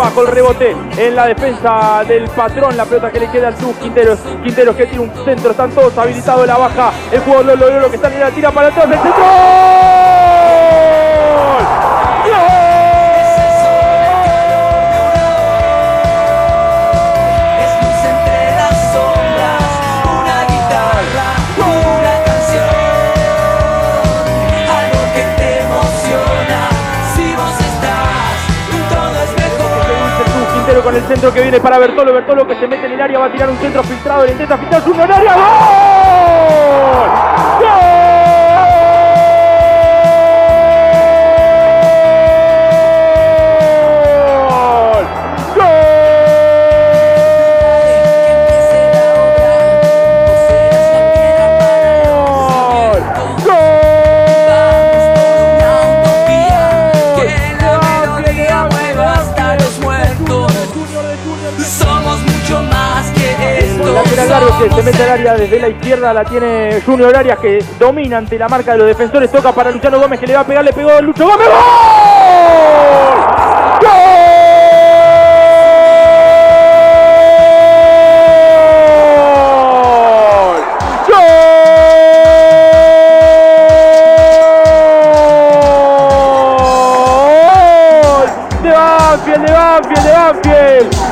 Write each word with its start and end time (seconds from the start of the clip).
bajo 0.00 0.22
el 0.22 0.28
rebote 0.28 0.74
en 0.96 1.14
la 1.14 1.26
defensa 1.26 2.02
del 2.06 2.24
patrón. 2.30 2.76
La 2.76 2.84
pelota 2.84 3.10
que 3.10 3.20
le 3.20 3.30
queda 3.30 3.48
al 3.48 3.54
Tuf 3.54 3.78
Quinteros. 3.78 4.18
Quinteros 4.42 4.74
que 4.74 4.86
tiene 4.86 5.04
un 5.04 5.24
centro, 5.24 5.50
están 5.50 5.70
todos 5.70 5.96
habilitados 5.96 6.46
la 6.46 6.56
baja. 6.56 6.92
El 7.12 7.20
jugador 7.20 7.46
lo 7.46 7.56
logró, 7.56 7.80
lo 7.80 7.90
que 7.90 7.96
está 7.96 8.12
en 8.12 8.20
la 8.20 8.30
tira 8.30 8.50
para 8.50 8.68
atrás. 8.68 8.86
¡El 8.86 8.98
centro! 8.98 9.79
El 30.94 31.02
centro 31.04 31.32
que 31.32 31.42
viene 31.42 31.60
para 31.60 31.78
Bertolo. 31.78 32.12
Bertolo 32.12 32.46
que 32.46 32.56
se 32.56 32.66
mete 32.66 32.86
en 32.86 32.92
el 32.92 33.00
área, 33.00 33.18
va 33.18 33.26
a 33.26 33.32
tirar 33.32 33.50
un 33.50 33.58
centro 33.58 33.82
filtrado, 33.82 34.24
le 34.24 34.32
intenta 34.32 34.58
filtrar 34.58 34.82
su 34.82 34.94
área. 34.94 35.34
¡Gol! 35.34 37.39
Se 64.68 64.82
mete 64.82 65.02
al 65.02 65.10
área 65.10 65.34
desde 65.34 65.58
la 65.58 65.68
izquierda, 65.68 66.12
la 66.12 66.24
tiene 66.24 66.82
Junior 66.84 67.16
Arias 67.16 67.38
que 67.38 67.64
domina 67.78 68.18
ante 68.18 68.38
la 68.38 68.46
marca 68.46 68.72
de 68.72 68.78
los 68.78 68.86
defensores, 68.88 69.30
toca 69.30 69.52
para 69.52 69.70
Luciano 69.70 69.98
Gómez 69.98 70.20
que 70.20 70.26
le 70.26 70.34
va 70.34 70.40
a 70.40 70.46
pegar, 70.46 70.62
le 70.64 70.72
pegó 70.72 71.00
Lucho 71.00 71.24
Gómez, 71.24 71.48
¡Gol! 73.80 73.90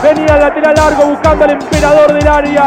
Venía 0.03 0.35
el 0.35 0.41
lateral 0.41 0.75
largo 0.75 1.07
buscando 1.07 1.45
al 1.45 1.51
emperador 1.51 2.13
del 2.13 2.29
área. 2.29 2.67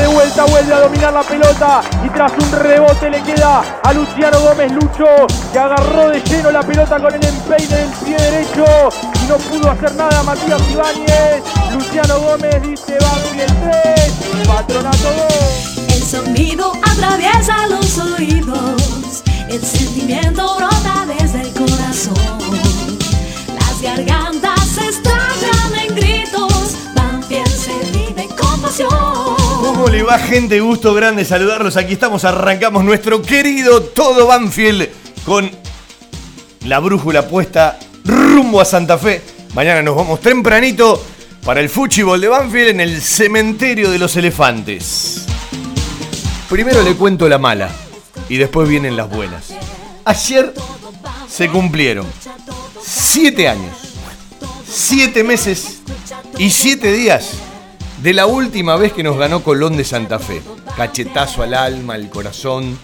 De 0.00 0.06
vuelta 0.06 0.46
vuelve 0.46 0.72
a 0.72 0.80
dominar 0.80 1.12
la 1.12 1.22
pelota. 1.22 1.82
Y 2.02 2.08
tras 2.08 2.32
un 2.32 2.52
rebote 2.58 3.10
le 3.10 3.22
queda 3.22 3.62
a 3.82 3.92
Luciano 3.92 4.40
Gómez 4.40 4.72
Lucho. 4.72 5.26
Que 5.52 5.58
agarró 5.58 6.08
de 6.08 6.22
lleno 6.22 6.50
la 6.50 6.62
pelota 6.62 6.98
con 6.98 7.14
el 7.14 7.22
empeine 7.22 7.76
del 7.76 7.90
pie 8.04 8.16
derecho. 8.16 8.64
Y 9.22 9.28
no 9.28 9.36
pudo 9.36 9.70
hacer 9.70 9.94
nada 9.96 10.22
Matías 10.22 10.62
Ibáñez. 10.70 11.42
Luciano 11.74 12.18
Gómez 12.18 12.62
dice 12.62 12.96
va 13.02 13.42
el 13.42 13.52
3. 14.32 14.46
Patronato 14.48 15.12
2. 15.76 15.88
El 15.88 16.02
sonido 16.02 16.72
atraviesa 16.82 17.66
los 17.66 17.98
oídos. 17.98 19.22
El 19.48 19.62
sentimiento 19.62 20.56
brota 20.56 20.99
le 29.90 30.02
va 30.02 30.18
gente? 30.18 30.60
Gusto 30.60 30.94
grande 30.94 31.24
saludarlos. 31.24 31.76
Aquí 31.76 31.94
estamos, 31.94 32.24
arrancamos 32.24 32.84
nuestro 32.84 33.22
querido 33.22 33.82
Todo 33.82 34.26
Banfield 34.26 34.88
con 35.24 35.50
la 36.66 36.78
brújula 36.78 37.26
puesta 37.26 37.78
rumbo 38.04 38.60
a 38.60 38.64
Santa 38.64 38.98
Fe. 38.98 39.20
Mañana 39.54 39.82
nos 39.82 39.96
vamos 39.96 40.20
tempranito 40.20 41.02
para 41.44 41.60
el 41.60 41.68
fútbol 41.68 42.20
de 42.20 42.28
Banfield 42.28 42.68
en 42.68 42.80
el 42.80 43.00
cementerio 43.00 43.90
de 43.90 43.98
los 43.98 44.16
elefantes. 44.16 45.26
Primero 46.48 46.82
le 46.82 46.94
cuento 46.94 47.28
la 47.28 47.38
mala 47.38 47.70
y 48.28 48.36
después 48.36 48.68
vienen 48.68 48.96
las 48.96 49.10
buenas. 49.10 49.48
Ayer 50.04 50.54
se 51.28 51.48
cumplieron 51.48 52.06
siete 52.80 53.48
años, 53.48 53.76
siete 54.68 55.24
meses 55.24 55.80
y 56.38 56.50
siete 56.50 56.92
días 56.92 57.32
de 58.02 58.14
la 58.14 58.26
última 58.26 58.76
vez 58.76 58.92
que 58.92 59.02
nos 59.02 59.18
ganó 59.18 59.42
Colón 59.42 59.76
de 59.76 59.84
Santa 59.84 60.18
Fe. 60.18 60.40
Cachetazo 60.76 61.42
al 61.42 61.54
alma, 61.54 61.94
al 61.94 62.08
corazón, 62.08 62.78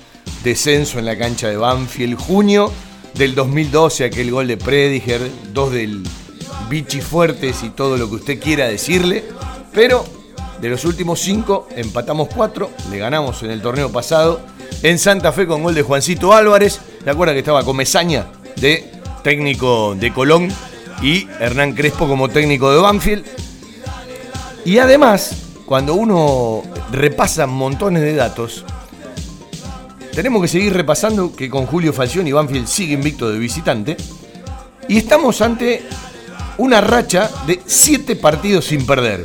descenso 0.45 0.99
en 0.99 1.07
la 1.07 1.17
cancha 1.17 1.49
de 1.49 1.57
Banfield, 1.57 2.19
junio 2.19 2.71
del 3.15 3.35
2012, 3.35 4.05
aquel 4.05 4.31
gol 4.31 4.47
de 4.47 4.59
Prediger, 4.59 5.31
dos 5.55 5.73
del 5.73 6.03
Vichy 6.69 7.01
Fuertes 7.01 7.63
y 7.63 7.71
todo 7.71 7.97
lo 7.97 8.11
que 8.11 8.17
usted 8.17 8.41
quiera 8.41 8.69
decirle, 8.69 9.25
pero 9.73 10.05
de 10.61 10.69
los 10.69 10.85
últimos 10.85 11.21
cinco 11.21 11.67
empatamos 11.75 12.29
cuatro, 12.35 12.71
le 12.91 12.99
ganamos 12.99 13.43
en 13.43 13.51
el 13.51 13.63
torneo 13.63 13.91
pasado 13.91 14.41
en 14.83 14.99
Santa 14.99 15.33
Fe 15.33 15.47
con 15.47 15.63
gol 15.63 15.75
de 15.75 15.83
Juancito 15.83 16.35
Álvarez, 16.35 16.81
¿te 17.05 17.11
acuerdas 17.11 17.35
que 17.35 17.41
estaba 17.41 17.65
con 17.65 17.77
Mesaña 17.77 18.27
de 18.57 18.93
técnico 19.23 19.95
de 19.95 20.13
Colón 20.13 20.49
y 21.01 21.27
Hernán 21.41 21.73
Crespo 21.73 22.07
como 22.07 22.29
técnico 22.29 22.71
de 22.71 22.81
Banfield? 22.81 23.25
Y 24.67 24.81
además, 24.81 25.45
cuando 25.65 25.95
uno 25.95 26.65
repasa 26.91 27.47
montones 27.47 28.03
de 28.03 28.17
datos, 28.17 28.65
tenemos 30.13 30.43
que 30.43 30.49
seguir 30.49 30.73
repasando 30.75 31.37
que 31.37 31.49
con 31.49 31.67
Julio 31.67 31.93
Falcioni 31.93 32.33
Banfield 32.33 32.67
sigue 32.67 32.95
invicto 32.95 33.31
de 33.31 33.39
visitante. 33.39 33.97
Y 34.89 34.97
estamos 34.97 35.41
ante 35.41 35.85
una 36.59 36.81
racha 36.81 37.31
de 37.47 37.63
siete 37.65 38.17
partidos 38.17 38.65
sin 38.65 38.85
perder. 38.85 39.25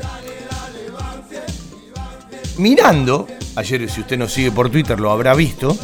Mirando, 2.59 3.25
ayer 3.55 3.89
si 3.89 4.01
usted 4.01 4.19
nos 4.19 4.31
sigue 4.31 4.51
por 4.51 4.69
Twitter 4.69 4.99
lo 4.99 5.09
habrá 5.09 5.33
visto, 5.33 5.75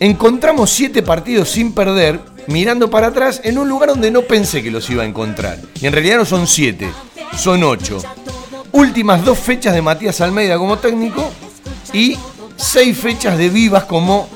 encontramos 0.00 0.70
siete 0.70 1.02
partidos 1.02 1.50
sin 1.50 1.74
perder 1.74 2.20
mirando 2.46 2.88
para 2.88 3.08
atrás 3.08 3.42
en 3.44 3.58
un 3.58 3.68
lugar 3.68 3.90
donde 3.90 4.10
no 4.10 4.22
pensé 4.22 4.62
que 4.62 4.70
los 4.70 4.88
iba 4.88 5.02
a 5.02 5.06
encontrar. 5.06 5.58
Y 5.78 5.86
en 5.86 5.92
realidad 5.92 6.16
no 6.16 6.24
son 6.24 6.46
siete, 6.46 6.88
son 7.36 7.64
ocho. 7.64 7.98
Últimas 8.72 9.24
dos 9.24 9.38
fechas 9.38 9.74
de 9.74 9.82
Matías 9.82 10.20
Almeida 10.20 10.58
como 10.58 10.78
técnico 10.78 11.30
y 11.92 12.16
seis 12.56 12.96
fechas 12.98 13.38
de 13.38 13.48
Vivas 13.48 13.84
como 13.84 14.28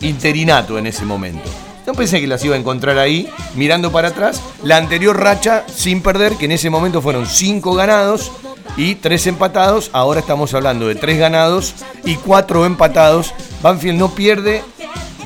interinato 0.00 0.78
en 0.78 0.86
ese 0.86 1.04
momento. 1.04 1.48
No 1.86 1.94
pensé 1.94 2.20
que 2.20 2.26
las 2.26 2.44
iba 2.44 2.56
a 2.56 2.58
encontrar 2.58 2.98
ahí, 2.98 3.28
mirando 3.54 3.92
para 3.92 4.08
atrás. 4.08 4.42
La 4.64 4.76
anterior 4.76 5.18
racha 5.18 5.64
sin 5.72 6.02
perder, 6.02 6.34
que 6.36 6.46
en 6.46 6.52
ese 6.52 6.68
momento 6.68 7.00
fueron 7.00 7.26
cinco 7.26 7.74
ganados 7.74 8.32
y 8.76 8.96
tres 8.96 9.26
empatados. 9.28 9.90
Ahora 9.92 10.20
estamos 10.20 10.52
hablando 10.52 10.88
de 10.88 10.96
tres 10.96 11.18
ganados 11.18 11.74
y 12.04 12.16
cuatro 12.16 12.66
empatados. 12.66 13.32
Banfield 13.62 13.98
no 13.98 14.10
pierde 14.10 14.62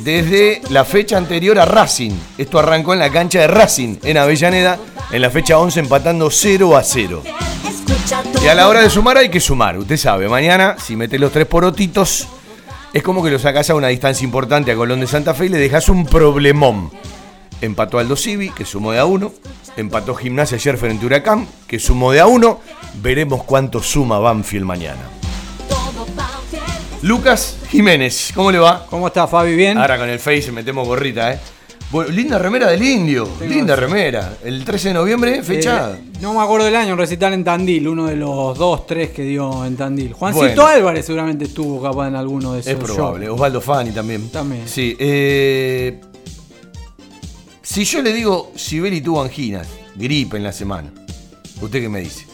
desde 0.02 0.62
la 0.70 0.84
fecha 0.84 1.16
anterior 1.16 1.58
a 1.58 1.64
Racing. 1.64 2.12
Esto 2.38 2.58
arrancó 2.58 2.92
en 2.92 3.00
la 3.00 3.10
cancha 3.10 3.40
de 3.40 3.46
Racing, 3.46 3.96
en 4.02 4.16
Avellaneda, 4.16 4.78
en 5.10 5.22
la 5.22 5.30
fecha 5.30 5.58
11 5.58 5.80
empatando 5.80 6.30
0 6.30 6.76
a 6.76 6.82
0. 6.82 7.22
Y 8.42 8.48
a 8.48 8.54
la 8.54 8.68
hora 8.68 8.80
de 8.80 8.90
sumar 8.90 9.18
hay 9.18 9.28
que 9.28 9.40
sumar, 9.40 9.78
usted 9.78 9.96
sabe, 9.96 10.28
mañana 10.28 10.76
si 10.78 10.96
metes 10.96 11.20
los 11.20 11.32
tres 11.32 11.46
porotitos, 11.46 12.26
es 12.92 13.02
como 13.02 13.22
que 13.22 13.30
lo 13.30 13.38
sacas 13.38 13.70
a 13.70 13.74
una 13.74 13.88
distancia 13.88 14.24
importante 14.24 14.72
a 14.72 14.76
Colón 14.76 15.00
de 15.00 15.06
Santa 15.06 15.34
Fe 15.34 15.46
y 15.46 15.48
le 15.50 15.58
dejas 15.58 15.88
un 15.88 16.06
problemón. 16.06 16.90
Empató 17.60 17.98
Aldo 17.98 18.16
Civi, 18.16 18.50
que 18.50 18.64
sumó 18.64 18.92
de 18.92 18.98
a 18.98 19.04
1. 19.04 19.32
Empató 19.76 20.14
Gimnasia 20.14 20.56
ayer 20.56 20.76
frente 20.76 21.04
a 21.04 21.06
Huracán, 21.06 21.46
que 21.66 21.78
sumó 21.78 22.10
de 22.10 22.20
a 22.20 22.26
1. 22.26 22.60
Veremos 23.02 23.44
cuánto 23.44 23.82
suma 23.82 24.18
Banfield 24.18 24.64
mañana. 24.64 25.19
Lucas 27.02 27.56
Jiménez, 27.70 28.30
¿cómo 28.34 28.52
le 28.52 28.58
va? 28.58 28.84
¿Cómo 28.90 29.06
está 29.06 29.26
Fabi? 29.26 29.56
¿Bien? 29.56 29.78
Ahora 29.78 29.96
con 29.96 30.10
el 30.10 30.18
Face 30.18 30.52
metemos 30.52 30.86
gorrita, 30.86 31.32
¿eh? 31.32 31.38
linda 32.10 32.38
remera 32.38 32.68
del 32.70 32.82
indio, 32.82 33.26
linda 33.48 33.74
remera. 33.74 34.36
El 34.44 34.64
13 34.64 34.88
de 34.88 34.94
noviembre, 34.94 35.42
fecha. 35.42 35.92
Eh, 35.92 36.02
no 36.20 36.34
me 36.34 36.42
acuerdo 36.42 36.66
del 36.66 36.76
año, 36.76 36.94
recital 36.96 37.32
en 37.32 37.42
Tandil, 37.42 37.88
uno 37.88 38.06
de 38.06 38.16
los 38.16 38.56
dos, 38.56 38.86
tres 38.86 39.10
que 39.10 39.22
dio 39.22 39.64
en 39.64 39.76
Tandil. 39.76 40.12
Juancito 40.12 40.66
Álvarez 40.66 41.06
seguramente 41.06 41.46
estuvo 41.46 41.82
capaz 41.82 42.08
en 42.08 42.16
alguno 42.16 42.52
de 42.52 42.60
esos. 42.60 42.72
Es 42.72 42.78
probable, 42.78 43.30
Osvaldo 43.30 43.62
Fani 43.62 43.92
también. 43.92 44.28
También. 44.28 44.68
Sí, 44.68 44.94
eh, 45.00 46.00
si 47.62 47.84
yo 47.84 48.02
le 48.02 48.12
digo, 48.12 48.52
Sibeli 48.54 49.00
tuvo 49.00 49.22
anginas, 49.22 49.66
gripe 49.96 50.36
en 50.36 50.44
la 50.44 50.52
semana, 50.52 50.92
¿usted 51.62 51.80
qué 51.80 51.88
me 51.88 52.00
dice? 52.00 52.29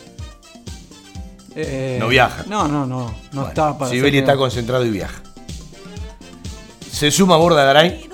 Eh, 1.57 1.97
no 1.99 2.09
viaja. 2.09 2.45
No, 2.47 2.69
no, 2.69 2.87
no. 2.87 3.15
No 3.33 3.49
está 3.49 3.77
para. 3.77 3.91
Sibeli 3.91 4.19
está 4.19 4.37
concentrado 4.37 4.85
y 4.85 4.91
viaja. 4.91 5.23
Se 6.91 7.11
suma 7.11 7.37
Borda 7.37 7.65
Garay 7.65 8.09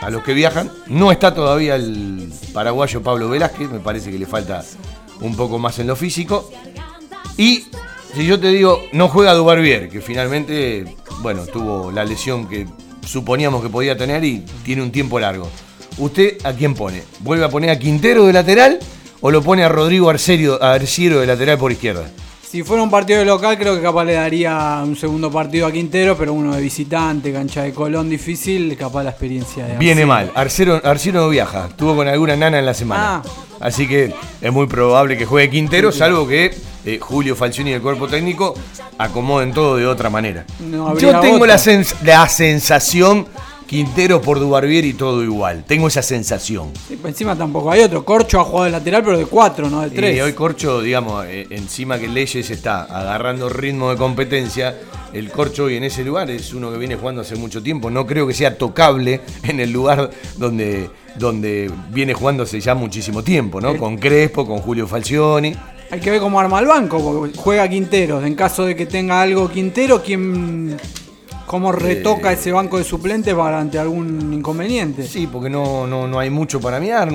a 0.00 0.10
los 0.10 0.24
que 0.24 0.34
viajan. 0.34 0.70
No 0.86 1.12
está 1.12 1.34
todavía 1.34 1.76
el 1.76 2.32
paraguayo 2.52 3.02
Pablo 3.02 3.28
Velázquez, 3.28 3.70
me 3.70 3.78
parece 3.78 4.10
que 4.10 4.18
le 4.18 4.26
falta 4.26 4.64
un 5.20 5.36
poco 5.36 5.58
más 5.58 5.78
en 5.78 5.86
lo 5.86 5.96
físico. 5.96 6.50
Y 7.36 7.66
si 8.14 8.26
yo 8.26 8.40
te 8.40 8.48
digo, 8.48 8.82
no 8.92 9.08
juega 9.08 9.34
Dubarbier, 9.34 9.88
que 9.88 10.00
finalmente, 10.00 10.96
bueno, 11.20 11.46
tuvo 11.46 11.90
la 11.92 12.04
lesión 12.04 12.48
que 12.48 12.66
suponíamos 13.06 13.62
que 13.62 13.68
podía 13.68 13.96
tener 13.96 14.24
y 14.24 14.44
tiene 14.64 14.82
un 14.82 14.92
tiempo 14.92 15.20
largo. 15.20 15.48
¿Usted 15.98 16.38
a 16.44 16.52
quién 16.52 16.74
pone? 16.74 17.02
¿Vuelve 17.20 17.44
a 17.44 17.48
poner 17.48 17.70
a 17.70 17.78
Quintero 17.78 18.26
de 18.26 18.32
lateral 18.32 18.78
o 19.20 19.30
lo 19.30 19.42
pone 19.42 19.62
a 19.62 19.68
Rodrigo 19.68 20.10
Arciero, 20.10 20.58
de 21.20 21.26
lateral 21.26 21.58
por 21.58 21.70
izquierda? 21.70 22.10
Si 22.52 22.62
fuera 22.62 22.82
un 22.82 22.90
partido 22.90 23.18
de 23.20 23.24
local, 23.24 23.56
creo 23.56 23.74
que 23.74 23.80
capaz 23.80 24.04
le 24.04 24.12
daría 24.12 24.82
un 24.84 24.94
segundo 24.94 25.32
partido 25.32 25.66
a 25.66 25.72
Quintero, 25.72 26.18
pero 26.18 26.34
uno 26.34 26.54
de 26.54 26.60
visitante, 26.60 27.32
cancha 27.32 27.62
de 27.62 27.72
Colón 27.72 28.10
difícil, 28.10 28.76
capaz 28.76 29.04
la 29.04 29.08
experiencia 29.08 29.64
de 29.64 29.78
Viene 29.78 30.04
mal. 30.04 30.30
Arcero, 30.34 30.82
no 31.14 31.28
viaja, 31.30 31.68
estuvo 31.70 31.96
con 31.96 32.06
alguna 32.08 32.36
nana 32.36 32.58
en 32.58 32.66
la 32.66 32.74
semana. 32.74 33.22
Ah. 33.24 33.30
Así 33.58 33.88
que 33.88 34.12
es 34.42 34.52
muy 34.52 34.66
probable 34.66 35.16
que 35.16 35.24
juegue 35.24 35.48
Quintero, 35.48 35.92
salvo 35.92 36.28
que 36.28 36.54
eh, 36.84 36.98
Julio 37.00 37.34
Falcioni 37.36 37.70
y 37.70 37.72
el 37.72 37.80
cuerpo 37.80 38.06
técnico 38.06 38.52
acomoden 38.98 39.54
todo 39.54 39.78
de 39.78 39.86
otra 39.86 40.10
manera. 40.10 40.44
Yo 40.98 41.20
tengo 41.20 41.46
la, 41.46 41.58
la 42.04 42.28
sensación 42.28 43.28
Quintero 43.72 44.20
por 44.20 44.38
Dubarbier 44.38 44.84
y 44.84 44.92
todo 44.92 45.24
igual. 45.24 45.64
Tengo 45.66 45.88
esa 45.88 46.02
sensación. 46.02 46.72
Pues 46.88 47.14
encima 47.14 47.34
tampoco 47.34 47.70
hay 47.70 47.80
otro. 47.80 48.04
Corcho 48.04 48.38
ha 48.38 48.44
jugado 48.44 48.66
de 48.66 48.70
lateral, 48.70 49.02
pero 49.02 49.16
de 49.16 49.24
cuatro, 49.24 49.70
no 49.70 49.80
de 49.80 49.88
tres. 49.88 50.14
Y 50.14 50.20
hoy 50.20 50.34
Corcho, 50.34 50.82
digamos, 50.82 51.24
eh, 51.24 51.46
encima 51.48 51.98
que 51.98 52.06
Leyes 52.06 52.50
está 52.50 52.82
agarrando 52.82 53.48
ritmo 53.48 53.88
de 53.88 53.96
competencia, 53.96 54.78
el 55.14 55.30
Corcho 55.30 55.64
hoy 55.64 55.76
en 55.76 55.84
ese 55.84 56.04
lugar 56.04 56.30
es 56.30 56.52
uno 56.52 56.70
que 56.70 56.76
viene 56.76 56.96
jugando 56.96 57.22
hace 57.22 57.34
mucho 57.36 57.62
tiempo. 57.62 57.88
No 57.88 58.06
creo 58.06 58.26
que 58.26 58.34
sea 58.34 58.58
tocable 58.58 59.22
en 59.42 59.58
el 59.58 59.72
lugar 59.72 60.10
donde, 60.36 60.90
donde 61.16 61.70
viene 61.88 62.12
jugando 62.12 62.42
hace 62.42 62.60
ya 62.60 62.74
muchísimo 62.74 63.24
tiempo, 63.24 63.58
¿no? 63.58 63.78
Con 63.78 63.96
Crespo, 63.96 64.46
con 64.46 64.58
Julio 64.58 64.86
Falcioni. 64.86 65.56
Hay 65.90 65.98
que 65.98 66.10
ver 66.10 66.20
cómo 66.20 66.38
arma 66.38 66.60
el 66.60 66.66
banco, 66.66 67.02
porque 67.02 67.38
juega 67.38 67.66
Quintero. 67.66 68.22
En 68.22 68.34
caso 68.34 68.66
de 68.66 68.76
que 68.76 68.84
tenga 68.84 69.22
algo 69.22 69.48
Quintero, 69.48 70.02
¿quién 70.02 70.76
¿Cómo 71.46 71.72
retoca 71.72 72.32
ese 72.32 72.52
banco 72.52 72.78
de 72.78 72.84
suplentes 72.84 73.34
para 73.34 73.60
ante 73.60 73.78
algún 73.78 74.32
inconveniente? 74.32 75.06
Sí, 75.06 75.26
porque 75.26 75.50
no, 75.50 75.86
no, 75.86 76.18
hay 76.18 76.30
mucho 76.30 76.60
para 76.60 76.80
mirar. 76.80 77.10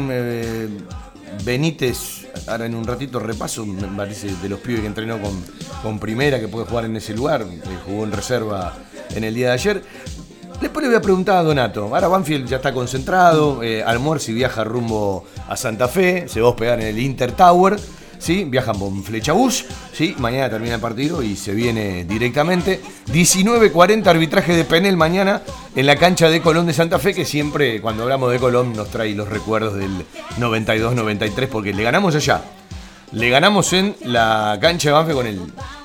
Benítez, 1.44 2.27
ahora 2.47 2.65
en 2.65 2.75
un 2.75 2.85
ratito 2.85 3.19
repaso, 3.19 3.65
me 3.65 3.88
parece 3.95 4.33
de 4.41 4.50
los 4.50 4.59
pibes 4.59 4.81
que 4.81 4.88
entrenó 4.88 5.19
con, 5.21 5.44
con 5.83 6.00
primera, 6.00 6.39
que 6.39 6.47
puede 6.47 6.65
jugar 6.65 6.85
en 6.85 6.95
ese 6.95 7.13
lugar, 7.13 7.45
jugó 7.85 8.03
en 8.03 8.12
reserva 8.12 8.74
en 9.15 9.24
el 9.24 9.33
día 9.33 9.47
de 9.47 9.53
ayer. 9.53 9.83
Después 10.62 10.83
le 10.83 10.89
voy 10.89 10.97
a 10.97 11.01
preguntar 11.01 11.38
a 11.38 11.44
Donato. 11.44 11.83
Ahora 11.83 12.07
Banfield 12.07 12.47
ya 12.47 12.57
está 12.57 12.73
concentrado. 12.73 13.62
Eh, 13.62 13.83
Almuerzo 13.83 14.31
y 14.31 14.33
viaja 14.33 14.63
rumbo 14.63 15.25
a 15.47 15.56
Santa 15.56 15.88
Fe. 15.88 16.27
Se 16.27 16.41
va 16.41 16.47
a 16.47 16.50
hospedar 16.50 16.81
en 16.81 16.88
el 16.88 17.00
Inter 17.00 17.31
Tower. 17.31 17.77
¿Sí? 18.19 18.45
Viajan 18.45 18.77
con 18.77 19.03
Flechabús, 19.03 19.65
¿sí? 19.93 20.15
Mañana 20.17 20.49
termina 20.49 20.75
el 20.75 20.81
partido 20.81 21.23
y 21.23 21.35
se 21.35 21.53
viene 21.53 22.05
directamente. 22.05 22.81
19.40 23.07 24.07
arbitraje 24.07 24.55
de 24.55 24.63
Penel 24.63 24.97
mañana 24.97 25.41
en 25.75 25.85
la 25.85 25.95
cancha 25.95 26.29
de 26.29 26.41
Colón 26.41 26.67
de 26.67 26.73
Santa 26.73 26.99
Fe, 26.99 27.13
que 27.13 27.25
siempre 27.25 27.81
cuando 27.81 28.03
hablamos 28.03 28.31
de 28.31 28.39
Colón 28.39 28.73
nos 28.73 28.89
trae 28.89 29.13
los 29.13 29.27
recuerdos 29.27 29.75
del 29.75 30.05
92-93, 30.39 31.47
porque 31.47 31.73
le 31.73 31.83
ganamos 31.83 32.15
allá. 32.15 32.43
Le 33.11 33.29
ganamos 33.29 33.71
en 33.73 33.95
la 34.03 34.57
cancha 34.61 34.89
de 34.89 34.93
Banfe 34.93 35.13
con 35.13 35.27
el 35.27 35.39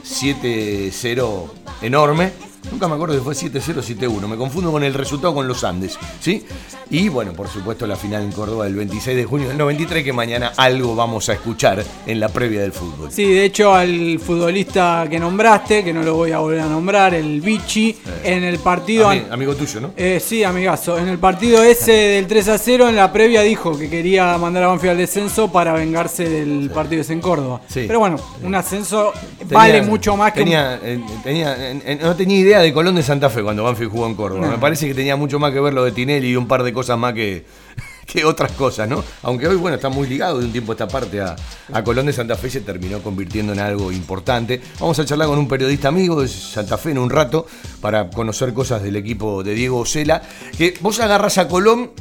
7-0 0.05 1.50
enorme 1.82 2.32
Nunca 2.70 2.88
me 2.88 2.94
acuerdo 2.94 3.14
si 3.14 3.20
fue 3.20 3.35
7-0 3.35 3.79
o 3.79 3.82
7-1. 3.82 4.29
Me 4.29 4.37
confundo 4.37 4.70
con 4.70 4.85
el 4.85 4.94
resultado 4.94 5.35
con 5.35 5.49
los 5.49 5.64
Andes. 5.64 5.99
¿sí? 6.20 6.44
Y 6.91 7.09
bueno, 7.09 7.32
por 7.32 7.49
supuesto, 7.49 7.87
la 7.87 7.97
final 7.97 8.23
en 8.23 8.32
Córdoba 8.32 8.67
el 8.67 8.75
26 8.75 9.17
de 9.17 9.25
junio 9.25 9.49
del 9.49 9.59
93, 9.59 10.05
que 10.05 10.12
mañana 10.12 10.53
algo 10.56 10.94
vamos 10.94 11.29
a 11.29 11.32
escuchar 11.32 11.82
en 12.06 12.20
la 12.20 12.29
previa 12.29 12.61
del 12.61 12.73
fútbol. 12.73 13.11
Sí, 13.11 13.25
de 13.25 13.47
hecho, 13.47 13.75
al 13.75 14.19
futbolista 14.19 15.06
que 15.09 15.19
nombraste, 15.19 15.82
que 15.82 15.93
no 15.93 16.03
lo 16.03 16.14
voy 16.14 16.32
a 16.32 16.38
volver 16.38 16.61
a 16.61 16.67
nombrar, 16.67 17.14
el 17.14 17.41
Vichy, 17.41 17.91
eh. 17.91 17.97
en 18.25 18.44
el 18.44 18.59
partido. 18.59 19.09
amigo 19.09 19.55
tuyo, 19.55 19.81
¿no? 19.81 19.93
Eh, 19.97 20.20
sí, 20.23 20.44
amigazo. 20.44 20.99
En 20.99 21.09
el 21.09 21.19
partido 21.19 21.62
ese 21.62 21.93
del 21.93 22.26
3 22.26 22.50
0, 22.59 22.88
en 22.91 22.97
la 22.97 23.12
previa 23.12 23.41
dijo 23.41 23.79
que 23.79 23.88
quería 23.88 24.37
mandar 24.38 24.64
a 24.64 24.67
Banfield 24.69 24.93
al 24.93 24.99
descenso 24.99 25.50
para 25.50 25.73
vengarse 25.73 26.29
del 26.29 26.70
partido 26.70 27.00
ese 27.00 27.14
en 27.14 27.20
Córdoba. 27.20 27.62
Pero 27.73 27.99
bueno, 27.99 28.19
un 28.43 28.55
ascenso 28.55 29.12
vale 29.50 29.82
mucho 29.82 30.17
más 30.17 30.32
que. 30.32 30.41
Tenía, 30.41 30.79
eh, 30.82 31.00
tenía, 31.25 31.56
no 32.03 32.14
tenía 32.14 32.38
idea 32.38 32.51
de 32.60 32.72
Colón 32.72 32.96
de 32.96 33.02
Santa 33.02 33.31
Fe 33.31 33.43
cuando 33.43 33.64
Banfield 33.64 33.90
jugó 33.90 34.06
en 34.06 34.14
Córdoba. 34.14 34.49
Me 34.49 34.58
parece 34.58 34.87
que 34.87 34.94
tenía 34.94 35.16
mucho 35.16 35.38
más 35.38 35.52
que 35.52 35.60
ver 35.60 35.72
lo 35.72 35.84
de 35.84 35.93
Tinelli 35.93 36.31
y 36.31 36.37
un 36.37 36.46
par 36.46 36.62
de 36.62 36.72
cosas 36.72 36.99
más 36.99 37.14
que, 37.14 37.44
que 38.06 38.25
otras 38.25 38.52
cosas, 38.52 38.88
¿no? 38.88 39.02
Aunque 39.22 39.49
hoy, 39.49 39.56
bueno, 39.56 39.76
está 39.76 39.88
muy 39.88 40.06
ligado 40.08 40.38
de 40.38 40.46
un 40.46 40.52
tiempo 40.52 40.72
a 40.72 40.75
esta 40.75 40.88
parte 40.88 41.20
a, 41.20 41.37
Colón 41.84 42.06
de 42.06 42.12
Santa 42.12 42.37
Fe 42.37 42.50
se 42.50 42.60
terminó 42.60 43.00
convirtiendo 43.00 43.52
en 43.52 43.60
algo 43.60 43.90
importante. 43.93 44.60
Vamos 44.78 44.99
a 44.99 45.04
charlar 45.04 45.28
con 45.28 45.38
un 45.38 45.49
periodista 45.49 45.88
amigo 45.88 46.20
de 46.20 46.28
Santa 46.28 46.76
Fe 46.76 46.90
en 46.90 46.99
un 46.99 47.10
rato 47.10 47.46
para 47.81 48.10
conocer 48.10 48.52
cosas 48.52 48.82
del 48.82 48.96
equipo 48.96 49.43
de 49.43 49.54
Diego 49.54 49.81
Ocela. 49.81 50.22
Que 50.56 50.75
vos 50.81 51.00
agarras 51.00 51.38
a 51.38 51.49
Colón, 51.49 51.93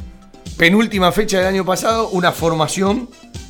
penúltima 0.56 1.12
fecha 1.12 1.38
del 1.38 1.46
año 1.46 1.64
pasado, 1.64 2.08
una 2.10 2.32
formación 2.32 3.08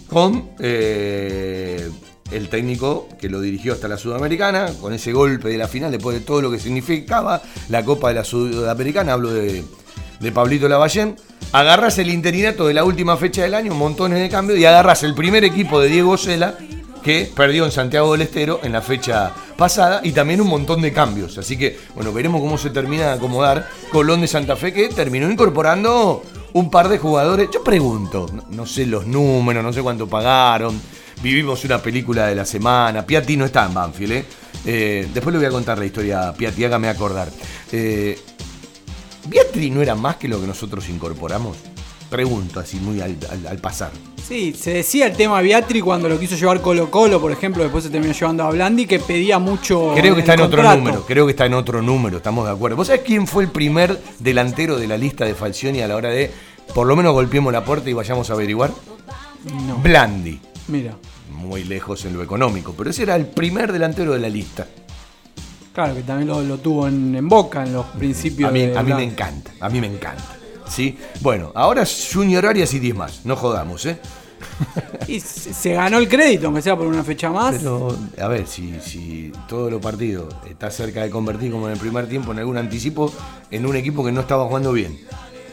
con... 0.08 0.50
Eh, 0.58 1.90
el 2.32 2.48
técnico 2.48 3.08
que 3.20 3.28
lo 3.28 3.40
dirigió 3.40 3.72
hasta 3.72 3.88
la 3.88 3.96
Sudamericana, 3.96 4.72
con 4.80 4.92
ese 4.92 5.12
golpe 5.12 5.48
de 5.48 5.58
la 5.58 5.68
final, 5.68 5.90
después 5.90 6.18
de 6.18 6.24
todo 6.24 6.42
lo 6.42 6.50
que 6.50 6.58
significaba 6.58 7.42
la 7.68 7.84
Copa 7.84 8.08
de 8.08 8.14
la 8.14 8.24
Sudamericana, 8.24 9.12
hablo 9.12 9.32
de, 9.32 9.64
de 10.20 10.32
Pablito 10.32 10.68
Lavallén, 10.68 11.16
agarras 11.52 11.98
el 11.98 12.10
interinato 12.10 12.66
de 12.66 12.74
la 12.74 12.84
última 12.84 13.16
fecha 13.16 13.42
del 13.42 13.54
año, 13.54 13.74
montones 13.74 14.18
de 14.18 14.28
cambios, 14.28 14.58
y 14.58 14.64
agarras 14.64 15.02
el 15.02 15.14
primer 15.14 15.44
equipo 15.44 15.80
de 15.80 15.88
Diego 15.88 16.16
Sela, 16.16 16.56
que 17.02 17.30
perdió 17.34 17.64
en 17.64 17.72
Santiago 17.72 18.12
del 18.12 18.22
Estero 18.22 18.60
en 18.62 18.72
la 18.72 18.80
fecha 18.80 19.32
pasada, 19.56 20.00
y 20.04 20.12
también 20.12 20.40
un 20.40 20.48
montón 20.48 20.80
de 20.80 20.92
cambios. 20.92 21.36
Así 21.38 21.58
que, 21.58 21.78
bueno, 21.94 22.12
veremos 22.12 22.40
cómo 22.40 22.56
se 22.56 22.70
termina 22.70 23.06
de 23.06 23.12
acomodar 23.12 23.68
Colón 23.90 24.20
de 24.20 24.28
Santa 24.28 24.56
Fe, 24.56 24.72
que 24.72 24.88
terminó 24.88 25.30
incorporando 25.30 26.22
un 26.52 26.70
par 26.70 26.88
de 26.88 26.98
jugadores. 26.98 27.48
Yo 27.52 27.64
pregunto, 27.64 28.26
no 28.50 28.66
sé 28.66 28.86
los 28.86 29.06
números, 29.06 29.64
no 29.64 29.72
sé 29.72 29.82
cuánto 29.82 30.06
pagaron 30.06 30.80
vivimos 31.22 31.64
una 31.64 31.80
película 31.80 32.26
de 32.26 32.34
la 32.34 32.44
semana. 32.44 33.06
Piatti 33.06 33.36
no 33.36 33.44
está 33.44 33.66
en 33.66 33.74
Banfield, 33.74 34.12
¿eh? 34.12 34.24
¿eh? 34.66 35.08
después 35.12 35.32
le 35.32 35.38
voy 35.38 35.46
a 35.46 35.50
contar 35.50 35.78
la 35.78 35.86
historia 35.86 36.28
a 36.28 36.34
Piatti, 36.34 36.64
hágame 36.64 36.88
acordar. 36.88 37.28
Eh, 37.70 38.18
¿Beatri 39.28 39.70
no 39.70 39.80
era 39.80 39.94
más 39.94 40.16
que 40.16 40.26
lo 40.26 40.40
que 40.40 40.46
nosotros 40.46 40.88
incorporamos? 40.88 41.56
Pregunto 42.10 42.60
así 42.60 42.76
muy 42.78 43.00
al, 43.00 43.16
pasar. 43.58 43.90
Sí, 44.22 44.52
se 44.52 44.74
decía 44.74 45.06
el 45.06 45.16
tema 45.16 45.40
Beatri 45.40 45.80
cuando 45.80 46.08
lo 46.08 46.18
quiso 46.18 46.36
llevar 46.36 46.60
Colo 46.60 46.90
Colo, 46.90 47.20
por 47.20 47.32
ejemplo, 47.32 47.62
después 47.62 47.84
se 47.84 47.90
terminó 47.90 48.12
llevando 48.12 48.44
a 48.44 48.50
Blandi, 48.50 48.86
que 48.86 48.98
pedía 48.98 49.38
mucho. 49.38 49.92
Creo 49.96 50.14
que 50.14 50.20
está 50.20 50.34
en 50.34 50.40
otro 50.40 50.62
número, 50.62 51.06
creo 51.06 51.24
que 51.24 51.30
está 51.30 51.46
en 51.46 51.54
otro 51.54 51.80
número, 51.80 52.18
estamos 52.18 52.44
de 52.44 52.52
acuerdo. 52.52 52.76
¿Vos 52.76 52.88
sabés 52.88 53.02
quién 53.02 53.26
fue 53.26 53.44
el 53.44 53.50
primer 53.50 53.98
delantero 54.18 54.78
de 54.78 54.88
la 54.88 54.98
lista 54.98 55.24
de 55.24 55.34
Falcioni 55.34 55.80
a 55.80 55.88
la 55.88 55.96
hora 55.96 56.10
de, 56.10 56.30
por 56.74 56.86
lo 56.86 56.96
menos 56.96 57.12
golpeemos 57.14 57.52
la 57.52 57.64
puerta 57.64 57.88
y 57.88 57.94
vayamos 57.94 58.28
a 58.28 58.34
averiguar? 58.34 58.70
No. 59.66 59.76
Blandi. 59.76 60.38
Mira 60.68 60.94
muy 61.42 61.64
lejos 61.64 62.04
en 62.04 62.14
lo 62.14 62.22
económico, 62.22 62.74
pero 62.76 62.90
ese 62.90 63.02
era 63.02 63.16
el 63.16 63.26
primer 63.26 63.72
delantero 63.72 64.12
de 64.12 64.18
la 64.20 64.28
lista. 64.28 64.66
Claro, 65.72 65.94
que 65.94 66.02
también 66.02 66.28
lo, 66.28 66.58
tuvo 66.58 66.86
en, 66.86 67.28
Boca 67.28 67.64
en 67.64 67.72
los 67.72 67.86
principios. 67.86 68.50
A 68.50 68.52
mí, 68.52 68.64
a 68.74 68.82
mí 68.82 68.92
me 68.92 69.04
encanta, 69.04 69.52
a 69.60 69.68
mí 69.68 69.80
me 69.80 69.86
encanta. 69.86 70.36
¿sí? 70.68 70.98
Bueno, 71.20 71.52
ahora 71.54 71.84
Junior 72.12 72.46
Arias 72.46 72.72
y 72.74 72.78
10 72.78 72.94
más, 72.94 73.20
no 73.24 73.36
jodamos, 73.36 73.86
¿eh? 73.86 73.98
y 75.06 75.20
se 75.20 75.72
ganó 75.72 75.98
el 75.98 76.08
crédito, 76.08 76.46
aunque 76.46 76.62
sea 76.62 76.76
por 76.76 76.86
una 76.86 77.04
fecha 77.04 77.30
más. 77.30 77.56
Pero, 77.56 77.96
a 78.20 78.28
ver, 78.28 78.46
si, 78.46 78.80
si 78.80 79.32
todos 79.48 79.70
los 79.70 79.80
partidos 79.80 80.34
está 80.48 80.70
cerca 80.70 81.02
de 81.02 81.10
convertir 81.10 81.52
como 81.52 81.66
en 81.66 81.74
el 81.74 81.78
primer 81.78 82.08
tiempo 82.08 82.32
en 82.32 82.40
algún 82.40 82.58
anticipo 82.58 83.12
en 83.50 83.66
un 83.66 83.76
equipo 83.76 84.04
que 84.04 84.12
no 84.12 84.22
estaba 84.22 84.46
jugando 84.46 84.72
bien. 84.72 84.98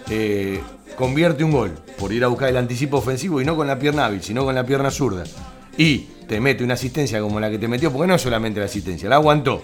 Eh, 0.10 0.60
convierte 0.98 1.44
un 1.44 1.52
gol 1.52 1.72
por 1.98 2.12
ir 2.12 2.24
a 2.24 2.28
buscar 2.28 2.50
el 2.50 2.58
anticipo 2.58 2.98
ofensivo 2.98 3.40
y 3.42 3.46
no 3.46 3.56
con 3.56 3.68
la 3.68 3.78
pierna 3.78 4.06
hábil, 4.06 4.24
sino 4.24 4.44
con 4.44 4.56
la 4.56 4.66
pierna 4.66 4.90
zurda 4.90 5.24
y 5.80 6.10
te 6.28 6.42
mete 6.42 6.62
una 6.62 6.74
asistencia 6.74 7.22
como 7.22 7.40
la 7.40 7.50
que 7.50 7.58
te 7.58 7.70
metió, 7.70 7.90
porque 7.92 8.06
no 8.06 8.16
es 8.16 8.22
solamente 8.22 8.60
la 8.60 8.66
asistencia, 8.66 9.08
la 9.08 9.16
aguantó. 9.16 9.64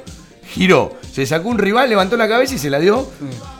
Giró, 0.50 0.94
se 1.12 1.26
sacó 1.26 1.50
un 1.50 1.58
rival, 1.58 1.90
levantó 1.90 2.16
la 2.16 2.30
cabeza 2.30 2.56
y 2.56 2.58
se 2.58 2.70
la 2.70 2.80
dio 2.80 3.06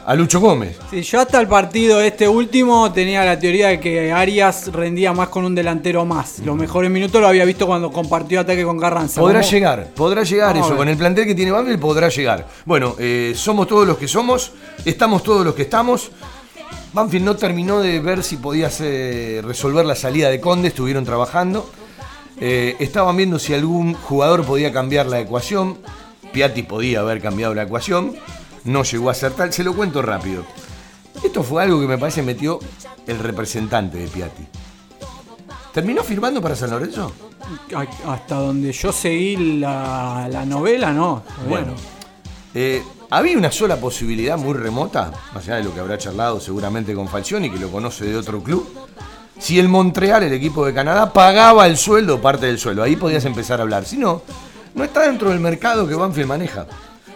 a 0.06 0.14
Lucho 0.14 0.40
Gómez. 0.40 0.78
Sí, 0.88 1.02
yo 1.02 1.20
hasta 1.20 1.38
el 1.38 1.48
partido 1.48 2.00
este 2.00 2.26
último 2.26 2.90
tenía 2.92 3.24
la 3.26 3.38
teoría 3.38 3.68
de 3.68 3.78
que 3.78 4.10
Arias 4.10 4.72
rendía 4.72 5.12
más 5.12 5.28
con 5.28 5.44
un 5.44 5.54
delantero 5.54 6.06
más. 6.06 6.38
Los 6.38 6.56
mejores 6.56 6.90
minutos 6.90 7.20
lo 7.20 7.28
había 7.28 7.44
visto 7.44 7.66
cuando 7.66 7.92
compartió 7.92 8.40
ataque 8.40 8.64
con 8.64 8.78
Carranza. 8.80 9.20
Podrá 9.20 9.42
llegar, 9.42 9.88
podrá 9.94 10.22
llegar 10.22 10.56
eso. 10.56 10.76
Con 10.76 10.88
el 10.88 10.96
plantel 10.96 11.26
que 11.26 11.34
tiene 11.34 11.50
Banfield 11.50 11.80
podrá 11.80 12.08
llegar. 12.08 12.46
Bueno, 12.64 12.96
eh, 12.98 13.34
somos 13.36 13.66
todos 13.66 13.86
los 13.86 13.98
que 13.98 14.08
somos, 14.08 14.52
estamos 14.82 15.22
todos 15.22 15.44
los 15.44 15.54
que 15.54 15.62
estamos. 15.62 16.10
Banfield 16.94 17.24
no 17.26 17.36
terminó 17.36 17.80
de 17.80 18.00
ver 18.00 18.22
si 18.22 18.38
podía 18.38 18.70
resolver 19.42 19.84
la 19.84 19.94
salida 19.94 20.30
de 20.30 20.40
Conde, 20.40 20.68
estuvieron 20.68 21.04
trabajando. 21.04 21.68
Eh, 22.40 22.76
estaban 22.78 23.16
viendo 23.16 23.38
si 23.38 23.54
algún 23.54 23.94
jugador 23.94 24.44
podía 24.44 24.72
cambiar 24.72 25.06
la 25.06 25.20
ecuación. 25.20 25.78
Piatti 26.32 26.62
podía 26.62 27.00
haber 27.00 27.20
cambiado 27.20 27.54
la 27.54 27.62
ecuación. 27.62 28.14
No 28.64 28.82
llegó 28.82 29.10
a 29.10 29.14
ser 29.14 29.32
tal. 29.32 29.52
Se 29.52 29.64
lo 29.64 29.74
cuento 29.74 30.02
rápido. 30.02 30.44
Esto 31.22 31.42
fue 31.42 31.62
algo 31.62 31.80
que 31.80 31.86
me 31.86 31.98
parece 31.98 32.22
metió 32.22 32.58
el 33.06 33.18
representante 33.18 33.98
de 33.98 34.08
Piatti. 34.08 34.46
¿Terminó 35.72 36.02
firmando 36.02 36.40
para 36.40 36.56
San 36.56 36.70
Lorenzo? 36.70 37.12
Hasta 38.06 38.34
donde 38.36 38.72
yo 38.72 38.92
seguí 38.92 39.58
la, 39.58 40.44
novela, 40.46 40.92
no. 40.92 41.22
Bueno. 41.48 41.74
Eh, 42.54 42.82
había 43.10 43.36
una 43.36 43.52
sola 43.52 43.76
posibilidad 43.76 44.38
muy 44.38 44.54
remota, 44.54 45.12
más 45.34 45.44
allá 45.44 45.56
de 45.56 45.64
lo 45.64 45.74
que 45.74 45.80
habrá 45.80 45.98
charlado 45.98 46.40
seguramente 46.40 46.94
con 46.94 47.08
Falcioni, 47.08 47.50
que 47.50 47.58
lo 47.58 47.70
conoce 47.70 48.06
de 48.06 48.16
otro 48.16 48.42
club. 48.42 48.66
Si 49.38 49.58
el 49.58 49.68
Montreal, 49.68 50.22
el 50.22 50.32
equipo 50.32 50.64
de 50.64 50.72
Canadá, 50.72 51.12
pagaba 51.12 51.66
el 51.66 51.76
sueldo, 51.76 52.20
parte 52.20 52.46
del 52.46 52.58
sueldo, 52.58 52.82
ahí 52.82 52.96
podías 52.96 53.24
empezar 53.24 53.60
a 53.60 53.62
hablar. 53.62 53.84
Si 53.84 53.96
no, 53.96 54.22
no 54.74 54.84
está 54.84 55.02
dentro 55.02 55.30
del 55.30 55.40
mercado 55.40 55.86
que 55.86 55.94
Banfield 55.94 56.28
maneja. 56.28 56.66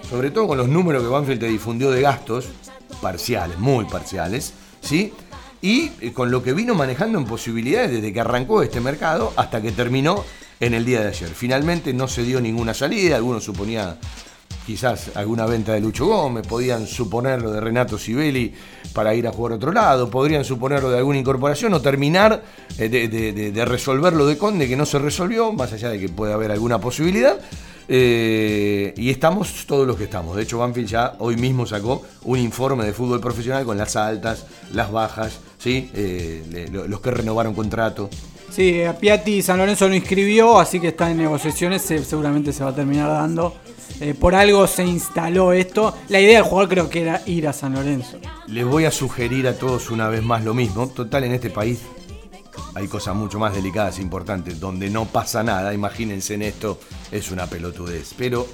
Sobre 0.08 0.30
todo 0.30 0.48
con 0.48 0.58
los 0.58 0.68
números 0.68 1.02
que 1.02 1.08
Banfield 1.08 1.40
te 1.40 1.46
difundió 1.46 1.90
de 1.90 2.02
gastos, 2.02 2.46
parciales, 3.00 3.58
muy 3.58 3.84
parciales, 3.84 4.52
¿sí? 4.80 5.12
y 5.62 5.90
eh, 6.00 6.12
con 6.12 6.30
lo 6.30 6.42
que 6.42 6.52
vino 6.52 6.74
manejando 6.74 7.18
en 7.18 7.24
posibilidades 7.24 7.90
desde 7.90 8.12
que 8.12 8.20
arrancó 8.20 8.62
este 8.62 8.80
mercado 8.80 9.32
hasta 9.36 9.60
que 9.60 9.72
terminó 9.72 10.24
en 10.58 10.74
el 10.74 10.84
día 10.84 11.00
de 11.00 11.08
ayer. 11.08 11.28
Finalmente 11.30 11.92
no 11.92 12.08
se 12.08 12.22
dio 12.22 12.40
ninguna 12.40 12.74
salida, 12.74 13.16
algunos 13.16 13.44
suponía 13.44 13.96
quizás 14.70 15.10
alguna 15.16 15.46
venta 15.46 15.72
de 15.72 15.80
Lucho 15.80 16.06
Gómez, 16.06 16.46
podían 16.46 16.86
suponerlo 16.86 17.50
de 17.50 17.60
Renato 17.60 17.98
Sibeli 17.98 18.54
para 18.92 19.12
ir 19.16 19.26
a 19.26 19.32
jugar 19.32 19.54
a 19.54 19.56
otro 19.56 19.72
lado, 19.72 20.08
podrían 20.08 20.44
suponerlo 20.44 20.90
de 20.90 20.98
alguna 20.98 21.18
incorporación 21.18 21.74
o 21.74 21.82
terminar 21.82 22.44
eh, 22.78 22.88
de, 22.88 23.08
de, 23.08 23.50
de 23.50 23.64
resolverlo 23.64 24.26
de 24.26 24.38
Conde 24.38 24.68
que 24.68 24.76
no 24.76 24.86
se 24.86 25.00
resolvió, 25.00 25.52
más 25.52 25.72
allá 25.72 25.88
de 25.90 25.98
que 25.98 26.08
pueda 26.08 26.34
haber 26.34 26.52
alguna 26.52 26.80
posibilidad. 26.80 27.36
Eh, 27.88 28.94
y 28.96 29.10
estamos 29.10 29.66
todos 29.66 29.88
los 29.88 29.96
que 29.96 30.04
estamos. 30.04 30.36
De 30.36 30.44
hecho, 30.44 30.58
Banfield 30.58 30.88
ya 30.88 31.14
hoy 31.18 31.36
mismo 31.36 31.66
sacó 31.66 32.02
un 32.22 32.38
informe 32.38 32.84
de 32.84 32.92
fútbol 32.92 33.20
profesional 33.20 33.64
con 33.64 33.76
las 33.76 33.96
altas, 33.96 34.46
las 34.72 34.92
bajas, 34.92 35.40
¿sí? 35.58 35.90
Eh, 35.94 36.68
los 36.70 37.00
que 37.00 37.10
renovaron 37.10 37.54
contrato. 37.54 38.08
Sí, 38.48 38.84
a 38.84 38.96
Piatti 38.96 39.42
San 39.42 39.58
Lorenzo 39.58 39.88
lo 39.88 39.96
inscribió, 39.96 40.60
así 40.60 40.78
que 40.78 40.88
está 40.88 41.10
en 41.10 41.18
negociaciones, 41.18 41.82
seguramente 41.82 42.52
se 42.52 42.62
va 42.62 42.70
a 42.70 42.74
terminar 42.74 43.08
dando. 43.08 43.56
Eh, 44.00 44.14
por 44.14 44.34
algo 44.34 44.66
se 44.66 44.84
instaló 44.84 45.52
esto. 45.52 45.94
La 46.08 46.20
idea 46.20 46.38
del 46.38 46.48
jugador 46.48 46.70
creo 46.70 46.90
que 46.90 47.02
era 47.02 47.22
ir 47.26 47.46
a 47.46 47.52
San 47.52 47.74
Lorenzo. 47.74 48.18
Les 48.46 48.64
voy 48.64 48.86
a 48.86 48.90
sugerir 48.90 49.46
a 49.46 49.54
todos 49.54 49.90
una 49.90 50.08
vez 50.08 50.22
más 50.22 50.42
lo 50.42 50.54
mismo. 50.54 50.88
Total, 50.88 51.24
en 51.24 51.34
este 51.34 51.50
país 51.50 51.80
hay 52.74 52.88
cosas 52.88 53.14
mucho 53.14 53.38
más 53.38 53.54
delicadas 53.54 53.98
e 53.98 54.02
importantes, 54.02 54.58
donde 54.58 54.88
no 54.90 55.04
pasa 55.04 55.42
nada, 55.42 55.74
imagínense 55.74 56.34
en 56.34 56.42
esto, 56.42 56.78
es 57.10 57.30
una 57.30 57.46
pelotudez. 57.46 58.14
Pero, 58.16 58.46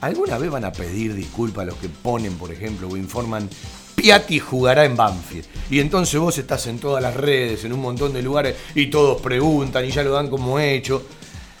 ¿alguna 0.00 0.38
vez 0.38 0.50
van 0.50 0.64
a 0.64 0.72
pedir 0.72 1.14
disculpas 1.14 1.62
a 1.62 1.66
los 1.66 1.76
que 1.76 1.88
ponen, 1.88 2.34
por 2.34 2.52
ejemplo, 2.52 2.88
o 2.88 2.96
informan, 2.96 3.48
Piatti 3.96 4.38
jugará 4.38 4.84
en 4.84 4.96
Banfield? 4.96 5.46
Y 5.70 5.80
entonces 5.80 6.20
vos 6.20 6.36
estás 6.38 6.66
en 6.66 6.78
todas 6.78 7.02
las 7.02 7.16
redes, 7.16 7.64
en 7.64 7.72
un 7.72 7.80
montón 7.80 8.12
de 8.12 8.22
lugares, 8.22 8.56
y 8.74 8.86
todos 8.86 9.20
preguntan 9.20 9.84
y 9.84 9.90
ya 9.90 10.02
lo 10.02 10.12
dan 10.12 10.28
como 10.28 10.58
hecho. 10.60 11.02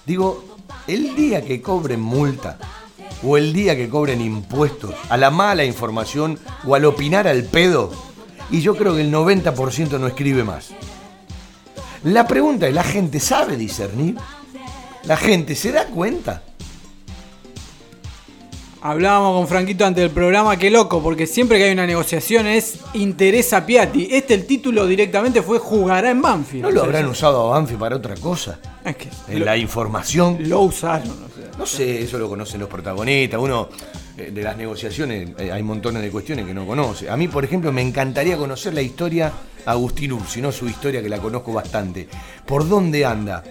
Digo, 0.06 0.56
el 0.86 1.16
día 1.16 1.42
que 1.42 1.62
cobren 1.62 2.00
multa, 2.00 2.58
o 3.22 3.36
el 3.36 3.52
día 3.52 3.76
que 3.76 3.88
cobren 3.88 4.20
impuestos, 4.20 4.94
a 5.08 5.16
la 5.16 5.30
mala 5.30 5.64
información 5.64 6.38
o 6.66 6.74
al 6.74 6.84
opinar 6.84 7.26
al 7.26 7.44
pedo, 7.44 7.90
y 8.50 8.60
yo 8.60 8.76
creo 8.76 8.94
que 8.94 9.00
el 9.00 9.12
90% 9.12 9.98
no 9.98 10.06
escribe 10.06 10.44
más. 10.44 10.70
La 12.04 12.26
pregunta 12.26 12.68
es, 12.68 12.74
¿la 12.74 12.84
gente 12.84 13.18
sabe 13.18 13.56
discernir? 13.56 14.16
¿La 15.04 15.16
gente 15.16 15.54
se 15.54 15.72
da 15.72 15.86
cuenta? 15.86 16.42
Hablábamos 18.82 19.38
con 19.38 19.48
Franquito 19.48 19.86
antes 19.86 20.02
del 20.02 20.10
programa, 20.10 20.58
qué 20.58 20.70
loco, 20.70 21.02
porque 21.02 21.26
siempre 21.26 21.56
que 21.56 21.64
hay 21.64 21.72
una 21.72 21.86
negociación 21.86 22.46
es 22.46 22.80
interesa 22.92 23.64
Piatti. 23.64 24.08
Este 24.10 24.34
el 24.34 24.44
título 24.44 24.86
directamente 24.86 25.40
fue 25.40 25.58
jugará 25.58 26.10
en 26.10 26.20
Banfield. 26.20 26.64
¿No 26.64 26.70
lo 26.70 26.82
habrán 26.82 27.06
usado 27.06 27.46
a 27.46 27.58
Banfield 27.58 27.80
para 27.80 27.96
otra 27.96 28.14
cosa? 28.16 28.58
Es 28.84 28.96
que 28.96 29.08
en 29.28 29.42
la 29.46 29.56
información. 29.56 30.36
Lo 30.40 30.60
usaron, 30.60 31.16
no 31.58 31.66
sé. 31.66 32.02
Eso 32.02 32.18
lo 32.18 32.28
conocen 32.28 32.60
los 32.60 32.68
protagonistas. 32.68 33.40
Uno 33.40 33.68
eh, 34.16 34.30
de 34.32 34.42
las 34.42 34.56
negociaciones 34.56 35.30
eh, 35.38 35.52
hay 35.52 35.62
montones 35.62 36.02
de 36.02 36.10
cuestiones 36.10 36.46
que 36.46 36.54
no 36.54 36.66
conoce. 36.66 37.10
A 37.10 37.16
mí, 37.16 37.28
por 37.28 37.44
ejemplo, 37.44 37.72
me 37.72 37.82
encantaría 37.82 38.36
conocer 38.36 38.74
la 38.74 38.82
historia 38.82 39.32
Agustín 39.66 40.12
Ursi, 40.12 40.40
no 40.40 40.52
su 40.52 40.68
historia 40.68 41.02
que 41.02 41.08
la 41.08 41.18
conozco 41.18 41.52
bastante. 41.52 42.08
¿Por 42.46 42.68
dónde 42.68 43.04
anda 43.04 43.42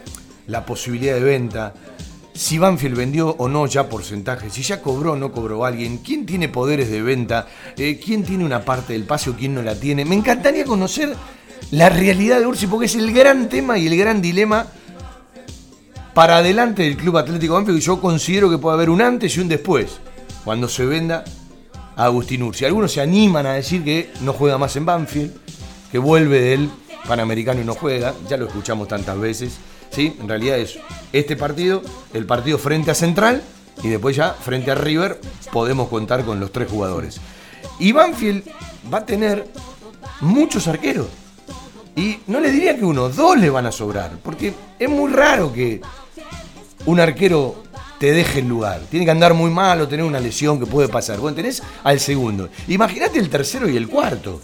la 0.48 0.66
posibilidad 0.66 1.16
de 1.16 1.22
venta? 1.24 1.74
si 2.34 2.58
Banfield 2.58 2.98
vendió 2.98 3.30
o 3.38 3.48
no 3.48 3.66
ya 3.68 3.88
porcentaje, 3.88 4.50
si 4.50 4.64
ya 4.64 4.82
cobró 4.82 5.14
o 5.14 5.16
no 5.16 5.32
cobró 5.32 5.66
alguien, 5.66 6.00
quién 6.00 6.26
tiene 6.26 6.50
poderes 6.50 6.90
de 6.90 7.02
venta, 7.02 7.48
eh, 7.78 8.00
quién 8.04 8.24
tiene 8.24 8.44
una 8.44 8.66
parte 8.66 8.94
del 8.94 9.04
pase 9.04 9.30
o 9.30 9.36
quién 9.36 9.54
no 9.54 9.62
la 9.62 9.76
tiene. 9.76 10.04
Me 10.04 10.16
encantaría 10.16 10.66
conocer 10.66 11.16
la 11.72 11.90
realidad 11.90 12.40
de 12.40 12.48
Ursi 12.48 12.68
porque 12.68 12.88
es 12.88 12.96
el 12.96 13.14
gran 13.14 13.50
tema 13.50 13.78
y 13.78 13.88
el 13.88 13.98
gran 13.98 14.22
dilema 14.22 14.68
para 16.14 16.38
adelante 16.38 16.84
del 16.84 16.98
Club 16.98 17.18
Atlético 17.18 17.56
Banfield. 17.56 17.80
Yo 17.80 18.00
considero 18.00 18.50
que 18.50 18.58
puede 18.58 18.76
haber 18.76 18.90
un 18.90 19.02
antes 19.02 19.36
y 19.36 19.40
un 19.40 19.48
después 19.48 20.00
cuando 20.44 20.68
se 20.68 20.86
venda 20.86 21.24
a 21.96 22.06
Agustín 22.06 22.44
Ursi. 22.44 22.66
Algunos 22.66 22.92
se 22.92 23.02
animan 23.02 23.46
a 23.46 23.54
decir 23.54 23.84
que 23.84 24.12
no 24.22 24.34
juega 24.34 24.58
más 24.58 24.76
en 24.76 24.86
Banfield, 24.86 25.34
que 25.92 25.98
vuelve 25.98 26.42
del 26.42 26.70
Panamericano 27.08 27.62
y 27.62 27.66
no 27.66 27.74
juega, 27.74 28.14
ya 28.30 28.38
lo 28.38 28.48
escuchamos 28.48 28.88
tantas 28.88 29.20
veces. 29.20 29.58
¿sí? 29.90 30.16
En 30.20 30.28
realidad 30.28 30.58
es 30.58 30.78
este 31.12 31.36
partido, 31.36 31.82
el 32.14 32.26
partido 32.26 32.58
frente 32.58 32.92
a 32.92 32.96
Central 32.96 33.44
y 33.82 33.90
después 33.90 34.16
ya 34.16 34.34
frente 34.34 34.72
a 34.72 34.76
River 34.76 35.20
podemos 35.52 35.90
contar 35.90 36.24
con 36.24 36.40
los 36.40 36.52
tres 36.52 36.70
jugadores. 36.70 37.20
Y 37.80 37.92
Banfield 37.92 38.44
va 38.94 39.00
a 39.00 39.06
tener 39.06 39.48
muchos 40.22 40.68
arqueros. 40.68 41.08
Y 41.96 42.18
no 42.26 42.40
le 42.40 42.52
diría 42.52 42.76
que 42.76 42.86
uno, 42.86 43.10
dos 43.10 43.38
le 43.38 43.52
van 43.52 43.68
a 43.68 43.72
sobrar, 43.72 44.18
porque 44.24 44.54
es 44.80 44.90
muy 44.90 45.12
raro 45.12 45.54
que 45.54 45.80
un 46.86 47.00
arquero 47.00 47.64
te 48.00 48.12
deje 48.12 48.40
el 48.40 48.50
lugar. 48.50 48.82
Tiene 48.90 49.06
que 49.06 49.12
andar 49.12 49.34
muy 49.34 49.50
mal 49.50 49.80
o 49.82 49.88
tener 49.88 50.06
una 50.06 50.20
lesión 50.20 50.60
que 50.60 50.66
puede 50.66 50.90
pasar. 50.90 51.20
Bueno, 51.20 51.36
tenés 51.36 51.64
al 51.84 52.00
segundo. 52.00 52.50
Imagínate 52.68 53.20
el 53.20 53.30
tercero 53.30 53.70
y 53.70 53.78
el 53.78 53.88
cuarto. 53.88 54.42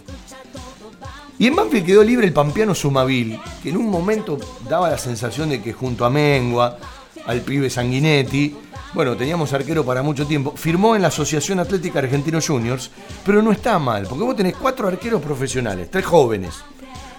Y 1.38 1.46
en 1.46 1.56
Banfield 1.56 1.86
quedó 1.86 2.02
libre 2.02 2.26
el 2.26 2.32
pampeano 2.32 2.74
Sumavil, 2.74 3.38
que 3.62 3.70
en 3.70 3.78
un 3.78 3.88
momento 3.88 4.38
daba 4.68 4.90
la 4.90 4.98
sensación 4.98 5.48
de 5.48 5.62
que 5.62 5.72
junto 5.72 6.04
a 6.04 6.10
Mengua, 6.10 6.78
al 7.26 7.40
pibe 7.40 7.70
Sanguinetti, 7.70 8.56
bueno, 8.92 9.16
teníamos 9.16 9.52
arquero 9.52 9.84
para 9.84 10.02
mucho 10.02 10.26
tiempo, 10.26 10.52
firmó 10.56 10.96
en 10.96 11.02
la 11.02 11.08
Asociación 11.08 11.60
Atlética 11.60 12.00
Argentino 12.00 12.40
Juniors, 12.46 12.90
pero 13.24 13.40
no 13.40 13.52
está 13.52 13.78
mal, 13.78 14.06
porque 14.06 14.24
vos 14.24 14.36
tenés 14.36 14.56
cuatro 14.56 14.88
arqueros 14.88 15.22
profesionales, 15.22 15.88
tres 15.90 16.04
jóvenes. 16.04 16.56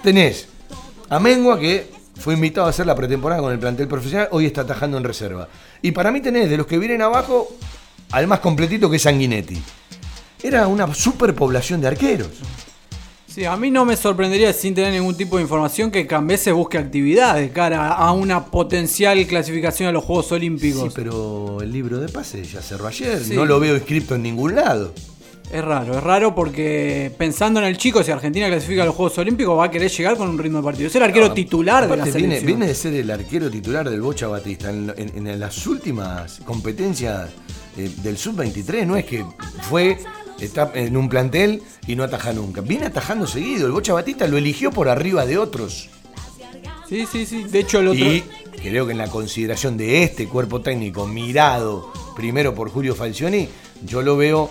Tenés 0.03 0.47
a 1.09 1.19
Mengua, 1.19 1.59
que 1.59 1.91
fue 2.21 2.35
invitado 2.35 2.67
a 2.67 2.69
hacer 2.69 2.85
la 2.85 2.95
pretemporada 2.95 3.41
con 3.41 3.51
el 3.51 3.59
plantel 3.59 3.87
profesional, 3.87 4.29
hoy 4.31 4.45
está 4.45 4.61
atajando 4.61 4.97
en 4.97 5.03
reserva. 5.03 5.49
Y 5.81 5.91
para 5.91 6.11
mí 6.11 6.21
tenés 6.21 6.49
de 6.49 6.57
los 6.57 6.67
que 6.67 6.77
vienen 6.77 7.01
abajo 7.01 7.49
al 8.11 8.27
más 8.27 8.39
completito 8.39 8.89
que 8.89 8.97
es 8.97 9.01
Sanguinetti. 9.01 9.61
Era 10.43 10.67
una 10.67 10.93
superpoblación 10.93 11.81
de 11.81 11.87
arqueros. 11.87 12.29
Sí, 13.27 13.45
a 13.45 13.55
mí 13.55 13.71
no 13.71 13.85
me 13.85 13.95
sorprendería 13.95 14.51
sin 14.51 14.75
tener 14.75 14.91
ningún 14.91 15.15
tipo 15.15 15.37
de 15.37 15.43
información 15.43 15.89
que 15.89 16.05
Cambese 16.05 16.51
busque 16.51 16.77
actividad 16.77 17.35
de 17.35 17.49
cara 17.49 17.87
a 17.87 18.11
una 18.11 18.45
potencial 18.45 19.25
clasificación 19.25 19.87
a 19.87 19.91
los 19.93 20.03
Juegos 20.03 20.31
Olímpicos. 20.33 20.83
Sí, 20.83 20.89
pero 20.93 21.61
el 21.61 21.71
libro 21.71 21.99
de 21.99 22.09
pase 22.09 22.43
ya 22.43 22.61
cerró 22.61 22.87
ayer, 22.87 23.21
no 23.29 23.45
lo 23.45 23.59
veo 23.59 23.75
escrito 23.75 24.15
en 24.15 24.23
ningún 24.23 24.55
lado. 24.55 24.93
Es 25.51 25.65
raro, 25.65 25.97
es 25.97 26.03
raro 26.03 26.33
porque 26.33 27.11
pensando 27.17 27.59
en 27.59 27.65
el 27.65 27.77
chico, 27.77 28.01
si 28.03 28.11
Argentina 28.11 28.47
clasifica 28.47 28.83
a 28.83 28.85
los 28.85 28.95
Juegos 28.95 29.17
Olímpicos, 29.17 29.57
va 29.59 29.65
a 29.65 29.71
querer 29.71 29.91
llegar 29.91 30.15
con 30.15 30.29
un 30.29 30.37
ritmo 30.37 30.59
de 30.59 30.63
partido. 30.63 30.87
Es 30.87 30.95
el 30.95 31.03
arquero 31.03 31.33
titular 31.33 31.89
de 31.89 31.97
la 31.97 32.05
selección. 32.05 32.45
Viene, 32.45 32.67
de 32.67 32.75
ser 32.75 32.93
el 32.93 33.11
arquero 33.11 33.51
titular 33.51 33.89
del 33.89 34.01
Bocha 34.01 34.27
Batista. 34.27 34.69
En, 34.69 35.39
las 35.39 35.67
últimas 35.67 36.39
competencias 36.45 37.29
eh, 37.77 37.89
del 38.01 38.17
Sub-23, 38.17 38.85
no 38.85 38.95
es 38.95 39.03
que 39.03 39.25
fue 39.63 39.97
está 40.39 40.71
en 40.73 40.95
un 40.95 41.09
plantel 41.09 41.61
y 41.85 41.97
no 41.97 42.03
ataja 42.03 42.31
nunca. 42.31 42.61
Viene 42.61 42.85
atajando 42.85 43.27
seguido. 43.27 43.67
El 43.67 43.73
Bocha 43.73 43.93
Batista 43.93 44.27
lo 44.27 44.37
eligió 44.37 44.71
por 44.71 44.87
arriba 44.87 45.25
de 45.25 45.37
otros. 45.37 45.89
Sí, 46.87 47.05
sí, 47.11 47.25
sí. 47.25 47.43
De 47.43 47.59
hecho, 47.59 47.79
el 47.79 47.89
otro. 47.89 48.05
Y 48.05 48.23
creo 48.61 48.85
que 48.85 48.93
en 48.93 48.97
la 48.97 49.09
consideración 49.09 49.75
de 49.75 50.03
este 50.03 50.27
cuerpo 50.27 50.61
técnico, 50.61 51.07
mirado 51.07 51.91
primero 52.15 52.55
por 52.55 52.69
Julio 52.69 52.95
Falcioni, 52.95 53.49
yo 53.85 54.01
lo 54.01 54.15
veo 54.15 54.49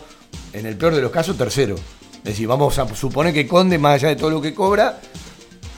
en 0.52 0.66
el 0.66 0.76
peor 0.76 0.94
de 0.94 1.02
los 1.02 1.10
casos 1.10 1.36
tercero. 1.36 1.76
Es 2.18 2.24
decir, 2.24 2.46
vamos 2.46 2.78
a 2.78 2.94
suponer 2.94 3.32
que 3.32 3.46
Conde, 3.46 3.78
más 3.78 3.94
allá 3.94 4.08
de 4.08 4.16
todo 4.16 4.30
lo 4.30 4.40
que 4.40 4.52
cobra, 4.54 5.00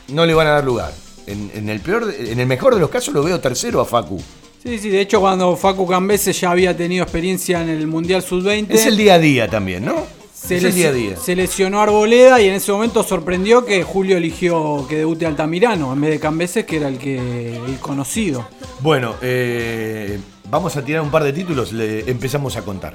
no 0.08 0.26
le 0.26 0.34
van 0.34 0.46
a 0.48 0.50
dar 0.50 0.64
lugar. 0.64 0.92
En, 1.26 1.68
el 1.68 1.80
peor, 1.80 2.12
en 2.18 2.40
el 2.40 2.46
mejor 2.46 2.74
de 2.74 2.80
los 2.80 2.90
casos 2.90 3.14
lo 3.14 3.22
veo 3.22 3.38
tercero 3.40 3.80
a 3.80 3.84
Facu. 3.84 4.20
Sí, 4.62 4.78
sí, 4.78 4.90
de 4.90 5.00
hecho 5.00 5.20
cuando 5.20 5.56
Facu 5.56 5.86
Cambese 5.86 6.32
ya 6.32 6.50
había 6.50 6.76
tenido 6.76 7.04
experiencia 7.04 7.62
en 7.62 7.68
el 7.68 7.86
Mundial 7.86 8.22
Sub-20. 8.22 8.66
Es 8.70 8.86
el 8.86 8.96
día 8.96 9.14
a 9.14 9.18
día 9.18 9.48
también, 9.48 9.84
¿no? 9.84 10.06
Se, 10.34 10.56
es 10.56 10.64
el 10.64 10.74
día 10.74 10.88
a 10.88 10.92
día. 10.92 11.16
se 11.16 11.36
lesionó 11.36 11.80
Arboleda 11.80 12.40
y 12.40 12.48
en 12.48 12.54
ese 12.54 12.72
momento 12.72 13.04
sorprendió 13.04 13.64
que 13.64 13.84
Julio 13.84 14.16
eligió 14.16 14.84
que 14.88 14.96
debute 14.96 15.24
Altamirano 15.24 15.92
en 15.92 16.00
vez 16.00 16.10
de 16.10 16.20
Cambese, 16.20 16.66
que 16.66 16.78
era 16.78 16.88
el 16.88 16.98
que 16.98 17.56
el 17.56 17.78
conocido. 17.78 18.48
Bueno, 18.80 19.14
eh, 19.22 20.18
vamos 20.50 20.76
a 20.76 20.84
tirar 20.84 21.02
un 21.02 21.10
par 21.10 21.22
de 21.22 21.32
títulos, 21.32 21.72
le 21.72 22.10
empezamos 22.10 22.56
a 22.56 22.62
contar. 22.62 22.94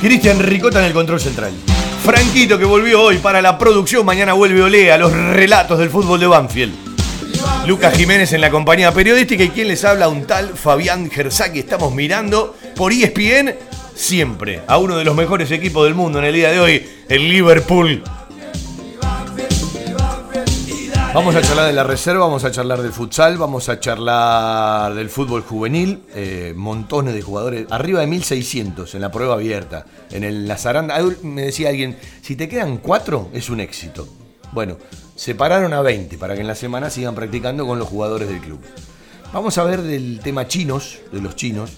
Cristian 0.00 0.38
Ricota 0.40 0.80
en 0.80 0.86
el 0.86 0.92
control 0.92 1.20
central. 1.20 1.52
Franquito 2.04 2.58
que 2.58 2.64
volvió 2.64 3.02
hoy 3.02 3.18
para 3.18 3.40
la 3.40 3.56
producción, 3.56 4.04
mañana 4.04 4.34
vuelve 4.34 4.62
Olea, 4.62 4.98
los 4.98 5.12
relatos 5.12 5.78
del 5.78 5.90
fútbol 5.90 6.20
de 6.20 6.26
Banfield. 6.26 6.74
Lucas 7.66 7.96
Jiménez 7.96 8.32
en 8.34 8.42
la 8.42 8.50
compañía 8.50 8.92
periodística 8.92 9.42
y 9.42 9.48
quien 9.48 9.68
les 9.68 9.84
habla, 9.84 10.08
un 10.08 10.26
tal 10.26 10.50
Fabián 10.50 11.10
Gersaki. 11.10 11.60
Estamos 11.60 11.94
mirando 11.94 12.54
por 12.76 12.92
ESPN 12.92 13.54
siempre 13.94 14.60
a 14.66 14.76
uno 14.76 14.96
de 14.96 15.04
los 15.04 15.16
mejores 15.16 15.50
equipos 15.50 15.84
del 15.84 15.94
mundo 15.94 16.18
en 16.18 16.26
el 16.26 16.34
día 16.34 16.50
de 16.50 16.60
hoy, 16.60 16.86
el 17.08 17.28
Liverpool. 17.28 18.02
Vamos 21.14 21.36
a 21.36 21.42
charlar 21.42 21.66
de 21.66 21.72
la 21.72 21.84
reserva, 21.84 22.24
vamos 22.24 22.42
a 22.42 22.50
charlar 22.50 22.82
del 22.82 22.92
futsal, 22.92 23.38
vamos 23.38 23.68
a 23.68 23.78
charlar 23.78 24.94
del 24.94 25.08
fútbol 25.08 25.42
juvenil, 25.42 26.02
eh, 26.12 26.52
montones 26.56 27.14
de 27.14 27.22
jugadores, 27.22 27.68
arriba 27.70 28.00
de 28.00 28.08
1600 28.08 28.96
en 28.96 29.00
la 29.00 29.12
prueba 29.12 29.34
abierta, 29.34 29.86
en 30.10 30.24
el 30.24 30.48
Lazaranda. 30.48 30.98
Me 31.22 31.42
decía 31.42 31.68
alguien, 31.68 31.96
si 32.20 32.34
te 32.34 32.48
quedan 32.48 32.78
cuatro 32.78 33.28
es 33.32 33.48
un 33.48 33.60
éxito. 33.60 34.08
Bueno, 34.50 34.76
separaron 35.14 35.72
a 35.72 35.82
20 35.82 36.18
para 36.18 36.34
que 36.34 36.40
en 36.40 36.48
la 36.48 36.56
semana 36.56 36.90
sigan 36.90 37.14
practicando 37.14 37.64
con 37.64 37.78
los 37.78 37.86
jugadores 37.86 38.28
del 38.28 38.40
club. 38.40 38.58
Vamos 39.32 39.56
a 39.56 39.62
ver 39.62 39.82
del 39.82 40.18
tema 40.18 40.48
chinos, 40.48 40.98
de 41.12 41.20
los 41.20 41.36
chinos. 41.36 41.74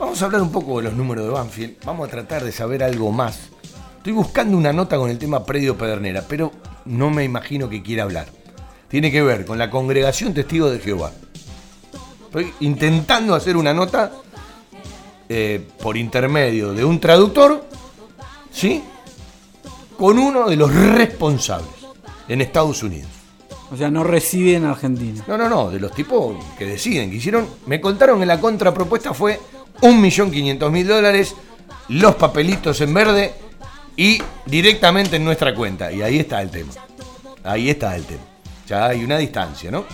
Vamos 0.00 0.20
a 0.20 0.24
hablar 0.24 0.42
un 0.42 0.50
poco 0.50 0.78
de 0.78 0.88
los 0.88 0.94
números 0.94 1.26
de 1.26 1.30
Banfield. 1.30 1.76
Vamos 1.84 2.08
a 2.08 2.10
tratar 2.10 2.42
de 2.42 2.50
saber 2.50 2.82
algo 2.82 3.12
más. 3.12 3.50
Estoy 3.98 4.14
buscando 4.14 4.56
una 4.56 4.72
nota 4.72 4.96
con 4.96 5.10
el 5.10 5.18
tema 5.18 5.46
predio 5.46 5.78
Pedernera, 5.78 6.24
pero 6.28 6.50
no 6.86 7.08
me 7.10 7.22
imagino 7.22 7.68
que 7.68 7.84
quiera 7.84 8.02
hablar 8.02 8.39
tiene 8.90 9.12
que 9.12 9.22
ver 9.22 9.46
con 9.46 9.56
la 9.56 9.70
congregación 9.70 10.34
testigo 10.34 10.68
de 10.68 10.80
Jehová. 10.80 11.12
Estoy 12.26 12.52
intentando 12.60 13.34
hacer 13.34 13.56
una 13.56 13.72
nota 13.72 14.10
eh, 15.28 15.64
por 15.80 15.96
intermedio 15.96 16.72
de 16.72 16.84
un 16.84 16.98
traductor, 16.98 17.64
¿sí? 18.52 18.82
Con 19.96 20.18
uno 20.18 20.48
de 20.48 20.56
los 20.56 20.74
responsables 20.74 21.70
en 22.28 22.40
Estados 22.40 22.82
Unidos. 22.82 23.10
O 23.72 23.76
sea, 23.76 23.90
no 23.90 24.02
reside 24.02 24.56
en 24.56 24.64
Argentina. 24.64 25.22
No, 25.28 25.38
no, 25.38 25.48
no, 25.48 25.70
de 25.70 25.78
los 25.78 25.92
tipos 25.92 26.36
que 26.58 26.66
deciden, 26.66 27.10
que 27.10 27.16
hicieron. 27.16 27.46
Me 27.66 27.80
contaron 27.80 28.18
que 28.18 28.26
la 28.26 28.40
contrapropuesta 28.40 29.14
fue 29.14 29.38
1.500.000 29.82 30.84
dólares, 30.84 31.36
los 31.88 32.16
papelitos 32.16 32.80
en 32.80 32.92
verde 32.92 33.34
y 33.96 34.20
directamente 34.46 35.14
en 35.14 35.24
nuestra 35.24 35.54
cuenta. 35.54 35.92
Y 35.92 36.02
ahí 36.02 36.18
está 36.18 36.42
el 36.42 36.50
tema. 36.50 36.72
Ahí 37.44 37.70
está 37.70 37.94
el 37.94 38.04
tema 38.04 38.29
ya 38.70 38.86
hay 38.86 39.02
una 39.02 39.18
distancia, 39.18 39.70
¿no? 39.70 39.84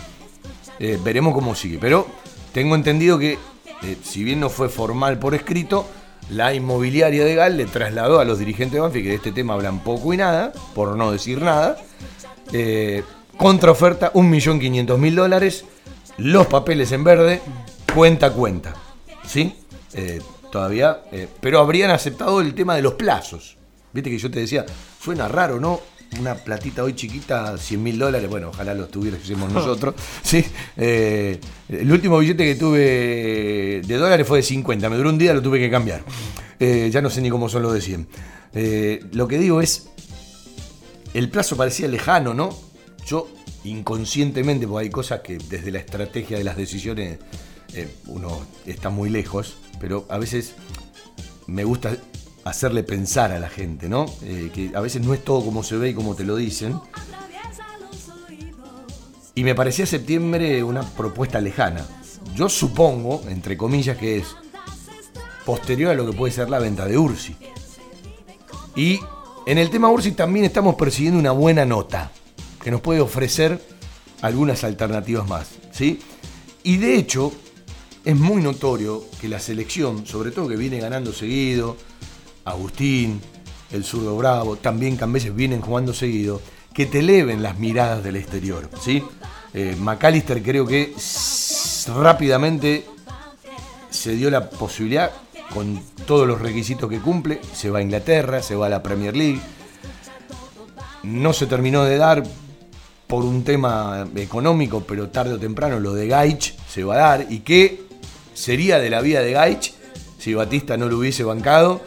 Eh, 0.78 0.98
veremos 1.02 1.32
cómo 1.32 1.54
sigue. 1.54 1.78
Pero 1.80 2.06
tengo 2.52 2.74
entendido 2.74 3.18
que, 3.18 3.38
eh, 3.82 3.96
si 4.04 4.22
bien 4.22 4.38
no 4.38 4.50
fue 4.50 4.68
formal 4.68 5.18
por 5.18 5.34
escrito, 5.34 5.88
la 6.28 6.52
inmobiliaria 6.52 7.24
de 7.24 7.34
Gal 7.34 7.56
le 7.56 7.64
trasladó 7.64 8.20
a 8.20 8.26
los 8.26 8.38
dirigentes 8.38 8.74
de 8.74 8.80
Banfi, 8.80 9.02
que 9.02 9.08
de 9.08 9.14
este 9.14 9.32
tema 9.32 9.54
hablan 9.54 9.80
poco 9.82 10.12
y 10.12 10.18
nada, 10.18 10.52
por 10.74 10.94
no 10.94 11.10
decir 11.10 11.40
nada, 11.40 11.78
eh, 12.52 13.02
contraoferta 13.38 14.12
1.500.000 14.12 15.14
dólares, 15.14 15.64
los 16.18 16.46
papeles 16.46 16.92
en 16.92 17.02
verde, 17.02 17.40
cuenta 17.94 18.30
cuenta. 18.30 18.74
¿Sí? 19.26 19.56
Eh, 19.94 20.20
todavía, 20.52 21.00
pero 21.40 21.60
habrían 21.60 21.90
aceptado 21.90 22.42
el 22.42 22.54
tema 22.54 22.76
de 22.76 22.82
los 22.82 22.94
plazos. 22.94 23.56
Viste 23.92 24.10
que 24.10 24.18
yo 24.18 24.30
te 24.30 24.40
decía, 24.40 24.66
suena 25.00 25.28
raro, 25.28 25.58
¿no? 25.58 25.80
Una 26.18 26.34
platita 26.34 26.82
hoy 26.82 26.94
chiquita, 26.94 27.56
100 27.58 27.82
mil 27.82 27.98
dólares, 27.98 28.28
bueno, 28.28 28.48
ojalá 28.48 28.74
los 28.74 28.90
tuviésemos 28.90 29.52
nosotros. 29.52 29.94
¿sí? 30.22 30.44
Eh, 30.76 31.38
el 31.68 31.90
último 31.90 32.18
billete 32.18 32.44
que 32.44 32.54
tuve 32.54 33.82
de 33.84 33.96
dólares 33.96 34.26
fue 34.26 34.38
de 34.38 34.42
50, 34.42 34.88
me 34.88 34.96
duró 34.96 35.10
un 35.10 35.18
día, 35.18 35.34
lo 35.34 35.42
tuve 35.42 35.58
que 35.58 35.70
cambiar. 35.70 36.02
Eh, 36.58 36.88
ya 36.92 37.02
no 37.02 37.10
sé 37.10 37.20
ni 37.20 37.30
cómo 37.30 37.48
son 37.48 37.62
los 37.62 37.72
de 37.74 37.80
100. 37.80 38.08
Eh, 38.54 39.04
lo 39.12 39.28
que 39.28 39.38
digo 39.38 39.60
es, 39.60 39.88
el 41.12 41.28
plazo 41.28 41.56
parecía 41.56 41.88
lejano, 41.88 42.34
¿no? 42.34 42.56
Yo 43.06 43.28
inconscientemente, 43.64 44.66
porque 44.66 44.86
hay 44.86 44.90
cosas 44.90 45.20
que 45.20 45.38
desde 45.38 45.70
la 45.70 45.78
estrategia 45.78 46.38
de 46.38 46.44
las 46.44 46.56
decisiones 46.56 47.18
uno 48.06 48.46
está 48.64 48.88
muy 48.88 49.10
lejos, 49.10 49.58
pero 49.78 50.06
a 50.08 50.16
veces 50.16 50.54
me 51.46 51.64
gusta 51.64 51.94
hacerle 52.46 52.84
pensar 52.84 53.32
a 53.32 53.40
la 53.40 53.48
gente, 53.48 53.88
¿no? 53.88 54.06
Eh, 54.22 54.50
que 54.54 54.70
a 54.74 54.80
veces 54.80 55.02
no 55.02 55.12
es 55.12 55.24
todo 55.24 55.44
como 55.44 55.64
se 55.64 55.76
ve 55.76 55.90
y 55.90 55.94
como 55.94 56.14
te 56.14 56.24
lo 56.24 56.36
dicen. 56.36 56.80
Y 59.34 59.42
me 59.42 59.54
parecía 59.56 59.84
septiembre 59.84 60.62
una 60.62 60.82
propuesta 60.82 61.40
lejana. 61.40 61.84
Yo 62.36 62.48
supongo, 62.48 63.22
entre 63.28 63.56
comillas, 63.56 63.98
que 63.98 64.18
es 64.18 64.26
posterior 65.44 65.90
a 65.90 65.94
lo 65.94 66.08
que 66.08 66.16
puede 66.16 66.32
ser 66.32 66.48
la 66.48 66.60
venta 66.60 66.86
de 66.86 66.96
Ursi. 66.96 67.34
Y 68.76 69.00
en 69.44 69.58
el 69.58 69.68
tema 69.68 69.90
Ursi 69.90 70.12
también 70.12 70.44
estamos 70.44 70.76
persiguiendo 70.76 71.18
una 71.18 71.32
buena 71.32 71.64
nota 71.64 72.12
que 72.62 72.70
nos 72.70 72.80
puede 72.80 73.00
ofrecer 73.00 73.60
algunas 74.22 74.62
alternativas 74.62 75.28
más, 75.28 75.48
¿sí? 75.72 75.98
Y 76.62 76.76
de 76.76 76.96
hecho, 76.96 77.32
es 78.04 78.16
muy 78.16 78.40
notorio 78.40 79.04
que 79.20 79.28
la 79.28 79.40
selección, 79.40 80.06
sobre 80.06 80.30
todo 80.30 80.48
que 80.48 80.56
viene 80.56 80.78
ganando 80.78 81.12
seguido, 81.12 81.76
Agustín, 82.46 83.20
el 83.72 83.84
zurdo 83.84 84.16
Bravo, 84.16 84.56
también 84.56 84.96
Cambeses 84.96 85.34
vienen 85.34 85.60
jugando 85.60 85.92
seguido, 85.92 86.40
que 86.72 86.86
te 86.86 87.00
eleven 87.00 87.42
las 87.42 87.58
miradas 87.58 88.02
del 88.02 88.16
exterior. 88.16 88.70
¿sí? 88.80 89.02
Eh, 89.52 89.76
McAllister 89.78 90.42
creo 90.42 90.66
que 90.66 90.94
rápidamente 91.94 92.86
se 93.90 94.12
dio 94.12 94.30
la 94.30 94.48
posibilidad, 94.48 95.10
con 95.52 95.80
todos 96.06 96.26
los 96.26 96.40
requisitos 96.40 96.90
que 96.90 97.00
cumple, 97.00 97.40
se 97.52 97.70
va 97.70 97.78
a 97.78 97.82
Inglaterra, 97.82 98.42
se 98.42 98.54
va 98.54 98.66
a 98.66 98.70
la 98.70 98.82
Premier 98.82 99.16
League. 99.16 99.40
No 101.02 101.32
se 101.32 101.46
terminó 101.46 101.84
de 101.84 101.96
dar 101.96 102.22
por 103.06 103.24
un 103.24 103.44
tema 103.44 104.06
económico, 104.16 104.84
pero 104.86 105.08
tarde 105.08 105.34
o 105.34 105.38
temprano 105.38 105.78
lo 105.78 105.94
de 105.94 106.08
Gaich 106.08 106.56
se 106.68 106.84
va 106.84 106.94
a 106.94 106.98
dar. 106.98 107.26
¿Y 107.30 107.40
qué 107.40 107.84
sería 108.34 108.78
de 108.78 108.90
la 108.90 109.00
vida 109.00 109.20
de 109.20 109.32
Gaich 109.32 109.72
si 110.18 110.34
Batista 110.34 110.76
no 110.76 110.86
lo 110.86 110.98
hubiese 110.98 111.24
bancado? 111.24 111.80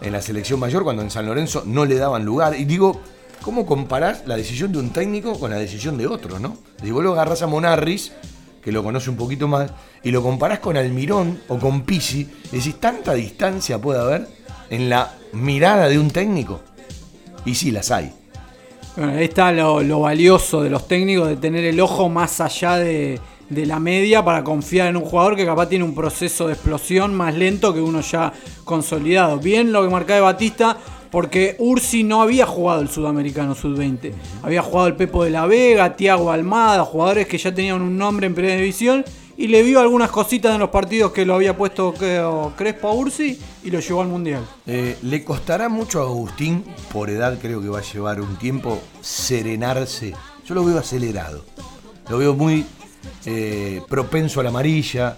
En 0.00 0.12
la 0.12 0.20
selección 0.20 0.60
mayor 0.60 0.84
cuando 0.84 1.02
en 1.02 1.10
San 1.10 1.26
Lorenzo 1.26 1.62
no 1.66 1.84
le 1.84 1.96
daban 1.96 2.24
lugar. 2.24 2.54
Y 2.58 2.64
digo, 2.64 3.00
¿cómo 3.42 3.66
comparás 3.66 4.26
la 4.26 4.36
decisión 4.36 4.72
de 4.72 4.78
un 4.78 4.90
técnico 4.90 5.38
con 5.38 5.50
la 5.50 5.56
decisión 5.56 5.98
de 5.98 6.06
otro, 6.06 6.38
no? 6.38 6.56
Si 6.82 6.90
vos 6.90 7.02
lo 7.02 7.12
agarrás 7.12 7.42
a 7.42 7.46
Monarris, 7.46 8.12
que 8.62 8.72
lo 8.72 8.82
conoce 8.82 9.10
un 9.10 9.16
poquito 9.16 9.48
más, 9.48 9.70
y 10.02 10.10
lo 10.10 10.22
comparás 10.22 10.58
con 10.58 10.76
Almirón 10.76 11.40
o 11.48 11.58
con 11.58 11.82
Pisi, 11.82 12.28
decís, 12.50 12.80
¿tanta 12.80 13.14
distancia 13.14 13.80
puede 13.80 14.00
haber 14.00 14.28
en 14.70 14.88
la 14.88 15.14
mirada 15.32 15.88
de 15.88 15.98
un 15.98 16.10
técnico? 16.10 16.60
Y 17.44 17.54
sí, 17.54 17.70
las 17.70 17.90
hay. 17.90 18.12
Bueno, 18.96 19.12
ahí 19.12 19.24
está 19.24 19.52
lo 19.52 20.00
valioso 20.00 20.62
de 20.62 20.70
los 20.70 20.86
técnicos, 20.86 21.28
de 21.28 21.36
tener 21.36 21.64
el 21.64 21.80
ojo 21.80 22.08
más 22.08 22.40
allá 22.40 22.76
de, 22.76 23.20
de 23.48 23.66
la 23.66 23.78
media 23.78 24.24
para 24.24 24.42
confiar 24.42 24.88
en 24.88 24.96
un 24.96 25.04
jugador 25.04 25.36
que 25.36 25.44
capaz 25.44 25.68
tiene 25.68 25.84
un 25.84 25.94
proceso 25.94 26.46
de 26.46 26.54
explosión 26.54 27.14
más 27.14 27.34
lento 27.34 27.74
que 27.74 27.80
uno 27.80 28.00
ya 28.00 28.32
consolidado. 28.64 29.38
Bien 29.38 29.72
lo 29.72 29.82
que 29.82 29.90
marcaba 29.90 30.16
de 30.16 30.22
Batista, 30.22 30.76
porque 31.10 31.54
Ursi 31.60 32.02
no 32.02 32.22
había 32.22 32.44
jugado 32.46 32.80
el 32.80 32.88
sudamericano 32.88 33.54
sub-20. 33.54 34.12
Había 34.42 34.62
jugado 34.62 34.88
el 34.88 34.96
Pepo 34.96 35.22
de 35.22 35.30
la 35.30 35.46
Vega, 35.46 35.94
Tiago 35.94 36.32
Almada, 36.32 36.84
jugadores 36.84 37.28
que 37.28 37.38
ya 37.38 37.54
tenían 37.54 37.80
un 37.82 37.96
nombre 37.96 38.26
en 38.26 38.34
primera 38.34 38.56
división. 38.56 39.04
Y 39.36 39.48
le 39.48 39.62
vio 39.62 39.80
algunas 39.80 40.10
cositas 40.10 40.54
en 40.54 40.60
los 40.60 40.70
partidos 40.70 41.12
que 41.12 41.24
lo 41.24 41.34
había 41.34 41.56
puesto 41.56 41.92
Crespo 42.56 42.88
a 42.88 42.94
Ursi 42.94 43.38
y 43.64 43.70
lo 43.70 43.80
llevó 43.80 44.02
al 44.02 44.08
Mundial. 44.08 44.44
Eh, 44.66 44.96
le 45.02 45.24
costará 45.24 45.68
mucho 45.68 46.00
a 46.00 46.04
Agustín, 46.04 46.64
por 46.92 47.10
edad 47.10 47.38
creo 47.40 47.60
que 47.60 47.68
va 47.68 47.80
a 47.80 47.82
llevar 47.82 48.20
un 48.20 48.36
tiempo, 48.36 48.80
serenarse. 49.00 50.14
Yo 50.46 50.54
lo 50.54 50.64
veo 50.64 50.78
acelerado. 50.78 51.44
Lo 52.08 52.18
veo 52.18 52.34
muy 52.34 52.64
eh, 53.26 53.82
propenso 53.88 54.40
a 54.40 54.42
la 54.42 54.50
amarilla, 54.50 55.16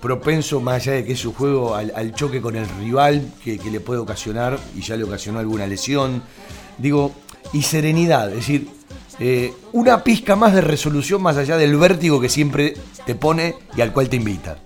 propenso 0.00 0.60
más 0.60 0.82
allá 0.82 0.92
de 0.92 1.04
que 1.06 1.12
es 1.12 1.18
su 1.18 1.32
juego 1.32 1.74
al, 1.74 2.14
choque 2.14 2.42
con 2.42 2.56
el 2.56 2.68
rival 2.68 3.32
que, 3.42 3.58
le 3.58 3.80
puede 3.80 4.00
ocasionar 4.00 4.58
y 4.76 4.82
ya 4.82 4.96
le 4.96 5.04
ocasionó 5.04 5.38
alguna 5.38 5.66
lesión. 5.66 6.22
Digo, 6.76 7.12
y 7.52 7.62
serenidad, 7.62 8.28
es 8.28 8.36
decir, 8.36 8.68
eh, 9.18 9.54
una 9.72 10.04
pizca 10.04 10.36
más 10.36 10.52
de 10.52 10.60
resolución 10.60 11.22
más 11.22 11.36
allá 11.36 11.56
del 11.56 11.76
vértigo 11.76 12.20
que 12.20 12.28
siempre 12.28 12.74
te 13.06 13.14
pone 13.14 13.54
y 13.76 13.80
al 13.80 13.92
cual 13.92 14.08
te 14.08 14.16
invita. 14.16 14.58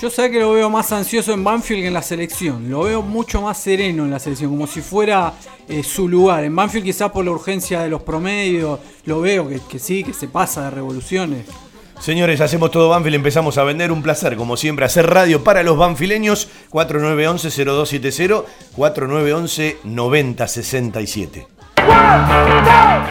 Yo 0.00 0.08
sé 0.08 0.30
que 0.30 0.40
lo 0.40 0.52
veo 0.52 0.70
más 0.70 0.92
ansioso 0.92 1.34
en 1.34 1.44
Banfield 1.44 1.82
que 1.82 1.88
en 1.88 1.92
la 1.92 2.00
selección. 2.00 2.70
Lo 2.70 2.84
veo 2.84 3.02
mucho 3.02 3.42
más 3.42 3.58
sereno 3.58 4.04
en 4.04 4.10
la 4.10 4.18
selección, 4.18 4.50
como 4.50 4.66
si 4.66 4.80
fuera 4.80 5.34
eh, 5.68 5.82
su 5.82 6.08
lugar. 6.08 6.42
En 6.44 6.56
Banfield 6.56 6.86
quizás 6.86 7.10
por 7.10 7.22
la 7.22 7.32
urgencia 7.32 7.82
de 7.82 7.90
los 7.90 8.00
promedios, 8.00 8.80
lo 9.04 9.20
veo 9.20 9.46
que, 9.46 9.60
que 9.60 9.78
sí, 9.78 10.02
que 10.02 10.14
se 10.14 10.28
pasa 10.28 10.64
de 10.64 10.70
revoluciones. 10.70 11.44
Señores, 12.00 12.40
hacemos 12.40 12.70
todo 12.70 12.88
Banfield, 12.88 13.16
empezamos 13.16 13.58
a 13.58 13.64
vender. 13.64 13.92
Un 13.92 14.02
placer, 14.02 14.36
como 14.36 14.56
siempre, 14.56 14.86
hacer 14.86 15.06
radio 15.06 15.44
para 15.44 15.62
los 15.62 15.76
banfileños. 15.76 16.48
4911-0270, 16.72 18.44
4911-9067. 18.76 21.46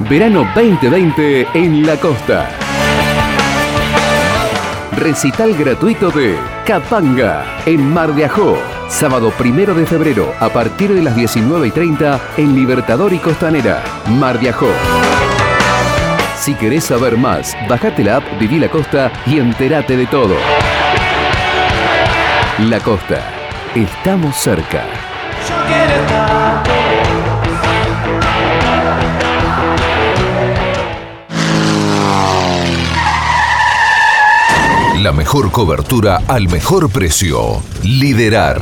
Verano 0.09 0.49
2020 0.55 1.47
en 1.53 1.85
la 1.85 1.97
costa. 1.97 2.49
Recital 4.93 5.53
gratuito 5.55 6.09
de 6.09 6.35
Capanga 6.65 7.61
en 7.67 7.93
Mar 7.93 8.15
de 8.15 8.25
Ajó. 8.25 8.57
Sábado 8.87 9.31
primero 9.37 9.75
de 9.75 9.85
febrero, 9.85 10.33
a 10.39 10.49
partir 10.49 10.91
de 10.93 11.03
las 11.03 11.15
19 11.15 11.67
y 11.67 11.71
30, 11.71 12.19
en 12.37 12.55
Libertador 12.55 13.13
y 13.13 13.19
Costanera. 13.19 13.83
Mar 14.07 14.39
viajó. 14.39 14.69
Si 16.39 16.55
querés 16.55 16.85
saber 16.85 17.17
más, 17.17 17.53
bajate 17.67 18.01
la 18.01 18.15
app 18.17 18.39
Viví 18.39 18.59
la 18.59 18.69
Costa 18.69 19.11
y 19.25 19.39
entérate 19.39 19.97
de 19.97 20.07
todo. 20.07 20.35
La 22.59 22.79
Costa. 22.79 23.21
Estamos 23.75 24.37
cerca. 24.37 24.85
La 34.95 35.11
mejor 35.11 35.51
cobertura 35.51 36.21
al 36.29 36.47
mejor 36.47 36.89
precio. 36.89 37.61
Liderar. 37.83 38.61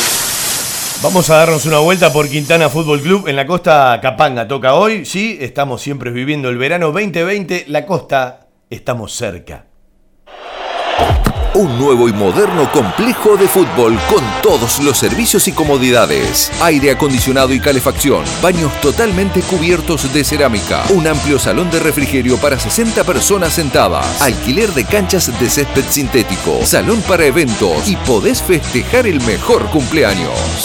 Vamos 1.03 1.31
a 1.31 1.37
darnos 1.37 1.65
una 1.65 1.79
vuelta 1.79 2.13
por 2.13 2.29
Quintana 2.29 2.69
Fútbol 2.69 3.01
Club 3.01 3.27
en 3.27 3.35
la 3.35 3.47
costa 3.47 3.97
Capanga. 4.03 4.47
Toca 4.47 4.75
hoy, 4.75 5.03
sí, 5.03 5.35
estamos 5.41 5.81
siempre 5.81 6.11
viviendo 6.11 6.47
el 6.49 6.59
verano 6.59 6.91
2020. 6.91 7.65
La 7.69 7.87
costa, 7.87 8.45
estamos 8.69 9.11
cerca. 9.11 9.65
Un 11.55 11.77
nuevo 11.79 12.07
y 12.07 12.13
moderno 12.13 12.71
complejo 12.71 13.35
de 13.35 13.47
fútbol 13.47 13.99
con 14.07 14.23
todos 14.41 14.79
los 14.79 14.95
servicios 14.95 15.47
y 15.47 15.51
comodidades. 15.51 16.51
Aire 16.61 16.91
acondicionado 16.91 17.51
y 17.51 17.59
calefacción. 17.59 18.23
Baños 18.41 18.71
totalmente 18.79 19.41
cubiertos 19.41 20.13
de 20.13 20.23
cerámica. 20.23 20.83
Un 20.91 21.07
amplio 21.07 21.39
salón 21.39 21.69
de 21.71 21.79
refrigerio 21.79 22.37
para 22.37 22.59
60 22.59 23.03
personas 23.03 23.53
sentadas. 23.53 24.21
Alquiler 24.21 24.69
de 24.69 24.85
canchas 24.85 25.37
de 25.39 25.49
césped 25.49 25.83
sintético. 25.89 26.63
Salón 26.63 27.01
para 27.01 27.25
eventos. 27.25 27.89
Y 27.89 27.95
podés 27.97 28.41
festejar 28.41 29.07
el 29.07 29.19
mejor 29.21 29.65
cumpleaños. 29.71 30.61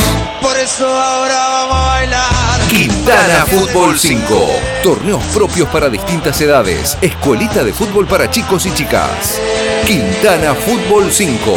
Por 0.46 0.56
eso 0.60 0.86
ahora 0.86 1.48
vamos 1.48 1.76
a 1.76 1.88
bailar. 1.88 2.60
Quintana 2.68 3.44
Fútbol 3.46 3.98
5. 3.98 4.48
Torneos 4.80 5.24
propios 5.34 5.68
para 5.70 5.88
distintas 5.88 6.40
edades. 6.40 6.96
Escuelita 7.00 7.64
de 7.64 7.72
fútbol 7.72 8.06
para 8.06 8.30
chicos 8.30 8.64
y 8.66 8.72
chicas. 8.72 9.40
Quintana 9.84 10.54
Fútbol 10.54 11.10
5. 11.10 11.52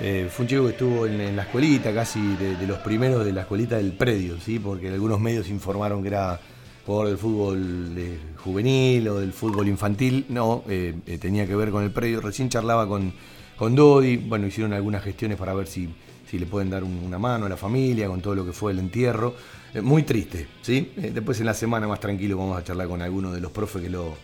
Eh, 0.00 0.28
fue 0.30 0.44
un 0.44 0.48
chico 0.48 0.64
que 0.64 0.70
estuvo 0.70 1.06
en, 1.06 1.34
la 1.34 1.42
escuelita, 1.42 1.92
casi 1.92 2.20
de, 2.36 2.66
los 2.66 2.78
primeros 2.78 3.24
de 3.24 3.32
la 3.32 3.40
escuelita 3.42 3.76
del 3.76 3.92
predio, 3.92 4.38
¿sí? 4.40 4.58
porque 4.58 4.88
algunos 4.88 5.18
medios 5.18 5.48
informaron 5.48 6.02
que 6.02 6.08
era 6.08 6.38
jugador 6.86 7.08
del 7.08 7.18
fútbol 7.18 7.96
juvenil 8.36 9.08
o 9.08 9.18
del 9.18 9.32
fútbol 9.32 9.66
infantil. 9.68 10.26
No, 10.28 10.62
eh, 10.68 10.94
eh, 11.06 11.18
tenía 11.18 11.46
que 11.46 11.56
ver 11.56 11.70
con 11.70 11.82
el 11.82 11.90
predio. 11.90 12.20
Recién 12.20 12.48
charlaba 12.48 12.86
con, 12.86 13.12
con 13.56 13.74
Dodi, 13.74 14.16
bueno, 14.18 14.46
hicieron 14.46 14.72
algunas 14.72 15.02
gestiones 15.02 15.36
para 15.36 15.52
ver 15.52 15.66
si, 15.66 15.88
si 16.30 16.38
le 16.38 16.46
pueden 16.46 16.70
dar 16.70 16.84
un- 16.84 17.02
una 17.04 17.18
mano 17.18 17.46
a 17.46 17.48
la 17.48 17.56
familia 17.56 18.06
con 18.06 18.20
todo 18.20 18.36
lo 18.36 18.46
que 18.46 18.52
fue 18.52 18.70
el 18.72 18.78
entierro. 18.78 19.34
Muy 19.82 20.04
triste, 20.04 20.46
¿sí? 20.62 20.92
Después 20.96 21.40
en 21.40 21.46
la 21.46 21.54
semana 21.54 21.86
más 21.88 22.00
tranquilo 22.00 22.38
vamos 22.38 22.56
a 22.56 22.64
charlar 22.64 22.88
con 22.88 23.02
algunos 23.02 23.34
de 23.34 23.40
los 23.40 23.50
profes 23.52 23.82
que 23.82 23.90
lo, 23.90 24.16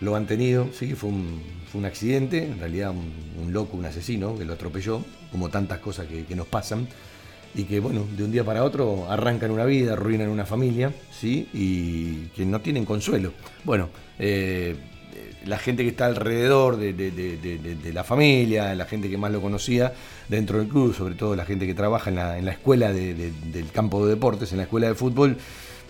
lo 0.00 0.16
han 0.16 0.26
tenido, 0.26 0.68
sí, 0.72 0.94
fue 0.94 1.10
un, 1.10 1.40
fue 1.70 1.78
un 1.80 1.84
accidente, 1.84 2.44
en 2.44 2.58
realidad 2.58 2.90
un, 2.90 3.52
loco, 3.52 3.76
un 3.76 3.84
asesino 3.84 4.36
que 4.36 4.44
lo 4.44 4.54
atropelló, 4.54 5.04
como 5.30 5.48
tantas 5.48 5.78
cosas 5.80 6.06
que, 6.06 6.34
nos 6.34 6.46
pasan, 6.46 6.88
y 7.54 7.64
que 7.64 7.80
bueno, 7.80 8.06
de 8.16 8.24
un 8.24 8.30
día 8.32 8.44
para 8.44 8.64
otro 8.64 9.10
arrancan 9.10 9.50
una 9.50 9.64
vida, 9.64 9.92
arruinan 9.94 10.28
una 10.28 10.46
familia, 10.46 10.92
sí, 11.10 11.48
y 11.52 12.26
que 12.36 12.46
no 12.46 12.60
tienen 12.60 12.84
consuelo. 12.84 13.32
Bueno, 13.64 13.88
eh, 14.18 14.76
la 15.46 15.58
gente 15.58 15.82
que 15.82 15.88
está 15.90 16.06
alrededor 16.06 16.76
de, 16.76 16.92
de- 16.92 17.92
la 17.92 18.04
familia, 18.04 18.74
la 18.74 18.84
gente 18.86 19.10
que 19.10 19.18
más 19.18 19.32
lo 19.32 19.40
conocía 19.40 19.92
dentro 20.28 20.58
del 20.58 20.68
club, 20.68 20.94
sobre 20.94 21.14
todo 21.14 21.34
la 21.34 21.44
gente 21.44 21.66
que 21.66 21.74
trabaja 21.74 22.08
en 22.10 22.16
la, 22.16 22.38
en 22.38 22.44
la 22.44 22.52
escuela 22.52 22.92
de- 22.92 23.14
de- 23.14 23.32
del 23.52 23.70
campo 23.72 24.04
de 24.06 24.14
deportes, 24.14 24.52
en 24.52 24.58
la 24.58 24.64
escuela 24.64 24.86
de 24.88 24.94
fútbol, 24.94 25.36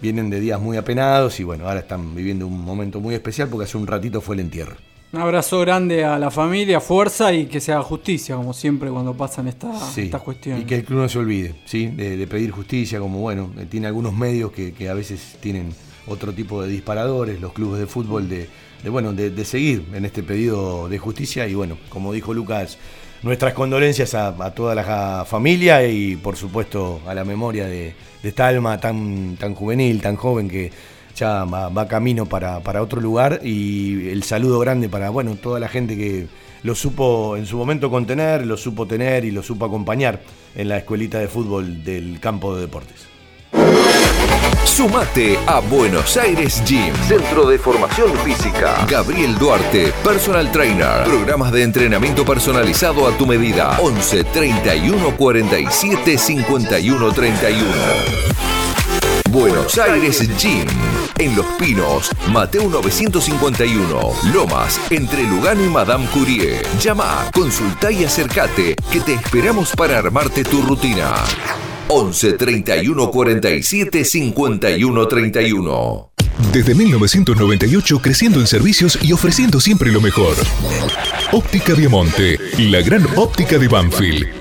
vienen 0.00 0.30
de 0.30 0.40
días 0.40 0.60
muy 0.60 0.76
apenados 0.76 1.38
y 1.40 1.44
bueno, 1.44 1.66
ahora 1.68 1.80
están 1.80 2.14
viviendo 2.14 2.46
un 2.46 2.64
momento 2.64 3.00
muy 3.00 3.14
especial 3.14 3.48
porque 3.48 3.64
hace 3.64 3.76
un 3.76 3.86
ratito 3.86 4.20
fue 4.20 4.34
el 4.36 4.40
entierro. 4.40 4.76
Un 5.12 5.20
abrazo 5.20 5.58
grande 5.60 6.04
a 6.04 6.18
la 6.20 6.30
familia, 6.30 6.80
fuerza 6.80 7.32
y 7.32 7.46
que 7.46 7.60
se 7.60 7.72
haga 7.72 7.82
justicia, 7.82 8.36
como 8.36 8.52
siempre 8.52 8.90
cuando 8.90 9.12
pasan 9.12 9.48
esta- 9.48 9.76
Sí, 9.90 10.02
estas 10.02 10.22
cuestiones. 10.22 10.62
Y 10.62 10.66
que 10.66 10.76
el 10.76 10.84
club 10.84 11.00
no 11.00 11.08
se 11.08 11.18
olvide, 11.18 11.54
¿sí? 11.64 11.88
De, 11.88 12.16
de 12.16 12.26
pedir 12.28 12.52
justicia, 12.52 13.00
como 13.00 13.18
bueno, 13.18 13.50
eh, 13.58 13.66
tiene 13.68 13.88
algunos 13.88 14.12
medios 14.14 14.52
que, 14.52 14.72
que 14.72 14.88
a 14.88 14.94
veces 14.94 15.36
tienen 15.40 15.74
otro 16.06 16.32
tipo 16.32 16.62
de 16.62 16.68
disparadores, 16.68 17.40
los 17.40 17.52
clubes 17.52 17.80
de 17.80 17.86
fútbol, 17.88 18.28
de, 18.28 18.48
de, 18.84 18.88
bueno, 18.90 19.12
de, 19.12 19.30
de 19.30 19.44
seguir 19.44 19.84
en 19.94 20.04
este 20.04 20.22
pedido 20.22 20.88
de 20.88 20.98
justicia. 20.98 21.46
Y 21.48 21.54
bueno, 21.54 21.76
como 21.88 22.12
dijo 22.12 22.32
Lucas, 22.32 22.78
nuestras 23.24 23.52
condolencias 23.52 24.14
a, 24.14 24.28
a 24.28 24.54
toda 24.54 24.76
la 24.76 25.24
familia 25.28 25.84
y 25.88 26.14
por 26.14 26.36
supuesto 26.36 27.00
a 27.06 27.14
la 27.14 27.24
memoria 27.24 27.66
de, 27.66 27.94
de 28.22 28.28
esta 28.28 28.48
alma 28.48 28.78
tan, 28.78 29.36
tan 29.36 29.54
juvenil, 29.54 30.00
tan 30.00 30.16
joven 30.16 30.48
que 30.48 30.70
ya 31.16 31.44
va, 31.44 31.88
camino 31.88 32.26
para, 32.26 32.60
para 32.60 32.82
otro 32.82 33.00
lugar 33.00 33.40
y 33.42 34.08
el 34.08 34.22
saludo 34.22 34.58
grande 34.58 34.88
para 34.88 35.10
bueno 35.10 35.36
toda 35.36 35.60
la 35.60 35.68
gente 35.68 35.96
que 35.96 36.26
lo 36.62 36.74
supo 36.74 37.36
en 37.36 37.46
su 37.46 37.56
momento 37.56 37.90
contener, 37.90 38.46
lo 38.46 38.56
supo 38.56 38.86
tener 38.86 39.24
y 39.24 39.30
lo 39.30 39.42
supo 39.42 39.64
acompañar 39.64 40.20
en 40.54 40.68
la 40.68 40.78
escuelita 40.78 41.18
de 41.18 41.28
fútbol 41.28 41.82
del 41.84 42.20
campo 42.20 42.54
de 42.54 42.62
deportes. 42.62 43.06
Sumate 44.64 45.38
a 45.46 45.60
Buenos 45.60 46.16
Aires 46.16 46.62
Gym, 46.64 46.94
Centro 47.08 47.46
de 47.46 47.58
Formación 47.58 48.12
Física. 48.18 48.86
Gabriel 48.88 49.36
Duarte, 49.38 49.92
Personal 50.04 50.50
Trainer. 50.52 51.04
Programas 51.04 51.52
de 51.52 51.62
entrenamiento 51.62 52.24
personalizado 52.24 53.06
a 53.06 53.16
tu 53.16 53.26
medida. 53.26 53.78
11 53.80 54.24
31 54.24 55.16
47 55.16 56.18
51 56.18 57.12
31. 57.12 57.66
Buenos 59.30 59.78
Aires 59.78 60.20
Gym. 60.38 60.66
En 61.18 61.36
Los 61.36 61.46
Pinos, 61.58 62.10
Mateo 62.30 62.68
951. 62.70 64.00
Lomas, 64.32 64.80
entre 64.90 65.24
Lugano 65.24 65.64
y 65.64 65.68
Madame 65.68 66.06
Curie. 66.06 66.62
Llama, 66.80 67.30
consulta 67.34 67.90
y 67.92 68.04
acércate, 68.04 68.76
que 68.90 69.00
te 69.00 69.14
esperamos 69.14 69.72
para 69.76 69.98
armarte 69.98 70.44
tu 70.44 70.62
rutina. 70.62 71.12
11 71.92 72.34
31 72.34 73.10
47 73.10 74.04
51 74.04 75.08
31. 75.08 76.12
Desde 76.52 76.74
1998 76.74 78.00
creciendo 78.00 78.38
en 78.38 78.46
servicios 78.46 78.96
y 79.02 79.12
ofreciendo 79.12 79.58
siempre 79.58 79.90
lo 79.90 80.00
mejor. 80.00 80.36
Óptica 81.32 81.74
Viamonte, 81.74 82.38
la 82.58 82.80
gran 82.80 83.04
óptica 83.16 83.58
de 83.58 83.66
Banfield. 83.66 84.39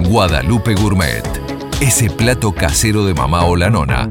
Guadalupe 0.00 0.74
Gourmet. 0.74 1.22
Ese 1.80 2.08
plato 2.08 2.52
casero 2.52 3.04
de 3.04 3.14
mamá 3.14 3.44
o 3.46 3.56
la 3.56 3.68
nona 3.68 4.08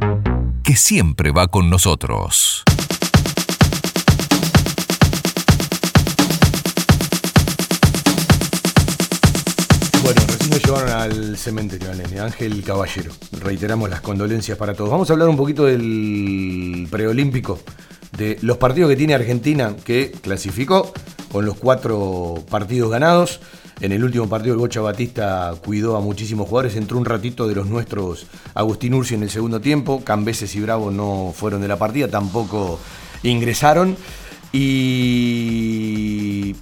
que 0.63 0.75
siempre 0.75 1.31
va 1.31 1.47
con 1.47 1.69
nosotros. 1.69 2.63
Bueno, 10.03 10.21
recién 10.27 10.49
nos 10.49 10.63
llevaron 10.63 10.89
al 10.89 11.37
cementerio, 11.37 11.89
Ángel 12.21 12.63
Caballero. 12.63 13.13
Reiteramos 13.39 13.89
las 13.89 14.01
condolencias 14.01 14.57
para 14.57 14.73
todos. 14.73 14.89
Vamos 14.89 15.09
a 15.09 15.13
hablar 15.13 15.29
un 15.29 15.37
poquito 15.37 15.65
del 15.65 16.87
preolímpico, 16.91 17.59
de 18.17 18.37
los 18.41 18.57
partidos 18.57 18.89
que 18.89 18.97
tiene 18.97 19.13
Argentina, 19.15 19.73
que 19.85 20.11
clasificó 20.11 20.91
con 21.31 21.45
los 21.45 21.55
cuatro 21.55 22.43
partidos 22.49 22.91
ganados. 22.91 23.39
En 23.79 23.91
el 23.91 24.03
último 24.03 24.27
partido 24.27 24.53
el 24.53 24.59
Bocha 24.59 24.81
Batista 24.81 25.53
cuidó 25.63 25.97
a 25.97 26.01
muchísimos 26.01 26.47
jugadores, 26.47 26.75
entró 26.75 26.97
un 26.97 27.05
ratito 27.05 27.47
de 27.47 27.53
los 27.53 27.67
nuestros 27.67 28.25
Agustín 28.55 28.95
Ursi 28.95 29.13
en 29.13 29.23
el 29.23 29.29
segundo 29.29 29.61
tiempo, 29.61 30.03
Cambeses 30.03 30.55
y 30.55 30.61
Bravo 30.61 30.89
no 30.89 31.31
fueron 31.35 31.61
de 31.61 31.67
la 31.67 31.77
partida, 31.77 32.07
tampoco 32.07 32.79
ingresaron. 33.21 33.95
Y 34.51 36.55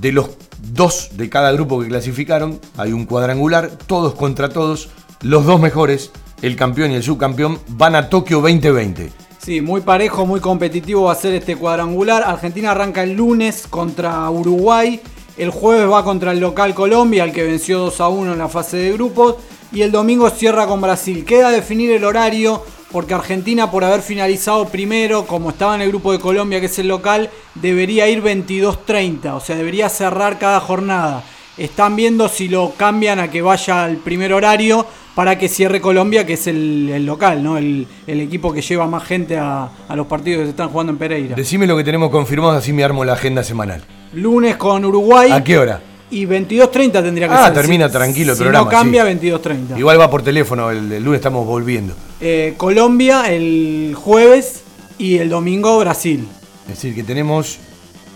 de 0.00 0.12
los 0.12 0.30
dos 0.72 1.16
de 1.16 1.28
cada 1.28 1.50
grupo 1.50 1.80
que 1.80 1.88
clasificaron, 1.88 2.60
hay 2.76 2.92
un 2.92 3.06
cuadrangular, 3.06 3.70
todos 3.86 4.14
contra 4.14 4.48
todos, 4.48 4.90
los 5.22 5.46
dos 5.46 5.60
mejores, 5.60 6.12
el 6.42 6.54
campeón 6.54 6.92
y 6.92 6.94
el 6.94 7.02
subcampeón, 7.02 7.58
van 7.68 7.96
a 7.96 8.08
Tokio 8.08 8.40
2020. 8.40 9.10
Sí, 9.42 9.60
muy 9.60 9.80
parejo, 9.80 10.26
muy 10.26 10.40
competitivo 10.40 11.04
va 11.04 11.12
a 11.12 11.16
ser 11.16 11.34
este 11.34 11.56
cuadrangular. 11.56 12.22
Argentina 12.24 12.72
arranca 12.72 13.02
el 13.02 13.14
lunes 13.14 13.66
contra 13.68 14.28
Uruguay. 14.30 15.00
El 15.36 15.50
jueves 15.50 15.90
va 15.90 16.02
contra 16.02 16.32
el 16.32 16.40
local 16.40 16.74
Colombia, 16.74 17.22
al 17.22 17.32
que 17.32 17.42
venció 17.42 17.78
2 17.80 18.00
a 18.00 18.08
1 18.08 18.32
en 18.32 18.38
la 18.38 18.48
fase 18.48 18.78
de 18.78 18.92
grupos. 18.92 19.36
Y 19.72 19.82
el 19.82 19.92
domingo 19.92 20.30
cierra 20.30 20.66
con 20.66 20.80
Brasil. 20.80 21.24
Queda 21.24 21.50
definir 21.50 21.90
el 21.90 22.04
horario 22.04 22.62
porque 22.90 23.12
Argentina, 23.12 23.70
por 23.70 23.84
haber 23.84 24.00
finalizado 24.00 24.66
primero, 24.68 25.26
como 25.26 25.50
estaba 25.50 25.74
en 25.74 25.82
el 25.82 25.88
grupo 25.88 26.12
de 26.12 26.20
Colombia, 26.20 26.60
que 26.60 26.66
es 26.66 26.78
el 26.78 26.88
local, 26.88 27.28
debería 27.54 28.08
ir 28.08 28.22
22-30. 28.22 29.34
O 29.34 29.40
sea, 29.40 29.56
debería 29.56 29.90
cerrar 29.90 30.38
cada 30.38 30.60
jornada. 30.60 31.22
Están 31.58 31.96
viendo 31.96 32.28
si 32.28 32.48
lo 32.48 32.72
cambian 32.76 33.18
a 33.18 33.30
que 33.30 33.40
vaya 33.42 33.84
al 33.84 33.96
primer 33.96 34.32
horario 34.32 34.84
para 35.14 35.38
que 35.38 35.48
cierre 35.48 35.80
Colombia, 35.80 36.26
que 36.26 36.34
es 36.34 36.46
el, 36.46 36.90
el 36.92 37.06
local, 37.06 37.42
¿no? 37.42 37.56
El, 37.56 37.86
el 38.06 38.20
equipo 38.20 38.52
que 38.52 38.60
lleva 38.60 38.86
más 38.86 39.04
gente 39.04 39.38
a, 39.38 39.70
a 39.88 39.96
los 39.96 40.06
partidos 40.06 40.40
que 40.40 40.44
se 40.44 40.50
están 40.50 40.68
jugando 40.68 40.92
en 40.92 40.98
Pereira. 40.98 41.34
Decime 41.34 41.66
lo 41.66 41.74
que 41.76 41.84
tenemos 41.84 42.10
confirmado, 42.10 42.52
así 42.52 42.72
me 42.74 42.84
armo 42.84 43.04
la 43.04 43.14
agenda 43.14 43.42
semanal. 43.42 43.82
Lunes 44.12 44.56
con 44.56 44.84
Uruguay. 44.84 45.30
¿A 45.32 45.42
qué 45.42 45.58
hora? 45.58 45.80
Y 46.10 46.26
22.30 46.26 47.02
tendría 47.02 47.26
que 47.28 47.34
Ah, 47.34 47.46
ser. 47.46 47.54
termina 47.54 47.86
Si- 47.88 47.92
tranquilo 47.94 48.32
el 48.32 48.36
si 48.36 48.42
programa, 48.44 48.66
no 48.66 48.70
cambia, 48.70 49.04
sí. 49.06 49.08
22.30. 49.30 49.78
Igual 49.78 49.98
va 49.98 50.10
por 50.10 50.22
teléfono, 50.22 50.70
el, 50.70 50.92
el 50.92 51.02
lunes 51.02 51.18
estamos 51.20 51.46
volviendo. 51.46 51.94
Eh, 52.20 52.52
Colombia 52.58 53.32
el 53.32 53.94
jueves 53.96 54.62
y 54.98 55.16
el 55.18 55.30
domingo 55.30 55.78
Brasil. 55.78 56.28
Es 56.68 56.74
decir, 56.74 56.94
que 56.94 57.02
tenemos 57.02 57.58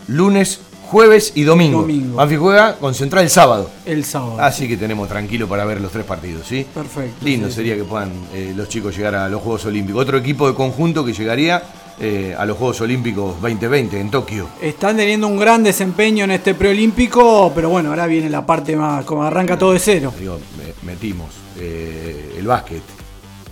lunes, 0.07 0.61
jueves 0.91 1.33
y 1.37 1.45
domingo. 1.45 1.83
Domingo. 1.83 2.17
Banfield 2.17 2.43
juega 2.43 2.77
con 2.77 2.95
Central 2.95 3.25
el 3.25 3.31
sábado. 3.31 3.71
El 3.87 4.05
sábado. 4.05 4.41
Así 4.41 4.67
que 4.69 4.77
tenemos 4.77 5.09
tranquilo 5.09 5.47
para 5.49 5.65
ver 5.65 5.81
los 5.81 5.93
tres 5.93 6.05
partidos, 6.05 6.47
¿sí? 6.47 6.67
Perfecto. 6.75 7.25
Lindo 7.25 7.49
sí, 7.49 7.55
sería 7.55 7.77
que 7.77 7.85
puedan 7.85 8.11
eh, 8.35 8.53
los 8.57 8.69
chicos 8.69 8.97
llegar 8.97 9.15
a 9.15 9.29
los 9.29 9.41
Juegos 9.41 9.65
Olímpicos. 9.67 10.03
Otro 10.03 10.19
equipo 10.19 10.49
de 10.49 10.55
conjunto 10.55 11.05
que 11.05 11.13
llegaría 11.13 11.63
eh, 12.01 12.35
a 12.37 12.45
los 12.45 12.57
Juegos 12.57 12.81
Olímpicos 12.81 13.41
2020 13.41 14.01
en 14.01 14.11
Tokio. 14.11 14.49
Están 14.61 14.97
teniendo 14.97 15.29
un 15.29 15.39
gran 15.39 15.63
desempeño 15.63 16.25
en 16.25 16.33
este 16.33 16.55
preolímpico, 16.55 17.53
pero 17.55 17.69
bueno, 17.69 17.91
ahora 17.91 18.07
viene 18.07 18.29
la 18.29 18.45
parte 18.45 18.75
más, 18.75 19.05
como 19.05 19.23
arranca 19.23 19.57
todo 19.57 19.73
de 19.73 19.79
cero. 19.79 20.13
Digo, 20.19 20.39
me- 20.59 20.91
metimos 20.93 21.29
eh, 21.59 22.35
el 22.39 22.47
básquet, 22.47 22.83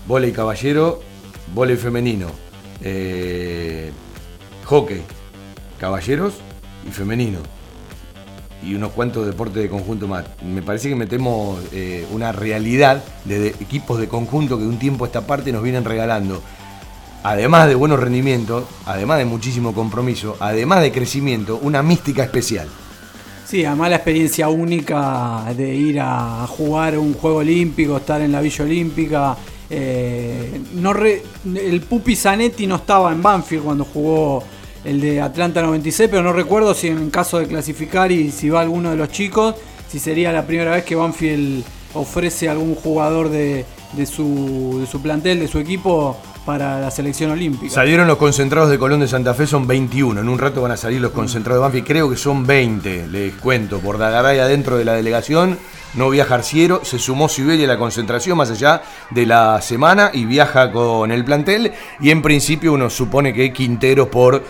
volei 0.07 0.33
caballero, 0.33 1.01
volei 1.55 1.77
femenino, 1.77 2.27
hockey, 4.65 5.03
caballeros 5.79 6.35
y 6.89 6.93
femenino. 6.93 7.39
Y 8.63 8.75
unos 8.75 8.93
cuantos 8.93 9.25
deportes 9.27 9.63
de 9.63 9.69
conjunto 9.69 10.09
más. 10.09 10.25
Me 10.45 10.63
parece 10.63 10.89
que 10.89 10.97
metemos 10.97 11.61
eh, 11.73 12.07
una 12.11 12.33
realidad 12.33 13.05
de, 13.25 13.49
equipos 13.49 14.01
de 14.01 14.09
conjunto 14.09 14.57
que 14.57 14.65
de 14.65 14.69
un 14.69 14.79
tiempo 14.79 15.05
a 15.05 15.07
esta 15.07 15.27
parte 15.27 15.53
nos 15.53 15.63
vienen 15.63 15.85
regalando. 15.85 16.43
Además 17.23 17.69
de 17.69 17.75
buenos 17.75 18.01
rendimientos, 18.01 18.65
además 18.87 19.19
de 19.19 19.25
muchísimo 19.25 19.75
compromiso, 19.75 20.37
además 20.41 20.83
de 20.83 20.93
crecimiento, 20.93 21.59
una 21.63 21.83
mística 21.83 22.25
especial. 22.25 22.69
Sí, 23.47 23.65
además 23.65 23.91
la 23.91 23.97
experiencia 23.97 24.49
única 24.49 25.45
de 25.57 25.75
ir 25.75 26.01
a 26.01 26.47
jugar 26.47 26.99
un 26.99 27.15
juego 27.15 27.39
olímpico, 27.39 27.97
estar 27.97 28.21
en 28.21 28.33
la 28.33 28.41
Villa 28.41 28.65
Olímpica. 28.65 29.37
eh, 29.71 30.61
no 30.75 30.93
el 30.95 31.81
Pupi 31.83 32.17
Zanetti 32.17 32.67
no 32.67 32.77
estaba 32.77 33.13
en 33.13 33.23
Banfield 33.23 33.65
cuando 33.65 33.85
jugó 33.85 34.43
el 34.89 35.01
de 35.01 35.21
Atlanta 35.21 35.63
96, 35.63 36.09
pero 36.11 36.23
no 36.23 36.33
recuerdo 36.33 36.75
si 36.75 36.89
en 36.89 37.11
caso 37.11 37.39
de 37.39 37.47
clasificar 37.47 38.11
y 38.11 38.31
si 38.31 38.49
va 38.49 38.63
alguno 38.63 38.91
de 38.91 38.97
los 38.97 39.11
chicos, 39.11 39.55
si 39.89 39.99
sería 39.99 40.33
la 40.33 40.47
primera 40.47 40.71
vez 40.73 40.85
que 40.85 40.95
Banfield 40.95 41.65
ofrece 41.95 42.49
a 42.49 42.53
algún 42.53 42.75
jugador 42.75 43.29
de, 43.29 43.65
de 43.93 44.07
su, 44.07 44.79
de 44.81 44.87
su 44.87 45.01
plantel, 45.01 45.41
de 45.41 45.49
su 45.49 45.59
equipo, 45.59 46.17
para 46.49 46.81
la 46.81 46.91
selección 46.91 47.31
olímpica. 47.31 47.75
Salieron 47.75 48.09
los 48.09 48.17
concentrados 48.17 48.71
de 48.71 48.79
Colón 48.79 49.01
de 49.01 49.07
Santa 49.07 49.35
Fe, 49.35 49.47
son 49.47 49.67
21. 49.67 50.23
En 50.23 50.31
un 50.31 50.39
rato 50.39 50.63
van 50.63 50.73
a 50.73 50.79
salir 50.79 50.99
los 50.99 51.13
concentrados 51.13 51.61
de 51.61 51.63
Banfield. 51.63 51.87
Creo 51.87 52.09
que 52.09 52.17
son 52.17 52.47
20, 52.47 53.09
les 53.09 53.35
cuento. 53.35 53.81
Por 53.81 53.99
Dagaray 53.99 54.39
adentro 54.39 54.79
de 54.79 54.87
la 54.87 54.95
delegación. 54.95 55.59
No 55.93 56.09
viaja 56.09 56.37
Arciero. 56.37 56.81
Se 56.85 56.99
sumó 56.99 57.29
Siberia 57.29 57.67
a 57.67 57.69
la 57.69 57.79
concentración 57.79 58.39
más 58.39 58.51
allá 58.51 58.81
de 59.11 59.27
la 59.27 59.61
semana 59.61 60.11
y 60.15 60.25
viaja 60.25 60.73
con 60.73 61.13
el 61.13 61.23
plantel. 61.23 61.73
Y 62.01 62.09
en 62.09 62.23
principio 62.23 62.73
uno 62.73 62.89
supone 62.89 63.35
que 63.35 63.53
Quintero 63.53 64.11
por 64.11 64.43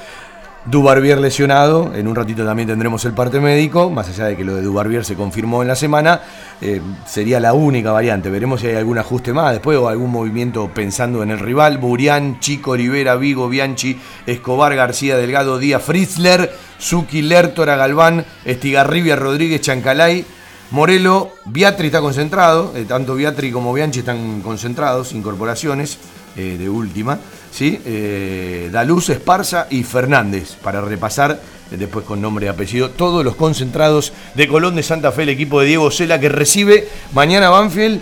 Dubarbier 0.70 1.16
lesionado, 1.18 1.94
en 1.94 2.06
un 2.06 2.14
ratito 2.14 2.44
también 2.44 2.68
tendremos 2.68 3.02
el 3.06 3.14
parte 3.14 3.40
médico, 3.40 3.88
más 3.88 4.06
allá 4.10 4.26
de 4.26 4.36
que 4.36 4.44
lo 4.44 4.54
de 4.54 4.60
Dubarbier 4.60 5.02
se 5.02 5.14
confirmó 5.14 5.62
en 5.62 5.68
la 5.68 5.74
semana, 5.74 6.20
eh, 6.60 6.82
sería 7.06 7.40
la 7.40 7.54
única 7.54 7.90
variante. 7.90 8.28
Veremos 8.28 8.60
si 8.60 8.66
hay 8.66 8.76
algún 8.76 8.98
ajuste 8.98 9.32
más 9.32 9.52
después 9.52 9.78
o 9.78 9.88
algún 9.88 10.10
movimiento 10.10 10.70
pensando 10.74 11.22
en 11.22 11.30
el 11.30 11.38
rival. 11.38 11.78
Burián, 11.78 12.38
Chico, 12.40 12.76
Rivera, 12.76 13.16
Vigo, 13.16 13.48
Bianchi, 13.48 13.98
Escobar, 14.26 14.74
García, 14.76 15.16
Delgado, 15.16 15.58
Díaz, 15.58 15.82
Fritzler, 15.82 16.52
Zucchi, 16.78 17.22
Lertora, 17.22 17.76
Galván, 17.76 18.26
Estigarribia, 18.44 19.16
Rodríguez, 19.16 19.62
Chancalay, 19.62 20.26
Morelo, 20.70 21.30
Biatri 21.46 21.86
está 21.86 22.02
concentrado, 22.02 22.74
eh, 22.76 22.84
tanto 22.86 23.14
Biatri 23.14 23.50
como 23.50 23.72
Bianchi 23.72 24.00
están 24.00 24.42
concentrados, 24.42 25.14
incorporaciones 25.14 25.98
eh, 26.36 26.56
de 26.58 26.68
última, 26.68 27.18
¿sí? 27.50 27.80
Eh, 27.84 28.68
Daluz, 28.72 29.10
Esparza 29.10 29.66
y 29.70 29.82
Fernández, 29.82 30.54
para 30.62 30.80
repasar, 30.80 31.40
después 31.70 32.04
con 32.04 32.20
nombre 32.20 32.46
y 32.46 32.48
apellido, 32.48 32.90
todos 32.90 33.24
los 33.24 33.36
concentrados 33.36 34.12
de 34.34 34.48
Colón 34.48 34.76
de 34.76 34.82
Santa 34.82 35.12
Fe, 35.12 35.22
el 35.22 35.30
equipo 35.30 35.60
de 35.60 35.66
Diego 35.66 35.90
Sela, 35.90 36.18
que 36.18 36.28
recibe 36.28 36.88
mañana 37.12 37.50
Banfield 37.50 38.00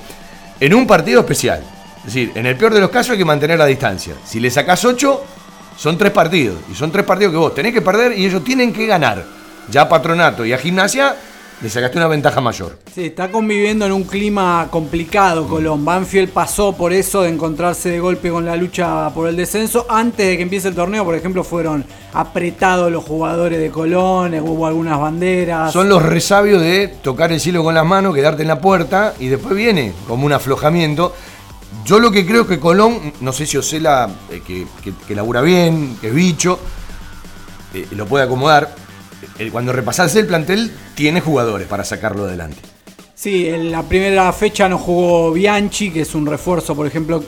en 0.60 0.74
un 0.74 0.86
partido 0.86 1.20
especial. 1.20 1.62
Es 1.98 2.14
decir, 2.14 2.32
en 2.34 2.46
el 2.46 2.56
peor 2.56 2.72
de 2.72 2.80
los 2.80 2.90
casos 2.90 3.12
hay 3.12 3.18
que 3.18 3.24
mantener 3.24 3.58
la 3.58 3.66
distancia. 3.66 4.14
Si 4.24 4.38
le 4.38 4.50
sacás 4.50 4.84
8, 4.84 5.24
son 5.76 5.98
tres 5.98 6.12
partidos. 6.12 6.58
Y 6.70 6.74
son 6.74 6.90
tres 6.90 7.04
partidos 7.04 7.32
que 7.32 7.38
vos 7.38 7.54
tenés 7.54 7.72
que 7.72 7.82
perder 7.82 8.16
y 8.16 8.24
ellos 8.24 8.44
tienen 8.44 8.72
que 8.72 8.86
ganar. 8.86 9.24
Ya 9.68 9.82
a 9.82 9.88
Patronato 9.88 10.44
y 10.46 10.52
a 10.52 10.58
Gimnasia 10.58 11.16
le 11.62 11.70
sacaste 11.70 11.96
una 11.96 12.08
ventaja 12.08 12.40
mayor. 12.40 12.78
Sí, 12.94 13.06
está 13.06 13.30
conviviendo 13.30 13.86
en 13.86 13.92
un 13.92 14.04
clima 14.04 14.68
complicado 14.70 15.48
Colón. 15.48 15.84
Banfield 15.84 16.30
pasó 16.30 16.74
por 16.74 16.92
eso 16.92 17.22
de 17.22 17.30
encontrarse 17.30 17.88
de 17.88 17.98
golpe 17.98 18.30
con 18.30 18.44
la 18.44 18.56
lucha 18.56 19.08
por 19.14 19.28
el 19.28 19.36
descenso. 19.36 19.86
Antes 19.88 20.26
de 20.26 20.36
que 20.36 20.42
empiece 20.42 20.68
el 20.68 20.74
torneo, 20.74 21.04
por 21.04 21.14
ejemplo, 21.14 21.42
fueron 21.42 21.84
apretados 22.12 22.92
los 22.92 23.04
jugadores 23.04 23.58
de 23.58 23.70
Colón, 23.70 24.34
hubo 24.34 24.66
algunas 24.66 25.00
banderas. 25.00 25.72
Son 25.72 25.88
los 25.88 26.02
resabios 26.02 26.60
de 26.60 26.88
tocar 26.88 27.32
el 27.32 27.40
cielo 27.40 27.64
con 27.64 27.74
las 27.74 27.86
manos, 27.86 28.14
quedarte 28.14 28.42
en 28.42 28.48
la 28.48 28.60
puerta 28.60 29.14
y 29.18 29.28
después 29.28 29.56
viene 29.56 29.94
como 30.06 30.26
un 30.26 30.32
aflojamiento. 30.32 31.14
Yo 31.86 31.98
lo 32.00 32.10
que 32.10 32.26
creo 32.26 32.42
es 32.42 32.48
que 32.48 32.60
Colón, 32.60 33.12
no 33.20 33.32
sé 33.32 33.46
si 33.46 33.56
Osela, 33.56 34.10
eh, 34.30 34.42
que, 34.46 34.66
que, 35.06 35.14
labura 35.14 35.40
bien, 35.40 35.96
que 36.00 36.08
es 36.08 36.14
bicho, 36.14 36.58
eh, 37.72 37.86
lo 37.92 38.06
puede 38.06 38.24
acomodar. 38.24 38.85
Eh, 39.38 39.50
cuando 39.50 39.72
repasase 39.72 40.20
el 40.20 40.26
plantel, 40.26 40.70
tiene 40.94 41.20
jugadores 41.20 41.66
para 41.66 41.84
sacarlo 41.84 42.24
adelante. 42.24 42.58
Sí, 43.14 43.48
en 43.48 43.70
la 43.70 43.82
primera 43.82 44.32
fecha 44.32 44.68
no 44.68 44.78
jugó 44.78 45.32
Bianchi, 45.32 45.90
que 45.90 46.02
es 46.02 46.14
un 46.14 46.26
refuerzo, 46.26 46.74
por 46.76 46.86
ejemplo, 46.86 47.24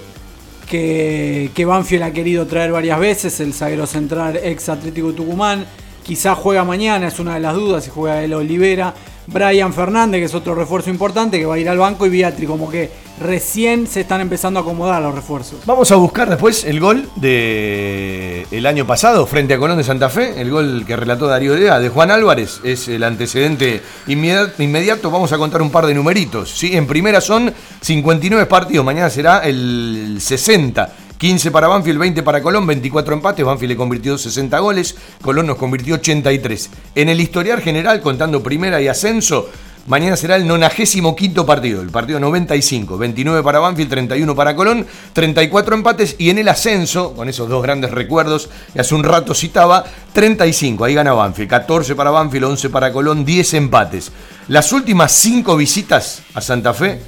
que, 0.69 1.65
Banfield 1.67 2.03
ha 2.03 2.13
querido 2.13 2.47
traer 2.47 2.73
varias 2.73 3.01
veces, 3.01 3.41
el 3.41 3.55
zaguero 3.55 3.87
central 3.87 4.39
ex 4.43 4.69
Atlético 4.69 5.13
Tucumán. 5.13 5.65
Quizá 6.05 6.35
juega 6.35 6.65
mañana, 6.65 7.09
es 7.09 7.19
una 7.19 7.35
de 7.35 7.41
las 7.41 7.55
dudas, 7.55 7.85
si 7.85 7.91
juega 7.91 8.23
el 8.23 8.35
Olivera. 8.35 8.95
Brian 9.31 9.75
Fernández, 9.75 10.21
que 10.21 10.25
es 10.25 10.35
otro 10.35 10.55
refuerzo 10.55 10.89
importante, 10.89 11.39
que 11.39 11.45
va 11.45 11.57
a 11.57 11.59
ir 11.59 11.69
al 11.69 11.77
banco, 11.77 12.07
y 12.07 12.09
Beatri, 12.09 12.47
como 12.47 12.71
que 12.71 12.91
recién 13.21 13.87
se 13.87 14.01
están 14.01 14.23
empezando 14.23 14.59
a 14.59 14.63
acomodar 14.63 15.03
los 15.03 15.15
refuerzos. 15.15 15.61
Vamos 15.67 15.91
a 15.91 15.97
buscar 15.97 16.31
después 16.31 16.65
el 16.65 16.81
gol 16.81 17.09
de 17.17 18.47
el 18.51 18.65
año 18.65 18.87
pasado 18.87 19.27
frente 19.27 19.55
a 19.55 19.59
Colón 19.59 19.77
de 19.77 19.85
Santa 19.85 20.09
Fe, 20.09 20.41
el 20.41 20.51
gol 20.51 20.85
que 20.87 20.97
relató 20.97 21.27
Darío 21.27 21.55
Lea 21.57 21.79
de 21.79 21.91
Juan 21.91 22.11
Álvarez, 22.11 22.61
es 22.65 22.89
el 22.89 23.05
antecedente 23.05 23.83
inmediato. 24.07 25.11
Vamos 25.11 25.33
a 25.33 25.39
contar 25.39 25.61
un 25.61 25.71
par 25.71 25.85
de 25.87 25.95
numeritos. 25.95 26.51
¿sí? 26.51 26.75
En 26.75 26.87
primera 26.87 27.21
son 27.21 27.53
59 27.83 28.47
partidos, 28.47 28.85
mañana 28.85 29.11
será 29.11 29.41
el 29.41 30.17
60 30.21 31.08
15 31.19 31.51
para 31.51 31.67
Banfield, 31.67 31.99
20 31.99 32.23
para 32.23 32.41
Colón, 32.41 32.65
24 32.65 33.15
empates. 33.15 33.45
Banfield 33.45 33.73
le 33.73 33.77
convirtió 33.77 34.17
60 34.17 34.57
goles, 34.61 34.97
Colón 35.21 35.49
nos 35.49 35.57
convirtió 35.57 35.97
83. 35.97 36.71
En 36.95 37.09
el 37.09 37.21
historial 37.21 37.61
general, 37.61 38.01
contando 38.01 38.41
primera 38.41 38.81
y 38.81 38.87
ascenso, 38.87 39.51
mañana 39.89 40.17
será 40.17 40.37
el 40.37 40.47
95 40.47 41.45
partido, 41.45 41.83
el 41.83 41.91
partido 41.91 42.21
95. 42.21 42.97
29 42.97 43.43
para 43.43 43.59
Banfield, 43.59 43.91
31 43.91 44.37
para 44.37 44.55
Colón, 44.55 44.87
34 45.13 45.75
empates. 45.75 46.15
Y 46.19 46.31
en 46.31 46.39
el 46.39 46.49
ascenso, 46.49 47.15
con 47.15 47.29
esos 47.29 47.49
dos 47.49 47.65
grandes 47.65 47.91
recuerdos 47.91 48.49
que 48.73 48.81
hace 48.81 48.95
un 48.95 49.03
rato 49.03 49.35
citaba, 49.35 49.85
35. 50.13 50.85
Ahí 50.85 50.95
gana 50.95 51.15
Banfield. 51.15 51.51
14 51.51 51.97
para 51.97 52.13
Banfield, 52.13 52.45
11 52.45 52.71
para 52.71 52.93
Colón, 52.93 53.25
10 53.25 53.55
empates. 53.55 54.13
Las 54.47 54.71
últimas 54.73 55.11
5 55.11 55.57
visitas 55.57 56.23
a 56.35 56.41
Santa 56.41 56.73
Fe, 56.75 57.03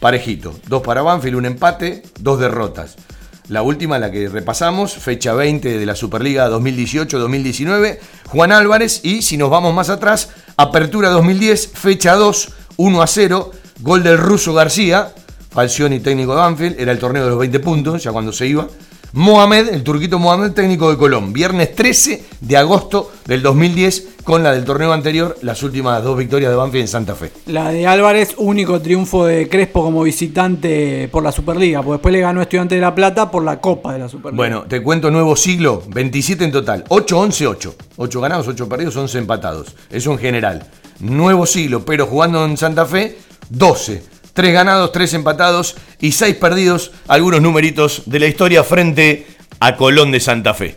parejito. 0.00 0.54
2 0.68 0.82
para 0.82 1.00
Banfield, 1.00 1.36
un 1.36 1.46
empate, 1.46 2.02
2 2.20 2.40
derrotas. 2.40 2.96
La 3.48 3.60
última, 3.60 3.98
la 3.98 4.10
que 4.10 4.26
repasamos, 4.30 4.94
fecha 4.94 5.34
20 5.34 5.78
de 5.78 5.84
la 5.84 5.94
Superliga 5.94 6.48
2018-2019, 6.48 7.98
Juan 8.28 8.52
Álvarez. 8.52 9.00
Y 9.04 9.20
si 9.20 9.36
nos 9.36 9.50
vamos 9.50 9.74
más 9.74 9.90
atrás, 9.90 10.30
Apertura 10.56 11.10
2010, 11.10 11.72
fecha 11.74 12.14
2, 12.14 12.48
1 12.78 13.02
a 13.02 13.06
0, 13.06 13.50
gol 13.80 14.02
del 14.02 14.16
ruso 14.16 14.54
García, 14.54 15.12
Falcioni 15.50 16.00
técnico 16.00 16.32
de 16.34 16.38
Banfield, 16.38 16.80
era 16.80 16.90
el 16.90 16.98
torneo 16.98 17.24
de 17.24 17.30
los 17.30 17.38
20 17.38 17.60
puntos, 17.60 18.02
ya 18.02 18.12
cuando 18.12 18.32
se 18.32 18.46
iba. 18.46 18.66
Mohamed, 19.16 19.68
el 19.68 19.84
turquito 19.84 20.18
Mohamed, 20.18 20.50
técnico 20.54 20.90
de 20.90 20.96
Colón. 20.96 21.32
Viernes 21.32 21.72
13 21.76 22.24
de 22.40 22.56
agosto 22.56 23.12
del 23.26 23.42
2010, 23.42 24.08
con 24.24 24.42
la 24.42 24.50
del 24.50 24.64
torneo 24.64 24.92
anterior, 24.92 25.36
las 25.42 25.62
últimas 25.62 26.02
dos 26.02 26.18
victorias 26.18 26.50
de 26.50 26.56
Banfield 26.56 26.82
en 26.82 26.88
Santa 26.88 27.14
Fe. 27.14 27.30
La 27.46 27.70
de 27.70 27.86
Álvarez, 27.86 28.34
único 28.38 28.80
triunfo 28.80 29.24
de 29.24 29.48
Crespo 29.48 29.84
como 29.84 30.02
visitante 30.02 31.08
por 31.12 31.22
la 31.22 31.30
Superliga, 31.30 31.80
porque 31.80 31.92
después 31.92 32.12
le 32.12 32.22
ganó 32.22 32.42
Estudiante 32.42 32.74
de 32.74 32.80
La 32.80 32.92
Plata 32.92 33.30
por 33.30 33.44
la 33.44 33.60
Copa 33.60 33.92
de 33.92 34.00
la 34.00 34.08
Superliga. 34.08 34.36
Bueno, 34.36 34.64
te 34.64 34.82
cuento 34.82 35.12
nuevo 35.12 35.36
siglo, 35.36 35.84
27 35.86 36.46
en 36.46 36.50
total, 36.50 36.84
8, 36.88 37.16
11, 37.16 37.46
8. 37.46 37.74
8 37.96 38.20
ganados, 38.20 38.48
8 38.48 38.68
perdidos, 38.68 38.96
11 38.96 39.18
empatados. 39.18 39.76
Eso 39.90 40.10
en 40.10 40.18
general. 40.18 40.66
Nuevo 40.98 41.46
siglo, 41.46 41.84
pero 41.84 42.06
jugando 42.06 42.44
en 42.44 42.56
Santa 42.56 42.84
Fe, 42.84 43.16
12 43.48 44.13
Tres 44.34 44.52
ganados, 44.52 44.90
tres 44.90 45.14
empatados 45.14 45.76
y 46.00 46.10
seis 46.10 46.34
perdidos. 46.34 46.90
Algunos 47.06 47.40
numeritos 47.40 48.02
de 48.06 48.18
la 48.18 48.26
historia 48.26 48.64
frente 48.64 49.28
a 49.60 49.76
Colón 49.76 50.10
de 50.10 50.18
Santa 50.18 50.54
Fe. 50.54 50.76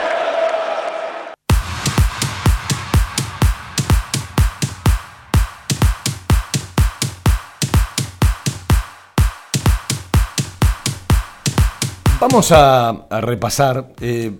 Vamos 12.21 12.51
a, 12.51 13.07
repasar. 13.19 13.93
Eh, 13.99 14.31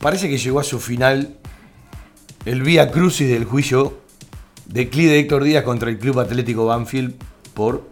parece 0.00 0.30
que 0.30 0.38
llegó 0.38 0.60
a 0.60 0.64
su 0.64 0.80
final 0.80 1.36
el 2.46 2.62
vía 2.62 2.90
crucis 2.90 3.28
del 3.28 3.44
juicio 3.44 3.98
de 4.64 4.88
Clide 4.88 5.18
Héctor 5.18 5.44
Díaz 5.44 5.62
contra 5.62 5.90
el 5.90 5.98
Club 5.98 6.20
Atlético 6.20 6.64
Banfield 6.64 7.16
por 7.52 7.86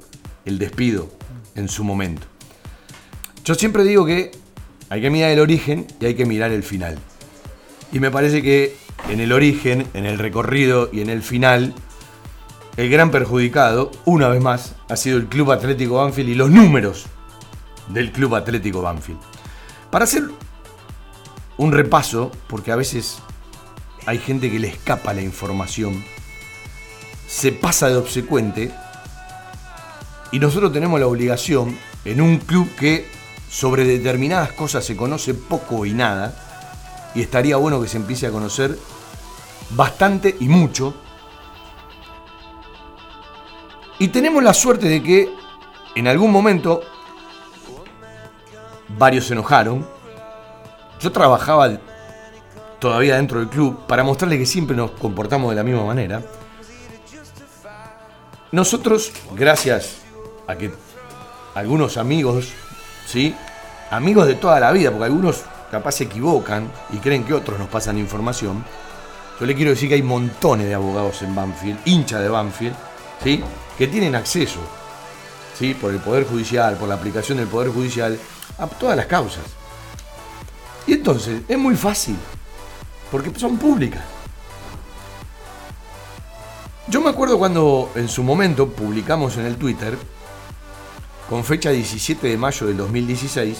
el 0.46 0.58
despido 0.58 1.10
en 1.54 1.68
su 1.68 1.84
momento. 1.84 2.26
Yo 3.44 3.54
siempre 3.54 3.84
digo 3.84 4.06
que 4.06 4.30
hay 4.88 5.02
que 5.02 5.10
mirar 5.10 5.30
el 5.32 5.40
origen 5.40 5.86
y 6.00 6.06
hay 6.06 6.14
que 6.14 6.24
mirar 6.24 6.50
el 6.50 6.62
final. 6.62 6.98
Y 7.92 8.00
me 8.00 8.10
parece 8.10 8.40
que 8.40 8.74
en 9.10 9.20
el 9.20 9.32
origen, 9.32 9.86
en 9.92 10.06
el 10.06 10.18
recorrido 10.18 10.88
y 10.90 11.02
en 11.02 11.10
el 11.10 11.20
final, 11.20 11.74
el 12.78 12.88
gran 12.88 13.10
perjudicado, 13.10 13.90
una 14.06 14.30
vez 14.30 14.40
más, 14.40 14.76
ha 14.88 14.96
sido 14.96 15.18
el 15.18 15.26
Club 15.26 15.52
Atlético 15.52 15.96
Banfield 15.96 16.30
y 16.30 16.34
los 16.36 16.50
números 16.50 17.04
del 17.88 18.12
Club 18.12 18.34
Atlético 18.34 18.82
Banfield. 18.82 19.20
Para 19.90 20.04
hacer 20.04 20.24
un 21.56 21.72
repaso, 21.72 22.30
porque 22.48 22.72
a 22.72 22.76
veces 22.76 23.18
hay 24.06 24.18
gente 24.18 24.50
que 24.50 24.58
le 24.58 24.68
escapa 24.68 25.14
la 25.14 25.22
información, 25.22 26.04
se 27.26 27.52
pasa 27.52 27.88
de 27.88 27.96
obsecuente 27.96 28.72
y 30.30 30.38
nosotros 30.38 30.72
tenemos 30.72 31.00
la 31.00 31.06
obligación 31.06 31.76
en 32.04 32.20
un 32.20 32.38
club 32.38 32.68
que 32.76 33.08
sobre 33.48 33.84
determinadas 33.84 34.52
cosas 34.52 34.84
se 34.84 34.96
conoce 34.96 35.34
poco 35.34 35.86
y 35.86 35.92
nada, 35.92 36.34
y 37.14 37.22
estaría 37.22 37.56
bueno 37.56 37.80
que 37.80 37.88
se 37.88 37.96
empiece 37.96 38.26
a 38.26 38.30
conocer 38.30 38.78
bastante 39.70 40.36
y 40.38 40.48
mucho. 40.48 40.94
Y 43.98 44.08
tenemos 44.08 44.42
la 44.42 44.52
suerte 44.52 44.88
de 44.88 45.02
que 45.02 45.30
en 45.94 46.06
algún 46.06 46.30
momento 46.30 46.82
varios 48.98 49.26
se 49.26 49.34
enojaron. 49.34 49.86
Yo 51.00 51.12
trabajaba 51.12 51.70
todavía 52.78 53.16
dentro 53.16 53.40
del 53.40 53.48
club, 53.48 53.86
para 53.86 54.04
mostrarle 54.04 54.38
que 54.38 54.46
siempre 54.46 54.76
nos 54.76 54.92
comportamos 54.92 55.50
de 55.50 55.56
la 55.56 55.62
misma 55.62 55.84
manera. 55.84 56.22
Nosotros, 58.52 59.12
gracias 59.34 59.98
a 60.46 60.56
que 60.56 60.70
algunos 61.54 61.96
amigos, 61.96 62.52
¿sí? 63.06 63.34
Amigos 63.90 64.26
de 64.26 64.34
toda 64.34 64.60
la 64.60 64.72
vida, 64.72 64.90
porque 64.90 65.04
algunos 65.04 65.42
capaz 65.70 65.92
se 65.92 66.04
equivocan 66.04 66.70
y 66.92 66.98
creen 66.98 67.24
que 67.24 67.34
otros 67.34 67.58
nos 67.58 67.68
pasan 67.68 67.98
información. 67.98 68.64
Yo 69.38 69.46
le 69.46 69.54
quiero 69.54 69.72
decir 69.72 69.88
que 69.88 69.96
hay 69.96 70.02
montones 70.02 70.66
de 70.66 70.74
abogados 70.74 71.20
en 71.22 71.34
Banfield, 71.34 71.78
hinchas 71.84 72.22
de 72.22 72.28
Banfield, 72.28 72.74
¿sí? 73.22 73.42
que 73.76 73.86
tienen 73.86 74.14
acceso 74.14 74.60
¿sí? 75.58 75.74
por 75.74 75.92
el 75.92 75.98
Poder 75.98 76.26
Judicial, 76.26 76.76
por 76.76 76.88
la 76.88 76.94
aplicación 76.94 77.38
del 77.38 77.48
Poder 77.48 77.70
Judicial, 77.70 78.18
a 78.58 78.66
todas 78.66 78.96
las 78.96 79.06
causas. 79.06 79.44
Y 80.86 80.94
entonces 80.94 81.42
es 81.48 81.58
muy 81.58 81.76
fácil, 81.76 82.16
porque 83.10 83.32
son 83.38 83.58
públicas. 83.58 84.02
Yo 86.88 87.00
me 87.00 87.10
acuerdo 87.10 87.38
cuando 87.38 87.90
en 87.96 88.08
su 88.08 88.22
momento 88.22 88.68
publicamos 88.68 89.36
en 89.36 89.46
el 89.46 89.56
Twitter, 89.56 89.98
con 91.28 91.42
fecha 91.42 91.70
17 91.70 92.28
de 92.28 92.36
mayo 92.36 92.66
del 92.66 92.76
2016, 92.76 93.58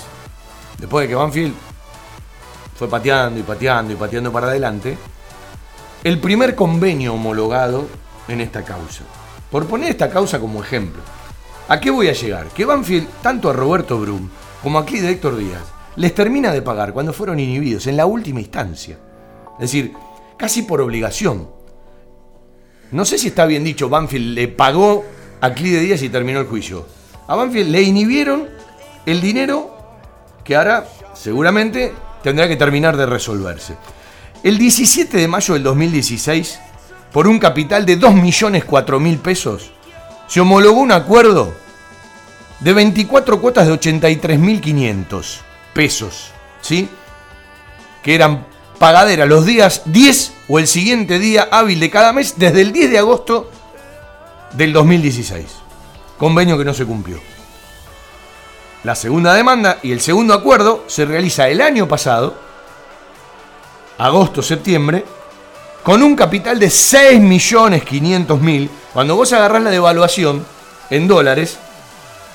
después 0.78 1.03
de 1.05 1.09
que 1.09 1.14
Banfield 1.16 1.55
fue 2.78 2.88
pateando 2.88 3.40
y 3.40 3.42
pateando 3.42 3.92
y 3.92 3.97
pateando 3.97 4.30
para 4.30 4.47
adelante, 4.47 4.97
el 6.05 6.20
primer 6.20 6.55
convenio 6.55 7.14
homologado 7.14 7.88
en 8.28 8.40
esta 8.40 8.62
causa. 8.62 9.03
Por 9.51 9.66
poner 9.66 9.90
esta 9.90 10.09
causa 10.09 10.38
como 10.38 10.62
ejemplo, 10.62 11.03
¿a 11.68 11.80
qué 11.80 11.90
voy 11.90 12.09
a 12.09 12.12
llegar? 12.12 12.47
Que 12.49 12.64
Banfield, 12.64 13.09
tanto 13.22 13.51
a 13.51 13.53
Roberto 13.53 13.99
Brum 13.99 14.28
como 14.62 14.78
aquí 14.78 14.98
de 15.00 15.11
Héctor 15.11 15.36
Díaz, 15.36 15.62
les 15.96 16.14
termina 16.14 16.52
de 16.52 16.62
pagar 16.62 16.92
cuando 16.92 17.12
fueron 17.12 17.40
inhibidos 17.40 17.86
en 17.86 17.96
la 17.96 18.07
última 18.07 18.40
instancia. 18.40 18.98
Es 19.54 19.72
decir, 19.72 19.92
casi 20.36 20.62
por 20.62 20.80
obligación. 20.80 21.48
No 22.92 23.04
sé 23.04 23.18
si 23.18 23.28
está 23.28 23.46
bien 23.46 23.64
dicho, 23.64 23.88
Banfield 23.88 24.34
le 24.34 24.48
pagó 24.48 25.04
a 25.40 25.52
Clide 25.52 25.80
Díaz 25.80 26.02
y 26.02 26.09
terminó 26.09 26.40
el 26.40 26.46
juicio. 26.46 26.86
A 27.26 27.34
Banfield 27.34 27.70
le 27.70 27.82
inhibieron 27.82 28.48
el 29.07 29.20
dinero 29.20 29.76
que 30.44 30.57
ahora 30.57 30.86
seguramente 31.14 31.92
tendrá 32.22 32.48
que 32.48 32.57
terminar 32.57 32.96
de 32.96 33.07
resolverse. 33.07 33.76
El 34.42 34.59
17 34.59 35.16
de 35.16 35.28
mayo 35.28 35.54
del 35.54 35.62
2016, 35.62 36.61
por 37.12 37.26
un 37.26 37.38
capital 37.38 37.86
de 37.86 37.98
2.004.000 37.98 39.18
pesos, 39.18 39.72
se 40.28 40.40
homologó 40.40 40.80
un 40.80 40.92
acuerdo 40.92 41.52
de 42.61 42.72
24 42.72 43.40
cuotas 43.40 43.66
de 43.66 43.74
83.500 43.74 45.38
pesos, 45.74 46.30
¿sí? 46.61 46.88
Que 48.02 48.14
eran 48.14 48.46
pagaderas 48.78 49.28
los 49.28 49.44
días 49.44 49.82
10 49.86 50.32
o 50.48 50.59
el 50.59 50.66
siguiente 50.66 51.18
día 51.18 51.48
hábil 51.50 51.80
de 51.80 51.90
cada 51.90 52.12
mes 52.12 52.34
desde 52.36 52.62
el 52.62 52.72
10 52.72 52.90
de 52.90 52.98
agosto 52.98 53.50
del 54.52 54.72
2016. 54.72 55.46
Convenio 56.18 56.57
que 56.57 56.64
no 56.64 56.74
se 56.74 56.86
cumplió. 56.86 57.20
La 58.84 58.94
segunda 58.94 59.34
demanda 59.34 59.78
y 59.82 59.92
el 59.92 60.00
segundo 60.00 60.32
acuerdo 60.32 60.84
se 60.86 61.04
realiza 61.04 61.48
el 61.48 61.61
año 61.61 61.88
pasado, 61.88 62.34
agosto-septiembre, 63.98 65.04
con 65.82 66.02
un 66.02 66.16
capital 66.16 66.59
de 66.59 66.68
6.500.000. 66.68 68.68
Cuando 68.92 69.16
vos 69.16 69.32
agarrás 69.32 69.62
la 69.62 69.70
devaluación 69.70 70.46
en 70.90 71.09
dólares, 71.09 71.59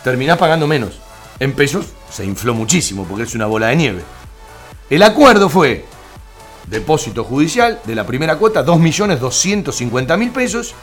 terminás 0.04 0.38
pagando 0.38 0.68
menos. 0.68 1.00
En 1.40 1.54
pesos 1.54 1.88
se 2.10 2.26
infló 2.26 2.54
muchísimo 2.54 3.06
porque 3.06 3.24
es 3.24 3.36
una 3.36 3.46
bola 3.46 3.68
de 3.68 3.76
nieve. 3.76 4.02
El 4.90 5.04
acuerdo 5.04 5.50
fue 5.50 5.86
depósito 6.68 7.24
judicial 7.24 7.80
de 7.86 7.96
la 7.96 8.06
primera 8.06 8.38
cuota, 8.38 8.66
2.250.000 8.66 10.32
pesos. 10.32 10.74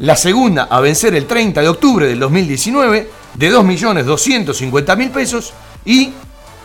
La 0.00 0.16
segunda 0.16 0.64
a 0.64 0.80
vencer 0.80 1.14
el 1.14 1.26
30 1.26 1.62
de 1.62 1.68
octubre 1.68 2.06
del 2.06 2.18
2019 2.18 3.10
de 3.34 3.52
2.250.000 3.52 5.10
pesos. 5.10 5.52
Y 5.84 6.12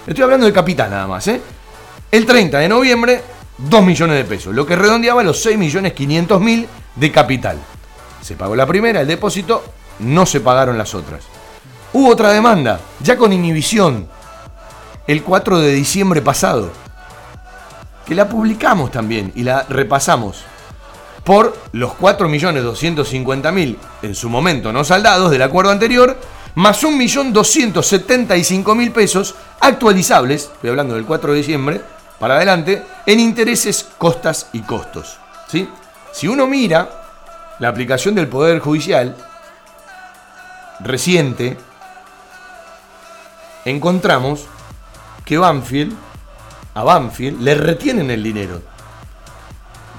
estoy 0.05 0.23
hablando 0.23 0.45
de 0.45 0.53
capital 0.53 0.89
nada 0.89 1.07
más. 1.07 1.27
¿eh? 1.27 1.41
El 2.11 2.25
30 2.25 2.59
de 2.59 2.67
noviembre, 2.67 3.21
2 3.57 3.83
millones 3.85 4.17
de 4.17 4.25
pesos, 4.25 4.53
lo 4.53 4.65
que 4.65 4.75
redondeaba 4.75 5.23
los 5.23 5.45
6.500.000 5.45 6.67
de 6.95 7.11
capital. 7.11 7.57
Se 8.21 8.35
pagó 8.35 8.55
la 8.55 8.65
primera, 8.65 9.01
el 9.01 9.07
depósito, 9.07 9.63
no 9.99 10.25
se 10.25 10.41
pagaron 10.41 10.77
las 10.77 10.93
otras. 10.93 11.30
Hubo 11.93 12.09
otra 12.09 12.31
demanda, 12.31 12.79
ya 13.01 13.17
con 13.17 13.33
inhibición, 13.33 14.07
el 15.07 15.23
4 15.23 15.59
de 15.59 15.73
diciembre 15.73 16.21
pasado, 16.21 16.69
que 18.05 18.15
la 18.15 18.29
publicamos 18.29 18.91
también 18.91 19.33
y 19.35 19.43
la 19.43 19.65
repasamos, 19.67 20.45
por 21.25 21.53
los 21.73 21.91
4.250.000 21.93 23.77
en 24.03 24.15
su 24.15 24.29
momento 24.29 24.71
no 24.71 24.85
saldados 24.85 25.31
del 25.31 25.41
acuerdo 25.41 25.71
anterior, 25.71 26.17
más 26.55 26.81
1.275.000 26.83 28.93
pesos 28.93 29.35
actualizables, 29.59 30.51
estoy 30.53 30.69
hablando 30.69 30.95
del 30.95 31.05
4 31.05 31.31
de 31.31 31.37
diciembre, 31.37 31.81
para 32.19 32.35
adelante, 32.35 32.83
en 33.05 33.19
intereses, 33.19 33.85
costas 33.97 34.47
y 34.53 34.61
costos. 34.61 35.17
¿sí? 35.47 35.67
Si 36.13 36.27
uno 36.27 36.47
mira 36.47 36.89
la 37.59 37.67
aplicación 37.67 38.15
del 38.15 38.27
Poder 38.27 38.59
Judicial 38.59 39.15
reciente, 40.79 41.57
encontramos 43.65 44.45
que 45.25 45.37
Banfield, 45.37 45.93
a 46.73 46.83
Banfield, 46.83 47.41
le 47.41 47.55
retienen 47.55 48.09
el 48.11 48.23
dinero. 48.23 48.61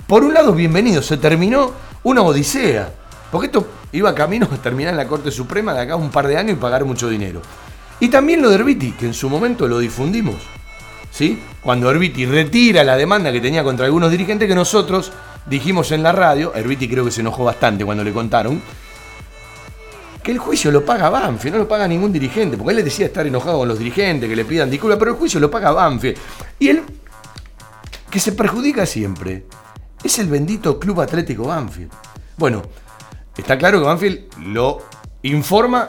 Por 0.07 0.25
un 0.25 0.35
lado, 0.35 0.53
bienvenido, 0.53 1.03
se 1.03 1.17
terminó 1.17 1.73
una 2.03 2.23
odisea, 2.23 2.93
porque 3.31 3.47
esto 3.47 3.67
iba 3.93 4.15
camino 4.15 4.49
a 4.53 4.57
terminar 4.57 4.93
en 4.93 4.99
la 4.99 5.07
Corte 5.07 5.31
Suprema 5.31 5.73
de 5.75 5.81
acá 5.81 5.97
un 5.97 6.11
par 6.11 6.27
de 6.27 6.37
años 6.37 6.53
y 6.57 6.61
pagar 6.61 6.85
mucho 6.85 7.09
dinero. 7.09 7.41
Y 8.01 8.09
también 8.09 8.43
lo 8.43 8.49
de 8.49 8.57
Herbiti, 8.57 8.93
que 8.93 9.07
en 9.07 9.15
su 9.15 9.31
momento 9.31 9.69
lo 9.69 9.79
difundimos. 9.79 10.37
¿sí? 11.13 11.41
Cuando 11.63 11.91
Herbiti 11.91 12.27
retira 12.27 12.83
la 12.83 12.97
demanda 12.97 13.31
que 13.31 13.41
tenía 13.41 13.63
contra 13.63 13.87
algunos 13.87 14.11
dirigentes 14.11 14.49
que 14.49 14.55
nosotros 14.55 15.13
dijimos 15.47 15.93
en 15.93 16.03
la 16.03 16.11
radio, 16.11 16.53
Herbiti 16.55 16.89
creo 16.89 17.05
que 17.05 17.11
se 17.11 17.21
enojó 17.21 17.45
bastante 17.45 17.85
cuando 17.85 18.03
le 18.03 18.13
contaron, 18.13 18.61
que 20.23 20.31
el 20.31 20.39
juicio 20.39 20.71
lo 20.71 20.85
paga 20.85 21.11
Banfield, 21.11 21.57
no 21.57 21.63
lo 21.63 21.69
paga 21.69 21.89
ningún 21.89 22.13
dirigente, 22.13 22.57
porque 22.57 22.71
él 22.71 22.77
le 22.77 22.83
decía 22.85 23.07
estar 23.07 23.27
enojado 23.27 23.59
con 23.59 23.69
los 23.69 23.79
dirigentes, 23.79 24.29
que 24.29 24.37
le 24.37 24.45
pidan 24.45 24.71
disculpas, 24.71 24.99
pero 24.99 25.13
el 25.13 25.17
juicio 25.17 25.41
lo 25.41 25.51
paga 25.51 25.73
Banfield. 25.73 26.17
Y 26.59 26.69
él, 26.69 26.83
que 28.09 28.21
se 28.21 28.33
perjudica 28.33 28.87
siempre, 28.87 29.47
es 30.03 30.19
el 30.19 30.29
bendito 30.29 30.79
Club 30.79 31.01
Atlético 31.01 31.45
Banfield. 31.45 31.91
Bueno, 32.37 32.63
está 33.37 33.59
claro 33.59 33.81
que 33.81 33.87
Banfield 33.87 34.21
lo 34.47 34.83
informa 35.23 35.87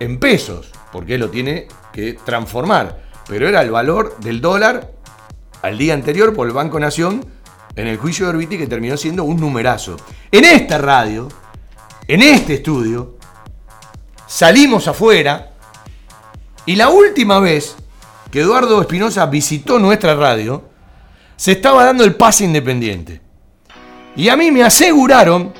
en 0.00 0.18
pesos, 0.18 0.72
porque 0.92 1.14
él 1.14 1.20
lo 1.20 1.30
tiene 1.30 1.68
que 1.92 2.14
transformar, 2.24 3.02
pero 3.28 3.48
era 3.48 3.62
el 3.62 3.70
valor 3.70 4.16
del 4.20 4.40
dólar 4.40 4.92
al 5.62 5.78
día 5.78 5.94
anterior 5.94 6.34
por 6.34 6.46
el 6.46 6.52
Banco 6.52 6.78
Nación 6.78 7.24
en 7.74 7.86
el 7.86 7.98
juicio 7.98 8.26
de 8.26 8.30
Orbiti 8.30 8.56
que 8.56 8.66
terminó 8.66 8.96
siendo 8.96 9.24
un 9.24 9.38
numerazo. 9.38 9.96
En 10.30 10.44
esta 10.44 10.78
radio, 10.78 11.28
en 12.08 12.22
este 12.22 12.54
estudio, 12.54 13.15
salimos 14.36 14.86
afuera 14.86 15.52
y 16.66 16.76
la 16.76 16.90
última 16.90 17.40
vez 17.40 17.74
que 18.30 18.40
Eduardo 18.40 18.82
Espinosa 18.82 19.24
visitó 19.24 19.78
nuestra 19.78 20.14
radio, 20.14 20.62
se 21.36 21.52
estaba 21.52 21.86
dando 21.86 22.04
el 22.04 22.16
pase 22.16 22.44
independiente. 22.44 23.22
Y 24.14 24.28
a 24.28 24.36
mí 24.36 24.50
me 24.50 24.62
aseguraron, 24.62 25.54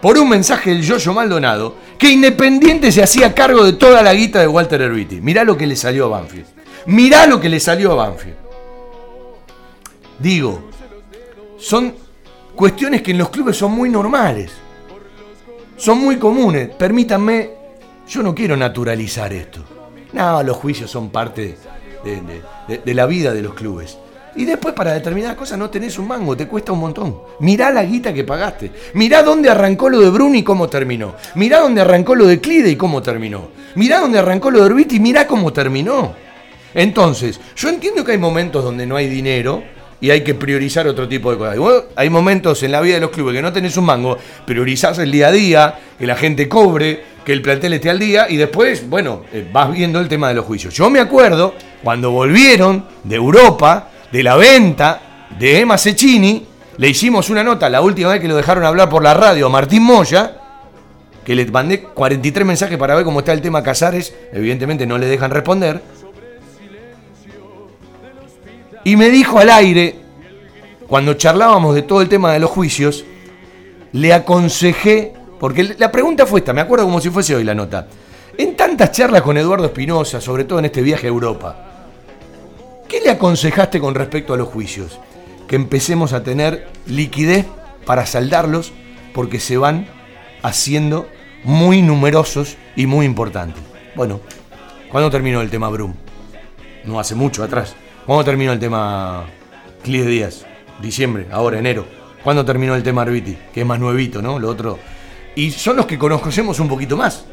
por 0.00 0.16
un 0.18 0.28
mensaje 0.28 0.70
del 0.70 0.84
Yoyo 0.84 1.12
Maldonado, 1.12 1.74
que 1.98 2.10
Independiente 2.10 2.92
se 2.92 3.02
hacía 3.02 3.34
cargo 3.34 3.64
de 3.64 3.72
toda 3.72 4.00
la 4.00 4.14
guita 4.14 4.38
de 4.38 4.46
Walter 4.46 4.80
Herbiti. 4.80 5.20
Mirá 5.20 5.42
lo 5.42 5.56
que 5.56 5.66
le 5.66 5.74
salió 5.74 6.04
a 6.04 6.20
Banfield. 6.20 6.46
Mirá 6.86 7.26
lo 7.26 7.40
que 7.40 7.48
le 7.48 7.58
salió 7.58 7.90
a 7.90 8.06
Banfield. 8.06 8.36
Digo, 10.20 10.70
son 11.58 11.92
cuestiones 12.54 13.02
que 13.02 13.10
en 13.10 13.18
los 13.18 13.30
clubes 13.30 13.56
son 13.56 13.72
muy 13.72 13.88
normales 13.88 14.52
son 15.76 15.98
muy 15.98 16.16
comunes. 16.18 16.70
Permítanme, 16.70 17.50
yo 18.08 18.22
no 18.22 18.34
quiero 18.34 18.56
naturalizar 18.56 19.32
esto. 19.32 19.60
No, 20.12 20.42
los 20.42 20.56
juicios 20.56 20.90
son 20.90 21.10
parte 21.10 21.56
de, 22.04 22.94
la 22.94 23.06
vida 23.06 23.32
de 23.32 23.42
los 23.42 23.54
clubes. 23.54 23.98
Y 24.36 24.44
después 24.44 24.74
para 24.74 24.92
determinadas 24.92 25.36
cosas 25.36 25.58
no 25.58 25.70
tenés 25.70 25.98
un 25.98 26.08
mango, 26.08 26.36
te 26.36 26.48
cuesta 26.48 26.72
un 26.72 26.80
montón. 26.80 27.18
Mirá 27.40 27.70
la 27.70 27.84
guita 27.84 28.12
que 28.12 28.24
pagaste. 28.24 28.70
Mirá 28.94 29.22
dónde 29.22 29.48
arrancó 29.48 29.88
lo 29.88 30.00
de 30.00 30.10
Bruni 30.10 30.38
y 30.38 30.44
cómo 30.44 30.68
terminó. 30.68 31.14
Mirá 31.36 31.60
dónde 31.60 31.80
arrancó 31.80 32.14
lo 32.14 32.26
de 32.26 32.40
Clide 32.40 32.70
y 32.70 32.76
cómo 32.76 33.02
terminó. 33.02 33.48
Mirá 33.76 34.00
dónde 34.00 34.18
arrancó 34.18 34.50
lo 34.50 34.58
de 34.58 34.66
Orbiti 34.66 34.96
y 34.96 35.00
mirá 35.00 35.26
cómo 35.26 35.52
terminó. 35.52 36.14
Entonces, 36.74 37.40
yo 37.54 37.68
entiendo 37.68 38.04
que 38.04 38.12
hay 38.12 38.18
momentos 38.18 38.64
donde 38.64 38.86
no 38.86 38.96
hay 38.96 39.08
dinero, 39.08 39.62
y 40.00 40.10
hay 40.10 40.22
que 40.22 40.34
priorizar 40.34 40.86
otro 40.86 41.08
tipo 41.08 41.30
de 41.30 41.38
cosas. 41.38 41.84
hay 41.96 42.10
momentos 42.10 42.62
en 42.62 42.72
la 42.72 42.80
vida 42.80 42.94
de 42.94 43.00
los 43.00 43.10
clubes 43.10 43.34
que 43.34 43.42
no 43.42 43.52
tenés 43.52 43.76
un 43.76 43.84
mango, 43.84 44.18
priorizás 44.46 44.98
el 44.98 45.10
día 45.10 45.28
a 45.28 45.32
día, 45.32 45.78
que 45.98 46.06
la 46.06 46.16
gente 46.16 46.48
cobre, 46.48 47.02
que 47.24 47.32
el 47.32 47.42
plantel 47.42 47.72
esté 47.72 47.90
al 47.90 47.98
día 47.98 48.26
y 48.28 48.36
después, 48.36 48.88
bueno, 48.88 49.22
eh, 49.32 49.48
vas 49.50 49.72
viendo 49.72 49.98
el 50.00 50.08
tema 50.08 50.28
de 50.28 50.34
los 50.34 50.44
juicios. 50.44 50.74
Yo 50.74 50.90
me 50.90 51.00
acuerdo 51.00 51.54
cuando 51.82 52.10
volvieron 52.10 52.84
de 53.02 53.16
Europa, 53.16 53.90
de 54.12 54.22
la 54.22 54.36
venta 54.36 55.26
de 55.38 55.60
Emma 55.60 55.78
Cecchini, 55.78 56.46
le 56.76 56.88
hicimos 56.88 57.30
una 57.30 57.42
nota 57.42 57.68
la 57.68 57.80
última 57.80 58.10
vez 58.10 58.20
que 58.20 58.28
lo 58.28 58.36
dejaron 58.36 58.64
hablar 58.64 58.88
por 58.88 59.02
la 59.02 59.14
radio 59.14 59.46
a 59.46 59.48
Martín 59.48 59.82
Moya, 59.82 60.38
que 61.24 61.34
le 61.34 61.46
mandé 61.46 61.82
43 61.82 62.46
mensajes 62.46 62.76
para 62.76 62.94
ver 62.94 63.04
cómo 63.04 63.20
está 63.20 63.32
el 63.32 63.40
tema 63.40 63.62
Casares, 63.62 64.14
evidentemente 64.32 64.86
no 64.86 64.98
le 64.98 65.06
dejan 65.06 65.30
responder. 65.30 65.80
Y 68.84 68.96
me 68.96 69.08
dijo 69.08 69.38
al 69.38 69.48
aire, 69.48 69.96
cuando 70.86 71.14
charlábamos 71.14 71.74
de 71.74 71.82
todo 71.82 72.02
el 72.02 72.08
tema 72.08 72.32
de 72.32 72.38
los 72.38 72.50
juicios, 72.50 73.04
le 73.92 74.12
aconsejé, 74.12 75.14
porque 75.40 75.74
la 75.78 75.90
pregunta 75.90 76.26
fue 76.26 76.40
esta, 76.40 76.52
me 76.52 76.60
acuerdo 76.60 76.84
como 76.84 77.00
si 77.00 77.08
fuese 77.08 77.34
hoy 77.34 77.44
la 77.44 77.54
nota. 77.54 77.88
En 78.36 78.56
tantas 78.56 78.92
charlas 78.92 79.22
con 79.22 79.38
Eduardo 79.38 79.64
Espinosa, 79.64 80.20
sobre 80.20 80.44
todo 80.44 80.58
en 80.58 80.66
este 80.66 80.82
viaje 80.82 81.06
a 81.06 81.10
Europa, 81.10 81.86
¿qué 82.86 83.00
le 83.00 83.10
aconsejaste 83.10 83.80
con 83.80 83.94
respecto 83.94 84.34
a 84.34 84.36
los 84.36 84.48
juicios? 84.48 84.98
Que 85.48 85.56
empecemos 85.56 86.12
a 86.12 86.22
tener 86.22 86.68
liquidez 86.86 87.46
para 87.86 88.04
saldarlos 88.04 88.72
porque 89.14 89.40
se 89.40 89.56
van 89.56 89.86
haciendo 90.42 91.08
muy 91.44 91.80
numerosos 91.80 92.56
y 92.76 92.86
muy 92.86 93.06
importantes. 93.06 93.62
Bueno, 93.94 94.20
¿cuándo 94.90 95.10
terminó 95.10 95.40
el 95.40 95.50
tema 95.50 95.68
Brum? 95.68 95.94
No 96.84 96.98
hace 96.98 97.14
mucho 97.14 97.42
atrás. 97.44 97.76
¿Cuándo 98.06 98.22
terminó 98.22 98.52
el 98.52 98.58
tema 98.58 99.24
Clis 99.82 100.04
Díaz? 100.04 100.44
Diciembre, 100.82 101.26
ahora, 101.32 101.58
enero. 101.58 101.86
¿Cuándo 102.22 102.44
terminó 102.44 102.74
el 102.74 102.82
tema 102.82 103.00
Arbiti? 103.02 103.36
Que 103.52 103.62
es 103.62 103.66
más 103.66 103.78
nuevito, 103.78 104.20
¿no? 104.20 104.38
Lo 104.38 104.50
otro. 104.50 104.78
Y 105.34 105.50
son 105.50 105.76
los 105.76 105.86
que 105.86 105.98
conocemos 105.98 106.60
un 106.60 106.68
poquito 106.68 106.98
más. 106.98 107.24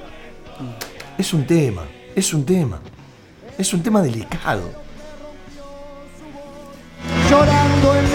Es 1.17 1.33
un 1.33 1.45
tema, 1.45 1.83
es 2.15 2.33
un 2.33 2.45
tema. 2.45 2.79
Es 3.57 3.73
un 3.73 3.83
tema 3.83 4.01
delicado. 4.01 4.71
Llorando 7.29 7.95
en 7.95 8.05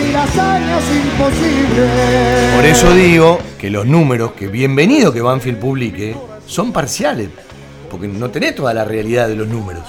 imposibles. 1.05 2.55
Por 2.55 2.65
eso 2.65 2.95
digo 2.95 3.39
que 3.59 3.69
los 3.69 3.85
números, 3.85 4.33
que 4.33 4.49
bienvenido 4.49 5.13
que 5.13 5.21
Banfield 5.21 5.59
publique, 5.59 6.17
son 6.47 6.73
parciales. 6.73 7.29
Porque 7.91 8.09
no 8.09 8.31
tenés 8.31 8.55
toda 8.55 8.73
la 8.73 8.85
realidad 8.85 9.29
de 9.29 9.37
los 9.37 9.47
números. 9.47 9.85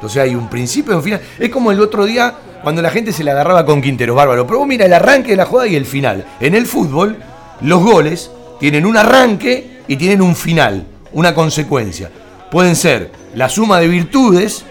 Entonces 0.00 0.22
hay 0.22 0.34
un 0.34 0.48
principio 0.48 0.94
y 0.94 0.96
un 0.96 1.02
final. 1.02 1.20
Es 1.38 1.50
como 1.50 1.70
el 1.70 1.78
otro 1.78 2.06
día 2.06 2.34
cuando 2.62 2.80
la 2.80 2.88
gente 2.88 3.12
se 3.12 3.22
la 3.22 3.32
agarraba 3.32 3.66
con 3.66 3.82
Quintero, 3.82 4.14
bárbaro. 4.14 4.46
Pero 4.46 4.60
vos 4.60 4.66
mira 4.66 4.86
el 4.86 4.94
arranque 4.94 5.32
de 5.32 5.36
la 5.36 5.44
jugada 5.44 5.68
y 5.68 5.76
el 5.76 5.84
final. 5.84 6.24
En 6.40 6.54
el 6.54 6.66
fútbol, 6.66 7.18
los 7.60 7.82
goles 7.82 8.30
tienen 8.58 8.86
un 8.86 8.96
arranque 8.96 9.82
y 9.86 9.96
tienen 9.96 10.22
un 10.22 10.34
final, 10.34 10.86
una 11.12 11.34
consecuencia. 11.34 12.10
Pueden 12.50 12.76
ser 12.76 13.10
la 13.34 13.50
suma 13.50 13.78
de 13.78 13.88
virtudes, 13.88 14.64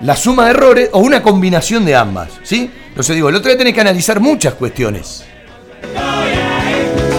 la 0.00 0.14
suma 0.14 0.44
de 0.44 0.50
errores 0.50 0.90
o 0.92 1.00
una 1.00 1.22
combinación 1.22 1.84
de 1.84 1.96
ambas. 1.96 2.30
¿sí? 2.44 2.70
Entonces 2.88 3.16
digo, 3.16 3.28
el 3.28 3.34
otro 3.34 3.50
día 3.50 3.58
tenés 3.58 3.74
que 3.74 3.80
analizar 3.80 4.20
muchas 4.20 4.54
cuestiones. 4.54 5.24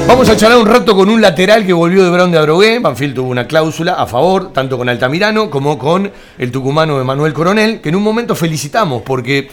Vamos 0.09 0.27
a 0.27 0.35
charlar 0.35 0.57
un 0.57 0.65
rato 0.65 0.95
con 0.95 1.07
un 1.07 1.21
lateral 1.21 1.67
que 1.67 1.71
volvió 1.71 2.03
de 2.03 2.09
Brown 2.09 2.31
de 2.31 2.39
Adrogué. 2.39 2.79
Banfield 2.79 3.13
tuvo 3.13 3.29
una 3.29 3.45
cláusula 3.45 3.93
a 3.93 4.07
favor, 4.07 4.51
tanto 4.51 4.75
con 4.75 4.89
Altamirano 4.89 5.51
como 5.51 5.77
con 5.77 6.11
el 6.39 6.51
tucumano 6.51 6.97
de 6.97 7.03
Manuel 7.03 7.31
Coronel, 7.31 7.79
que 7.79 7.89
en 7.89 7.95
un 7.95 8.01
momento 8.01 8.33
felicitamos 8.33 9.03
porque 9.03 9.47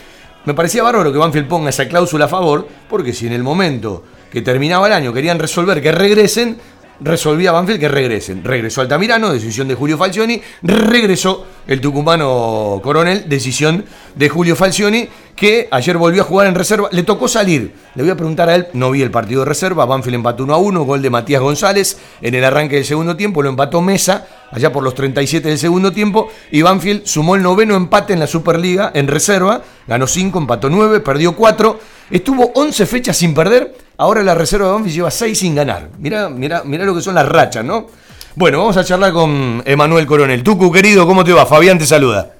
me 0.47 0.55
parecía 0.55 0.83
bárbaro 0.83 1.13
que 1.13 1.19
Banfield 1.19 1.47
ponga 1.47 1.69
esa 1.69 1.87
cláusula 1.87 2.25
a 2.25 2.29
favor, 2.29 2.67
porque 2.89 3.13
si 3.13 3.27
en 3.27 3.35
el 3.35 3.43
momento 3.43 4.03
que 4.33 4.41
terminaba 4.41 4.87
el 4.87 4.95
año 4.95 5.13
querían 5.13 5.39
resolver 5.39 5.83
que 5.83 5.93
regresen, 5.93 6.57
resolvía 7.01 7.53
Banfield 7.53 7.79
que 7.79 7.89
regresen. 7.89 8.43
Regresó 8.43 8.81
Altamirano, 8.81 9.35
decisión 9.35 9.69
de 9.69 9.75
Julio 9.75 9.99
Falcioni. 9.99 10.41
Regresó 10.63 11.45
el 11.67 11.83
tucumano 11.83 12.81
Coronel, 12.83 13.29
decisión 13.29 13.85
de 14.15 14.29
Julio 14.31 14.57
Falcioni, 14.57 15.07
que 15.37 15.69
ayer 15.71 15.97
volvió 15.97 16.23
a 16.23 16.25
jugar 16.25 16.47
en 16.49 16.55
reserva. 16.55 16.89
Le 16.91 17.03
tocó 17.03 17.29
salir. 17.29 17.75
Le 17.95 18.03
voy 18.03 18.11
a 18.11 18.17
preguntar 18.17 18.49
a 18.49 18.55
él, 18.55 18.67
no 18.73 18.91
vi 18.91 19.03
el 19.03 19.11
partido 19.11 19.41
de 19.41 19.47
reserva. 19.47 19.85
Banfield 19.85 20.17
empató 20.17 20.43
1 20.45 20.55
a 20.55 20.57
1, 20.57 20.85
gol 20.85 21.03
de 21.03 21.11
Matías 21.11 21.43
González 21.43 21.99
en 22.21 22.35
el 22.35 22.45
arranque 22.45 22.77
del 22.77 22.85
segundo 22.85 23.17
tiempo. 23.17 23.43
Lo 23.43 23.51
empató 23.51 23.83
Mesa, 23.83 24.27
allá 24.51 24.73
por 24.73 24.83
los 24.83 24.95
37 24.95 25.49
del 25.49 25.59
segundo 25.59 25.93
tiempo. 25.93 26.29
Y 26.51 26.63
Banfield 26.63 27.07
sumó 27.07 27.37
el 27.37 27.43
noveno 27.43 27.77
empate 27.77 28.15
en 28.15 28.21
la 28.21 28.27
Superliga 28.27 28.91
en 28.95 29.07
reserva. 29.07 29.63
Ganó 29.87 30.07
5, 30.07 30.39
empató 30.39 30.71
9, 30.71 31.01
perdió 31.01 31.37
4. 31.37 31.79
Estuvo 32.11 32.51
11 32.55 32.87
fechas 32.87 33.17
sin 33.17 33.35
perder 33.35 33.87
Ahora 33.99 34.23
la 34.23 34.35
reserva 34.35 34.67
de 34.67 34.73
Banfield 34.75 34.95
lleva 34.95 35.11
6 35.11 35.39
sin 35.39 35.55
ganar. 35.55 35.89
Mira, 35.99 36.29
mira, 36.29 36.63
mira 36.65 36.85
lo 36.85 36.95
que 36.95 37.01
son 37.01 37.15
las 37.15 37.27
rachas, 37.27 37.65
¿no? 37.65 37.87
Bueno, 38.35 38.59
vamos 38.59 38.77
a 38.77 38.85
charlar 38.85 39.13
con 39.13 39.63
Emanuel 39.65 40.07
Coronel. 40.07 40.43
Tucu, 40.43 40.71
querido, 40.71 41.07
¿cómo 41.07 41.25
te 41.25 41.33
va? 41.33 41.47
Fabián 41.47 41.79
te 41.79 41.87
saluda. 41.87 42.33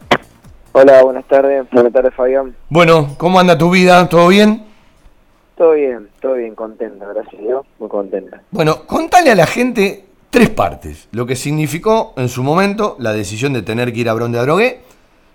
Hola, 0.79 1.03
buenas 1.05 1.25
tardes. 1.25 1.67
Buenas 1.73 1.91
tardes, 1.91 2.13
Fabián. 2.13 2.55
Bueno, 2.69 3.15
¿cómo 3.17 3.41
anda 3.41 3.57
tu 3.57 3.71
vida? 3.71 4.07
¿Todo 4.11 4.29
bien? 4.29 4.63
Todo 5.57 5.73
bien, 5.73 6.11
todo 6.21 6.35
bien, 6.35 6.55
contenta, 6.55 7.07
gracias 7.07 7.41
a 7.41 7.43
Dios, 7.43 7.67
muy 7.79 7.89
contenta. 7.89 8.43
Bueno, 8.51 8.85
contale 8.87 9.31
a 9.31 9.35
la 9.35 9.47
gente 9.47 10.05
tres 10.29 10.51
partes. 10.51 11.09
Lo 11.13 11.25
que 11.25 11.35
significó 11.35 12.13
en 12.19 12.29
su 12.29 12.43
momento 12.43 12.97
la 12.99 13.15
decisión 13.15 13.55
de 13.55 13.63
tener 13.63 13.91
que 13.91 14.01
ir 14.01 14.11
a 14.11 14.13
Bron 14.13 14.33
de 14.33 14.39
Adrogué. 14.39 14.81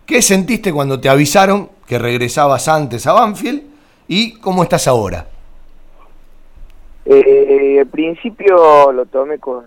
¿Qué 0.06 0.22
sentiste 0.22 0.72
cuando 0.72 1.02
te 1.02 1.10
avisaron 1.10 1.70
que 1.88 1.98
regresabas 1.98 2.68
antes 2.68 3.08
a 3.08 3.14
Banfield? 3.14 3.64
¿Y 4.08 4.34
cómo 4.42 4.62
estás 4.62 4.88
ahora? 4.88 5.26
Eh, 7.04 7.78
al 7.80 7.88
principio 7.88 8.92
lo 8.92 9.08
tomé 9.08 9.40
con 9.40 9.66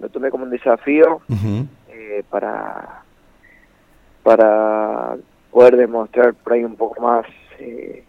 lo 0.00 0.08
tomé 0.08 0.30
como 0.30 0.42
un 0.42 0.50
desafío 0.50 1.20
eh, 1.88 2.24
para 2.28 3.05
para 4.26 5.16
poder 5.52 5.76
demostrar 5.76 6.34
por 6.34 6.54
ahí 6.54 6.64
un 6.64 6.74
poco 6.74 7.00
más 7.00 7.24
eh, 7.60 8.02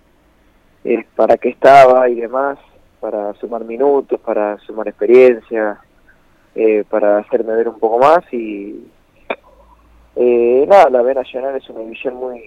para 1.15 1.37
qué 1.37 1.49
estaba 1.49 2.09
y 2.09 2.15
demás 2.15 2.57
para 2.99 3.35
sumar 3.35 3.63
minutos 3.63 4.19
para 4.21 4.57
sumar 4.65 4.87
experiencia 4.87 5.79
eh, 6.55 6.83
para 6.89 7.19
hacerme 7.19 7.53
ver 7.53 7.69
un 7.69 7.77
poco 7.77 7.99
más 7.99 8.23
y 8.33 8.83
nada 10.67 10.89
la 10.89 11.03
B 11.03 11.13
Nacional 11.13 11.55
es 11.55 11.69
una 11.69 11.81
división 11.81 12.15
muy 12.15 12.41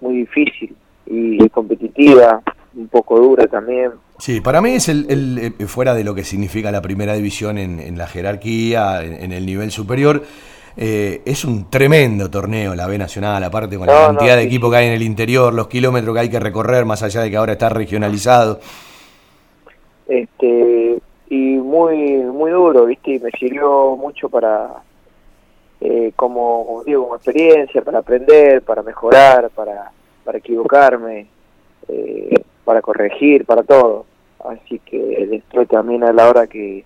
muy 0.00 0.14
difícil 0.14 0.74
y 1.06 1.48
competitiva 1.50 2.42
un 2.74 2.88
poco 2.88 3.18
dura 3.18 3.46
también. 3.46 3.92
Sí, 4.18 4.40
para 4.40 4.60
mí 4.60 4.72
es 4.72 4.88
el, 4.88 5.06
eh, 5.38 5.66
fuera 5.66 5.94
de 5.94 6.04
lo 6.04 6.14
que 6.14 6.24
significa 6.24 6.70
la 6.70 6.82
primera 6.82 7.14
división 7.14 7.58
en, 7.58 7.96
la 7.98 8.06
jerarquía, 8.06 9.02
en, 9.02 9.32
el 9.32 9.46
nivel 9.46 9.70
superior, 9.70 10.22
eh, 10.80 11.20
es 11.24 11.44
un 11.44 11.68
tremendo 11.68 12.30
torneo 12.30 12.74
la 12.74 12.86
B 12.86 12.96
Nacional, 12.98 13.44
aparte 13.44 13.76
con 13.76 13.86
la 13.86 14.06
cantidad 14.06 14.36
de 14.36 14.42
equipo 14.42 14.70
que 14.70 14.78
hay 14.78 14.86
en 14.86 14.94
el 14.94 15.02
interior, 15.02 15.52
los 15.52 15.68
kilómetros 15.68 16.14
que 16.14 16.20
hay 16.20 16.30
que 16.30 16.40
recorrer, 16.40 16.86
más 16.86 17.02
allá 17.02 17.20
de 17.20 17.30
que 17.30 17.36
ahora 17.36 17.52
está 17.52 17.68
regionalizado. 17.68 18.58
Este, 20.08 20.98
y 21.28 21.36
muy, 21.36 21.96
muy 22.24 22.50
duro, 22.50 22.86
¿viste? 22.86 23.12
Y 23.12 23.18
me 23.20 23.30
sirvió 23.32 23.94
mucho 23.96 24.28
para, 24.28 24.70
eh, 25.80 26.12
como, 26.16 26.82
digo, 26.86 27.02
como 27.02 27.16
experiencia, 27.16 27.82
para 27.82 27.98
aprender, 27.98 28.62
para 28.62 28.82
mejorar, 28.82 29.50
para, 29.50 29.92
para 30.24 30.38
equivocarme. 30.38 31.26
Eh, 31.88 32.42
para 32.64 32.82
corregir, 32.82 33.44
para 33.44 33.64
todo. 33.64 34.06
Así 34.44 34.78
que 34.78 35.26
después 35.28 35.66
también 35.66 36.04
a 36.04 36.12
la 36.12 36.28
hora 36.28 36.46
que, 36.46 36.84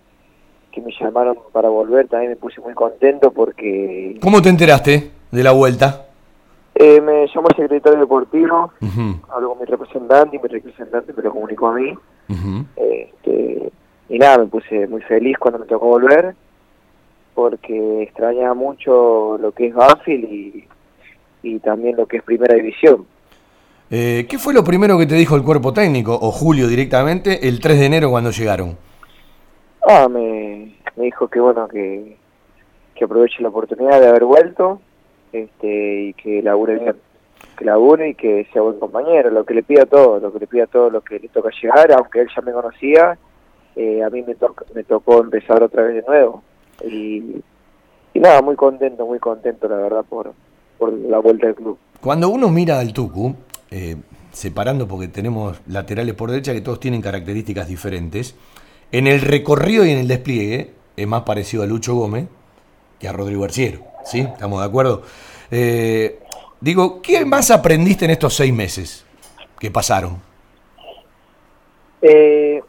me 0.81 0.93
llamaron 0.99 1.37
para 1.53 1.69
volver 1.69 2.09
también 2.09 2.31
me 2.31 2.37
puse 2.37 2.61
muy 2.61 2.75
contento 2.75 3.31
porque... 3.33 4.19
¿Cómo 4.21 4.43
te 4.43 4.49
enteraste 4.49 5.11
de 5.31 5.43
la 5.43 5.53
vuelta? 5.53 6.07
Eh, 6.75 7.01
me 7.01 7.27
llamó 7.33 7.49
el 7.49 7.57
secretario 7.57 8.01
deportivo, 8.01 8.73
habló 9.33 9.51
con 9.51 9.61
mi 9.61 9.65
representante 9.65 10.37
y 10.37 10.41
mi 10.41 10.49
representante 10.49 11.13
me 11.17 11.23
lo 11.23 11.33
comunicó 11.33 11.69
a 11.69 11.75
mí. 11.75 11.93
este, 12.77 13.73
y 14.09 14.19
nada, 14.19 14.39
me 14.39 14.47
puse 14.47 14.87
muy 14.89 15.01
feliz 15.03 15.37
cuando 15.39 15.61
me 15.61 15.67
tocó 15.67 15.87
volver 15.87 16.35
porque 17.35 18.03
extrañaba 18.03 18.55
mucho 18.55 19.39
lo 19.41 19.53
que 19.53 19.67
es 19.67 19.75
Banfield 19.75 20.25
y, 20.25 20.65
y 21.43 21.59
también 21.59 21.97
lo 21.97 22.07
que 22.07 22.19
es 22.19 22.23
Primera 22.23 22.55
División. 22.55 23.07
Eh, 23.91 24.27
¿Qué 24.29 24.39
fue 24.39 24.55
lo 24.55 24.65
primero 24.65 24.99
que 24.99 25.07
te 25.07 25.15
dijo 25.15 25.37
el 25.37 25.43
cuerpo 25.43 25.73
técnico, 25.73 26.19
o 26.21 26.31
Julio 26.31 26.69
directamente, 26.69 27.49
el 27.49 27.61
3 27.61 27.79
de 27.79 27.87
enero 27.87 28.11
cuando 28.11 28.31
llegaron? 28.31 28.77
Ah, 29.87 30.09
me, 30.09 30.75
dijo 30.97 31.29
que 31.29 31.41
bueno, 31.41 31.69
que, 31.69 32.17
que 32.95 33.05
aproveche 33.05 33.43
la 33.43 33.49
oportunidad 33.49 34.01
de 34.01 34.09
haber 34.09 34.25
vuelto 34.25 34.81
este, 35.33 36.03
y 36.03 36.15
que 36.15 36.43
labure 36.43 36.79
bien, 36.79 36.97
que 37.57 37.65
labure 37.65 38.11
y 38.11 38.15
que 38.15 38.47
sea 38.53 38.63
buen 38.63 38.79
compañero, 38.79 39.31
lo 39.31 39.45
que 39.45 39.55
le 39.55 39.63
pida 39.63 39.87
todo, 39.87 40.21
lo 40.21 40.33
que 40.33 40.39
le 40.39 40.47
pida 40.47 40.67
todo 40.67 40.91
lo 40.91 41.03
que 41.03 41.19
le 41.19 41.29
toca 41.29 41.51
llegar, 41.61 41.93
aunque 41.93 42.21
él 42.21 42.29
ya 42.35 42.43
me 42.43 42.53
conocía, 42.53 43.19
eh, 43.77 44.03
a 44.03 44.11
mí 44.11 44.23
me, 44.23 44.37
me 44.75 44.85
tocó 44.85 45.21
empezar 45.21 45.63
otra 45.63 45.83
vez 45.83 45.97
de 45.97 46.03
nuevo. 46.03 46.43
Y, 46.85 47.43
y 48.15 48.21
nada, 48.21 48.43
muy 48.43 48.57
contento, 48.57 49.07
muy 49.07 49.19
contento 49.19 49.69
la 49.69 49.77
verdad 49.77 50.05
por, 50.09 50.33
por 50.79 50.93
la 50.93 51.19
vuelta 51.19 51.47
del 51.47 51.57
club. 51.57 51.79
Cuando 52.01 52.29
uno 52.29 52.49
mira 52.49 52.79
al 52.79 52.93
Tucu, 52.93 53.35
eh, 53.71 53.97
separando 54.31 54.87
porque 54.87 55.09
tenemos 55.09 55.61
laterales 55.67 56.15
por 56.15 56.31
derecha 56.31 56.53
que 56.53 56.61
todos 56.61 56.81
tienen 56.81 57.01
características 57.01 57.69
diferentes, 57.69 58.37
en 58.93 59.07
el 59.07 59.21
recorrido 59.21 59.85
y 59.85 59.91
en 59.91 59.99
el 59.99 60.09
despliegue 60.09 60.73
es 60.97 61.07
más 61.07 61.23
parecido 61.23 61.63
a 61.63 61.67
Lucho 61.67 61.95
Gómez 61.95 62.27
que 62.99 63.09
a 63.09 63.13
Rodrigo 63.13 63.45
Arciero, 63.45 63.81
¿sí? 64.05 64.21
¿Estamos 64.21 64.61
de 64.61 64.67
acuerdo? 64.67 65.03
Eh, 65.51 66.21
digo, 66.61 67.03
¿qué 67.03 67.25
más 67.25 67.51
aprendiste 67.51 68.05
en 68.05 68.13
estos 68.13 68.35
seis 68.35 68.53
meses? 68.53 69.05
que 69.65 69.71
pasaron? 69.71 70.21
Eh, 72.03 72.63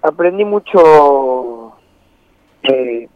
aprendí 0.00 0.44
mucho, 0.44 1.72
eh, 2.62 3.08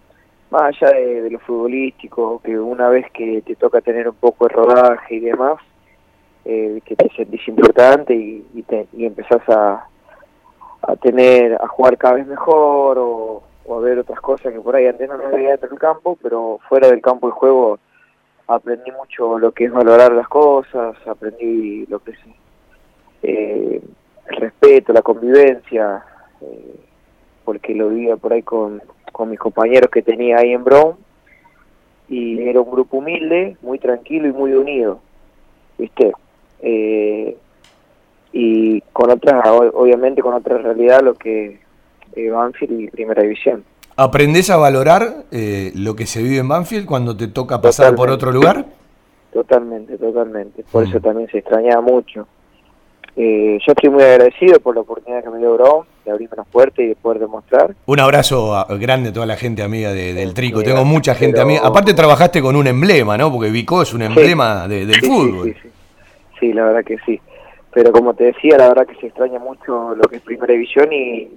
más 0.51 0.63
allá 0.63 0.93
de, 0.93 1.31
lo 1.31 1.39
futbolístico, 1.39 2.41
que 2.43 2.59
una 2.59 2.89
vez 2.89 3.07
que 3.13 3.41
te 3.43 3.55
toca 3.55 3.81
tener 3.81 4.09
un 4.09 4.17
poco 4.17 4.49
de 4.49 4.55
rodaje 4.55 5.15
y 5.15 5.21
demás, 5.21 5.59
eh, 6.45 6.81
que 6.85 6.97
te 6.97 7.09
sentís 7.15 7.47
importante 7.47 8.15
y, 8.15 8.63
te, 8.67 8.89
y 8.93 9.07
empezás 9.07 9.49
a, 9.49 9.87
a 10.83 10.97
tener, 10.97 11.55
a 11.55 11.67
jugar 11.69 11.97
cada 11.97 12.15
vez 12.15 12.27
mejor 12.27 12.99
o, 12.99 13.43
a 13.69 13.81
ver 13.81 13.99
otras 13.99 14.21
cosas 14.21 14.53
que 14.53 14.61
por 14.61 14.77
ahí 14.77 14.87
antes 14.87 15.09
no 15.09 15.19
me 15.19 15.27
veía 15.27 15.51
dentro 15.51 15.71
del 15.71 15.79
campo, 15.79 16.17
pero 16.23 16.61
fuera 16.69 16.89
del 16.89 17.03
campo 17.03 17.27
de 17.27 17.33
juego 17.33 17.79
aprendí 18.47 18.93
mucho 18.93 19.39
lo 19.39 19.51
que 19.53 19.65
es 19.65 19.73
valorar 19.73 20.13
las 20.13 20.29
cosas, 20.29 20.97
aprendí 21.07 21.85
lo 21.87 21.99
que 21.99 22.13
es 22.13 22.19
eh, 23.23 23.83
el 24.29 24.37
respeto, 24.37 24.93
la 24.93 25.03
convivencia, 25.03 26.05
eh, 26.41 26.77
porque 27.45 27.75
lo 27.75 27.89
vivía 27.89 28.17
por 28.17 28.33
ahí 28.33 28.43
con, 28.43 28.81
con 29.13 29.31
mis 29.31 29.39
compañeros 29.39 29.91
que 29.91 30.03
tenía 30.03 30.39
ahí 30.39 30.53
en 30.53 30.63
Brown, 30.63 30.97
y 32.09 32.41
era 32.49 32.61
un 32.61 32.71
grupo 32.71 32.99
humilde, 32.99 33.57
muy 33.63 33.79
tranquilo 33.79 34.29
y 34.29 34.33
muy 34.33 34.53
unido, 34.53 35.01
¿viste? 35.77 36.13
Eh, 36.61 37.37
y 38.39 38.83
con 38.93 39.11
otra, 39.11 39.41
obviamente 39.51 40.21
con 40.21 40.35
otra 40.35 40.59
realidad 40.59 41.01
lo 41.03 41.15
que 41.15 41.59
eh, 42.15 42.29
Banfield 42.29 42.81
y 42.81 42.89
Primera 42.89 43.23
División. 43.23 43.65
¿Aprendés 43.97 44.51
a 44.51 44.59
valorar 44.59 45.25
eh, 45.33 45.73
lo 45.75 45.97
que 45.97 46.05
se 46.05 46.23
vive 46.23 46.37
en 46.37 46.49
Banfield 46.49 46.85
cuando 46.85 47.17
te 47.17 47.29
toca 47.29 47.63
pasar 47.63 47.95
por 47.95 48.11
otro 48.11 48.31
lugar? 48.31 48.67
Totalmente, 49.33 49.97
totalmente. 49.97 50.65
Por 50.71 50.85
eso 50.85 50.99
mm. 50.99 51.03
también 51.03 51.31
se 51.31 51.39
extrañaba 51.39 51.81
mucho. 51.81 52.29
Eh, 53.17 53.59
yo 53.67 53.73
estoy 53.73 53.89
muy 53.89 54.03
agradecido 54.03 54.61
por 54.61 54.75
la 54.75 54.83
oportunidad 54.83 55.25
que 55.25 55.31
me 55.31 55.39
dio 55.39 55.55
Brown 55.55 55.87
de 56.05 56.11
abrirme 56.11 56.37
las 56.37 56.47
puertas 56.47 56.81
y 56.81 56.89
de 56.89 56.95
poder 56.97 57.21
demostrar. 57.21 57.75
Un 57.87 58.01
abrazo 58.01 58.67
grande 58.79 59.09
a 59.09 59.13
toda 59.15 59.25
la 59.25 59.37
gente 59.37 59.63
amiga 59.63 59.95
del 59.95 60.35
Trico. 60.35 60.63
Tengo 60.63 60.85
mucha 60.85 61.15
gente 61.15 61.41
amiga. 61.41 61.63
Aparte 61.65 61.95
trabajaste 61.95 62.43
con 62.43 62.55
un 62.55 62.67
emblema, 62.67 63.17
¿no? 63.17 63.33
Porque 63.33 63.49
Vico 63.49 63.81
es 63.81 63.95
un 63.95 64.03
emblema 64.03 64.69
del 64.69 64.95
fútbol. 64.97 65.55
Sí, 65.63 65.71
sí, 66.39 66.53
la 66.53 66.67
verdad 66.67 66.85
que 66.85 66.99
sí. 67.07 67.19
Pero 67.77 67.93
como 67.93 68.15
te 68.15 68.25
decía, 68.25 68.57
la 68.57 68.69
verdad 68.69 68.87
que 68.87 68.95
se 68.95 69.09
extraña 69.09 69.39
mucho 69.39 69.95
lo 69.95 70.05
que 70.05 70.17
es 70.17 70.23
Primera 70.23 70.55
División 70.55 70.91
y, 70.95 71.29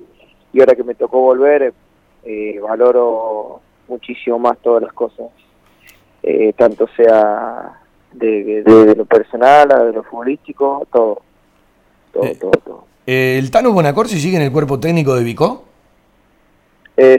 y 0.53 0.59
ahora 0.61 0.73
que 0.73 0.85
me 0.85 0.95
tocó 0.95 1.19
volver, 1.19 1.73
eh, 2.23 2.59
valoro 2.61 3.59
muchísimo 3.89 4.39
más 4.39 4.57
todas 4.59 4.83
las 4.83 4.93
cosas, 4.93 5.27
eh, 6.23 6.53
tanto 6.53 6.87
sea 6.95 7.81
de, 8.13 8.63
lo 8.95 9.03
personal 9.03 9.69
a 9.69 9.83
de 9.83 9.91
lo 9.91 10.01
futbolístico, 10.03 10.87
todo. 10.89 11.21
Todo, 12.13 12.23
eh, 12.23 12.37
todo, 12.39 12.51
todo. 12.51 12.85
¿El 13.05 13.51
Tano 13.51 13.73
Bonacorsi 13.73 14.17
sigue 14.17 14.37
en 14.37 14.43
el 14.43 14.51
cuerpo 14.53 14.79
técnico 14.79 15.15
de 15.15 15.25
Vicó? 15.25 15.65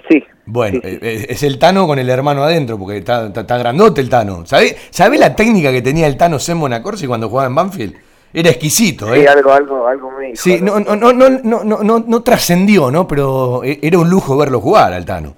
sí. 0.09 0.25
Bueno, 0.47 0.81
es 0.83 1.43
el 1.43 1.59
Tano 1.59 1.87
con 1.87 1.99
el 1.99 2.09
hermano 2.09 2.43
adentro, 2.43 2.79
porque 2.79 2.97
está, 2.97 3.27
está, 3.27 3.59
grandote 3.59 4.01
el 4.01 4.09
Tano. 4.09 4.47
¿Sabe, 4.47 4.77
¿Sabe 4.89 5.19
la 5.19 5.37
técnica 5.37 5.71
que 5.73 5.83
tenía 5.83 6.07
el 6.07 6.17
Tano 6.17 6.39
Sem 6.39 6.59
Bonacorsi 6.59 7.07
cuando 7.07 7.29
jugaba 7.29 7.49
en 7.49 7.55
Banfield? 7.55 8.10
Era 8.33 8.51
exquisito, 8.51 9.13
¿eh? 9.13 9.21
Sí, 9.21 9.27
algo, 9.27 9.53
algo, 9.53 9.87
algo 9.87 10.11
me 10.13 10.37
Sí, 10.37 10.61
no, 10.61 10.79
no, 10.79 10.95
no, 10.95 11.13
no, 11.13 11.29
no, 11.65 11.83
no, 11.83 11.99
no, 12.07 12.23
trascendió, 12.23 12.91
¿no? 12.91 13.09
Pero 13.09 13.65
e, 13.65 13.81
era 13.83 13.99
un 13.99 14.09
lujo 14.09 14.37
verlo 14.37 14.61
jugar, 14.61 14.93
Altano. 14.93 15.35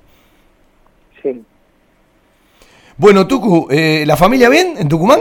Sí. 1.23 1.43
Bueno, 2.99 3.27
Tucu, 3.27 3.69
eh, 3.71 4.05
¿la 4.07 4.17
familia 4.17 4.51
bien 4.51 4.75
en 4.79 4.89
Tucumán? 4.89 5.21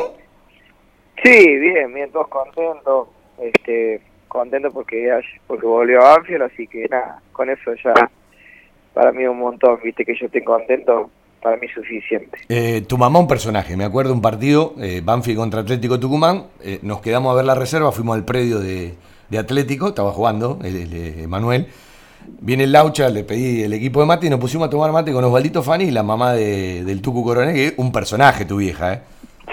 Sí, 1.23 1.57
bien, 1.59 1.93
bien, 1.93 2.11
todos 2.11 2.27
contentos. 2.27 3.07
Este, 3.39 4.01
contentos 4.27 4.73
porque, 4.73 5.09
porque 5.47 5.65
volvió 5.65 6.01
a 6.01 6.15
Anfield, 6.15 6.43
así 6.43 6.67
que 6.67 6.87
nada, 6.89 7.21
con 7.31 7.49
eso 7.49 7.73
ya 7.83 7.93
para 8.93 9.11
mí 9.11 9.25
un 9.25 9.39
montón, 9.39 9.79
viste, 9.83 10.03
que 10.05 10.15
yo 10.15 10.25
esté 10.25 10.43
contento 10.43 11.09
para 11.41 11.57
mí 11.57 11.67
suficiente. 11.73 12.37
Eh, 12.47 12.81
tu 12.87 12.97
mamá 12.97 13.19
un 13.19 13.27
personaje, 13.27 13.75
me 13.75 13.83
acuerdo 13.83 14.13
un 14.13 14.21
partido, 14.21 14.75
eh, 14.79 15.01
Banfield 15.03 15.39
contra 15.39 15.61
Atlético 15.61 15.99
Tucumán, 15.99 16.45
eh, 16.63 16.79
nos 16.83 17.01
quedamos 17.01 17.31
a 17.33 17.35
ver 17.35 17.45
la 17.45 17.55
reserva, 17.55 17.91
fuimos 17.91 18.15
al 18.15 18.23
predio 18.23 18.59
de, 18.59 18.93
Atlético, 19.37 19.87
estaba 19.87 20.11
jugando 20.11 20.59
el, 20.61 21.27
Manuel, 21.29 21.67
viene 22.41 22.65
el 22.65 22.73
Laucha, 22.73 23.09
le 23.09 23.23
pedí 23.23 23.63
el 23.63 23.71
equipo 23.71 24.01
de 24.01 24.05
mate 24.05 24.27
y 24.27 24.29
nos 24.29 24.41
pusimos 24.41 24.67
a 24.67 24.69
tomar 24.69 24.91
mate 24.91 25.13
con 25.13 25.23
Osvaldito 25.23 25.63
Fani 25.63 25.89
la 25.89 26.03
mamá 26.03 26.33
de, 26.33 26.83
del 26.83 27.01
Tucu 27.01 27.23
Coronel, 27.23 27.55
que 27.55 27.67
es 27.67 27.73
un 27.77 27.93
personaje 27.93 28.43
tu 28.43 28.57
vieja, 28.57 28.93
¿eh? 28.93 28.99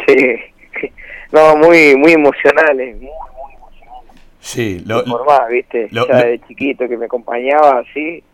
Sí, 0.06 0.90
no, 1.32 1.56
muy, 1.56 1.94
muy 1.96 2.12
emocionales, 2.12 2.96
muy, 2.96 3.04
muy 3.04 3.54
emocionales. 3.54 4.20
Sí, 4.40 4.82
lo, 4.84 5.04
Por 5.04 5.24
más, 5.24 5.48
viste, 5.48 5.88
ya 5.92 6.24
de 6.24 6.40
chiquito 6.48 6.88
que 6.88 6.96
me 6.96 7.04
acompañaba 7.04 7.78
así, 7.78 8.24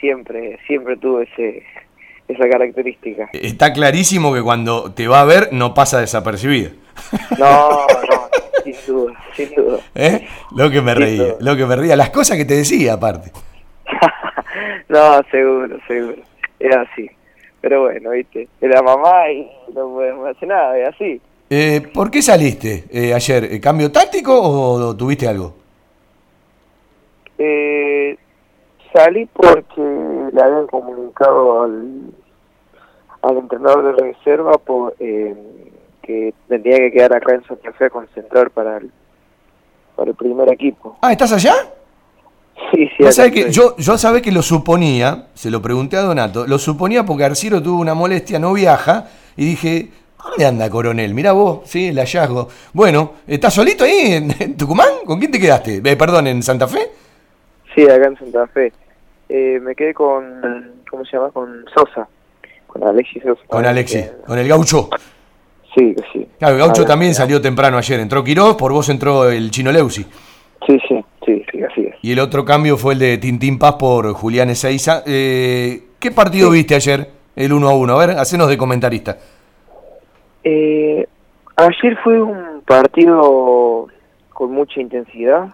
siempre, 0.00 0.58
siempre 0.66 0.96
tuve 0.96 1.28
ese 1.32 1.62
esa 2.28 2.48
característica. 2.48 3.30
Está 3.32 3.72
clarísimo 3.72 4.32
que 4.32 4.42
cuando 4.42 4.92
te 4.92 5.08
va 5.08 5.22
a 5.22 5.24
ver 5.24 5.48
no 5.52 5.74
pasa 5.74 6.00
desapercibido. 6.00 6.70
No, 7.38 7.86
no, 7.86 8.28
sin 8.64 8.76
duda, 8.86 9.12
sin 9.34 9.54
duda. 9.54 9.78
¿Eh? 9.94 10.26
Lo 10.56 10.70
que 10.70 10.82
me 10.82 10.94
reía, 10.94 11.34
lo 11.40 11.56
que 11.56 11.66
me 11.66 11.76
reía, 11.76 11.96
las 11.96 12.10
cosas 12.10 12.36
que 12.36 12.44
te 12.44 12.54
decía 12.54 12.94
aparte. 12.94 13.32
no, 14.88 15.22
seguro, 15.30 15.78
seguro, 15.86 16.22
era 16.60 16.82
así. 16.82 17.10
Pero 17.60 17.82
bueno, 17.82 18.10
viste, 18.10 18.48
era 18.60 18.82
mamá 18.82 19.30
y 19.30 19.50
no 19.74 19.88
podemos 19.88 20.28
hacer 20.28 20.48
nada, 20.48 20.78
es 20.78 20.88
así. 20.88 21.20
Eh, 21.50 21.82
¿Por 21.92 22.10
qué 22.10 22.20
saliste 22.20 22.84
eh, 22.90 23.14
ayer? 23.14 23.60
¿Cambio 23.60 23.90
táctico 23.90 24.38
o 24.38 24.94
tuviste 24.94 25.26
algo? 25.26 25.54
Eh, 27.38 28.16
salí 28.92 29.26
porque 29.26 29.80
le 30.32 30.42
habían 30.42 30.66
comunicado 30.66 31.62
al, 31.62 32.12
al 33.22 33.38
entrenador 33.38 33.84
de 33.84 34.02
reserva 34.02 34.52
por, 34.58 34.94
eh, 35.00 35.34
que 36.02 36.34
tendría 36.48 36.76
que 36.78 36.92
quedar 36.92 37.12
acá 37.14 37.34
en 37.34 37.44
Santa 37.44 37.72
Fe 37.72 37.86
a 37.86 37.90
concentrar 37.90 38.50
para 38.50 38.78
el, 38.78 38.90
para 39.96 40.10
el 40.10 40.16
primer 40.16 40.48
equipo. 40.50 40.96
Ah, 41.02 41.12
¿estás 41.12 41.32
allá? 41.32 41.54
Sí, 42.72 42.88
sí. 42.96 43.30
que 43.30 43.50
yo, 43.50 43.76
yo 43.76 43.96
sabía 43.96 44.20
que 44.20 44.32
lo 44.32 44.42
suponía, 44.42 45.28
se 45.34 45.50
lo 45.50 45.62
pregunté 45.62 45.96
a 45.96 46.02
Donato, 46.02 46.46
lo 46.46 46.58
suponía 46.58 47.04
porque 47.04 47.24
Arciro 47.24 47.62
tuvo 47.62 47.80
una 47.80 47.94
molestia, 47.94 48.38
no 48.38 48.52
viaja, 48.52 49.06
y 49.36 49.44
dije, 49.44 49.90
¿dónde 50.22 50.46
anda 50.46 50.68
Coronel? 50.68 51.14
Mira 51.14 51.32
vos, 51.32 51.60
sí, 51.64 51.88
el 51.88 51.98
hallazgo. 51.98 52.48
Bueno, 52.72 53.12
¿estás 53.26 53.54
solito 53.54 53.84
ahí 53.84 54.12
en, 54.40 54.56
Tucumán? 54.56 54.88
¿Con 55.04 55.18
quién 55.18 55.30
te 55.30 55.40
quedaste? 55.40 55.80
Eh, 55.84 55.96
perdón, 55.96 56.26
¿en 56.26 56.42
Santa 56.42 56.66
Fe? 56.66 56.90
Sí, 57.74 57.84
acá 57.84 58.08
en 58.08 58.18
Santa 58.18 58.46
Fe. 58.48 58.72
Eh, 59.28 59.60
me 59.62 59.74
quedé 59.74 59.94
con, 59.94 60.82
¿cómo 60.90 61.04
se 61.04 61.16
llama? 61.16 61.30
Con 61.30 61.64
Sosa. 61.74 62.08
Con 62.78 62.88
Alexis. 62.88 63.22
Con 63.46 63.66
Alexis, 63.66 64.12
con 64.26 64.38
el 64.38 64.48
gaucho. 64.48 64.88
Sí, 65.76 65.94
sí. 66.12 66.26
Claro, 66.38 66.54
el 66.54 66.60
gaucho 66.60 66.84
también 66.84 67.14
salió 67.14 67.40
temprano 67.40 67.76
ayer. 67.76 68.00
Entró 68.00 68.24
Quiroz, 68.24 68.56
por 68.56 68.72
vos 68.72 68.88
entró 68.88 69.28
el 69.30 69.50
Chino 69.50 69.70
Leusi. 69.72 70.04
Sí, 70.66 70.78
sí, 70.88 71.04
sí, 71.24 71.44
sí, 71.50 71.62
así 71.62 71.82
es. 71.82 71.94
Y 72.02 72.12
el 72.12 72.18
otro 72.20 72.44
cambio 72.44 72.76
fue 72.76 72.94
el 72.94 72.98
de 73.00 73.18
Tintín 73.18 73.58
Paz 73.58 73.74
por 73.74 74.12
Julián 74.12 74.50
Ezeiza. 74.50 75.02
Eh, 75.06 75.82
¿Qué 75.98 76.10
partido 76.10 76.50
viste 76.50 76.74
ayer, 76.74 77.10
el 77.36 77.52
1 77.52 77.68
a 77.68 77.74
1? 77.74 77.92
A 77.92 78.06
ver, 78.06 78.16
hacenos 78.18 78.48
de 78.48 78.58
comentarista. 78.58 79.18
Eh, 80.44 81.06
ayer 81.56 81.96
fue 82.02 82.20
un 82.20 82.62
partido 82.66 83.88
con 84.30 84.52
mucha 84.52 84.80
intensidad, 84.80 85.48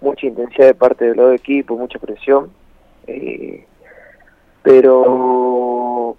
mucha 0.00 0.26
intensidad 0.26 0.66
de 0.68 0.74
parte 0.74 1.04
del 1.04 1.20
otro 1.20 1.32
equipo, 1.32 1.76
mucha 1.76 1.98
presión. 1.98 2.50
Eh, 3.06 3.66
pero 4.64 6.16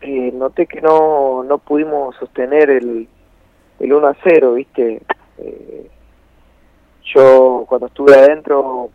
eh, 0.00 0.32
noté 0.32 0.66
que 0.66 0.80
no, 0.80 1.44
no 1.44 1.58
pudimos 1.58 2.16
sostener 2.16 2.70
el, 2.70 3.06
el 3.78 3.92
1 3.92 4.06
a 4.06 4.16
0, 4.24 4.54
¿viste? 4.54 5.02
Eh, 5.36 5.90
yo 7.14 7.66
cuando 7.68 7.86
estuve 7.88 8.14
adentro 8.14 8.90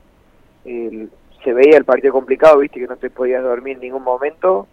se 0.64 1.54
veía 1.54 1.78
el 1.78 1.86
partido 1.86 2.14
complicado, 2.14 2.60
¿viste? 2.60 2.80
Que 2.80 2.88
no 2.88 2.98
te 2.98 3.12
podías 3.12 3.44
dormir 3.44 3.76
en 3.76 3.82
ningún 3.82 4.04
momento 4.04 4.68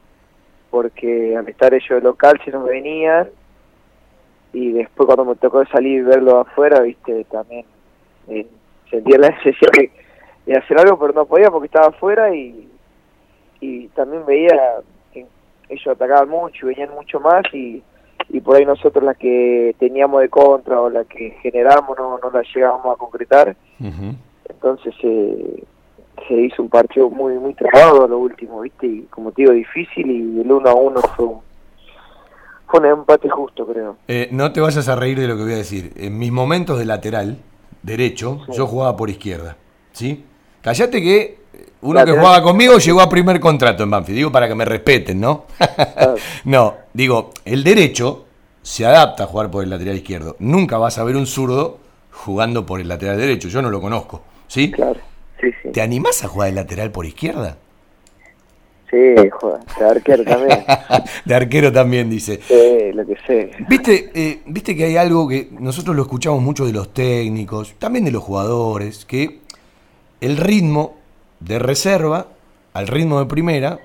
porque 0.70 1.36
al 1.36 1.46
estar 1.48 1.74
ellos 1.74 1.90
de 1.90 2.00
local 2.00 2.40
se 2.44 2.52
nos 2.52 2.64
venían 2.64 3.28
y 4.52 4.72
después 4.72 5.06
cuando 5.06 5.26
me 5.26 5.36
tocó 5.36 5.64
salir 5.66 5.98
y 5.98 6.02
verlo 6.02 6.40
afuera, 6.40 6.80
¿viste? 6.80 7.24
También 7.24 7.66
eh, 8.28 8.46
sentía 8.88 9.18
la 9.18 9.28
necesidad 9.44 9.72
de 10.46 10.56
hacer 10.56 10.78
algo, 10.78 10.98
pero 10.98 11.12
no 11.12 11.26
podía 11.26 11.50
porque 11.50 11.66
estaba 11.66 11.88
afuera 11.88 12.34
y 12.34 12.70
y 13.60 13.88
también 13.88 14.24
veía 14.26 14.80
que 15.12 15.26
ellos 15.68 15.86
atacaban 15.86 16.28
mucho 16.28 16.66
y 16.66 16.74
venían 16.74 16.94
mucho 16.94 17.20
más 17.20 17.42
y, 17.52 17.82
y 18.28 18.40
por 18.40 18.56
ahí 18.56 18.64
nosotros 18.64 19.04
las 19.04 19.16
que 19.16 19.74
teníamos 19.78 20.22
de 20.22 20.28
contra 20.28 20.80
o 20.80 20.90
las 20.90 21.06
que 21.06 21.30
generamos 21.42 21.96
no, 21.98 22.18
no 22.18 22.30
las 22.30 22.46
llegábamos 22.54 22.94
a 22.94 22.98
concretar. 22.98 23.56
Entonces 24.48 24.94
eh, 25.02 25.64
se 26.28 26.34
hizo 26.34 26.62
un 26.62 26.68
partido 26.68 27.08
muy 27.10 27.34
muy 27.34 27.54
trabado 27.54 28.04
a 28.04 28.08
lo 28.08 28.18
último, 28.18 28.60
¿viste? 28.60 28.86
Y 28.86 29.00
como 29.10 29.32
te 29.32 29.42
digo, 29.42 29.52
difícil 29.52 30.10
y 30.10 30.40
el 30.40 30.50
1 30.50 30.68
a 30.68 30.74
1 30.74 31.00
fue 31.16 31.26
un, 31.26 31.40
fue 32.66 32.80
un 32.80 32.86
empate 32.86 33.28
justo, 33.28 33.66
creo. 33.66 33.96
Eh, 34.08 34.28
no 34.32 34.52
te 34.52 34.60
vayas 34.60 34.88
a 34.88 34.96
reír 34.96 35.18
de 35.18 35.28
lo 35.28 35.36
que 35.36 35.42
voy 35.42 35.52
a 35.54 35.56
decir. 35.56 35.92
En 35.96 36.18
mis 36.18 36.30
momentos 36.32 36.78
de 36.78 36.84
lateral, 36.84 37.38
derecho, 37.82 38.40
yo 38.52 38.66
jugaba 38.66 38.96
por 38.96 39.10
izquierda. 39.10 39.56
¿Sí? 39.92 40.24
Callate 40.62 41.00
que 41.00 41.38
uno 41.82 42.04
que 42.04 42.12
jugaba 42.12 42.42
conmigo 42.42 42.78
llegó 42.78 43.00
a 43.00 43.08
primer 43.08 43.40
contrato 43.40 43.82
en 43.82 43.90
Banfield. 43.90 44.16
Digo 44.16 44.32
para 44.32 44.48
que 44.48 44.54
me 44.54 44.64
respeten, 44.64 45.20
¿no? 45.20 45.46
no, 46.44 46.74
digo, 46.92 47.30
el 47.44 47.64
derecho 47.64 48.26
se 48.62 48.84
adapta 48.84 49.24
a 49.24 49.26
jugar 49.26 49.50
por 49.50 49.64
el 49.64 49.70
lateral 49.70 49.96
izquierdo. 49.96 50.36
Nunca 50.38 50.78
vas 50.78 50.98
a 50.98 51.04
ver 51.04 51.16
un 51.16 51.26
zurdo 51.26 51.78
jugando 52.12 52.66
por 52.66 52.80
el 52.80 52.88
lateral 52.88 53.16
derecho. 53.18 53.48
Yo 53.48 53.62
no 53.62 53.70
lo 53.70 53.80
conozco. 53.80 54.22
¿Sí? 54.46 54.70
Claro. 54.70 55.00
Sí, 55.40 55.48
sí. 55.62 55.70
¿Te 55.70 55.80
animás 55.80 56.22
a 56.22 56.28
jugar 56.28 56.50
de 56.50 56.56
lateral 56.56 56.90
por 56.90 57.06
izquierda? 57.06 57.56
Sí, 58.90 59.14
joder, 59.30 59.60
de 59.78 59.84
arquero 59.84 60.24
también. 60.24 60.64
de 61.24 61.34
arquero 61.34 61.72
también, 61.72 62.10
dice. 62.10 62.40
Sí, 62.42 62.92
lo 62.92 63.06
que 63.06 63.16
sé. 63.26 63.52
¿Viste, 63.68 64.10
eh, 64.12 64.42
Viste 64.46 64.74
que 64.74 64.84
hay 64.84 64.96
algo 64.96 65.28
que 65.28 65.48
nosotros 65.58 65.94
lo 65.94 66.02
escuchamos 66.02 66.42
mucho 66.42 66.66
de 66.66 66.72
los 66.72 66.92
técnicos, 66.92 67.74
también 67.78 68.04
de 68.04 68.10
los 68.10 68.22
jugadores, 68.22 69.04
que 69.04 69.38
el 70.20 70.36
ritmo 70.36 70.99
de 71.40 71.58
reserva 71.58 72.26
al 72.72 72.86
ritmo 72.86 73.18
de 73.18 73.26
primera 73.26 73.80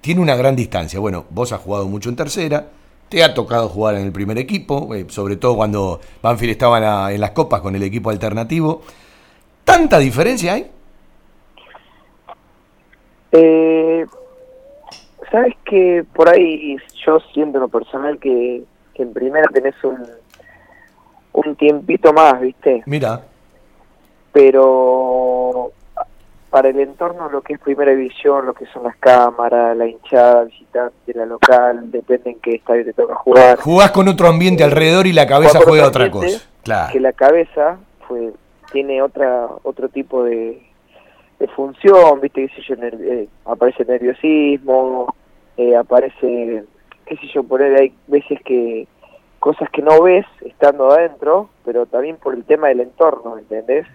tiene 0.00 0.20
una 0.20 0.36
gran 0.36 0.56
distancia. 0.56 0.98
Bueno, 0.98 1.26
vos 1.30 1.52
has 1.52 1.60
jugado 1.60 1.86
mucho 1.86 2.08
en 2.08 2.16
tercera, 2.16 2.68
te 3.08 3.22
ha 3.22 3.34
tocado 3.34 3.68
jugar 3.68 3.96
en 3.96 4.06
el 4.06 4.12
primer 4.12 4.38
equipo, 4.38 4.94
eh, 4.94 5.06
sobre 5.08 5.36
todo 5.36 5.56
cuando 5.56 6.00
Banfield 6.22 6.52
estaba 6.52 7.12
en, 7.12 7.20
las 7.20 7.32
copas 7.32 7.60
con 7.60 7.76
el 7.76 7.82
equipo 7.82 8.10
alternativo. 8.10 8.82
¿Tanta 9.64 9.98
diferencia 9.98 10.54
hay? 10.54 10.70
Eh, 13.32 14.06
Sabes 15.30 15.54
que 15.64 16.04
por 16.12 16.28
ahí 16.28 16.76
yo 17.06 17.20
siento 17.32 17.58
en 17.58 17.62
lo 17.62 17.68
personal 17.68 18.18
que, 18.18 18.64
que 18.94 19.02
en 19.02 19.12
primera 19.12 19.46
tenés 19.52 19.74
un, 19.84 20.04
un 21.32 21.56
tiempito 21.56 22.12
más, 22.12 22.40
¿viste? 22.40 22.82
Mira. 22.86 23.22
Pero 24.32 25.70
para 26.50 26.68
el 26.68 26.80
entorno, 26.80 27.30
lo 27.30 27.42
que 27.42 27.54
es 27.54 27.60
primera 27.60 27.92
división, 27.92 28.44
lo 28.44 28.54
que 28.54 28.66
son 28.66 28.82
las 28.82 28.96
cámaras, 28.96 29.76
la 29.76 29.86
hinchada 29.86 30.44
visitante, 30.44 31.14
la 31.14 31.24
local, 31.24 31.90
depende 31.90 32.30
en 32.30 32.40
qué 32.40 32.56
estadio 32.56 32.84
te 32.84 32.92
toca 32.92 33.14
jugar. 33.14 33.58
Jugás 33.60 33.92
con 33.92 34.08
otro 34.08 34.26
ambiente 34.26 34.64
alrededor 34.64 35.06
y 35.06 35.12
la 35.12 35.26
cabeza 35.26 35.60
juega 35.64 35.86
otra 35.86 36.10
cosa. 36.10 36.44
Claro. 36.64 36.92
Que 36.92 37.00
la 37.00 37.12
cabeza 37.12 37.78
fue, 38.06 38.32
tiene 38.72 39.00
otra 39.00 39.46
otro 39.62 39.88
tipo 39.88 40.24
de, 40.24 40.60
función, 41.54 42.20
viste, 42.20 42.48
qué 42.48 42.54
sé 42.56 42.62
yo, 42.68 42.74
eh, 42.82 43.28
aparece 43.46 43.84
nerviosismo, 43.84 45.14
eh, 45.56 45.74
aparece, 45.76 46.64
qué 47.06 47.16
sé 47.16 47.26
yo, 47.32 47.44
por 47.44 47.62
ahí 47.62 47.74
hay 47.74 47.94
veces 48.08 48.40
que 48.44 48.86
cosas 49.38 49.70
que 49.70 49.82
no 49.82 50.02
ves 50.02 50.26
estando 50.44 50.90
adentro, 50.90 51.48
pero 51.64 51.86
también 51.86 52.16
por 52.16 52.34
el 52.34 52.44
tema 52.44 52.68
del 52.68 52.80
entorno, 52.80 53.38
¿entendés? 53.38 53.86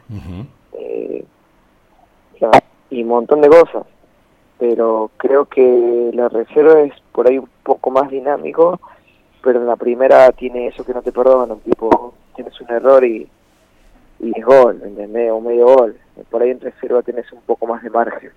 Y 2.90 3.04
un 3.04 3.10
montón 3.10 3.42
de 3.42 3.50
cosas. 3.50 3.84
Pero 4.58 5.12
creo 5.18 5.46
que 5.46 6.12
la 6.14 6.30
reserva 6.30 6.82
es 6.82 6.94
por 7.12 7.28
ahí 7.28 7.38
un 7.38 7.50
poco 7.64 7.92
más 7.92 8.10
dinámico, 8.10 8.80
pero 9.44 9.60
en 9.60 9.68
la 9.68 9.76
primera 9.76 10.32
tiene 10.32 10.68
eso 10.68 10.86
que 10.86 10.94
no 10.94 11.02
te 11.02 11.12
perdonan, 11.12 11.60
tipo, 11.60 12.14
tienes 12.36 12.60
un 12.62 12.72
error 12.72 13.04
y, 13.04 13.28
y 14.20 14.32
es 14.40 14.46
gol, 14.46 14.82
¿entendés? 14.84 15.32
O 15.32 15.42
medio 15.42 15.66
gol. 15.66 15.98
Por 16.30 16.42
ahí 16.42 16.52
en 16.52 16.62
reserva 16.62 17.02
tienes 17.02 17.30
un 17.34 17.42
poco 17.42 17.68
más 17.68 17.84
de 17.84 17.90
margen. 17.90 18.32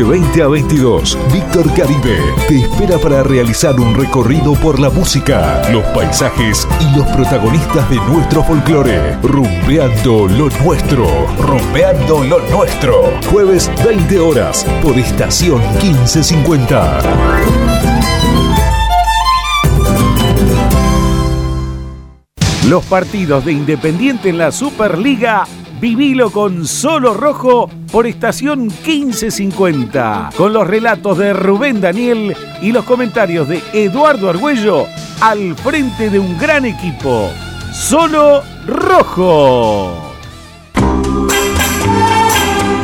De 0.00 0.04
20 0.04 0.42
a 0.42 0.48
22, 0.48 1.18
Víctor 1.30 1.74
Caribe 1.74 2.18
te 2.48 2.60
espera 2.60 2.96
para 2.96 3.22
realizar 3.22 3.78
un 3.78 3.94
recorrido 3.94 4.54
por 4.54 4.80
la 4.80 4.88
música, 4.88 5.60
los 5.70 5.84
paisajes 5.88 6.66
y 6.80 6.96
los 6.96 7.06
protagonistas 7.08 7.90
de 7.90 7.96
nuestro 7.96 8.42
folclore. 8.42 9.16
Rumbeando 9.22 10.26
lo 10.26 10.48
nuestro, 10.64 11.06
rumbeando 11.36 12.24
lo 12.24 12.38
nuestro. 12.48 13.12
Jueves 13.30 13.70
20 13.84 14.18
horas 14.20 14.64
por 14.82 14.98
estación 14.98 15.60
1550. 15.82 17.00
Los 22.68 22.84
partidos 22.86 23.44
de 23.44 23.52
Independiente 23.52 24.30
en 24.30 24.38
la 24.38 24.50
Superliga 24.50 25.46
Vivilo 25.80 26.30
con 26.30 26.66
Solo 26.66 27.14
Rojo 27.14 27.70
por 27.90 28.06
estación 28.06 28.64
1550, 28.64 30.28
con 30.36 30.52
los 30.52 30.66
relatos 30.66 31.16
de 31.16 31.32
Rubén 31.32 31.80
Daniel 31.80 32.36
y 32.60 32.70
los 32.70 32.84
comentarios 32.84 33.48
de 33.48 33.62
Eduardo 33.72 34.28
Argüello 34.28 34.86
al 35.22 35.54
frente 35.56 36.10
de 36.10 36.18
un 36.18 36.36
gran 36.38 36.66
equipo. 36.66 37.30
Solo 37.72 38.42
Rojo. 38.66 40.09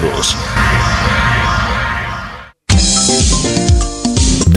claros. 0.00 1.07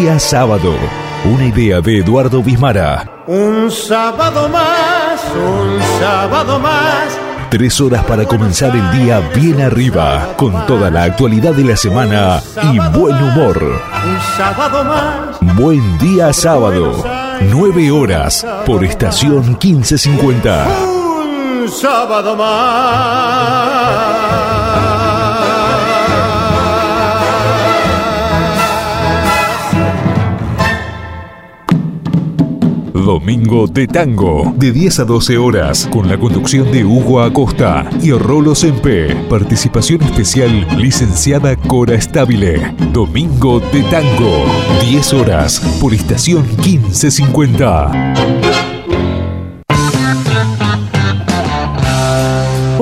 Día 0.00 0.18
sábado. 0.18 0.74
Una 1.26 1.44
idea 1.46 1.80
de 1.82 1.98
Eduardo 1.98 2.42
Bismara. 2.42 3.22
Un 3.26 3.70
sábado 3.70 4.48
más, 4.48 5.20
un 5.34 5.78
sábado 6.00 6.58
más. 6.58 7.18
Tres 7.50 7.78
horas 7.82 8.02
para 8.04 8.24
comenzar 8.24 8.74
el 8.74 8.90
día 8.92 9.20
bien 9.34 9.60
arriba, 9.60 10.32
con 10.36 10.64
toda 10.66 10.90
la 10.90 11.02
actualidad 11.02 11.52
de 11.52 11.64
la 11.64 11.76
semana 11.76 12.40
y 12.62 12.78
buen 12.96 13.14
humor. 13.22 13.62
Un 13.62 14.18
sábado 14.38 14.84
más. 14.84 15.38
Buen 15.56 15.98
día 15.98 16.32
sábado. 16.32 17.04
Nueve 17.50 17.90
horas 17.90 18.46
por 18.64 18.82
estación 18.84 19.58
1550. 19.62 20.66
Un 21.62 21.68
sábado 21.68 22.36
más. 22.36 23.80
Domingo 33.10 33.66
de 33.66 33.88
Tango, 33.88 34.54
de 34.56 34.70
10 34.70 35.00
a 35.00 35.04
12 35.04 35.36
horas, 35.36 35.88
con 35.90 36.08
la 36.08 36.16
conducción 36.16 36.70
de 36.70 36.84
Hugo 36.84 37.20
Acosta 37.20 37.90
y 38.00 38.12
Rolo 38.12 38.54
Sempe. 38.54 39.16
Participación 39.28 40.00
especial, 40.02 40.64
licenciada 40.78 41.56
Cora 41.56 41.96
Estabile. 41.96 42.72
Domingo 42.92 43.58
de 43.58 43.82
Tango, 43.90 44.44
10 44.88 45.12
horas, 45.14 45.58
por 45.80 45.92
estación 45.92 46.46
1550. 46.64 48.79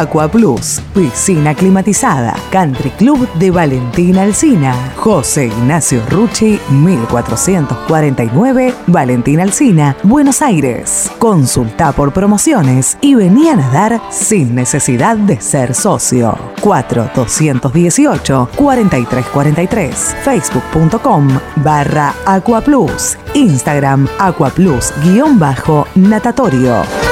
Aqua 0.00 0.26
Plus, 0.26 0.80
piscina 0.94 1.54
climatizada, 1.54 2.34
Country 2.50 2.88
Club 2.92 3.28
de 3.34 3.50
Valentina 3.50 4.22
Alcina, 4.22 4.74
José 4.96 5.48
Ignacio 5.48 6.00
Rucci, 6.08 6.58
1449, 6.70 8.74
Valentina 8.86 9.42
Alcina, 9.42 9.94
Buenos 10.02 10.40
Aires. 10.40 11.10
Consulta 11.18 11.92
por 11.92 12.14
promociones 12.14 12.96
y 13.02 13.14
vení 13.14 13.50
a 13.50 13.56
nadar 13.56 14.00
sin 14.10 14.54
necesidad 14.54 15.18
de 15.18 15.38
ser 15.42 15.74
socio. 15.74 16.38
4218 16.62 18.48
4343, 18.56 20.16
facebook.com 20.24 21.28
barra 21.56 22.14
Aqua 22.24 22.62
Plus, 22.62 23.18
Instagram 23.34 24.08
Aqua 24.18 24.48
Plus 24.48 24.90
guion 25.02 25.38
bajo 25.38 25.86
natatorio. 25.94 27.11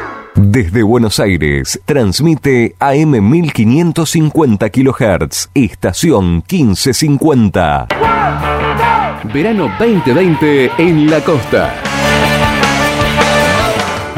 Desde 0.35 0.81
Buenos 0.81 1.19
Aires, 1.19 1.81
transmite 1.85 2.75
AM 2.79 3.29
1550 3.29 4.69
kHz, 4.69 5.49
estación 5.53 6.43
1550. 6.49 7.87
Verano 9.33 9.69
2020 9.77 10.71
en 10.77 11.11
la 11.11 11.19
costa. 11.19 11.75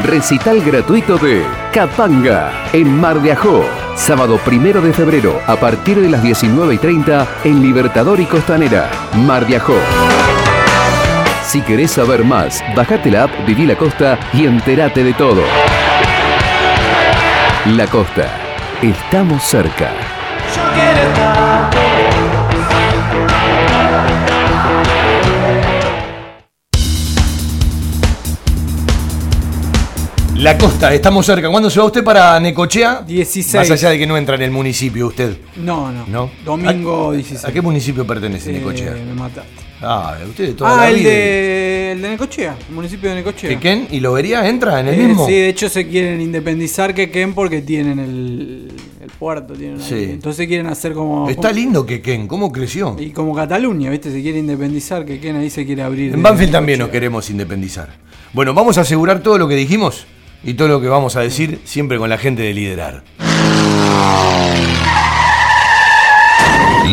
Recital 0.04 0.62
gratuito 0.62 1.18
de 1.18 1.42
Capanga 1.72 2.70
en 2.72 2.96
Mar 2.96 3.20
de 3.20 3.32
Ajó. 3.32 3.64
Sábado 3.96 4.38
primero 4.44 4.80
de 4.80 4.92
febrero 4.92 5.40
a 5.46 5.56
partir 5.56 6.00
de 6.00 6.08
las 6.08 6.22
19 6.22 6.74
y 6.74 6.78
30 6.78 7.26
en 7.42 7.60
Libertador 7.60 8.20
y 8.20 8.26
Costanera, 8.26 8.88
Mar 9.26 9.46
de 9.46 9.56
Ajó. 9.56 9.76
Si 11.42 11.60
querés 11.62 11.90
saber 11.90 12.24
más, 12.24 12.62
bajate 12.76 13.10
la 13.10 13.24
app 13.24 13.46
Viví 13.46 13.66
la 13.66 13.76
Costa 13.76 14.18
y 14.32 14.46
entérate 14.46 15.02
de 15.02 15.12
todo. 15.12 15.42
La 17.66 17.86
costa. 17.86 18.30
Estamos 18.82 19.42
cerca. 19.42 19.90
La 30.36 30.58
costa, 30.58 30.92
estamos 30.92 31.24
cerca. 31.24 31.48
¿Cuándo 31.48 31.70
se 31.70 31.80
va 31.80 31.86
usted 31.86 32.04
para 32.04 32.38
Necochea? 32.38 33.00
16. 33.00 33.54
Más 33.54 33.70
allá 33.70 33.88
de 33.88 33.98
que 33.98 34.06
no 34.06 34.18
entra 34.18 34.34
en 34.34 34.42
el 34.42 34.50
municipio 34.50 35.06
usted. 35.06 35.38
No, 35.56 35.90
no. 35.90 36.04
¿No? 36.06 36.30
Domingo 36.44 37.12
¿A, 37.12 37.14
16. 37.14 37.46
¿A 37.46 37.50
qué 37.50 37.62
municipio 37.62 38.06
pertenece 38.06 38.50
eh, 38.50 38.58
Necochea? 38.58 38.92
Me 38.92 39.14
mataste. 39.14 39.64
Ah, 39.86 40.16
usted 40.28 40.46
de 40.48 40.52
toda 40.54 40.72
Ah, 40.74 40.76
la 40.76 40.88
el 40.90 40.96
vida. 40.96 41.10
de, 41.10 41.92
el 41.92 42.02
de 42.02 42.08
Necochea, 42.10 42.56
el 42.68 42.74
municipio 42.74 43.10
de 43.10 43.16
Necochea. 43.16 43.50
¿Quequén 43.50 43.86
y 43.90 44.00
Lobería 44.00 44.48
entra 44.48 44.80
en 44.80 44.88
el 44.88 44.94
Eh, 44.94 45.06
mismo? 45.06 45.26
Sí, 45.26 45.32
de 45.32 45.48
hecho 45.48 45.68
se 45.68 45.86
quieren 45.86 46.20
independizar 46.20 46.94
Quequén 46.94 47.34
porque 47.34 47.62
tienen 47.62 47.98
el, 47.98 48.68
el 49.02 49.10
puerto. 49.18 49.54
Tienen 49.54 49.78
ahí. 49.80 49.86
Sí. 49.86 50.04
Entonces 50.10 50.46
quieren 50.48 50.66
hacer 50.66 50.92
como. 50.92 51.28
Está 51.28 51.52
lindo 51.52 51.84
Quequén, 51.86 52.26
¿cómo 52.26 52.50
creció? 52.50 52.96
Y 52.98 53.10
como 53.10 53.34
Cataluña, 53.34 53.90
¿viste? 53.90 54.10
Se 54.10 54.22
quiere 54.22 54.38
independizar, 54.38 55.04
Quequén 55.04 55.36
ahí 55.36 55.50
se 55.50 55.64
quiere 55.66 55.82
abrir. 55.82 56.14
En 56.14 56.22
Banfield 56.22 56.52
también 56.52 56.78
nos 56.80 56.88
queremos 56.88 57.28
independizar. 57.30 57.90
Bueno, 58.32 58.54
vamos 58.54 58.78
a 58.78 58.80
asegurar 58.80 59.22
todo 59.22 59.38
lo 59.38 59.46
que 59.48 59.54
dijimos 59.54 60.06
y 60.42 60.54
todo 60.54 60.68
lo 60.68 60.80
que 60.80 60.88
vamos 60.88 61.16
a 61.16 61.20
decir 61.20 61.60
siempre 61.64 61.98
con 61.98 62.08
la 62.10 62.18
gente 62.18 62.42
de 62.42 62.52
liderar. 62.54 63.02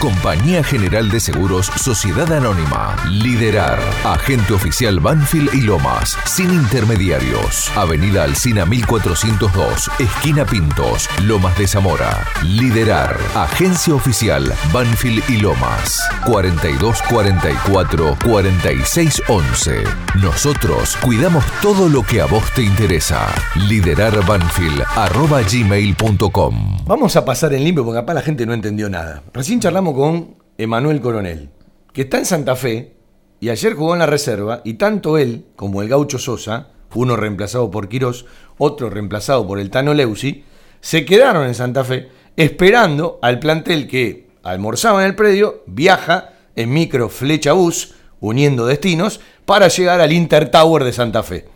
Compañía 0.00 0.62
General 0.62 1.10
de 1.10 1.20
Seguros 1.20 1.66
Sociedad 1.76 2.30
Anónima. 2.32 2.96
Liderar. 3.10 3.78
Agente 4.04 4.52
oficial 4.52 5.00
Banfield 5.00 5.54
y 5.54 5.62
Lomas. 5.62 6.16
Sin 6.26 6.52
intermediarios. 6.52 7.70
Avenida 7.76 8.24
Alcina 8.24 8.66
1402. 8.66 9.90
Esquina 9.98 10.44
Pintos. 10.44 11.08
Lomas 11.24 11.56
de 11.58 11.66
Zamora. 11.66 12.26
Liderar. 12.42 13.16
Agencia 13.34 13.94
oficial 13.94 14.52
Banfield 14.72 15.22
y 15.30 15.38
Lomas. 15.38 16.00
4244 16.26 18.18
4611. 18.22 19.84
Nosotros 20.20 20.96
cuidamos 20.96 21.44
todo 21.62 21.88
lo 21.88 22.02
que 22.02 22.20
a 22.20 22.26
vos 22.26 22.44
te 22.52 22.62
interesa. 22.62 23.26
Liderarbanfield 23.54 24.82
arroba 24.94 25.40
gmail.com. 25.42 26.76
Vamos 26.86 27.16
a 27.16 27.24
pasar 27.24 27.52
en 27.52 27.64
limpio 27.64 27.84
porque 27.84 28.00
acá 28.00 28.14
la 28.14 28.22
gente 28.22 28.46
no 28.46 28.52
entendió 28.52 28.88
nada. 28.88 29.22
Recién 29.32 29.58
charlamos 29.58 29.85
con 29.94 30.36
Emanuel 30.58 31.00
Coronel, 31.00 31.50
que 31.92 32.02
está 32.02 32.18
en 32.18 32.26
Santa 32.26 32.56
Fe 32.56 32.94
y 33.40 33.50
ayer 33.50 33.74
jugó 33.74 33.92
en 33.94 34.00
la 34.00 34.06
reserva 34.06 34.62
y 34.64 34.74
tanto 34.74 35.18
él 35.18 35.46
como 35.56 35.82
el 35.82 35.88
gaucho 35.88 36.18
Sosa, 36.18 36.68
uno 36.94 37.16
reemplazado 37.16 37.70
por 37.70 37.88
Quirós, 37.88 38.24
otro 38.58 38.88
reemplazado 38.88 39.46
por 39.46 39.58
el 39.58 39.70
Tano 39.70 39.92
Leusi, 39.92 40.44
se 40.80 41.04
quedaron 41.04 41.46
en 41.46 41.54
Santa 41.54 41.84
Fe 41.84 42.08
esperando 42.36 43.18
al 43.22 43.38
plantel 43.38 43.86
que 43.86 44.28
almorzaba 44.42 45.02
en 45.02 45.08
el 45.08 45.14
predio, 45.14 45.62
viaja 45.66 46.32
en 46.54 46.72
micro 46.72 47.08
flecha 47.08 47.52
bus, 47.52 47.94
uniendo 48.20 48.66
destinos, 48.66 49.20
para 49.44 49.68
llegar 49.68 50.00
al 50.00 50.12
Inter 50.12 50.50
Tower 50.50 50.84
de 50.84 50.92
Santa 50.92 51.22
Fe. 51.22 51.46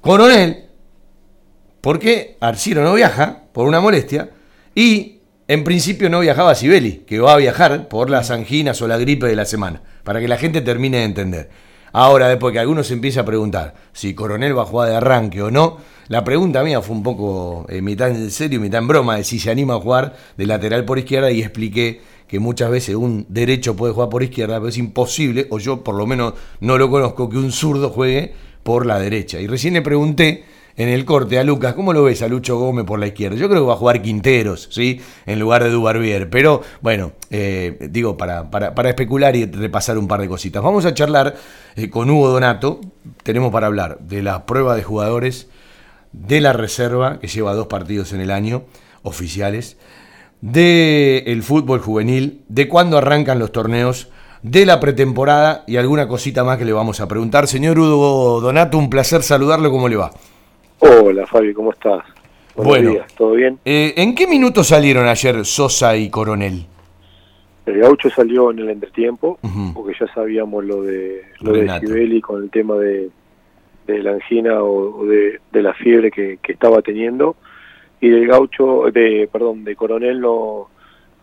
Coronel 0.00 0.68
porque 1.82 2.36
Arciro 2.40 2.82
no 2.82 2.94
viaja 2.94 3.42
por 3.52 3.66
una 3.66 3.80
molestia 3.80 4.30
y 4.74 5.18
en 5.52 5.64
principio 5.64 6.08
no 6.08 6.20
viajaba 6.20 6.54
Sibeli, 6.54 7.04
que 7.06 7.20
va 7.20 7.34
a 7.34 7.36
viajar 7.36 7.88
por 7.88 8.08
las 8.08 8.30
anginas 8.30 8.80
o 8.80 8.88
la 8.88 8.96
gripe 8.96 9.26
de 9.26 9.36
la 9.36 9.44
semana, 9.44 9.82
para 10.02 10.18
que 10.18 10.26
la 10.26 10.38
gente 10.38 10.62
termine 10.62 10.98
de 10.98 11.04
entender. 11.04 11.50
Ahora, 11.92 12.28
después 12.28 12.54
que 12.54 12.58
algunos 12.58 12.86
se 12.86 12.94
empieza 12.94 13.20
a 13.20 13.24
preguntar 13.26 13.74
si 13.92 14.14
Coronel 14.14 14.56
va 14.56 14.62
a 14.62 14.64
jugar 14.64 14.88
de 14.88 14.96
arranque 14.96 15.42
o 15.42 15.50
no, 15.50 15.76
la 16.08 16.24
pregunta 16.24 16.62
mía 16.62 16.80
fue 16.80 16.96
un 16.96 17.02
poco 17.02 17.66
eh, 17.68 17.82
mitad 17.82 18.08
en 18.08 18.30
serio 18.30 18.58
y 18.58 18.62
mitad 18.62 18.80
en 18.80 18.88
broma, 18.88 19.16
de 19.16 19.24
si 19.24 19.38
se 19.38 19.50
anima 19.50 19.74
a 19.74 19.80
jugar 19.80 20.16
de 20.38 20.46
lateral 20.46 20.86
por 20.86 20.98
izquierda 20.98 21.30
y 21.30 21.42
expliqué 21.42 22.00
que 22.26 22.40
muchas 22.40 22.70
veces 22.70 22.94
un 22.94 23.26
derecho 23.28 23.76
puede 23.76 23.92
jugar 23.92 24.08
por 24.08 24.22
izquierda, 24.22 24.56
pero 24.56 24.70
es 24.70 24.78
imposible, 24.78 25.48
o 25.50 25.58
yo 25.58 25.84
por 25.84 25.96
lo 25.96 26.06
menos 26.06 26.32
no 26.60 26.78
lo 26.78 26.88
conozco, 26.88 27.28
que 27.28 27.36
un 27.36 27.52
zurdo 27.52 27.90
juegue 27.90 28.32
por 28.62 28.86
la 28.86 28.98
derecha. 28.98 29.38
Y 29.38 29.46
recién 29.46 29.74
le 29.74 29.82
pregunté 29.82 30.44
en 30.76 30.88
el 30.88 31.04
corte 31.04 31.38
a 31.38 31.44
Lucas, 31.44 31.74
¿cómo 31.74 31.92
lo 31.92 32.04
ves 32.04 32.22
a 32.22 32.28
Lucho 32.28 32.58
Gómez 32.58 32.84
por 32.84 32.98
la 32.98 33.06
izquierda? 33.06 33.36
Yo 33.36 33.48
creo 33.48 33.62
que 33.62 33.66
va 33.66 33.74
a 33.74 33.76
jugar 33.76 34.02
Quinteros, 34.02 34.68
¿sí? 34.70 35.00
En 35.26 35.38
lugar 35.38 35.62
de 35.64 35.70
Dubarbier. 35.70 36.30
Pero 36.30 36.62
bueno, 36.80 37.12
eh, 37.30 37.88
digo, 37.90 38.16
para, 38.16 38.50
para, 38.50 38.74
para 38.74 38.88
especular 38.88 39.36
y 39.36 39.46
repasar 39.46 39.98
un 39.98 40.08
par 40.08 40.20
de 40.20 40.28
cositas. 40.28 40.62
Vamos 40.62 40.84
a 40.86 40.94
charlar 40.94 41.36
eh, 41.76 41.90
con 41.90 42.08
Hugo 42.10 42.28
Donato. 42.28 42.80
Tenemos 43.22 43.52
para 43.52 43.66
hablar 43.66 43.98
de 44.00 44.22
la 44.22 44.46
prueba 44.46 44.74
de 44.74 44.82
jugadores 44.82 45.48
de 46.12 46.40
la 46.40 46.52
reserva, 46.52 47.18
que 47.18 47.26
lleva 47.26 47.54
dos 47.54 47.66
partidos 47.66 48.12
en 48.12 48.20
el 48.20 48.30
año 48.30 48.64
oficiales, 49.02 49.76
del 50.40 51.24
el 51.26 51.42
fútbol 51.42 51.80
juvenil, 51.80 52.42
de 52.48 52.68
cuándo 52.68 52.98
arrancan 52.98 53.38
los 53.38 53.52
torneos, 53.52 54.08
de 54.42 54.66
la 54.66 54.80
pretemporada 54.80 55.64
y 55.66 55.76
alguna 55.76 56.08
cosita 56.08 56.44
más 56.44 56.58
que 56.58 56.64
le 56.64 56.72
vamos 56.72 57.00
a 57.00 57.08
preguntar. 57.08 57.46
Señor 57.46 57.78
Hugo 57.78 58.40
Donato, 58.40 58.76
un 58.76 58.90
placer 58.90 59.22
saludarlo. 59.22 59.70
¿Cómo 59.70 59.88
le 59.88 59.96
va? 59.96 60.12
Hola 60.84 61.26
Fabi, 61.28 61.54
¿cómo 61.54 61.70
estás? 61.70 62.02
Buenos 62.56 62.66
Bueno. 62.74 62.90
días, 62.90 63.14
¿todo 63.14 63.32
bien? 63.34 63.56
Eh, 63.64 63.94
¿En 63.96 64.16
qué 64.16 64.26
minutos 64.26 64.66
salieron 64.66 65.06
ayer 65.06 65.44
Sosa 65.44 65.96
y 65.96 66.10
Coronel? 66.10 66.66
El 67.66 67.78
gaucho 67.78 68.10
salió 68.10 68.50
en 68.50 68.58
el 68.58 68.70
entretiempo, 68.70 69.38
porque 69.74 69.94
ya 69.98 70.12
sabíamos 70.12 70.64
lo 70.64 70.82
de 70.82 71.22
lo 71.40 71.52
de 71.52 72.20
con 72.20 72.42
el 72.42 72.50
tema 72.50 72.74
de, 72.74 73.10
de 73.86 74.02
la 74.02 74.14
angina 74.14 74.60
o, 74.60 75.02
o 75.02 75.06
de, 75.06 75.38
de 75.52 75.62
la 75.62 75.72
fiebre 75.72 76.10
que, 76.10 76.40
que 76.42 76.52
estaba 76.52 76.82
teniendo. 76.82 77.36
Y 78.00 78.08
del 78.08 78.26
gaucho, 78.26 78.90
de 78.92 79.28
perdón, 79.32 79.62
de 79.62 79.76
Coronel, 79.76 80.20
no, 80.20 80.68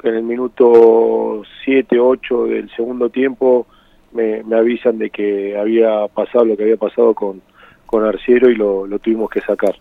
en 0.03 0.15
el 0.15 0.23
minuto 0.23 1.41
7, 1.65 1.99
8 1.99 2.45
del 2.45 2.69
segundo 2.77 3.09
tiempo 3.09 3.67
me, 4.13 4.41
me 4.43 4.55
avisan 4.55 4.97
de 4.97 5.09
que 5.09 5.57
había 5.57 6.07
pasado 6.07 6.45
lo 6.45 6.55
que 6.55 6.63
había 6.63 6.77
pasado 6.77 7.13
con, 7.13 7.41
con 7.89 8.05
Arciero 8.05 8.49
y 8.49 8.55
lo, 8.55 8.85
lo 8.85 8.99
tuvimos 8.99 9.29
que 9.29 9.41
sacar. 9.41 9.75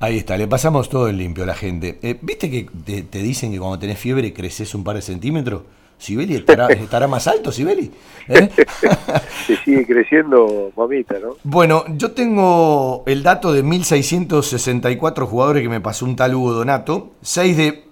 Ahí 0.00 0.18
está, 0.18 0.36
le 0.36 0.48
pasamos 0.48 0.88
todo 0.88 1.08
el 1.08 1.16
limpio 1.16 1.44
a 1.44 1.46
la 1.46 1.54
gente. 1.54 1.98
Eh, 2.02 2.18
¿Viste 2.20 2.50
que 2.50 2.66
te, 2.84 3.02
te 3.02 3.18
dicen 3.18 3.52
que 3.52 3.58
cuando 3.58 3.78
tenés 3.78 3.98
fiebre 3.98 4.32
creces 4.32 4.74
un 4.74 4.82
par 4.82 4.96
de 4.96 5.02
centímetros? 5.02 5.62
¿Sibeli 6.02 6.34
estará, 6.34 6.66
estará 6.72 7.06
más 7.06 7.28
alto, 7.28 7.52
Sibeli? 7.52 7.92
¿Eh? 8.26 8.48
que 9.46 9.56
sigue 9.64 9.86
creciendo, 9.86 10.72
mamita, 10.76 11.20
¿no? 11.20 11.36
Bueno, 11.44 11.84
yo 11.96 12.10
tengo 12.10 13.04
el 13.06 13.22
dato 13.22 13.52
de 13.52 13.62
1664 13.62 15.28
jugadores 15.28 15.62
que 15.62 15.68
me 15.68 15.80
pasó 15.80 16.04
un 16.04 16.16
tal 16.16 16.34
Hugo 16.34 16.54
Donato. 16.54 17.12
6 17.22 17.56
de. 17.56 17.84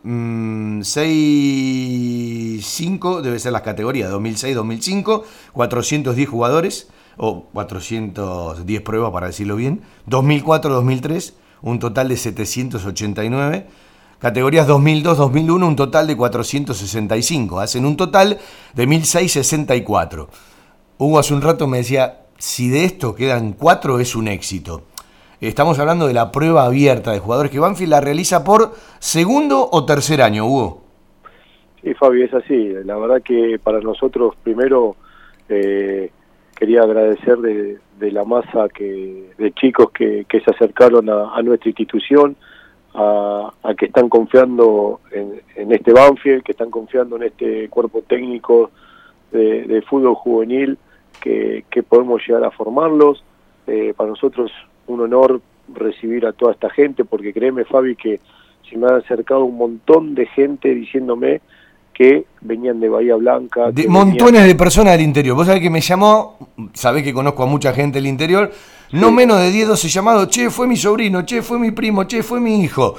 6. 0.82 2.66
5 2.66 3.22
debe 3.22 3.38
ser 3.38 3.52
las 3.52 3.62
categorías, 3.62 4.10
2006-2005. 4.10 5.22
410 5.52 6.28
jugadores, 6.28 6.90
o 7.22 7.44
410 7.52 8.80
pruebas 8.80 9.12
para 9.12 9.26
decirlo 9.26 9.54
bien. 9.56 9.82
2004-2003, 10.08 11.34
un 11.60 11.78
total 11.78 12.08
de 12.08 12.16
789. 12.16 13.66
Categorías 14.18 14.66
2002-2001, 14.66 15.66
un 15.66 15.76
total 15.76 16.06
de 16.06 16.16
465. 16.16 17.60
Hacen 17.60 17.84
un 17.84 17.98
total 17.98 18.38
de 18.74 18.86
1664. 18.86 20.28
Hugo 20.96 21.18
hace 21.18 21.34
un 21.34 21.42
rato 21.42 21.66
me 21.66 21.78
decía, 21.78 22.22
si 22.38 22.70
de 22.70 22.84
esto 22.84 23.14
quedan 23.14 23.52
cuatro 23.52 24.00
es 24.00 24.16
un 24.16 24.26
éxito. 24.26 24.84
Estamos 25.42 25.78
hablando 25.78 26.06
de 26.06 26.14
la 26.14 26.32
prueba 26.32 26.64
abierta 26.64 27.12
de 27.12 27.18
jugadores 27.18 27.50
que 27.50 27.58
Banfield 27.58 27.90
la 27.90 28.00
realiza 28.00 28.44
por 28.44 28.72
segundo 28.98 29.68
o 29.70 29.84
tercer 29.84 30.22
año, 30.22 30.46
Hugo. 30.46 30.82
Sí, 31.82 31.92
Fabi, 31.94 32.22
es 32.22 32.32
así. 32.32 32.72
La 32.84 32.96
verdad 32.96 33.22
que 33.22 33.58
para 33.62 33.80
nosotros, 33.80 34.34
primero, 34.42 34.96
eh, 35.50 36.10
quería 36.60 36.82
agradecer 36.82 37.38
de, 37.38 37.78
de 37.98 38.12
la 38.12 38.24
masa 38.24 38.68
que 38.68 39.30
de 39.38 39.50
chicos 39.52 39.90
que, 39.92 40.26
se 40.30 40.50
acercaron 40.50 41.08
a, 41.08 41.40
nuestra 41.42 41.70
institución, 41.70 42.36
a, 42.94 43.50
a 43.62 43.74
que 43.74 43.86
están 43.86 44.10
confiando 44.10 45.00
en, 45.10 45.40
en 45.56 45.72
este 45.72 45.94
Banfield, 45.94 46.42
que 46.42 46.52
están 46.52 46.70
confiando 46.70 47.16
en 47.16 47.22
este 47.22 47.70
cuerpo 47.70 48.02
técnico 48.02 48.70
de, 49.32 49.82
fútbol 49.88 50.14
juvenil, 50.16 50.76
que, 51.22 51.64
podemos 51.88 52.20
llegar 52.26 52.44
a 52.44 52.50
formarlos. 52.50 53.24
Eh, 53.66 53.94
para 53.96 54.10
nosotros 54.10 54.50
un 54.86 55.00
honor 55.00 55.40
recibir 55.72 56.26
a 56.26 56.32
toda 56.32 56.52
esta 56.52 56.68
gente, 56.68 57.04
porque 57.04 57.32
créeme, 57.32 57.64
Fabi, 57.64 57.96
que 57.96 58.20
se 58.68 58.76
me 58.76 58.86
han 58.86 58.96
acercado 58.96 59.44
un 59.44 59.56
montón 59.56 60.14
de 60.14 60.26
gente 60.26 60.74
diciéndome 60.74 61.40
que 62.00 62.24
venían 62.40 62.80
de 62.80 62.88
Bahía 62.88 63.14
Blanca. 63.16 63.70
De 63.70 63.86
montones 63.86 64.46
de 64.46 64.54
personas 64.54 64.94
del 64.94 65.02
interior. 65.02 65.36
Vos 65.36 65.46
sabés 65.46 65.60
que 65.60 65.68
me 65.68 65.82
llamó, 65.82 66.38
sabés 66.72 67.02
que 67.02 67.12
conozco 67.12 67.42
a 67.42 67.46
mucha 67.46 67.74
gente 67.74 67.98
del 67.98 68.06
interior, 68.06 68.50
no 68.92 69.12
menos 69.12 69.38
de 69.38 69.50
10, 69.50 69.68
12 69.68 69.88
llamados, 69.88 70.28
che, 70.28 70.48
fue 70.48 70.66
mi 70.66 70.76
sobrino, 70.76 71.26
che, 71.26 71.42
fue 71.42 71.58
mi 71.58 71.72
primo, 71.72 72.06
che, 72.06 72.22
fue 72.22 72.40
mi 72.40 72.62
hijo. 72.64 72.94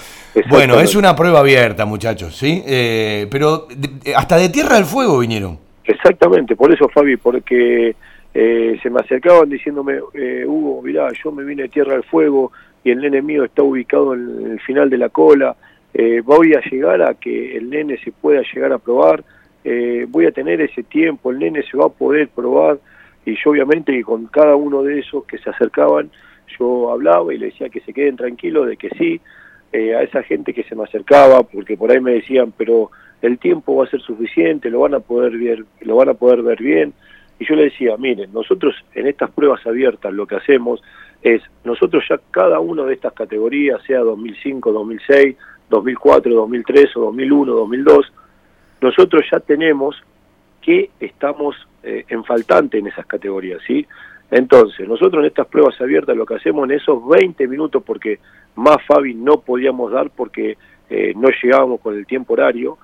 Bueno, 0.51 0.79
es 0.79 0.93
una 0.93 1.15
prueba 1.15 1.39
abierta, 1.39 1.83
muchachos, 1.83 2.37
¿sí? 2.37 2.61
Eh, 2.63 3.25
pero 3.31 3.65
de- 3.75 4.13
hasta 4.13 4.37
de 4.37 4.49
Tierra 4.49 4.75
del 4.75 4.85
Fuego 4.85 5.17
vinieron. 5.17 5.57
Exactamente, 5.83 6.55
por 6.55 6.71
eso 6.71 6.87
Fabi, 6.87 7.17
porque 7.17 7.95
eh, 8.35 8.79
se 8.83 8.89
me 8.91 8.99
acercaban 8.99 9.49
diciéndome, 9.49 9.93
eh, 10.13 10.45
Hugo, 10.45 10.83
mirá, 10.83 11.07
yo 11.23 11.31
me 11.31 11.43
vine 11.43 11.63
de 11.63 11.69
Tierra 11.69 11.93
del 11.93 12.03
Fuego 12.03 12.51
y 12.83 12.91
el 12.91 12.99
nene 12.99 13.23
mío 13.23 13.45
está 13.45 13.63
ubicado 13.63 14.13
en 14.13 14.51
el 14.51 14.59
final 14.59 14.91
de 14.91 14.99
la 14.99 15.09
cola, 15.09 15.55
eh, 15.93 16.21
voy 16.23 16.53
a 16.53 16.61
llegar 16.61 17.01
a 17.01 17.15
que 17.15 17.57
el 17.57 17.69
nene 17.69 17.97
se 17.97 18.11
pueda 18.11 18.41
llegar 18.53 18.71
a 18.71 18.79
probar, 18.79 19.23
eh, 19.63 20.05
voy 20.09 20.25
a 20.25 20.31
tener 20.31 20.61
ese 20.61 20.83
tiempo, 20.83 21.31
el 21.31 21.39
nene 21.39 21.63
se 21.63 21.77
va 21.77 21.85
a 21.85 21.89
poder 21.89 22.29
probar, 22.29 22.79
y 23.25 23.35
yo 23.35 23.51
obviamente 23.51 24.01
con 24.03 24.25
cada 24.27 24.55
uno 24.55 24.83
de 24.83 24.99
esos 24.99 25.25
que 25.25 25.37
se 25.37 25.49
acercaban, 25.49 26.09
yo 26.57 26.91
hablaba 26.91 27.33
y 27.33 27.37
le 27.37 27.47
decía 27.47 27.69
que 27.69 27.81
se 27.81 27.93
queden 27.93 28.15
tranquilos 28.15 28.67
de 28.67 28.77
que 28.77 28.89
sí, 28.97 29.21
eh, 29.73 29.95
a 29.95 30.01
esa 30.01 30.23
gente 30.23 30.53
que 30.53 30.63
se 30.63 30.75
me 30.75 30.83
acercaba, 30.83 31.43
porque 31.43 31.77
por 31.77 31.91
ahí 31.91 31.99
me 31.99 32.13
decían, 32.13 32.53
pero 32.57 32.91
el 33.21 33.37
tiempo 33.37 33.75
va 33.75 33.85
a 33.85 33.89
ser 33.89 34.01
suficiente, 34.01 34.69
lo 34.69 34.81
van 34.81 34.95
a 34.95 34.99
poder 34.99 35.37
ver, 35.37 35.63
lo 35.81 35.95
van 35.95 36.09
a 36.09 36.13
poder 36.13 36.41
ver 36.41 36.61
bien. 36.61 36.93
Y 37.39 37.45
yo 37.45 37.55
le 37.55 37.65
decía, 37.65 37.95
miren, 37.97 38.33
nosotros 38.33 38.75
en 38.93 39.07
estas 39.07 39.31
pruebas 39.31 39.65
abiertas 39.65 40.13
lo 40.13 40.27
que 40.27 40.35
hacemos 40.35 40.81
es, 41.21 41.41
nosotros 41.63 42.03
ya 42.09 42.19
cada 42.31 42.59
una 42.59 42.83
de 42.83 42.93
estas 42.93 43.13
categorías, 43.13 43.81
sea 43.83 43.99
2005, 43.99 44.71
2006, 44.71 45.37
2004, 45.71 46.33
2003 46.33 46.97
o 46.97 47.01
2001, 47.05 47.53
2002, 47.53 48.13
nosotros 48.81 49.23
ya 49.31 49.39
tenemos 49.39 49.95
que 50.61 50.91
estamos 50.99 51.55
eh, 51.81 52.05
en 52.09 52.23
faltante 52.23 52.77
en 52.77 52.87
esas 52.87 53.05
categorías, 53.07 53.59
¿sí? 53.65 53.87
Entonces, 54.29 54.87
nosotros 54.87 55.21
en 55.21 55.27
estas 55.27 55.47
pruebas 55.47 55.79
abiertas 55.81 56.15
lo 56.15 56.25
que 56.25 56.35
hacemos 56.35 56.63
en 56.69 56.77
esos 56.77 57.05
20 57.07 57.47
minutos, 57.47 57.83
porque 57.85 58.19
más 58.55 58.77
Fabi 58.87 59.13
no 59.13 59.41
podíamos 59.41 59.91
dar 59.91 60.09
porque 60.09 60.57
eh, 60.89 61.13
no 61.15 61.29
llegábamos 61.41 61.81
con 61.81 61.95
el 61.95 62.05
tiempo 62.05 62.33
horario, 62.33 62.77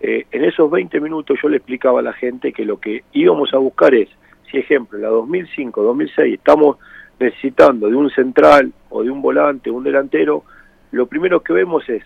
eh, 0.00 0.26
en 0.30 0.44
esos 0.44 0.70
20 0.70 1.00
minutos 1.00 1.38
yo 1.42 1.48
le 1.48 1.58
explicaba 1.58 2.00
a 2.00 2.02
la 2.02 2.12
gente 2.12 2.52
que 2.52 2.64
lo 2.64 2.78
que 2.78 3.04
íbamos 3.12 3.52
a 3.52 3.58
buscar 3.58 3.94
es, 3.94 4.08
si 4.50 4.58
ejemplo, 4.58 4.98
la 4.98 5.08
2005, 5.08 5.82
2006 5.82 6.34
estamos 6.34 6.78
necesitando 7.18 7.88
de 7.88 7.96
un 7.96 8.10
central 8.10 8.72
o 8.90 9.02
de 9.02 9.10
un 9.10 9.22
volante, 9.22 9.70
un 9.70 9.84
delantero, 9.84 10.44
lo 10.90 11.06
primero 11.06 11.40
que 11.40 11.52
vemos 11.52 11.88
es 11.88 12.02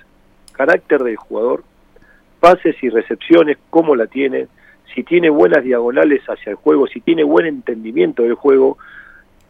carácter 0.58 1.02
del 1.04 1.16
jugador, 1.16 1.62
pases 2.40 2.76
y 2.82 2.90
recepciones, 2.90 3.56
cómo 3.70 3.94
la 3.94 4.08
tiene, 4.08 4.48
si 4.94 5.04
tiene 5.04 5.30
buenas 5.30 5.62
diagonales 5.62 6.22
hacia 6.28 6.50
el 6.50 6.56
juego, 6.56 6.88
si 6.88 7.00
tiene 7.00 7.22
buen 7.22 7.46
entendimiento 7.46 8.24
del 8.24 8.34
juego, 8.34 8.76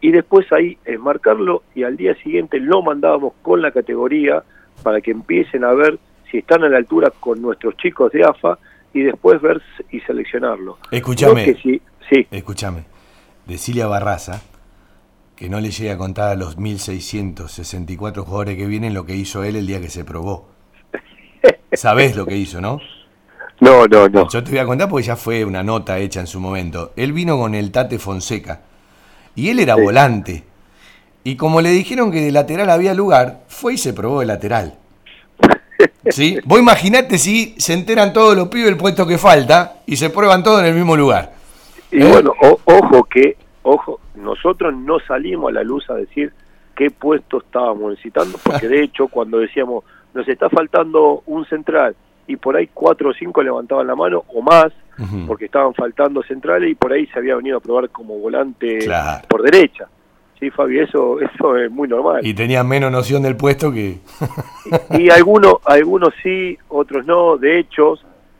y 0.01 0.11
después 0.11 0.45
ahí 0.53 0.77
es 0.85 0.99
marcarlo 0.99 1.63
y 1.73 1.83
al 1.83 1.97
día 1.97 2.15
siguiente 2.21 2.59
lo 2.59 2.81
mandábamos 2.83 3.33
con 3.41 3.61
la 3.61 3.71
categoría 3.71 4.43
para 4.83 5.01
que 5.01 5.11
empiecen 5.11 5.63
a 5.63 5.73
ver 5.73 5.99
si 6.29 6.37
están 6.37 6.63
a 6.63 6.69
la 6.69 6.77
altura 6.77 7.11
con 7.19 7.41
nuestros 7.41 7.75
chicos 7.77 8.11
de 8.11 8.23
AFA 8.23 8.59
y 8.93 9.01
después 9.01 9.41
ver 9.41 9.61
y 9.91 9.99
seleccionarlo. 10.01 10.77
Escúchame, 10.91 11.57
sí, 11.61 11.81
sí. 12.07 12.27
escúchame, 12.31 12.85
Decilia 13.45 13.87
Barraza, 13.87 14.41
que 15.35 15.49
no 15.49 15.59
le 15.59 15.71
llegue 15.71 15.91
a 15.91 15.97
contar 15.97 16.29
a 16.29 16.35
los 16.35 16.57
1664 16.57 18.23
jugadores 18.23 18.57
que 18.57 18.67
vienen 18.67 18.93
lo 18.93 19.05
que 19.05 19.15
hizo 19.15 19.43
él 19.43 19.55
el 19.55 19.65
día 19.65 19.81
que 19.81 19.89
se 19.89 20.05
probó. 20.05 20.58
Sabés 21.71 22.15
lo 22.15 22.25
que 22.25 22.35
hizo, 22.35 22.61
¿no? 22.61 22.79
No, 23.59 23.85
no, 23.87 24.07
no. 24.07 24.29
Yo 24.29 24.43
te 24.43 24.51
voy 24.51 24.59
a 24.59 24.65
contar 24.65 24.89
porque 24.89 25.07
ya 25.07 25.15
fue 25.15 25.43
una 25.43 25.63
nota 25.63 25.99
hecha 25.99 26.19
en 26.19 26.27
su 26.27 26.39
momento. 26.39 26.93
Él 26.95 27.13
vino 27.13 27.37
con 27.37 27.55
el 27.55 27.71
Tate 27.71 27.99
Fonseca 27.99 28.61
y 29.35 29.49
él 29.49 29.59
era 29.59 29.75
volante. 29.75 30.43
Y 31.23 31.35
como 31.35 31.61
le 31.61 31.69
dijeron 31.69 32.11
que 32.11 32.21
de 32.21 32.31
lateral 32.31 32.69
había 32.69 32.93
lugar, 32.93 33.41
fue 33.47 33.73
y 33.73 33.77
se 33.77 33.93
probó 33.93 34.21
de 34.21 34.25
lateral. 34.25 34.75
¿Sí? 36.09 36.39
Vos 36.45 36.59
imaginate 36.59 37.17
si 37.17 37.55
se 37.57 37.73
enteran 37.73 38.13
todos 38.13 38.35
los 38.35 38.47
pibes 38.47 38.69
el 38.69 38.77
puesto 38.77 39.05
que 39.05 39.17
falta 39.17 39.81
y 39.85 39.97
se 39.97 40.09
prueban 40.09 40.41
todos 40.43 40.61
en 40.61 40.67
el 40.67 40.75
mismo 40.75 40.95
lugar. 40.95 41.33
Y 41.91 42.01
¿Eh? 42.01 42.07
bueno, 42.09 42.33
ojo 42.65 43.03
que, 43.03 43.35
ojo, 43.63 43.99
nosotros 44.15 44.73
no 44.73 44.99
salimos 45.01 45.49
a 45.49 45.53
la 45.53 45.63
luz 45.63 45.89
a 45.89 45.95
decir 45.95 46.31
qué 46.75 46.89
puesto 46.91 47.39
estábamos 47.39 47.91
necesitando, 47.91 48.37
porque 48.41 48.67
de 48.67 48.83
hecho 48.83 49.07
cuando 49.07 49.39
decíamos 49.39 49.83
nos 50.19 50.27
está 50.27 50.49
faltando 50.49 51.23
un 51.27 51.45
central 51.45 51.95
y 52.27 52.35
por 52.35 52.55
ahí 52.55 52.69
cuatro 52.73 53.09
o 53.09 53.13
cinco 53.13 53.41
levantaban 53.41 53.87
la 53.87 53.95
mano 53.95 54.23
o 54.35 54.41
más, 54.41 54.71
porque 55.25 55.45
estaban 55.45 55.73
faltando 55.73 56.21
centrales 56.23 56.71
y 56.71 56.75
por 56.75 56.91
ahí 56.91 57.07
se 57.07 57.17
había 57.17 57.35
venido 57.35 57.57
a 57.57 57.61
probar 57.61 57.89
como 57.89 58.19
volante 58.19 58.79
por 59.27 59.41
derecha. 59.41 59.87
Sí, 60.39 60.49
Fabi, 60.51 60.79
eso, 60.79 61.19
eso 61.19 61.57
es 61.57 61.71
muy 61.71 61.87
normal. 61.87 62.25
Y 62.25 62.33
tenían 62.33 62.67
menos 62.67 62.91
noción 62.91 63.23
del 63.23 63.35
puesto 63.35 63.71
que... 63.71 63.97
y 64.97 65.09
algunos, 65.09 65.55
algunos 65.65 66.13
sí, 66.21 66.57
otros 66.69 67.05
no. 67.05 67.37
De 67.37 67.59
hecho, 67.59 67.95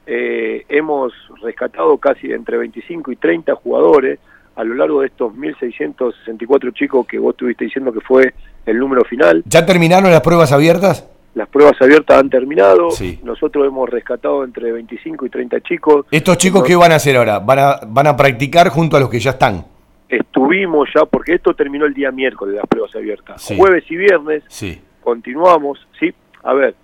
eh, 0.06 0.66
hemos 0.70 1.12
rescatado 1.42 1.98
casi 1.98 2.32
entre 2.32 2.58
25 2.58 3.12
y 3.12 3.16
30 3.16 3.56
jugadores 3.56 4.20
a 4.56 4.64
lo 4.64 4.76
largo 4.76 5.02
de 5.02 5.08
estos 5.08 5.34
1.664 5.34 6.74
chicos 6.74 7.08
que 7.08 7.18
vos 7.18 7.32
estuviste 7.32 7.66
diciendo 7.66 7.92
que 7.92 8.02
fue 8.02 8.34
el 8.66 8.78
número 8.78 9.04
final. 9.06 9.44
¿Ya 9.46 9.66
terminaron 9.66 10.12
las 10.12 10.22
pruebas 10.22 10.52
abiertas? 10.52 11.10
Las 11.40 11.48
pruebas 11.48 11.82
abiertas 11.82 12.20
han 12.20 12.30
terminado. 12.30 12.90
Nosotros 13.24 13.66
hemos 13.66 13.90
rescatado 13.90 14.44
entre 14.44 14.74
25 14.74 15.26
y 15.26 15.30
30 15.30 15.62
chicos. 15.62 16.06
¿Estos 16.12 16.38
chicos 16.38 16.66
qué 16.66 16.76
van 16.76 16.92
a 16.92 16.96
hacer 16.96 17.16
ahora? 17.16 17.40
¿Van 17.40 17.60
a, 17.60 17.80
van 17.88 18.08
a 18.08 18.18
practicar 18.18 18.68
junto 18.68 18.98
a 18.98 19.00
los 19.00 19.10
que 19.10 19.22
ya 19.22 19.32
están? 19.32 19.66
Estuvimos 20.10 20.90
ya, 20.94 21.06
porque 21.06 21.36
esto 21.36 21.54
terminó 21.54 21.86
el 21.86 21.94
día 21.94 22.12
miércoles, 22.12 22.56
las 22.56 22.68
pruebas 22.68 22.94
abiertas. 22.94 23.54
Jueves 23.56 23.86
y 23.90 23.96
viernes 23.96 24.44
sí. 24.50 24.82
continuamos. 25.00 25.80
Sí, 25.98 26.14
a 26.44 26.54
ver, 26.54 26.76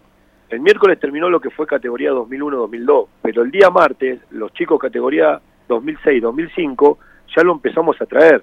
el 0.48 0.62
miércoles 0.62 1.02
terminó 1.02 1.30
lo 1.30 1.42
que 1.42 1.50
fue 1.50 1.68
categoría 1.68 2.14
2001-2002, 2.14 3.08
pero 3.24 3.42
el 3.42 3.52
día 3.52 3.70
martes, 3.70 4.22
los 4.30 4.54
chicos 4.54 4.80
categoría 4.80 5.38
2006-2005 5.68 6.98
ya 7.36 7.44
lo 7.44 7.52
empezamos 7.52 8.02
a 8.02 8.06
traer. 8.06 8.42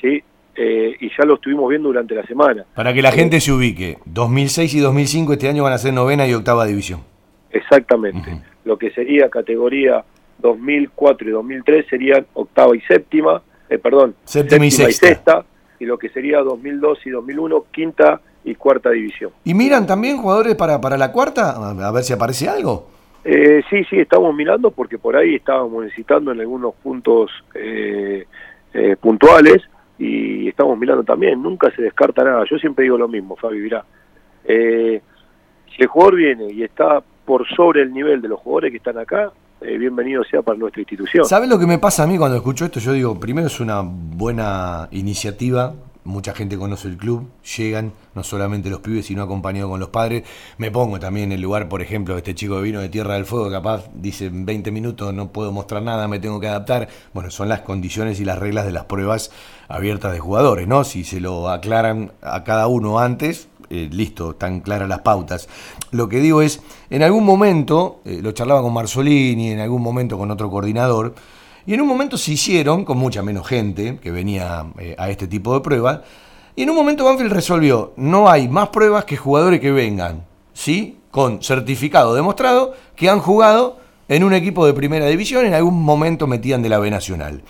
¿sí? 0.00 0.24
Eh, 0.56 0.96
y 1.00 1.08
ya 1.08 1.24
lo 1.24 1.34
estuvimos 1.34 1.68
viendo 1.68 1.88
durante 1.88 2.14
la 2.14 2.24
semana. 2.26 2.64
Para 2.74 2.92
que 2.92 3.02
la 3.02 3.10
gente 3.10 3.40
se 3.40 3.52
ubique, 3.52 3.98
2006 4.04 4.74
y 4.74 4.80
2005 4.80 5.32
este 5.32 5.48
año 5.48 5.64
van 5.64 5.72
a 5.72 5.78
ser 5.78 5.92
novena 5.92 6.26
y 6.26 6.34
octava 6.34 6.64
división. 6.64 7.00
Exactamente. 7.50 8.40
Lo 8.64 8.78
que 8.78 8.90
sería 8.92 9.28
categoría 9.28 10.04
2004 10.38 11.28
y 11.28 11.32
2003 11.32 11.86
serían 11.88 12.26
octava 12.34 12.76
y 12.76 12.80
séptima, 12.82 13.42
eh, 13.68 13.78
perdón, 13.78 14.14
séptima, 14.24 14.66
y, 14.66 14.70
sexta. 14.70 15.44
y 15.80 15.86
lo 15.86 15.98
que 15.98 16.08
sería 16.08 16.38
2002 16.40 16.98
y 17.06 17.10
2001 17.10 17.64
quinta 17.70 18.20
y 18.44 18.54
cuarta 18.54 18.90
división. 18.90 19.32
¿Y 19.44 19.54
miran 19.54 19.86
también 19.86 20.18
jugadores 20.18 20.54
para, 20.54 20.80
para 20.80 20.96
la 20.96 21.10
cuarta? 21.12 21.50
A 21.70 21.90
ver 21.92 22.04
si 22.04 22.12
aparece 22.12 22.48
algo. 22.48 22.94
Eh, 23.24 23.62
sí, 23.70 23.84
sí, 23.88 23.98
estamos 23.98 24.34
mirando 24.34 24.70
porque 24.70 24.98
por 24.98 25.16
ahí 25.16 25.36
estábamos 25.36 25.84
necesitando 25.84 26.30
en 26.30 26.40
algunos 26.40 26.74
puntos 26.74 27.30
eh, 27.54 28.26
eh, 28.74 28.96
puntuales 29.00 29.62
y 29.98 30.48
estamos 30.48 30.78
mirando 30.78 31.04
también, 31.04 31.42
nunca 31.42 31.70
se 31.74 31.82
descarta 31.82 32.24
nada, 32.24 32.44
yo 32.50 32.58
siempre 32.58 32.84
digo 32.84 32.98
lo 32.98 33.08
mismo, 33.08 33.36
Fabi, 33.36 33.60
mirá, 33.60 33.84
eh, 34.44 35.00
si 35.74 35.82
el 35.82 35.88
jugador 35.88 36.16
viene 36.16 36.52
y 36.52 36.62
está 36.62 37.02
por 37.24 37.46
sobre 37.48 37.82
el 37.82 37.92
nivel 37.92 38.20
de 38.20 38.28
los 38.28 38.40
jugadores 38.40 38.70
que 38.70 38.76
están 38.78 38.98
acá, 38.98 39.32
eh, 39.60 39.78
bienvenido 39.78 40.22
sea 40.24 40.42
para 40.42 40.58
nuestra 40.58 40.82
institución. 40.82 41.24
¿Sabes 41.24 41.48
lo 41.48 41.58
que 41.58 41.66
me 41.66 41.78
pasa 41.78 42.02
a 42.02 42.06
mí 42.06 42.18
cuando 42.18 42.36
escucho 42.36 42.66
esto? 42.66 42.80
Yo 42.80 42.92
digo, 42.92 43.18
primero 43.18 43.46
es 43.46 43.60
una 43.60 43.80
buena 43.82 44.88
iniciativa, 44.90 45.74
mucha 46.04 46.34
gente 46.34 46.58
conoce 46.58 46.88
el 46.88 46.98
club, 46.98 47.30
llegan, 47.56 47.92
no 48.14 48.22
solamente 48.22 48.68
los 48.68 48.80
pibes, 48.80 49.06
sino 49.06 49.22
acompañados 49.22 49.70
con 49.70 49.80
los 49.80 49.88
padres. 49.88 50.24
Me 50.58 50.70
pongo 50.70 51.00
también 51.00 51.26
en 51.26 51.32
el 51.32 51.40
lugar, 51.40 51.68
por 51.68 51.80
ejemplo, 51.80 52.16
este 52.16 52.34
chico 52.34 52.56
que 52.56 52.62
vino 52.62 52.80
de 52.80 52.90
Tierra 52.90 53.14
del 53.14 53.24
Fuego, 53.24 53.50
capaz 53.50 53.88
dice 53.94 54.26
en 54.26 54.44
20 54.44 54.70
minutos 54.70 55.14
no 55.14 55.32
puedo 55.32 55.50
mostrar 55.50 55.82
nada, 55.82 56.06
me 56.08 56.18
tengo 56.18 56.40
que 56.40 56.48
adaptar. 56.48 56.88
Bueno, 57.14 57.30
son 57.30 57.48
las 57.48 57.62
condiciones 57.62 58.20
y 58.20 58.24
las 58.24 58.38
reglas 58.38 58.66
de 58.66 58.72
las 58.72 58.84
pruebas 58.84 59.30
abiertas 59.68 60.12
de 60.12 60.20
jugadores, 60.20 60.68
¿no? 60.68 60.84
Si 60.84 61.04
se 61.04 61.20
lo 61.20 61.48
aclaran 61.48 62.12
a 62.22 62.44
cada 62.44 62.66
uno 62.66 62.98
antes, 62.98 63.48
eh, 63.70 63.88
listo, 63.90 64.32
están 64.32 64.60
claras 64.60 64.88
las 64.88 65.00
pautas. 65.00 65.48
Lo 65.90 66.08
que 66.08 66.20
digo 66.20 66.42
es, 66.42 66.60
en 66.90 67.02
algún 67.02 67.24
momento, 67.24 68.00
eh, 68.04 68.20
lo 68.22 68.32
charlaba 68.32 68.62
con 68.62 68.72
Marzolini, 68.72 69.50
en 69.50 69.60
algún 69.60 69.82
momento 69.82 70.18
con 70.18 70.30
otro 70.30 70.50
coordinador, 70.50 71.14
y 71.66 71.74
en 71.74 71.80
un 71.80 71.88
momento 71.88 72.18
se 72.18 72.32
hicieron, 72.32 72.84
con 72.84 72.98
mucha 72.98 73.22
menos 73.22 73.46
gente 73.46 73.98
que 74.02 74.10
venía 74.10 74.66
eh, 74.78 74.94
a 74.98 75.08
este 75.08 75.26
tipo 75.26 75.54
de 75.54 75.60
pruebas, 75.60 76.00
y 76.56 76.62
en 76.62 76.70
un 76.70 76.76
momento 76.76 77.04
Banfield 77.04 77.32
resolvió, 77.32 77.94
no 77.96 78.28
hay 78.28 78.48
más 78.48 78.68
pruebas 78.68 79.04
que 79.06 79.16
jugadores 79.16 79.60
que 79.60 79.72
vengan, 79.72 80.24
¿sí? 80.52 80.98
Con 81.10 81.42
certificado 81.42 82.14
demostrado 82.14 82.74
que 82.94 83.08
han 83.08 83.18
jugado 83.18 83.78
en 84.08 84.22
un 84.22 84.34
equipo 84.34 84.66
de 84.66 84.74
primera 84.74 85.06
división, 85.06 85.46
en 85.46 85.54
algún 85.54 85.82
momento 85.82 86.26
metían 86.26 86.62
de 86.62 86.68
la 86.68 86.78
B 86.78 86.90
Nacional. 86.90 87.42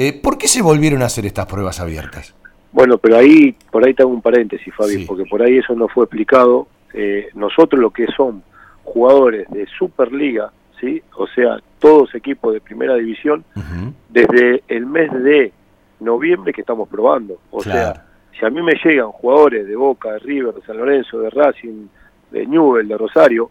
Eh, 0.00 0.12
¿Por 0.12 0.38
qué 0.38 0.46
se 0.46 0.62
volvieron 0.62 1.02
a 1.02 1.06
hacer 1.06 1.26
estas 1.26 1.46
pruebas 1.46 1.80
abiertas? 1.80 2.32
Bueno, 2.70 2.98
pero 2.98 3.16
ahí, 3.16 3.56
por 3.72 3.84
ahí 3.84 3.94
tengo 3.94 4.10
un 4.10 4.22
paréntesis, 4.22 4.72
Fabi, 4.72 5.04
porque 5.04 5.24
por 5.24 5.42
ahí 5.42 5.58
eso 5.58 5.74
no 5.74 5.88
fue 5.88 6.04
explicado. 6.04 6.68
Eh, 6.94 7.30
nosotros 7.34 7.80
lo 7.80 7.90
que 7.90 8.06
son 8.16 8.44
jugadores 8.84 9.50
de 9.50 9.66
Superliga, 9.66 10.52
¿sí? 10.80 11.02
O 11.16 11.26
sea, 11.26 11.58
todos 11.80 12.14
equipos 12.14 12.54
de 12.54 12.60
primera 12.60 12.94
división, 12.94 13.44
desde 14.08 14.62
el 14.68 14.86
mes 14.86 15.12
de 15.12 15.52
noviembre 15.98 16.52
que 16.52 16.60
estamos 16.60 16.88
probando. 16.88 17.40
O 17.50 17.60
sea, 17.60 18.04
si 18.38 18.46
a 18.46 18.50
mí 18.50 18.62
me 18.62 18.74
llegan 18.74 19.10
jugadores 19.10 19.66
de 19.66 19.74
Boca, 19.74 20.12
de 20.12 20.18
River, 20.20 20.54
de 20.54 20.62
San 20.62 20.76
Lorenzo, 20.76 21.18
de 21.18 21.30
Racing, 21.30 21.88
de 22.30 22.46
Newell, 22.46 22.86
de 22.86 22.96
Rosario, 22.96 23.50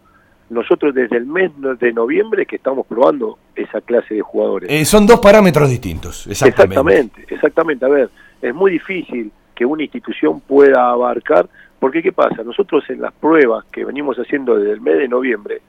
nosotros 0.49 0.93
desde 0.93 1.17
el 1.17 1.25
mes 1.25 1.51
de 1.79 1.91
noviembre 1.93 2.45
que 2.45 2.55
estamos 2.55 2.85
probando 2.87 3.37
esa 3.55 3.81
clase 3.81 4.15
de 4.15 4.21
jugadores. 4.21 4.71
Eh, 4.71 4.85
son 4.85 5.05
dos 5.05 5.19
parámetros 5.19 5.69
distintos, 5.69 6.25
exactamente. 6.27 6.73
Exactamente, 6.73 7.33
exactamente. 7.33 7.85
A 7.85 7.89
ver, 7.89 8.09
es 8.41 8.55
muy 8.55 8.71
difícil 8.71 9.31
que 9.53 9.65
una 9.65 9.83
institución 9.83 10.39
pueda 10.41 10.89
abarcar, 10.89 11.49
porque 11.79 12.01
¿qué 12.01 12.11
pasa? 12.11 12.43
Nosotros 12.43 12.83
en 12.89 13.01
las 13.01 13.13
pruebas 13.13 13.65
que 13.65 13.83
venimos 13.83 14.17
haciendo 14.17 14.55
desde 14.55 14.73
el 14.73 14.81
mes 14.81 14.97
de 14.97 15.07
noviembre, 15.07 15.61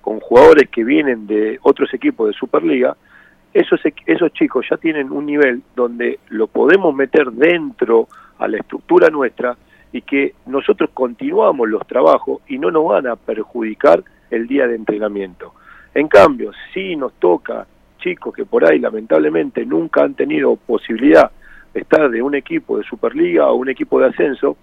con 0.00 0.20
jugadores 0.20 0.68
que 0.68 0.84
vienen 0.84 1.26
de 1.26 1.58
otros 1.62 1.92
equipos 1.94 2.28
de 2.28 2.34
Superliga, 2.34 2.96
esos, 3.52 3.80
esos 4.06 4.32
chicos 4.32 4.66
ya 4.68 4.76
tienen 4.76 5.12
un 5.12 5.26
nivel 5.26 5.62
donde 5.76 6.18
lo 6.28 6.48
podemos 6.48 6.94
meter 6.94 7.30
dentro 7.30 8.08
a 8.38 8.48
la 8.48 8.58
estructura 8.58 9.08
nuestra 9.10 9.56
y 9.92 10.02
que 10.02 10.34
nosotros 10.46 10.90
continuamos 10.92 11.68
los 11.68 11.86
trabajos 11.86 12.42
y 12.48 12.58
no 12.58 12.72
nos 12.72 12.84
van 12.84 13.06
a 13.06 13.14
perjudicar 13.14 14.02
el 14.34 14.46
día 14.46 14.66
de 14.66 14.76
entrenamiento. 14.76 15.54
En 15.94 16.08
cambio, 16.08 16.52
si 16.72 16.96
nos 16.96 17.12
toca 17.14 17.66
chicos 17.98 18.34
que 18.34 18.44
por 18.44 18.64
ahí 18.64 18.78
lamentablemente 18.78 19.64
nunca 19.64 20.02
han 20.02 20.14
tenido 20.14 20.56
posibilidad 20.56 21.30
de 21.72 21.80
estar 21.80 22.10
de 22.10 22.22
un 22.22 22.34
equipo 22.34 22.76
de 22.78 22.84
Superliga 22.84 23.48
o 23.48 23.54
un 23.54 23.68
equipo 23.68 24.00
de 24.00 24.08
ascenso, 24.08 24.56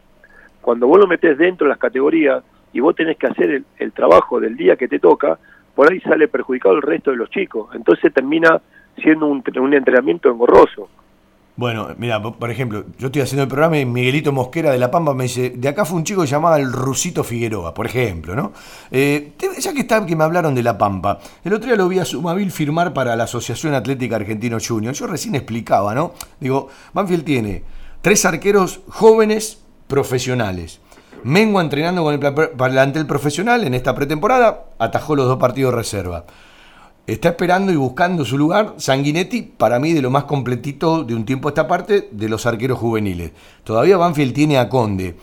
cuando 0.62 0.88
vos 0.88 1.00
lo 1.00 1.08
metés 1.08 1.38
dentro 1.38 1.66
de 1.66 1.70
las 1.70 1.80
categorías 1.80 2.44
y 2.74 2.80
vos 2.80 2.96
tenés 2.96 3.18
que 3.18 3.28
hacer 3.28 3.64
el, 3.78 3.92
trabajo 3.92 4.40
del 4.40 4.56
día 4.56 4.76
que 4.76 4.88
te 4.88 5.00
toca, 5.00 5.40
por 5.76 5.92
ahí 5.92 6.00
sale 6.02 6.28
perjudicado 6.28 6.76
el 6.76 6.82
resto 6.82 7.12
de 7.12 7.18
los 7.18 7.30
chicos. 7.30 7.70
Entonces 7.74 8.14
termina 8.14 8.62
siendo 9.02 9.28
un, 9.28 9.44
un 9.60 9.74
entrenamiento 9.74 10.30
engorroso. 10.30 10.90
Bueno, 11.62 11.90
mira, 12.00 12.20
por 12.20 12.50
ejemplo, 12.50 12.86
yo 12.98 13.10
estoy 13.10 13.22
haciendo 13.22 13.44
el 13.44 13.48
programa 13.48 13.78
y 13.78 13.86
Miguelito 13.86 14.32
Mosquera 14.32 14.72
de 14.72 14.80
La 14.80 14.90
Pampa 14.90 15.14
me 15.14 15.26
dice, 15.26 15.52
de 15.52 15.68
acá 15.68 15.86
fue 15.86 16.00
un 16.00 16.04
chico 16.04 16.26
llamado 16.26 16.56
el 16.56 16.74
Rusito 16.74 17.24
Figueroa, 17.24 17.72
por 17.76 17.86
ejemplo, 17.86 18.36
¿no? 18.36 18.52
Eh, 18.90 19.34
ya 19.60 19.72
que 19.72 19.82
está, 19.82 20.04
que 20.04 20.16
me 20.16 20.24
hablaron 20.24 20.56
de 20.56 20.64
La 20.64 20.76
Pampa, 20.76 21.20
el 21.44 21.54
otro 21.54 21.68
día 21.68 21.76
lo 21.76 21.88
vi 21.88 22.00
a 22.00 22.06
Sumavil 22.06 22.52
firmar 22.52 22.94
para 22.94 23.16
la 23.16 23.26
Asociación 23.26 23.76
Atlética 23.76 24.16
Argentino 24.16 24.58
Junior. 24.60 24.96
Yo 24.96 25.06
recién 25.06 25.36
explicaba, 25.36 25.94
¿no? 25.94 26.14
Digo, 26.40 26.70
Banfield 26.94 27.26
tiene 27.26 27.64
tres 28.02 28.26
arqueros 28.26 28.80
jóvenes 28.88 29.60
profesionales. 29.86 30.80
Mengua 31.24 31.62
entrenando 31.62 32.02
con 32.02 32.16
el 32.16 32.20
plantel 32.58 33.06
profesional 33.06 33.66
en 33.66 33.76
esta 33.76 33.94
pretemporada, 33.94 34.64
atajó 34.80 35.16
los 35.16 35.28
dos 35.28 35.38
partidos 35.38 35.74
de 35.74 35.78
reserva. 35.78 36.26
Está 37.08 37.30
esperando 37.30 37.72
y 37.72 37.76
buscando 37.76 38.24
su 38.24 38.38
lugar 38.38 38.76
Sanguinetti, 38.78 39.42
para 39.42 39.80
mí 39.80 39.94
de 39.94 40.02
lo 40.02 40.12
más 40.12 40.26
completito 40.26 41.04
de 41.04 41.16
un 41.16 41.26
tiempo 41.26 41.48
a 41.48 41.52
esta 41.52 41.68
parte, 41.68 42.10
de 42.12 42.30
los 42.30 42.46
arqueros 42.46 42.78
juveniles. 42.78 43.32
Todavía 43.64 43.98
Banfield 43.98 44.34
tiene 44.34 44.58
a 44.58 44.70
Conde. 44.70 45.16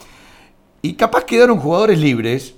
Y 0.83 0.95
capaz 0.95 1.25
quedaron 1.25 1.59
jugadores 1.59 1.99
libres 1.99 2.55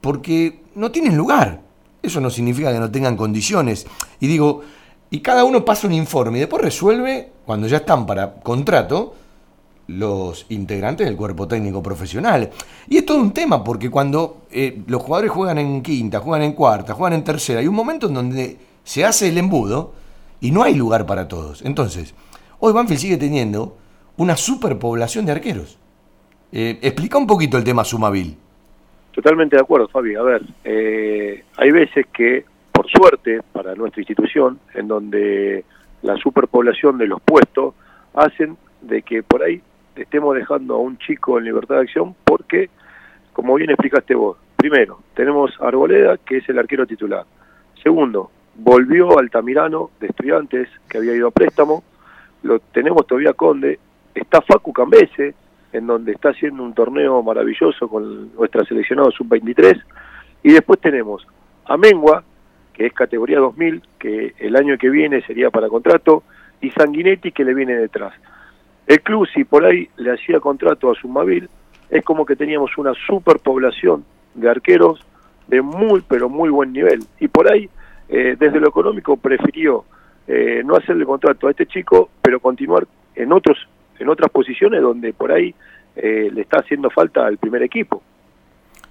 porque 0.00 0.62
no 0.74 0.90
tienen 0.90 1.16
lugar. 1.16 1.60
Eso 2.02 2.20
no 2.20 2.30
significa 2.30 2.72
que 2.72 2.80
no 2.80 2.90
tengan 2.90 3.16
condiciones. 3.16 3.86
Y 4.20 4.26
digo, 4.26 4.62
y 5.10 5.20
cada 5.20 5.44
uno 5.44 5.64
pasa 5.64 5.86
un 5.86 5.92
informe 5.92 6.38
y 6.38 6.40
después 6.40 6.62
resuelve, 6.62 7.30
cuando 7.44 7.66
ya 7.66 7.78
están 7.78 8.06
para 8.06 8.34
contrato, 8.36 9.14
los 9.92 10.46
integrantes 10.48 11.06
del 11.06 11.16
cuerpo 11.16 11.46
técnico 11.46 11.82
profesional. 11.82 12.50
Y 12.88 12.98
es 12.98 13.06
todo 13.06 13.18
un 13.18 13.32
tema, 13.32 13.62
porque 13.62 13.90
cuando 13.90 14.42
eh, 14.50 14.82
los 14.86 15.02
jugadores 15.02 15.30
juegan 15.30 15.58
en 15.58 15.82
quinta, 15.82 16.20
juegan 16.20 16.42
en 16.42 16.52
cuarta, 16.52 16.94
juegan 16.94 17.18
en 17.18 17.24
tercera, 17.24 17.60
hay 17.60 17.68
un 17.68 17.74
momento 17.74 18.08
en 18.08 18.14
donde 18.14 18.56
se 18.84 19.04
hace 19.04 19.28
el 19.28 19.38
embudo 19.38 19.92
y 20.40 20.50
no 20.50 20.62
hay 20.62 20.74
lugar 20.74 21.06
para 21.06 21.28
todos. 21.28 21.62
Entonces, 21.62 22.14
hoy 22.58 22.72
Banfield 22.72 23.00
sigue 23.00 23.16
teniendo 23.16 23.76
una 24.16 24.36
superpoblación 24.36 25.26
de 25.26 25.32
arqueros. 25.32 25.78
Eh, 26.52 26.78
explica 26.82 27.16
un 27.18 27.26
poquito 27.26 27.56
el 27.56 27.64
tema 27.64 27.84
Sumavil. 27.84 28.36
Totalmente 29.12 29.56
de 29.56 29.62
acuerdo, 29.62 29.88
Fabi. 29.88 30.14
A 30.14 30.22
ver, 30.22 30.42
eh, 30.64 31.44
hay 31.56 31.70
veces 31.70 32.06
que, 32.12 32.44
por 32.72 32.90
suerte, 32.90 33.40
para 33.52 33.74
nuestra 33.74 34.00
institución, 34.00 34.58
en 34.74 34.88
donde 34.88 35.64
la 36.02 36.16
superpoblación 36.16 36.98
de 36.98 37.06
los 37.06 37.20
puestos 37.22 37.74
hacen 38.14 38.56
de 38.80 39.02
que 39.02 39.22
por 39.22 39.42
ahí 39.42 39.62
estemos 39.96 40.34
dejando 40.34 40.74
a 40.74 40.78
un 40.78 40.98
chico 40.98 41.38
en 41.38 41.44
libertad 41.44 41.76
de 41.76 41.82
acción 41.82 42.14
porque, 42.24 42.70
como 43.32 43.54
bien 43.54 43.70
explicaste 43.70 44.14
vos, 44.14 44.36
primero, 44.56 45.00
tenemos 45.14 45.52
a 45.60 45.68
Arboleda, 45.68 46.18
que 46.18 46.38
es 46.38 46.48
el 46.48 46.58
arquero 46.58 46.86
titular. 46.86 47.24
Segundo, 47.82 48.30
volvió 48.54 49.18
Altamirano 49.18 49.90
de 50.00 50.06
estudiantes, 50.08 50.68
que 50.88 50.98
había 50.98 51.14
ido 51.14 51.28
a 51.28 51.32
préstamo. 51.32 51.82
Lo 52.42 52.58
tenemos 52.58 53.06
todavía 53.06 53.32
Conde. 53.32 53.78
Está 54.14 54.40
Facu 54.40 54.72
Cambese, 54.72 55.34
en 55.72 55.86
donde 55.86 56.12
está 56.12 56.30
haciendo 56.30 56.62
un 56.62 56.74
torneo 56.74 57.22
maravilloso 57.22 57.88
con 57.88 58.34
nuestra 58.34 58.64
seleccionado 58.64 59.10
sub-23. 59.10 59.82
Y 60.42 60.52
después 60.52 60.80
tenemos 60.80 61.26
a 61.64 61.76
Mengua, 61.76 62.22
que 62.72 62.86
es 62.86 62.92
categoría 62.92 63.38
2000, 63.38 63.82
que 63.98 64.34
el 64.38 64.56
año 64.56 64.76
que 64.78 64.90
viene 64.90 65.22
sería 65.22 65.50
para 65.50 65.68
contrato, 65.68 66.22
y 66.60 66.70
Sanguinetti, 66.70 67.32
que 67.32 67.44
le 67.44 67.54
viene 67.54 67.74
detrás. 67.74 68.12
El 68.86 69.00
club, 69.00 69.26
si 69.32 69.44
por 69.44 69.64
ahí 69.64 69.88
le 69.96 70.12
hacía 70.12 70.40
contrato 70.40 70.90
a 70.90 70.94
Sumavil, 70.94 71.48
es 71.90 72.04
como 72.04 72.24
que 72.24 72.36
teníamos 72.36 72.76
una 72.78 72.92
superpoblación 73.06 74.04
de 74.34 74.48
arqueros 74.48 75.04
de 75.46 75.60
muy, 75.60 76.02
pero 76.08 76.28
muy 76.28 76.50
buen 76.50 76.72
nivel. 76.72 77.04
Y 77.20 77.28
por 77.28 77.52
ahí, 77.52 77.68
eh, 78.08 78.36
desde 78.38 78.60
lo 78.60 78.68
económico, 78.68 79.16
prefirió 79.16 79.84
eh, 80.26 80.62
no 80.64 80.76
hacerle 80.76 81.04
contrato 81.04 81.48
a 81.48 81.50
este 81.50 81.66
chico, 81.66 82.08
pero 82.22 82.40
continuar 82.40 82.86
en 83.14 83.32
otros 83.32 83.58
en 83.98 84.08
otras 84.08 84.30
posiciones 84.30 84.80
donde 84.80 85.12
por 85.12 85.30
ahí 85.30 85.54
eh, 85.94 86.28
le 86.32 86.40
está 86.40 86.58
haciendo 86.58 86.90
falta 86.90 87.24
al 87.26 87.36
primer 87.36 87.62
equipo. 87.62 88.02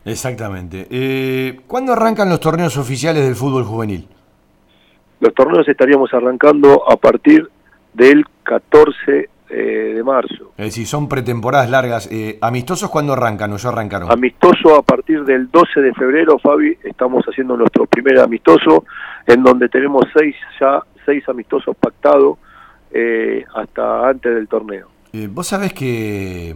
Exactamente. 0.05 0.87
¿Cuándo 1.67 1.91
arrancan 1.93 2.29
los 2.29 2.39
torneos 2.39 2.77
oficiales 2.77 3.25
del 3.25 3.35
fútbol 3.35 3.63
juvenil? 3.63 4.07
Los 5.19 5.33
torneos 5.33 5.67
estaríamos 5.67 6.13
arrancando 6.13 6.89
a 6.89 6.95
partir 6.95 7.49
del 7.93 8.25
14 8.43 9.29
eh, 9.53 9.95
de 9.95 10.03
marzo. 10.03 10.53
Es 10.55 10.67
decir, 10.67 10.87
son 10.87 11.09
pretemporadas 11.09 11.69
largas. 11.69 12.07
Eh, 12.09 12.37
¿Amistosos 12.39 12.89
cuándo 12.89 13.11
arrancan 13.11 13.51
o 13.51 13.57
ya 13.57 13.67
arrancaron? 13.67 14.09
Amistoso 14.09 14.75
a 14.75 14.81
partir 14.81 15.25
del 15.25 15.51
12 15.51 15.81
de 15.81 15.93
febrero, 15.93 16.39
Fabi, 16.39 16.77
estamos 16.81 17.25
haciendo 17.25 17.57
nuestro 17.57 17.85
primer 17.85 18.19
amistoso, 18.19 18.85
en 19.27 19.43
donde 19.43 19.67
tenemos 19.67 20.05
seis 20.17 20.35
ya, 20.57 20.81
seis 21.05 21.27
amistosos 21.27 21.75
pactados 21.75 22.37
eh, 22.91 23.43
hasta 23.53 24.07
antes 24.07 24.33
del 24.33 24.47
torneo. 24.47 24.87
Vos 25.31 25.47
sabés 25.47 25.73
que 25.73 26.55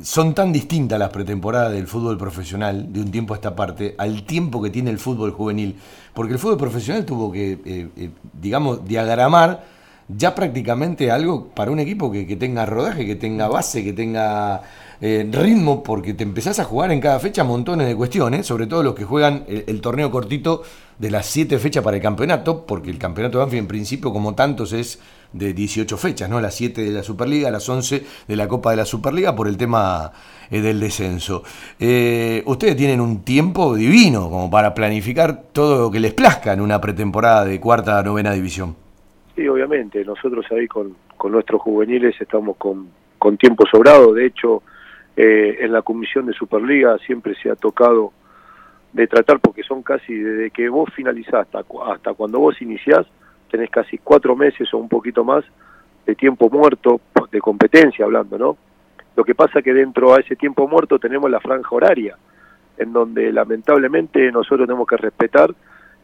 son 0.00 0.34
tan 0.34 0.54
distintas 0.54 0.98
las 0.98 1.10
pretemporadas 1.10 1.72
del 1.72 1.86
fútbol 1.86 2.16
profesional 2.16 2.90
de 2.90 3.00
un 3.00 3.10
tiempo 3.10 3.34
a 3.34 3.36
esta 3.36 3.54
parte 3.54 3.94
al 3.98 4.22
tiempo 4.24 4.62
que 4.62 4.70
tiene 4.70 4.88
el 4.88 4.98
fútbol 4.98 5.32
juvenil, 5.32 5.76
porque 6.14 6.32
el 6.32 6.38
fútbol 6.38 6.56
profesional 6.56 7.04
tuvo 7.04 7.30
que, 7.30 7.90
digamos, 8.32 8.86
diagramar 8.88 9.76
ya 10.08 10.34
prácticamente 10.34 11.10
algo 11.10 11.48
para 11.48 11.70
un 11.70 11.78
equipo 11.78 12.10
que, 12.10 12.24
tenga 12.36 12.64
rodaje, 12.64 13.04
que 13.04 13.14
tenga 13.14 13.46
base, 13.46 13.84
que 13.84 13.92
tenga 13.92 14.62
eh, 15.00 15.28
ritmo, 15.30 15.82
porque 15.82 16.14
te 16.14 16.22
empezás 16.22 16.58
a 16.58 16.64
jugar 16.64 16.90
en 16.92 17.00
cada 17.00 17.20
fecha 17.20 17.44
montones 17.44 17.86
de 17.86 17.94
cuestiones, 17.94 18.46
sobre 18.46 18.66
todo 18.66 18.82
los 18.82 18.94
que 18.94 19.04
juegan 19.04 19.44
el, 19.48 19.80
torneo 19.82 20.10
cortito 20.10 20.62
de 20.98 21.10
las 21.10 21.26
7 21.26 21.58
fechas 21.58 21.84
para 21.84 21.98
el 21.98 22.02
campeonato, 22.02 22.64
porque 22.64 22.90
el 22.90 22.98
campeonato 22.98 23.38
de 23.38 23.44
Banfield 23.44 23.64
en 23.64 23.68
principio, 23.68 24.12
como 24.12 24.34
tantos, 24.34 24.72
es 24.72 24.98
de 25.32 25.52
18 25.52 25.98
fechas, 25.98 26.30
¿no? 26.30 26.40
Las 26.40 26.54
7 26.54 26.82
de 26.82 26.90
la 26.90 27.02
Superliga, 27.02 27.50
las 27.50 27.68
11 27.68 28.04
de 28.26 28.36
la 28.36 28.48
Copa 28.48 28.70
de 28.70 28.78
la 28.78 28.86
Superliga 28.86 29.36
por 29.36 29.46
el 29.46 29.58
tema 29.58 30.10
eh, 30.50 30.62
del 30.62 30.80
descenso. 30.80 31.42
Eh, 31.78 32.42
ustedes 32.46 32.76
tienen 32.76 33.02
un 33.02 33.24
tiempo 33.24 33.74
divino 33.74 34.30
como 34.30 34.50
para 34.50 34.72
planificar 34.72 35.44
todo 35.52 35.82
lo 35.82 35.90
que 35.90 36.00
les 36.00 36.14
plazca 36.14 36.54
en 36.54 36.62
una 36.62 36.80
pretemporada 36.80 37.44
de 37.44 37.60
cuarta 37.60 38.02
novena 38.02 38.32
división. 38.32 38.87
Sí, 39.38 39.46
obviamente. 39.46 40.04
Nosotros 40.04 40.44
ahí 40.50 40.66
con, 40.66 40.96
nuestros 41.30 41.62
juveniles 41.62 42.20
estamos 42.20 42.56
con, 42.56 43.36
tiempo 43.38 43.64
sobrado. 43.70 44.12
De 44.12 44.26
hecho, 44.26 44.64
eh, 45.16 45.58
en 45.60 45.70
la 45.70 45.82
comisión 45.82 46.26
de 46.26 46.32
Superliga 46.32 46.98
siempre 46.98 47.36
se 47.40 47.48
ha 47.48 47.54
tocado 47.54 48.12
de 48.92 49.06
tratar, 49.06 49.38
porque 49.38 49.62
son 49.62 49.84
casi 49.84 50.12
desde 50.12 50.50
que 50.50 50.68
vos 50.68 50.92
finalizás 50.92 51.46
hasta, 51.46 51.64
hasta 51.86 52.14
cuando 52.14 52.40
vos 52.40 52.60
iniciás, 52.60 53.06
tenés 53.48 53.70
casi 53.70 53.98
cuatro 53.98 54.34
meses 54.34 54.74
o 54.74 54.78
un 54.78 54.88
poquito 54.88 55.22
más 55.22 55.44
de 56.04 56.16
tiempo 56.16 56.50
muerto, 56.50 57.00
de 57.30 57.40
competencia 57.40 58.06
hablando, 58.06 58.38
¿no? 58.38 58.56
Lo 59.14 59.22
que 59.22 59.36
pasa 59.36 59.62
que 59.62 59.72
dentro 59.72 60.14
a 60.14 60.18
ese 60.18 60.34
tiempo 60.34 60.66
muerto 60.66 60.98
tenemos 60.98 61.30
la 61.30 61.38
franja 61.38 61.76
horaria, 61.76 62.16
en 62.76 62.92
donde 62.92 63.32
lamentablemente 63.32 64.32
nosotros 64.32 64.66
tenemos 64.66 64.88
que 64.88 64.96
respetar 64.96 65.54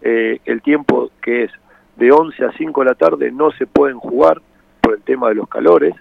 eh, 0.02 0.39
el 0.44 0.62
tiempo 0.62 1.11
que 1.20 1.44
es 1.44 1.51
de 1.97 2.11
11 2.11 2.45
a 2.45 2.53
5 2.53 2.81
de 2.81 2.87
la 2.87 2.95
tarde 2.95 3.31
no 3.31 3.51
se 3.53 3.66
pueden 3.66 3.99
jugar 3.99 4.41
por 4.81 4.95
el 4.95 5.03
tema 5.03 5.29
de 5.29 5.37
los 5.37 5.49
calores 5.49 5.95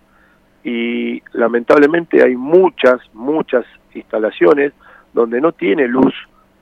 y 0.63 1.21
lamentablemente 1.33 2.23
hay 2.23 2.35
muchas, 2.35 2.99
muchas 3.13 3.65
instalaciones 3.93 4.73
donde 5.13 5.41
no 5.41 5.51
tiene 5.51 5.87
luz 5.87 6.13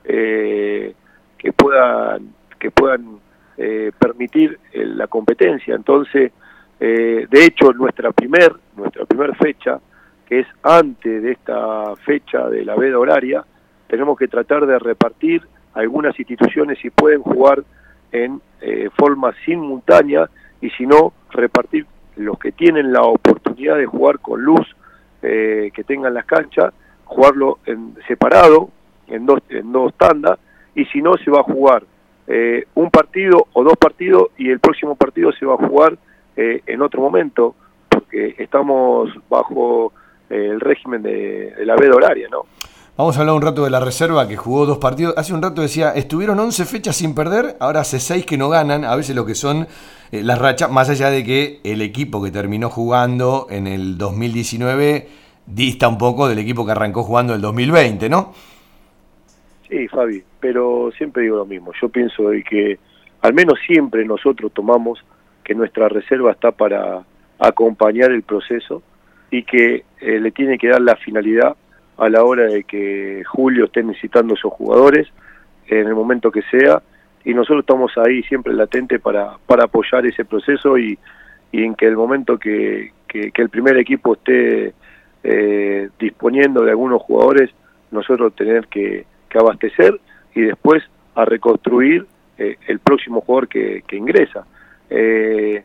eh, 0.04 0.94
que 1.38 1.52
puedan, 1.52 2.34
que 2.58 2.70
puedan 2.70 3.18
eh, 3.56 3.92
permitir 3.98 4.58
eh, 4.72 4.84
la 4.84 5.06
competencia. 5.06 5.74
Entonces, 5.74 6.32
de 6.80 7.44
hecho, 7.44 7.72
nuestra 7.72 8.10
primer, 8.10 8.52
nuestra 8.76 9.04
primer 9.04 9.36
fecha, 9.36 9.78
que 10.26 10.40
es 10.40 10.46
antes 10.64 11.22
de 11.22 11.30
esta 11.30 11.94
fecha 12.04 12.48
de 12.48 12.64
la 12.64 12.74
veda 12.74 12.98
horaria, 12.98 13.44
tenemos 13.86 14.18
que 14.18 14.26
tratar 14.26 14.66
de 14.66 14.80
repartir 14.80 15.42
algunas 15.74 16.18
instituciones 16.18 16.80
si 16.80 16.90
pueden 16.90 17.22
jugar 17.22 17.62
en 18.12 18.40
eh, 18.60 18.88
forma 18.96 19.32
simultánea 19.44 20.28
y 20.60 20.70
si 20.70 20.86
no, 20.86 21.12
repartir 21.30 21.86
los 22.16 22.38
que 22.38 22.52
tienen 22.52 22.92
la 22.92 23.02
oportunidad 23.02 23.76
de 23.76 23.86
jugar 23.86 24.20
con 24.20 24.42
luz, 24.42 24.66
eh, 25.22 25.70
que 25.74 25.82
tengan 25.84 26.14
las 26.14 26.26
canchas, 26.26 26.72
jugarlo 27.04 27.58
en 27.66 27.96
separado, 28.06 28.70
en 29.08 29.26
dos, 29.26 29.40
en 29.48 29.72
dos 29.72 29.92
tandas, 29.94 30.38
y 30.74 30.84
si 30.86 31.02
no, 31.02 31.16
se 31.16 31.30
va 31.30 31.40
a 31.40 31.44
jugar 31.44 31.84
eh, 32.26 32.66
un 32.74 32.90
partido 32.90 33.48
o 33.52 33.64
dos 33.64 33.76
partidos 33.76 34.28
y 34.38 34.48
el 34.48 34.60
próximo 34.60 34.94
partido 34.94 35.32
se 35.32 35.44
va 35.44 35.54
a 35.54 35.68
jugar 35.68 35.98
eh, 36.36 36.62
en 36.66 36.80
otro 36.80 37.00
momento, 37.02 37.54
porque 37.88 38.36
estamos 38.38 39.10
bajo 39.28 39.92
eh, 40.30 40.48
el 40.50 40.60
régimen 40.60 41.02
de, 41.02 41.54
la 41.64 41.76
veda 41.76 41.96
horaria, 41.96 42.28
¿no? 42.30 42.46
Vamos 42.94 43.16
a 43.16 43.20
hablar 43.20 43.36
un 43.36 43.42
rato 43.42 43.64
de 43.64 43.70
la 43.70 43.80
reserva 43.80 44.28
que 44.28 44.36
jugó 44.36 44.66
dos 44.66 44.76
partidos. 44.76 45.14
Hace 45.16 45.32
un 45.32 45.40
rato 45.40 45.62
decía, 45.62 45.92
estuvieron 45.92 46.38
11 46.38 46.66
fechas 46.66 46.94
sin 46.94 47.14
perder, 47.14 47.56
ahora 47.58 47.80
hace 47.80 47.98
6 47.98 48.26
que 48.26 48.36
no 48.36 48.50
ganan, 48.50 48.84
a 48.84 48.94
veces 48.94 49.16
lo 49.16 49.24
que 49.24 49.34
son 49.34 49.66
las 50.10 50.38
rachas, 50.38 50.70
más 50.70 50.90
allá 50.90 51.08
de 51.08 51.24
que 51.24 51.60
el 51.64 51.80
equipo 51.80 52.22
que 52.22 52.30
terminó 52.30 52.68
jugando 52.68 53.46
en 53.48 53.66
el 53.66 53.96
2019 53.96 55.08
dista 55.46 55.88
un 55.88 55.96
poco 55.96 56.28
del 56.28 56.38
equipo 56.38 56.66
que 56.66 56.72
arrancó 56.72 57.02
jugando 57.02 57.34
el 57.34 57.40
2020, 57.40 58.10
¿no? 58.10 58.34
Sí, 59.70 59.88
Fabi, 59.88 60.22
pero 60.38 60.90
siempre 60.98 61.22
digo 61.22 61.38
lo 61.38 61.46
mismo. 61.46 61.72
Yo 61.80 61.88
pienso 61.88 62.28
de 62.28 62.44
que 62.44 62.78
al 63.22 63.32
menos 63.32 63.58
siempre 63.66 64.04
nosotros 64.04 64.52
tomamos 64.52 65.02
que 65.42 65.54
nuestra 65.54 65.88
reserva 65.88 66.32
está 66.32 66.52
para 66.52 67.02
acompañar 67.38 68.10
el 68.10 68.22
proceso 68.22 68.82
y 69.30 69.44
que 69.44 69.84
eh, 69.98 70.20
le 70.20 70.30
tiene 70.30 70.58
que 70.58 70.68
dar 70.68 70.82
la 70.82 70.96
finalidad 70.96 71.56
a 72.04 72.08
la 72.08 72.24
hora 72.24 72.44
de 72.44 72.64
que 72.64 73.22
Julio 73.24 73.66
esté 73.66 73.82
necesitando 73.82 74.34
esos 74.34 74.52
jugadores 74.52 75.08
en 75.68 75.86
el 75.86 75.94
momento 75.94 76.30
que 76.30 76.42
sea 76.50 76.82
y 77.24 77.32
nosotros 77.32 77.60
estamos 77.60 77.92
ahí 77.96 78.22
siempre 78.24 78.52
latente 78.52 78.98
para, 78.98 79.38
para 79.46 79.64
apoyar 79.64 80.04
ese 80.06 80.24
proceso 80.24 80.76
y, 80.76 80.98
en 81.52 81.74
que 81.74 81.86
el 81.86 81.96
momento 81.96 82.38
que, 82.38 82.92
que, 83.06 83.30
que 83.30 83.42
el 83.42 83.50
primer 83.50 83.76
equipo 83.76 84.14
esté 84.14 84.72
eh, 85.22 85.88
disponiendo 86.00 86.64
de 86.64 86.70
algunos 86.70 87.00
jugadores, 87.02 87.50
nosotros 87.92 88.34
tener 88.34 88.66
que, 88.66 89.06
abastecer 89.34 89.98
y 90.34 90.42
después 90.42 90.82
a 91.14 91.24
reconstruir 91.24 92.06
eh, 92.36 92.56
el 92.66 92.80
próximo 92.80 93.20
jugador 93.20 93.48
que, 93.48 93.82
ingresa. 93.92 94.44
Eh, 94.90 95.62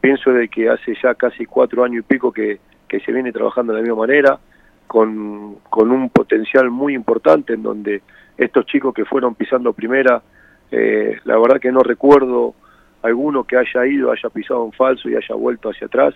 pienso 0.00 0.32
de 0.32 0.48
que 0.48 0.70
hace 0.70 0.94
ya 1.02 1.14
casi 1.14 1.44
cuatro 1.44 1.84
años 1.84 2.04
y 2.04 2.14
pico 2.14 2.32
que, 2.32 2.60
se 2.88 3.12
viene 3.12 3.32
trabajando 3.32 3.72
de 3.72 3.78
la 3.78 3.82
misma 3.82 4.06
manera, 4.06 4.38
con, 4.86 5.56
con, 5.70 5.90
un 5.90 6.10
potencial 6.10 6.70
muy 6.70 6.94
importante 6.94 7.54
en 7.54 7.62
donde 7.62 8.02
estos 8.36 8.66
chicos 8.66 8.94
que 8.94 9.04
fueron 9.04 9.34
pisando 9.34 9.72
primera, 9.72 10.22
la 10.70 11.38
verdad 11.38 11.60
que 11.60 11.70
no 11.70 11.82
recuerdo 11.82 12.54
alguno 13.02 13.44
que 13.44 13.56
haya 13.56 13.86
ido, 13.86 14.10
haya 14.10 14.30
pisado 14.30 14.64
en 14.64 14.72
falso 14.72 15.08
y 15.08 15.16
haya 15.16 15.34
vuelto 15.34 15.70
hacia 15.70 15.86
atrás, 15.86 16.14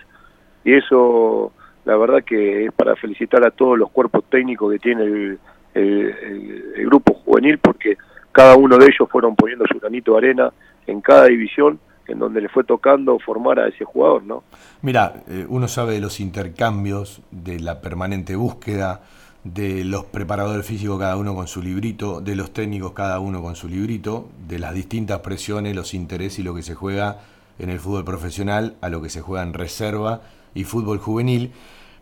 y 0.63 0.73
eso 0.73 1.53
la 1.87 1.95
verdad 1.95 2.23
que 2.23 2.65
es 2.65 2.73
para 2.73 2.97
felicitar 2.97 3.45
a 3.45 3.51
todos 3.51 3.77
los 3.77 3.89
cuerpos 3.91 4.25
técnicos 4.29 4.73
que 4.73 4.79
tiene 4.79 5.37
el, 5.73 6.85
grupo 6.85 7.13
juvenil 7.13 7.59
porque 7.59 7.97
cada 8.31 8.57
uno 8.57 8.77
de 8.77 8.87
ellos 8.87 9.09
fueron 9.09 9.35
poniendo 9.35 9.65
su 9.71 9.79
granito 9.79 10.11
de 10.11 10.17
arena 10.17 10.51
en 10.85 10.99
cada 10.99 11.25
división 11.27 11.79
en 12.07 12.19
donde 12.19 12.41
le 12.41 12.49
fue 12.49 12.63
tocando 12.63 13.17
formar 13.19 13.59
a 13.59 13.67
ese 13.67 13.85
jugador, 13.85 14.23
¿no? 14.23 14.43
Mira, 14.81 15.23
eh, 15.27 15.45
uno 15.49 15.67
sabe 15.67 15.93
de 15.93 16.01
los 16.01 16.19
intercambios, 16.19 17.21
de 17.31 17.59
la 17.59 17.81
permanente 17.81 18.35
búsqueda, 18.35 19.01
de 19.43 19.83
los 19.83 20.05
preparadores 20.05 20.65
físicos 20.65 20.99
cada 20.99 21.17
uno 21.17 21.35
con 21.35 21.47
su 21.47 21.61
librito, 21.61 22.21
de 22.21 22.35
los 22.35 22.51
técnicos 22.51 22.91
cada 22.91 23.19
uno 23.19 23.41
con 23.41 23.55
su 23.55 23.67
librito, 23.67 24.29
de 24.47 24.59
las 24.59 24.73
distintas 24.73 25.19
presiones, 25.19 25.75
los 25.75 25.93
intereses 25.93 26.39
y 26.39 26.43
lo 26.43 26.53
que 26.53 26.63
se 26.63 26.75
juega 26.75 27.19
en 27.59 27.69
el 27.69 27.79
fútbol 27.79 28.03
profesional 28.03 28.75
a 28.81 28.89
lo 28.89 29.01
que 29.01 29.09
se 29.09 29.21
juega 29.21 29.43
en 29.43 29.53
reserva 29.53 30.21
y 30.53 30.63
fútbol 30.63 30.97
juvenil. 30.99 31.51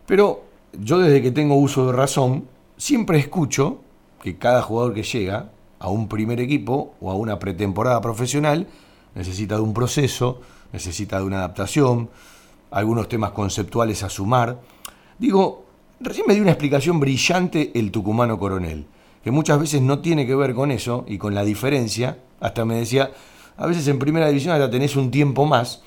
Pero 0.06 0.42
yo 0.72 0.98
desde 0.98 1.22
que 1.22 1.30
tengo 1.30 1.56
uso 1.56 1.86
de 1.86 1.92
razón, 1.92 2.44
siempre 2.76 3.18
escucho 3.18 3.80
que 4.22 4.36
cada 4.36 4.62
jugador 4.62 4.94
que 4.94 5.02
llega 5.02 5.50
a 5.78 5.88
un 5.88 6.08
primer 6.08 6.40
equipo 6.40 6.94
o 7.00 7.10
a 7.10 7.14
una 7.14 7.38
pretemporada 7.38 8.00
profesional 8.00 8.66
necesita 9.16 9.56
de 9.56 9.62
un 9.62 9.74
proceso, 9.74 10.40
necesita 10.72 11.18
de 11.18 11.24
una 11.24 11.38
adaptación, 11.38 12.10
algunos 12.70 13.08
temas 13.08 13.32
conceptuales 13.32 14.02
a 14.02 14.10
sumar. 14.10 14.60
Digo, 15.18 15.64
recién 15.98 16.26
me 16.28 16.34
dio 16.34 16.42
una 16.42 16.52
explicación 16.52 17.00
brillante 17.00 17.72
el 17.74 17.90
tucumano 17.90 18.38
coronel, 18.38 18.86
que 19.24 19.30
muchas 19.30 19.58
veces 19.58 19.82
no 19.82 19.98
tiene 20.00 20.26
que 20.26 20.34
ver 20.34 20.54
con 20.54 20.70
eso 20.70 21.04
y 21.08 21.18
con 21.18 21.34
la 21.34 21.44
diferencia. 21.44 22.18
Hasta 22.40 22.64
me 22.64 22.76
decía, 22.76 23.10
a 23.56 23.66
veces 23.66 23.88
en 23.88 23.98
primera 23.98 24.28
división 24.28 24.52
hasta 24.52 24.70
tenés 24.70 24.94
un 24.96 25.10
tiempo 25.10 25.46
más, 25.46 25.82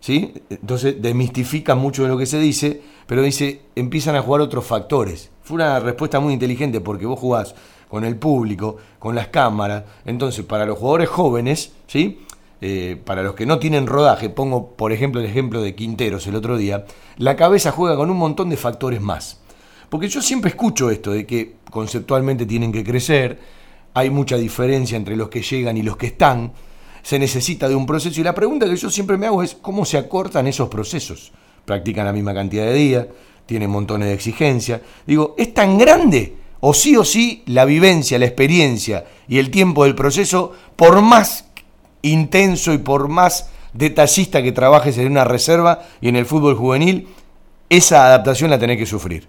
¿sí? 0.00 0.32
Entonces 0.48 1.00
demistifica 1.00 1.74
mucho 1.74 2.04
de 2.04 2.08
lo 2.08 2.16
que 2.16 2.26
se 2.26 2.38
dice, 2.38 2.82
pero 3.06 3.22
dice, 3.22 3.60
empiezan 3.76 4.16
a 4.16 4.22
jugar 4.22 4.40
otros 4.40 4.64
factores. 4.64 5.30
Fue 5.42 5.56
una 5.56 5.78
respuesta 5.80 6.18
muy 6.18 6.32
inteligente 6.32 6.80
porque 6.80 7.04
vos 7.04 7.20
jugás 7.20 7.54
con 7.90 8.04
el 8.04 8.16
público, 8.16 8.78
con 8.98 9.14
las 9.14 9.28
cámaras, 9.28 9.84
entonces 10.06 10.46
para 10.46 10.64
los 10.64 10.78
jugadores 10.78 11.10
jóvenes, 11.10 11.72
¿sí? 11.86 12.20
Eh, 12.60 12.96
para 13.04 13.22
los 13.22 13.34
que 13.34 13.46
no 13.46 13.58
tienen 13.58 13.86
rodaje, 13.86 14.30
pongo 14.30 14.70
por 14.70 14.92
ejemplo 14.92 15.20
el 15.20 15.26
ejemplo 15.26 15.60
de 15.60 15.74
Quinteros 15.74 16.26
el 16.26 16.36
otro 16.36 16.56
día, 16.56 16.86
la 17.18 17.36
cabeza 17.36 17.72
juega 17.72 17.96
con 17.96 18.10
un 18.10 18.16
montón 18.16 18.48
de 18.48 18.56
factores 18.56 19.00
más. 19.00 19.40
Porque 19.90 20.08
yo 20.08 20.22
siempre 20.22 20.50
escucho 20.50 20.90
esto 20.90 21.12
de 21.12 21.26
que 21.26 21.56
conceptualmente 21.70 22.46
tienen 22.46 22.72
que 22.72 22.82
crecer, 22.82 23.38
hay 23.92 24.10
mucha 24.10 24.36
diferencia 24.36 24.96
entre 24.96 25.16
los 25.16 25.28
que 25.28 25.42
llegan 25.42 25.76
y 25.76 25.82
los 25.82 25.96
que 25.96 26.06
están, 26.06 26.52
se 27.02 27.18
necesita 27.18 27.68
de 27.68 27.74
un 27.74 27.86
proceso. 27.86 28.20
Y 28.20 28.24
la 28.24 28.34
pregunta 28.34 28.66
que 28.66 28.76
yo 28.76 28.90
siempre 28.90 29.16
me 29.16 29.26
hago 29.26 29.42
es, 29.42 29.54
¿cómo 29.54 29.84
se 29.84 29.98
acortan 29.98 30.46
esos 30.46 30.68
procesos? 30.68 31.32
Practican 31.64 32.06
la 32.06 32.12
misma 32.12 32.34
cantidad 32.34 32.64
de 32.64 32.74
días, 32.74 33.06
tienen 33.46 33.70
montones 33.70 34.08
de 34.08 34.14
exigencias. 34.14 34.80
Digo, 35.06 35.34
¿es 35.38 35.54
tan 35.54 35.78
grande? 35.78 36.34
O 36.60 36.72
sí 36.72 36.96
o 36.96 37.04
sí 37.04 37.42
la 37.46 37.66
vivencia, 37.66 38.18
la 38.18 38.24
experiencia 38.24 39.04
y 39.28 39.38
el 39.38 39.50
tiempo 39.50 39.84
del 39.84 39.94
proceso, 39.94 40.52
por 40.76 41.02
más 41.02 41.50
intenso 42.04 42.72
y 42.72 42.78
por 42.78 43.08
más 43.08 43.52
detallista 43.72 44.42
que 44.42 44.52
trabajes 44.52 44.96
en 44.98 45.10
una 45.10 45.24
reserva 45.24 45.80
y 46.00 46.08
en 46.08 46.16
el 46.16 46.26
fútbol 46.26 46.54
juvenil, 46.54 47.08
esa 47.68 48.06
adaptación 48.06 48.50
la 48.50 48.58
tenés 48.58 48.78
que 48.78 48.86
sufrir. 48.86 49.24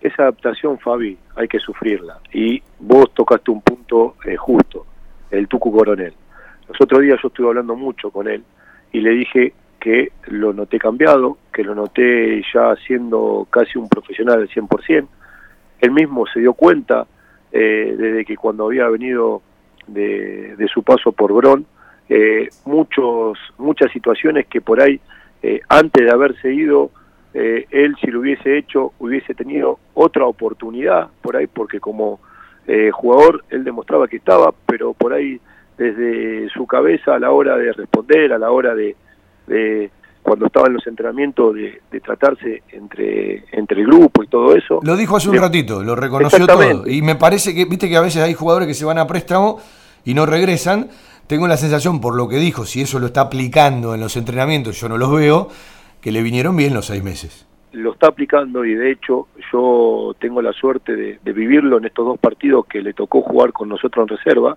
Esa 0.00 0.22
adaptación, 0.22 0.78
Fabi, 0.78 1.16
hay 1.36 1.48
que 1.48 1.58
sufrirla. 1.58 2.18
Y 2.32 2.62
vos 2.80 3.12
tocaste 3.14 3.50
un 3.50 3.60
punto 3.62 4.16
eh, 4.24 4.36
justo, 4.36 4.86
el 5.30 5.48
Tucu 5.48 5.72
Coronel. 5.72 6.14
Los 6.68 6.80
otros 6.80 7.00
días 7.00 7.18
yo 7.22 7.28
estuve 7.28 7.48
hablando 7.48 7.76
mucho 7.76 8.10
con 8.10 8.28
él 8.28 8.42
y 8.92 9.00
le 9.00 9.10
dije 9.10 9.52
que 9.78 10.12
lo 10.26 10.52
noté 10.52 10.78
cambiado, 10.78 11.38
que 11.52 11.62
lo 11.62 11.74
noté 11.74 12.42
ya 12.52 12.74
siendo 12.86 13.46
casi 13.50 13.78
un 13.78 13.88
profesional 13.88 14.40
al 14.40 14.48
100%. 14.48 15.06
Él 15.80 15.90
mismo 15.92 16.26
se 16.26 16.40
dio 16.40 16.54
cuenta 16.54 17.06
eh, 17.52 17.94
desde 17.96 18.24
que 18.24 18.36
cuando 18.36 18.66
había 18.66 18.88
venido 18.88 19.42
de, 19.86 20.66
su 20.72 20.82
paso 20.82 21.12
por 21.12 21.32
Bron, 21.32 21.66
eh, 22.08 22.48
muchos, 22.64 23.38
muchas 23.58 23.90
situaciones 23.92 24.46
que 24.46 24.60
por 24.60 24.80
ahí, 24.80 25.00
eh, 25.42 25.60
antes 25.68 26.04
de 26.04 26.10
haberse 26.10 26.52
ido, 26.52 26.90
él 27.34 27.94
si 28.00 28.06
lo 28.06 28.20
hubiese 28.20 28.56
hecho, 28.56 28.94
hubiese 28.98 29.34
tenido 29.34 29.78
otra 29.92 30.24
oportunidad 30.24 31.08
por 31.20 31.36
ahí, 31.36 31.46
porque 31.46 31.80
como 31.80 32.18
jugador 32.92 33.44
él 33.50 33.62
demostraba 33.62 34.08
que 34.08 34.16
estaba, 34.16 34.54
pero 34.66 34.94
por 34.94 35.12
ahí 35.12 35.38
desde 35.76 36.48
su 36.50 36.66
cabeza 36.66 37.14
a 37.14 37.18
la 37.18 37.30
hora 37.30 37.56
de 37.56 37.72
responder, 37.72 38.32
a 38.32 38.38
la 38.38 38.50
hora 38.50 38.74
de, 38.74 38.96
cuando 40.22 40.46
estaba 40.46 40.66
en 40.66 40.74
los 40.74 40.86
entrenamientos 40.86 41.54
de, 41.54 42.00
tratarse 42.00 42.62
entre, 42.72 43.44
entre 43.52 43.80
el 43.80 43.86
grupo 43.86 44.22
y 44.22 44.28
todo 44.28 44.54
eso. 44.54 44.80
Lo 44.82 44.96
dijo 44.96 45.16
hace 45.16 45.28
un 45.28 45.36
ratito, 45.36 45.82
lo 45.82 45.94
reconoció 45.94 46.46
todo. 46.46 46.86
Y 46.86 47.02
me 47.02 47.16
parece 47.16 47.54
que, 47.54 47.64
viste 47.64 47.88
que 47.88 47.96
a 47.96 48.00
veces 48.00 48.22
hay 48.22 48.34
jugadores 48.34 48.68
que 48.68 48.74
se 48.74 48.84
van 48.84 48.98
a 48.98 49.06
préstamo 49.06 49.60
y 50.04 50.14
no 50.14 50.26
regresan. 50.26 50.88
Tengo 51.26 51.48
la 51.48 51.56
sensación, 51.56 52.00
por 52.00 52.14
lo 52.14 52.28
que 52.28 52.36
dijo, 52.36 52.64
si 52.64 52.82
eso 52.82 53.00
lo 53.00 53.06
está 53.06 53.22
aplicando 53.22 53.94
en 53.94 54.00
los 54.00 54.16
entrenamientos, 54.16 54.80
yo 54.80 54.88
no 54.88 54.96
los 54.96 55.12
veo, 55.12 55.48
que 56.00 56.12
le 56.12 56.22
vinieron 56.22 56.56
bien 56.56 56.72
los 56.72 56.86
seis 56.86 57.02
meses. 57.02 57.46
Lo 57.72 57.92
está 57.92 58.06
aplicando 58.06 58.64
y 58.64 58.74
de 58.74 58.92
hecho 58.92 59.26
yo 59.52 60.14
tengo 60.20 60.40
la 60.40 60.52
suerte 60.52 60.94
de, 60.94 61.18
de 61.22 61.32
vivirlo 61.32 61.78
en 61.78 61.84
estos 61.84 62.06
dos 62.06 62.18
partidos 62.18 62.66
que 62.66 62.80
le 62.80 62.92
tocó 62.92 63.22
jugar 63.22 63.52
con 63.52 63.68
nosotros 63.68 64.08
en 64.08 64.16
reserva 64.16 64.56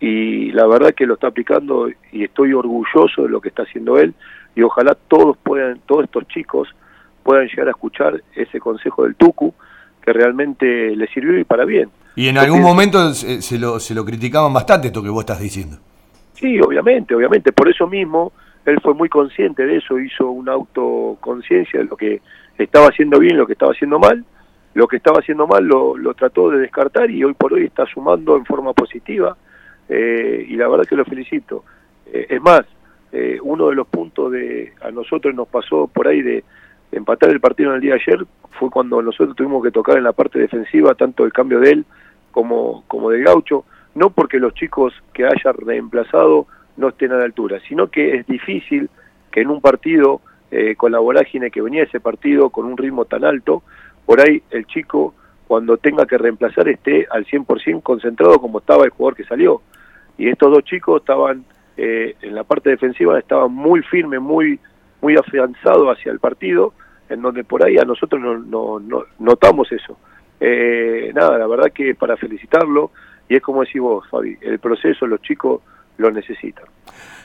y 0.00 0.50
la 0.52 0.66
verdad 0.66 0.94
que 0.94 1.06
lo 1.06 1.14
está 1.14 1.26
aplicando 1.26 1.88
y 2.10 2.24
estoy 2.24 2.54
orgulloso 2.54 3.22
de 3.22 3.28
lo 3.28 3.40
que 3.40 3.50
está 3.50 3.64
haciendo 3.64 3.98
él 3.98 4.14
y 4.56 4.62
ojalá 4.62 4.96
todos 5.08 5.36
puedan, 5.36 5.80
todos 5.86 6.04
estos 6.04 6.26
chicos 6.28 6.68
puedan 7.22 7.46
llegar 7.48 7.68
a 7.68 7.72
escuchar 7.72 8.22
ese 8.34 8.58
consejo 8.58 9.04
del 9.04 9.14
Tucu 9.14 9.54
que 10.02 10.12
realmente 10.14 10.96
le 10.96 11.06
sirvió 11.08 11.38
y 11.38 11.44
para 11.44 11.66
bien. 11.66 11.90
Y 12.16 12.28
en 12.28 12.38
algún 12.38 12.62
momento 12.62 13.12
se, 13.12 13.58
lo, 13.58 13.78
se 13.78 13.94
lo 13.94 14.04
criticaban 14.04 14.52
bastante 14.52 14.88
esto 14.88 15.02
que 15.02 15.10
vos 15.10 15.20
estás 15.20 15.38
diciendo. 15.38 15.78
Sí, 16.38 16.60
obviamente, 16.60 17.14
obviamente, 17.14 17.52
por 17.52 17.68
eso 17.68 17.86
mismo 17.86 18.32
él 18.64 18.78
fue 18.80 18.94
muy 18.94 19.08
consciente 19.08 19.66
de 19.66 19.76
eso, 19.76 19.98
hizo 19.98 20.30
una 20.30 20.52
autoconciencia 20.52 21.80
de 21.80 21.86
lo 21.86 21.96
que 21.96 22.20
estaba 22.56 22.88
haciendo 22.88 23.18
bien, 23.18 23.36
lo 23.36 23.46
que 23.46 23.54
estaba 23.54 23.72
haciendo 23.72 23.98
mal, 23.98 24.24
lo 24.74 24.86
que 24.86 24.98
estaba 24.98 25.18
haciendo 25.18 25.46
mal 25.46 25.64
lo, 25.64 26.14
trató 26.14 26.50
de 26.50 26.58
descartar 26.58 27.10
y 27.10 27.24
hoy 27.24 27.34
por 27.34 27.52
hoy 27.52 27.64
está 27.64 27.86
sumando 27.86 28.36
en 28.36 28.44
forma 28.44 28.72
positiva 28.72 29.36
eh, 29.88 30.46
y 30.48 30.54
la 30.56 30.68
verdad 30.68 30.86
que 30.86 30.96
lo 30.96 31.04
felicito. 31.04 31.64
Eh, 32.06 32.26
es 32.28 32.40
más, 32.40 32.62
eh, 33.10 33.38
uno 33.42 33.68
de 33.68 33.74
los 33.74 33.88
puntos 33.88 34.30
de 34.30 34.74
a 34.82 34.90
nosotros 34.90 35.34
nos 35.34 35.48
pasó 35.48 35.88
por 35.88 36.06
ahí 36.06 36.22
de, 36.22 36.44
empatar 36.90 37.30
el 37.30 37.40
partido 37.40 37.70
en 37.70 37.76
el 37.76 37.82
día 37.82 37.94
de 37.94 38.00
ayer 38.00 38.26
fue 38.58 38.70
cuando 38.70 39.02
nosotros 39.02 39.36
tuvimos 39.36 39.62
que 39.62 39.70
tocar 39.70 39.98
en 39.98 40.04
la 40.04 40.12
parte 40.12 40.38
defensiva 40.38 40.94
tanto 40.94 41.24
el 41.24 41.32
cambio 41.32 41.60
de 41.60 41.70
él 41.70 41.84
como, 42.30 42.84
como 42.86 43.08
gaucho. 43.08 43.64
No 43.98 44.10
porque 44.10 44.38
los 44.38 44.54
chicos 44.54 44.94
que 45.12 45.24
haya 45.24 45.52
reemplazado 45.52 46.46
no 46.76 46.88
estén 46.88 47.12
a 47.12 47.16
la 47.16 47.24
altura, 47.24 47.60
sino 47.68 47.88
que 47.88 48.14
es 48.14 48.26
difícil 48.26 48.88
que 49.30 49.40
en 49.40 49.50
un 49.50 49.60
partido, 49.60 50.20
eh, 50.50 50.76
con 50.76 50.92
la 50.92 51.00
vorágine 51.00 51.50
que 51.50 51.60
venía 51.60 51.82
ese 51.82 51.98
partido, 51.98 52.50
con 52.50 52.64
un 52.66 52.76
ritmo 52.76 53.04
tan 53.04 53.24
alto, 53.24 53.62
por 54.06 54.20
ahí 54.20 54.42
el 54.50 54.66
chico 54.66 55.14
cuando 55.48 55.78
tenga 55.78 56.06
que 56.06 56.18
reemplazar 56.18 56.68
esté 56.68 57.06
al 57.10 57.24
100% 57.26 57.82
concentrado 57.82 58.38
como 58.38 58.58
estaba 58.58 58.84
el 58.84 58.90
jugador 58.90 59.16
que 59.16 59.24
salió. 59.24 59.62
Y 60.16 60.28
estos 60.28 60.52
dos 60.52 60.62
chicos 60.64 61.00
estaban 61.00 61.44
eh, 61.76 62.16
en 62.22 62.34
la 62.34 62.44
parte 62.44 62.70
defensiva, 62.70 63.18
estaban 63.18 63.52
muy 63.52 63.82
firmes, 63.82 64.20
muy, 64.20 64.60
muy 65.00 65.16
afianzados 65.16 65.88
hacia 65.88 66.12
el 66.12 66.20
partido, 66.20 66.74
en 67.08 67.22
donde 67.22 67.44
por 67.44 67.64
ahí 67.64 67.78
a 67.78 67.84
nosotros 67.84 68.20
no, 68.20 68.78
no, 68.78 69.04
notamos 69.18 69.72
eso. 69.72 69.98
Eh, 70.38 71.10
nada, 71.14 71.38
la 71.38 71.46
verdad 71.46 71.72
que 71.72 71.94
para 71.94 72.16
felicitarlo, 72.16 72.90
y 73.28 73.36
es 73.36 73.42
como 73.42 73.60
decís 73.60 73.80
vos, 73.80 74.04
Fabi, 74.10 74.38
el 74.40 74.58
proceso 74.58 75.06
los 75.06 75.20
chicos 75.22 75.60
lo 75.98 76.10
necesitan. 76.10 76.64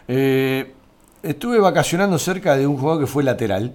Eh, 0.07 0.73
estuve 1.21 1.59
vacacionando 1.59 2.19
cerca 2.19 2.57
de 2.57 2.67
un 2.67 2.77
jugador 2.77 3.01
que 3.01 3.07
fue 3.07 3.23
lateral, 3.23 3.73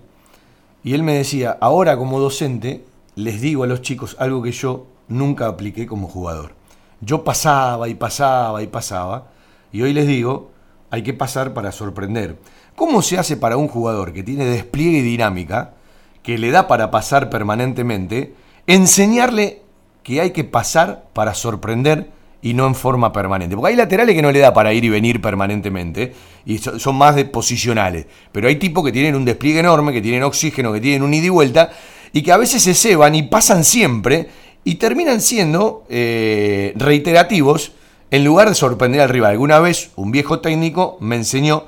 y 0.84 0.94
él 0.94 1.02
me 1.02 1.14
decía, 1.14 1.56
ahora 1.60 1.96
como 1.96 2.20
docente, 2.20 2.84
les 3.16 3.40
digo 3.40 3.64
a 3.64 3.66
los 3.66 3.82
chicos 3.82 4.16
algo 4.18 4.42
que 4.42 4.52
yo 4.52 4.86
nunca 5.09 5.46
apliqué 5.46 5.86
como 5.86 6.09
jugador. 6.09 6.52
Yo 7.00 7.24
pasaba 7.24 7.88
y 7.88 7.94
pasaba 7.94 8.62
y 8.62 8.66
pasaba, 8.66 9.28
y 9.72 9.82
hoy 9.82 9.92
les 9.92 10.06
digo, 10.06 10.50
hay 10.90 11.02
que 11.02 11.14
pasar 11.14 11.55
para 11.55 11.72
sorprender. 11.72 12.36
¿Cómo 12.74 13.02
se 13.02 13.18
hace 13.18 13.36
para 13.36 13.56
un 13.56 13.68
jugador 13.68 14.12
que 14.12 14.22
tiene 14.22 14.44
despliegue 14.44 14.98
y 14.98 15.02
dinámica, 15.02 15.74
que 16.22 16.38
le 16.38 16.50
da 16.50 16.68
para 16.68 16.90
pasar 16.90 17.30
permanentemente, 17.30 18.34
enseñarle 18.66 19.62
que 20.02 20.20
hay 20.20 20.30
que 20.30 20.44
pasar 20.44 21.06
para 21.12 21.34
sorprender 21.34 22.10
y 22.40 22.55
no 22.55 22.66
en 22.66 22.74
forma 22.74 23.12
permanente. 23.12 23.56
Porque 23.56 23.70
hay 23.70 23.77
laterales 23.77 24.15
que 24.15 24.23
no 24.23 24.31
le 24.31 24.39
da 24.39 24.52
para 24.52 24.73
ir 24.73 24.85
y 24.85 24.89
venir 24.89 25.20
permanentemente 25.20 26.12
y 26.47 26.59
son 26.59 26.97
más 26.97 27.16
de 27.16 27.24
posicionales. 27.24 28.06
Pero 28.32 28.48
hay 28.48 28.56
tipos 28.56 28.85
que 28.85 28.93
tienen 28.93 29.15
un 29.15 29.24
despliegue 29.24 29.60
enorme, 29.60 29.93
que 29.93 30.01
tienen 30.01 30.23
oxígeno, 30.23 30.73
que 30.73 30.81
tienen 30.81 31.02
un 31.02 31.12
ida 31.15 31.27
y 31.27 31.31
vuelta 31.31 31.70
y 32.12 32.23
que 32.23 32.32
a 32.32 32.36
veces 32.36 32.62
se 32.62 32.74
ceban 32.74 33.15
y 33.15 33.24
pasan 33.24 33.65
siempre 33.65 34.28
y 34.65 34.77
terminan 34.77 35.20
siendo 35.20 35.85
eh, 35.89 36.73
reiterativos 36.77 37.73
en 38.10 38.24
lugar 38.24 38.48
de 38.48 38.55
sorprender 38.55 39.01
al 39.01 39.09
rival. 39.09 39.32
Alguna 39.32 39.59
vez 39.59 39.93
un 39.97 40.10
viejo 40.10 40.40
técnico 40.40 40.97
me 41.01 41.16
enseñó 41.16 41.65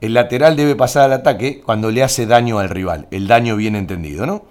el 0.00 0.14
lateral 0.14 0.56
debe 0.56 0.76
pasar 0.76 1.04
al 1.04 1.12
ataque 1.12 1.60
cuando 1.64 1.90
le 1.90 2.02
hace 2.02 2.26
daño 2.26 2.58
al 2.58 2.70
rival, 2.70 3.06
el 3.10 3.28
daño 3.28 3.56
bien 3.56 3.76
entendido, 3.76 4.26
¿no? 4.26 4.42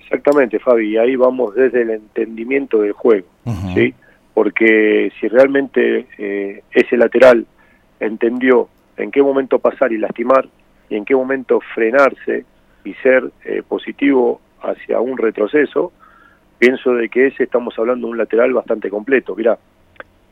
Exactamente, 0.00 0.58
Fabi, 0.58 0.92
y 0.92 0.96
ahí 0.96 1.16
vamos 1.16 1.54
desde 1.54 1.82
el 1.82 1.90
entendimiento 1.90 2.80
del 2.80 2.92
juego, 2.92 3.26
¿sí? 3.74 3.94
Porque 4.38 5.10
si 5.18 5.26
realmente 5.26 6.06
eh, 6.16 6.62
ese 6.70 6.96
lateral 6.96 7.44
entendió 7.98 8.68
en 8.96 9.10
qué 9.10 9.20
momento 9.20 9.58
pasar 9.58 9.90
y 9.90 9.98
lastimar 9.98 10.48
y 10.88 10.94
en 10.94 11.04
qué 11.04 11.16
momento 11.16 11.58
frenarse 11.74 12.44
y 12.84 12.94
ser 13.02 13.32
eh, 13.44 13.64
positivo 13.66 14.40
hacia 14.62 15.00
un 15.00 15.18
retroceso, 15.18 15.92
pienso 16.56 16.94
de 16.94 17.08
que 17.08 17.26
ese 17.26 17.42
estamos 17.42 17.76
hablando 17.80 18.06
de 18.06 18.12
un 18.12 18.18
lateral 18.18 18.52
bastante 18.52 18.88
completo. 18.90 19.34
Mirá, 19.34 19.58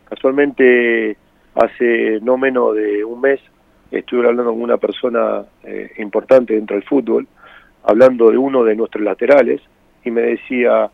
casualmente 0.09 1.16
hace 1.57 2.20
no 2.23 2.39
menos 2.39 2.77
de 2.77 3.05
un 3.05 3.20
mes 3.20 3.41
estuve 3.91 4.28
hablando 4.28 4.53
con 4.53 4.62
una 4.62 4.77
persona 4.77 5.45
eh, 5.65 5.95
importante 5.99 6.55
dentro 6.55 6.77
del 6.77 6.85
fútbol, 6.85 7.27
hablando 7.83 8.31
de 8.31 8.39
uno 8.39 8.62
de 8.62 8.77
nuestros 8.77 9.03
laterales, 9.03 9.61
y 10.05 10.12
me 10.12 10.20
decía, 10.20 10.89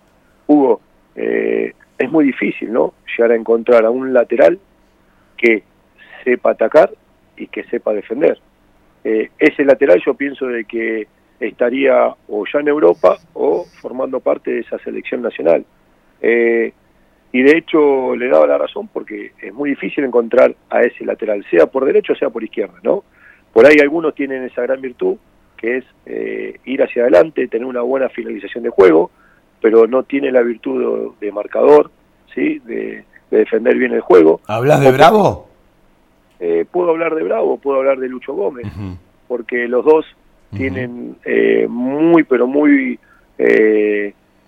Hugo, 0.46 0.80
eh, 1.14 1.74
es 2.02 2.10
muy 2.10 2.24
difícil, 2.24 2.72
¿no? 2.72 2.94
Llegar 3.16 3.32
a 3.32 3.36
encontrar 3.36 3.84
a 3.84 3.90
un 3.90 4.12
lateral 4.12 4.58
que 5.36 5.62
sepa 6.24 6.50
atacar 6.50 6.90
y 7.36 7.46
que 7.46 7.64
sepa 7.64 7.92
defender. 7.92 8.38
Eh, 9.04 9.30
ese 9.38 9.64
lateral 9.64 10.00
yo 10.04 10.14
pienso 10.14 10.46
de 10.46 10.64
que 10.64 11.06
estaría 11.40 12.14
o 12.28 12.44
ya 12.52 12.60
en 12.60 12.68
Europa 12.68 13.18
o 13.34 13.64
formando 13.80 14.20
parte 14.20 14.52
de 14.52 14.60
esa 14.60 14.78
selección 14.78 15.22
nacional. 15.22 15.64
y 17.34 17.42
de 17.42 17.56
hecho 17.56 18.14
le 18.14 18.28
daba 18.28 18.46
la 18.46 18.58
razón 18.58 18.88
porque 18.92 19.32
es 19.40 19.54
muy 19.54 19.70
difícil 19.70 20.04
encontrar 20.04 20.54
a 20.68 20.82
ese 20.82 21.04
lateral, 21.04 21.44
sea 21.50 21.66
por 21.66 21.84
derecho 21.84 22.12
o 22.12 22.16
sea 22.16 22.30
por 22.30 22.44
izquierda, 22.44 22.78
¿no? 22.82 23.04
Por 23.52 23.66
ahí 23.66 23.78
algunos 23.80 24.14
tienen 24.14 24.44
esa 24.44 24.62
gran 24.62 24.80
virtud 24.80 25.16
que 25.62 25.78
es 25.78 25.84
eh, 26.06 26.58
ir 26.64 26.82
hacia 26.82 27.02
adelante, 27.02 27.46
tener 27.48 27.66
una 27.66 27.82
buena 27.82 28.08
finalización 28.08 28.64
de 28.64 28.70
juego, 28.70 29.10
pero 29.62 29.86
no 29.86 30.02
tiene 30.02 30.30
la 30.30 30.42
virtud 30.42 31.14
de, 31.20 31.32
marcador, 31.32 31.90
¿sí? 32.34 32.58
De, 32.66 33.04
defender 33.30 33.78
bien 33.78 33.92
el 33.92 34.02
juego. 34.02 34.42
¿Hablas 34.46 34.80
de 34.82 34.92
Bravo? 34.92 35.48
Eh, 36.38 36.66
puedo 36.70 36.90
hablar 36.90 37.14
de 37.14 37.22
Bravo, 37.22 37.56
puedo 37.56 37.78
hablar 37.78 37.98
de 37.98 38.08
Lucho 38.08 38.34
Gómez, 38.34 38.66
porque 39.26 39.66
los 39.68 39.82
dos 39.86 40.04
tienen 40.54 41.16
eh, 41.24 41.66
muy, 41.66 42.24
pero 42.24 42.46
muy 42.46 42.98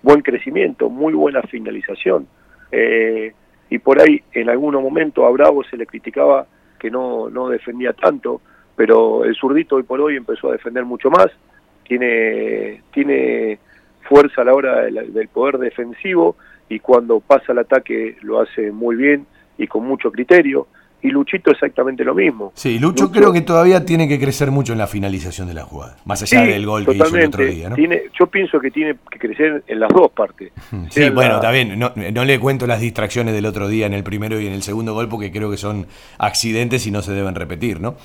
buen 0.03 0.21
crecimiento, 0.21 0.89
muy 0.89 1.13
buena 1.13 1.41
finalización. 1.41 2.27
y 2.71 3.79
por 3.79 3.99
ahí, 3.99 4.21
en 4.33 4.49
algún 4.51 4.75
momento, 4.75 5.25
a 5.25 5.31
Bravo 5.31 5.63
se 5.63 5.77
le 5.77 5.87
criticaba 5.87 6.45
que 6.77 6.91
no, 6.91 7.29
no 7.31 7.49
defendía 7.49 7.93
tanto, 7.93 8.41
pero 8.75 9.23
el 9.23 9.35
zurdito 9.35 9.77
hoy 9.77 9.83
por 9.83 9.99
hoy 9.99 10.17
empezó 10.17 10.49
a 10.49 10.53
defender 10.53 10.85
mucho 10.85 11.09
más, 11.09 11.27
tiene, 11.87 12.81
tiene 12.93 13.57
fuerza 14.07 14.41
a 14.41 14.45
la 14.45 14.53
hora 14.53 14.81
del, 14.83 15.27
poder 15.27 15.57
defensivo 15.57 16.35
y 16.69 16.79
cuando 16.79 17.19
pasa 17.19 17.51
el 17.51 17.59
ataque 17.59 18.17
lo 18.21 18.41
hace 18.41 18.71
muy 18.71 18.95
bien 18.95 19.25
y 19.57 19.67
con 19.67 19.85
mucho 19.85 20.11
criterio. 20.11 20.67
Y 21.01 21.09
Luchito 21.09 21.51
exactamente 21.51 22.03
lo 22.03 22.15
mismo. 22.15 22.51
Sí, 22.55 22.79
Lucho, 22.79 23.11
creo 23.11 23.31
que 23.31 23.41
todavía 23.41 23.85
tiene 23.85 24.07
que 24.07 24.19
crecer 24.19 24.49
mucho 24.49 24.73
en 24.73 24.79
la 24.79 24.87
finalización 24.87 25.47
de 25.47 25.53
la 25.53 25.61
jugada, 25.61 25.97
más 26.03 26.23
allá 26.23 26.41
del 26.41 26.65
gol 26.65 26.83
que 26.83 26.95
hizo 26.95 27.15
el 27.15 27.27
otro 27.27 27.45
día. 27.45 27.69
¿no? 27.69 27.75
Tiene, 27.75 28.03
yo 28.19 28.25
pienso 28.25 28.59
que 28.59 28.71
tiene 28.71 28.95
que 29.11 29.19
crecer 29.19 29.63
en 29.67 29.79
las 29.79 29.89
dos 29.89 30.11
partes. 30.11 30.51
Sí, 30.89 31.09
bueno, 31.11 31.39
bien, 31.51 31.77
no, 31.77 31.91
no, 31.95 32.25
le 32.25 32.39
cuento 32.39 32.65
las 32.65 32.81
distracciones 32.81 33.35
del 33.35 33.45
otro 33.45 33.67
día 33.67 33.85
en 33.85 33.93
el 33.93 34.03
primero 34.03 34.39
y 34.39 34.47
en 34.47 34.53
el 34.53 34.63
segundo 34.63 34.95
gol 34.95 35.07
porque 35.07 35.31
creo 35.31 35.51
que 35.51 35.57
son 35.57 35.85
accidentes 36.17 36.87
y 36.87 36.91
no 36.91 37.03
se 37.03 37.13
deben 37.13 37.35
repetir, 37.35 37.79
¿no? 37.79 37.95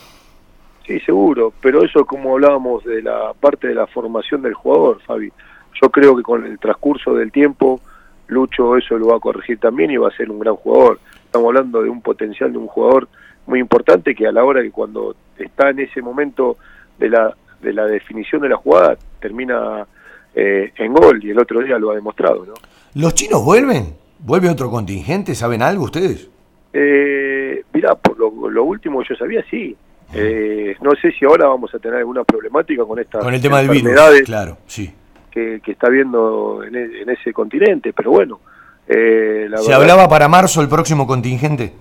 Sí, 0.87 0.99
seguro, 1.01 1.55
pero 1.63 1.85
eso 1.85 2.05
como 2.05 2.35
hablábamos 2.35 2.85
de 2.85 3.01
la 3.01 3.33
parte 3.39 3.69
de 3.69 3.75
la 3.75 3.87
formación 3.87 4.43
del 4.43 4.55
jugador, 4.55 5.01
Fabi. 5.07 5.33
Yo 5.81 5.91
creo 5.91 6.17
que 6.17 6.23
con 6.23 6.45
el 6.45 6.59
transcurso 6.59 7.15
del 7.15 7.33
tiempo, 7.33 7.81
Lucho 8.29 8.77
eso 8.77 8.97
lo 8.97 9.09
va 9.09 9.17
a 9.17 9.21
corregir 9.21 9.59
también 9.59 9.91
y 9.91 9.97
va 9.97 10.09
a 10.09 10.17
ser 10.17 10.31
un 10.31 10.39
gran 10.39 10.55
jugador. 10.57 11.01
Estamos 11.25 11.49
hablando 11.49 11.83
de 11.83 11.89
un 11.89 12.01
potencial 12.01 12.53
de 12.53 12.59
un 12.59 12.67
jugador 12.67 13.09
muy 13.47 13.59
importante 13.59 14.15
que 14.15 14.27
a 14.27 14.33
la 14.33 14.45
hora 14.45 14.63
que 14.63 14.71
cuando 14.71 15.17
está 15.39 15.71
en 15.71 15.81
ese 15.81 16.01
momento 16.03 16.57
de 16.99 17.09
la, 17.11 17.35
de 17.61 17.73
la 17.73 17.87
definición 17.87 18.43
de 18.43 18.51
la 18.51 18.57
jugada 18.57 18.97
termina 19.21 19.87
eh, 20.35 20.73
en 20.77 20.93
gol 20.93 21.23
y 21.25 21.31
el 21.31 21.39
otro 21.39 21.61
día 21.61 21.79
lo 21.79 21.91
ha 21.91 21.95
demostrado. 21.95 22.47
¿no? 22.47 22.55
¿Los 22.95 23.15
chinos 23.15 23.45
vuelven? 23.45 23.95
¿Vuelve 24.21 24.49
otro 24.49 24.71
contingente? 24.71 25.35
¿Saben 25.35 25.63
algo 25.63 25.85
ustedes? 25.85 26.29
Eh, 26.73 27.65
mirá, 27.73 27.95
por 27.97 28.19
lo, 28.19 28.49
lo 28.49 28.65
último 28.65 29.01
que 29.01 29.09
yo 29.09 29.17
sabía, 29.17 29.45
sí. 29.51 29.77
Eh, 30.13 30.75
no 30.81 30.91
sé 31.01 31.13
si 31.13 31.25
ahora 31.25 31.47
vamos 31.47 31.73
a 31.75 31.79
tener 31.79 31.99
alguna 31.99 32.25
problemática 32.25 32.85
con 32.85 32.99
esta 32.99 33.21
con 33.21 33.33
el 33.33 33.41
tema 33.41 33.59
del 33.59 33.71
virus, 33.71 33.93
claro, 34.25 34.59
sí. 34.67 34.93
Que, 35.31 35.61
está 35.67 35.89
viendo 35.89 36.63
en, 36.65 36.75
e, 36.75 37.13
ese 37.13 37.33
continente, 37.33 37.93
pero 37.93 38.11
bueno. 38.11 38.41
Eh, 38.89 39.49
¿Se 39.59 39.73
hablaba 39.73 40.09
para 40.09 40.29
marzo 40.29 40.61
el 40.61 40.69
próximo 40.69 41.07
contingente? 41.07 41.73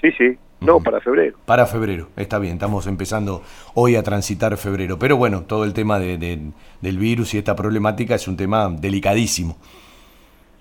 Sí, 0.00 0.12
sí. 0.16 0.38
No, 0.60 0.80
para 0.80 1.00
febrero. 1.00 1.36
Para 1.44 1.66
febrero, 1.66 2.08
está 2.16 2.38
bien, 2.38 2.54
estamos 2.54 2.86
empezando 2.88 3.42
hoy 3.74 3.94
a 3.94 4.02
transitar 4.02 4.56
febrero. 4.56 4.98
Pero 4.98 5.16
bueno, 5.16 5.42
todo 5.42 5.64
el 5.64 5.72
tema 5.72 6.00
de, 6.00 6.18
del 6.80 6.98
virus 6.98 7.34
y 7.34 7.38
esta 7.38 7.54
problemática 7.54 8.16
es 8.16 8.26
un 8.26 8.36
tema 8.36 8.68
delicadísimo. 8.68 9.56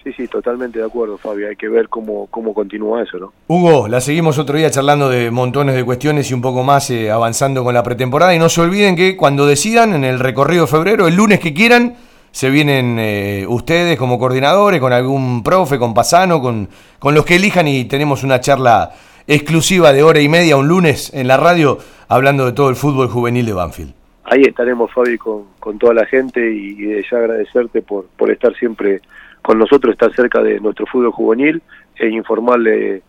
Sí, 0.08 0.14
sí, 0.14 0.28
totalmente 0.30 0.80
de 0.80 0.86
acuerdo, 0.86 1.18
Fabio. 1.18 1.50
Hay 1.50 1.58
que 1.58 1.68
ver 1.68 1.90
cómo, 1.90 2.28
cómo 2.28 2.54
continúa 2.54 3.04
eso, 3.04 3.18
¿no? 3.18 3.34
Hugo, 3.48 3.90
la 3.90 4.00
seguimos 4.00 4.38
otro 4.38 4.58
día 4.58 4.72
charlando 4.72 5.10
de 5.10 5.32
montones 5.32 5.76
de 5.76 5.84
cuestiones 5.84 6.32
y 6.32 6.34
un 6.34 6.42
poco 6.42 6.64
más 6.64 6.90
eh, 6.92 7.12
avanzando 7.12 7.62
con 7.62 7.74
la 7.74 7.84
pretemporada. 7.84 8.34
Y 8.34 8.40
no 8.40 8.48
se 8.48 8.62
olviden 8.62 8.96
que 8.96 9.18
cuando 9.18 9.46
decidan 9.46 9.94
en 9.94 10.06
el 10.06 10.20
recorrido 10.20 10.62
de 10.62 10.72
febrero, 10.72 11.08
el 11.10 11.16
lunes 11.16 11.42
que 11.42 11.54
quieran, 11.54 11.98
se 12.32 12.50
vienen 12.50 12.96
eh, 13.00 13.46
ustedes 13.50 13.98
como 13.98 14.18
coordinadores, 14.18 14.80
con 14.80 14.94
algún 14.94 15.44
profe, 15.44 15.78
con 15.78 15.94
Pasano, 15.94 16.42
con, 16.42 16.70
con 17.00 17.14
los 17.14 17.26
que 17.26 17.36
elijan 17.36 17.68
y 17.68 17.84
tenemos 17.84 18.24
una 18.24 18.40
charla 18.40 18.92
exclusiva 19.28 19.92
de 19.92 20.04
hora 20.04 20.22
y 20.22 20.30
media 20.30 20.56
un 20.56 20.70
lunes 20.70 21.14
en 21.14 21.28
la 21.28 21.36
radio 21.36 21.80
hablando 22.08 22.46
de 22.46 22.54
todo 22.54 22.70
el 22.70 22.78
fútbol 22.78 23.10
juvenil 23.10 23.46
de 23.46 23.52
Banfield. 23.52 23.94
Ahí 24.24 24.44
estaremos, 24.44 24.90
Fabi, 24.94 25.18
con, 25.18 25.44
con 25.60 25.78
toda 25.78 25.94
la 25.94 26.06
gente 26.06 26.50
y, 26.50 26.78
y 26.78 26.86
de 26.86 27.06
ya 27.12 27.18
agradecerte 27.18 27.82
por, 27.82 28.06
por 28.18 28.32
estar 28.32 28.56
siempre 28.56 29.02
con 29.48 29.60
nosotros 29.60 29.94
estar 29.94 30.14
cerca 30.14 30.44
de 30.44 30.60
nuestro 30.60 30.86
fútbol 30.86 31.14
juvenil 31.14 31.62
e 31.96 32.10
informarle 32.10 33.02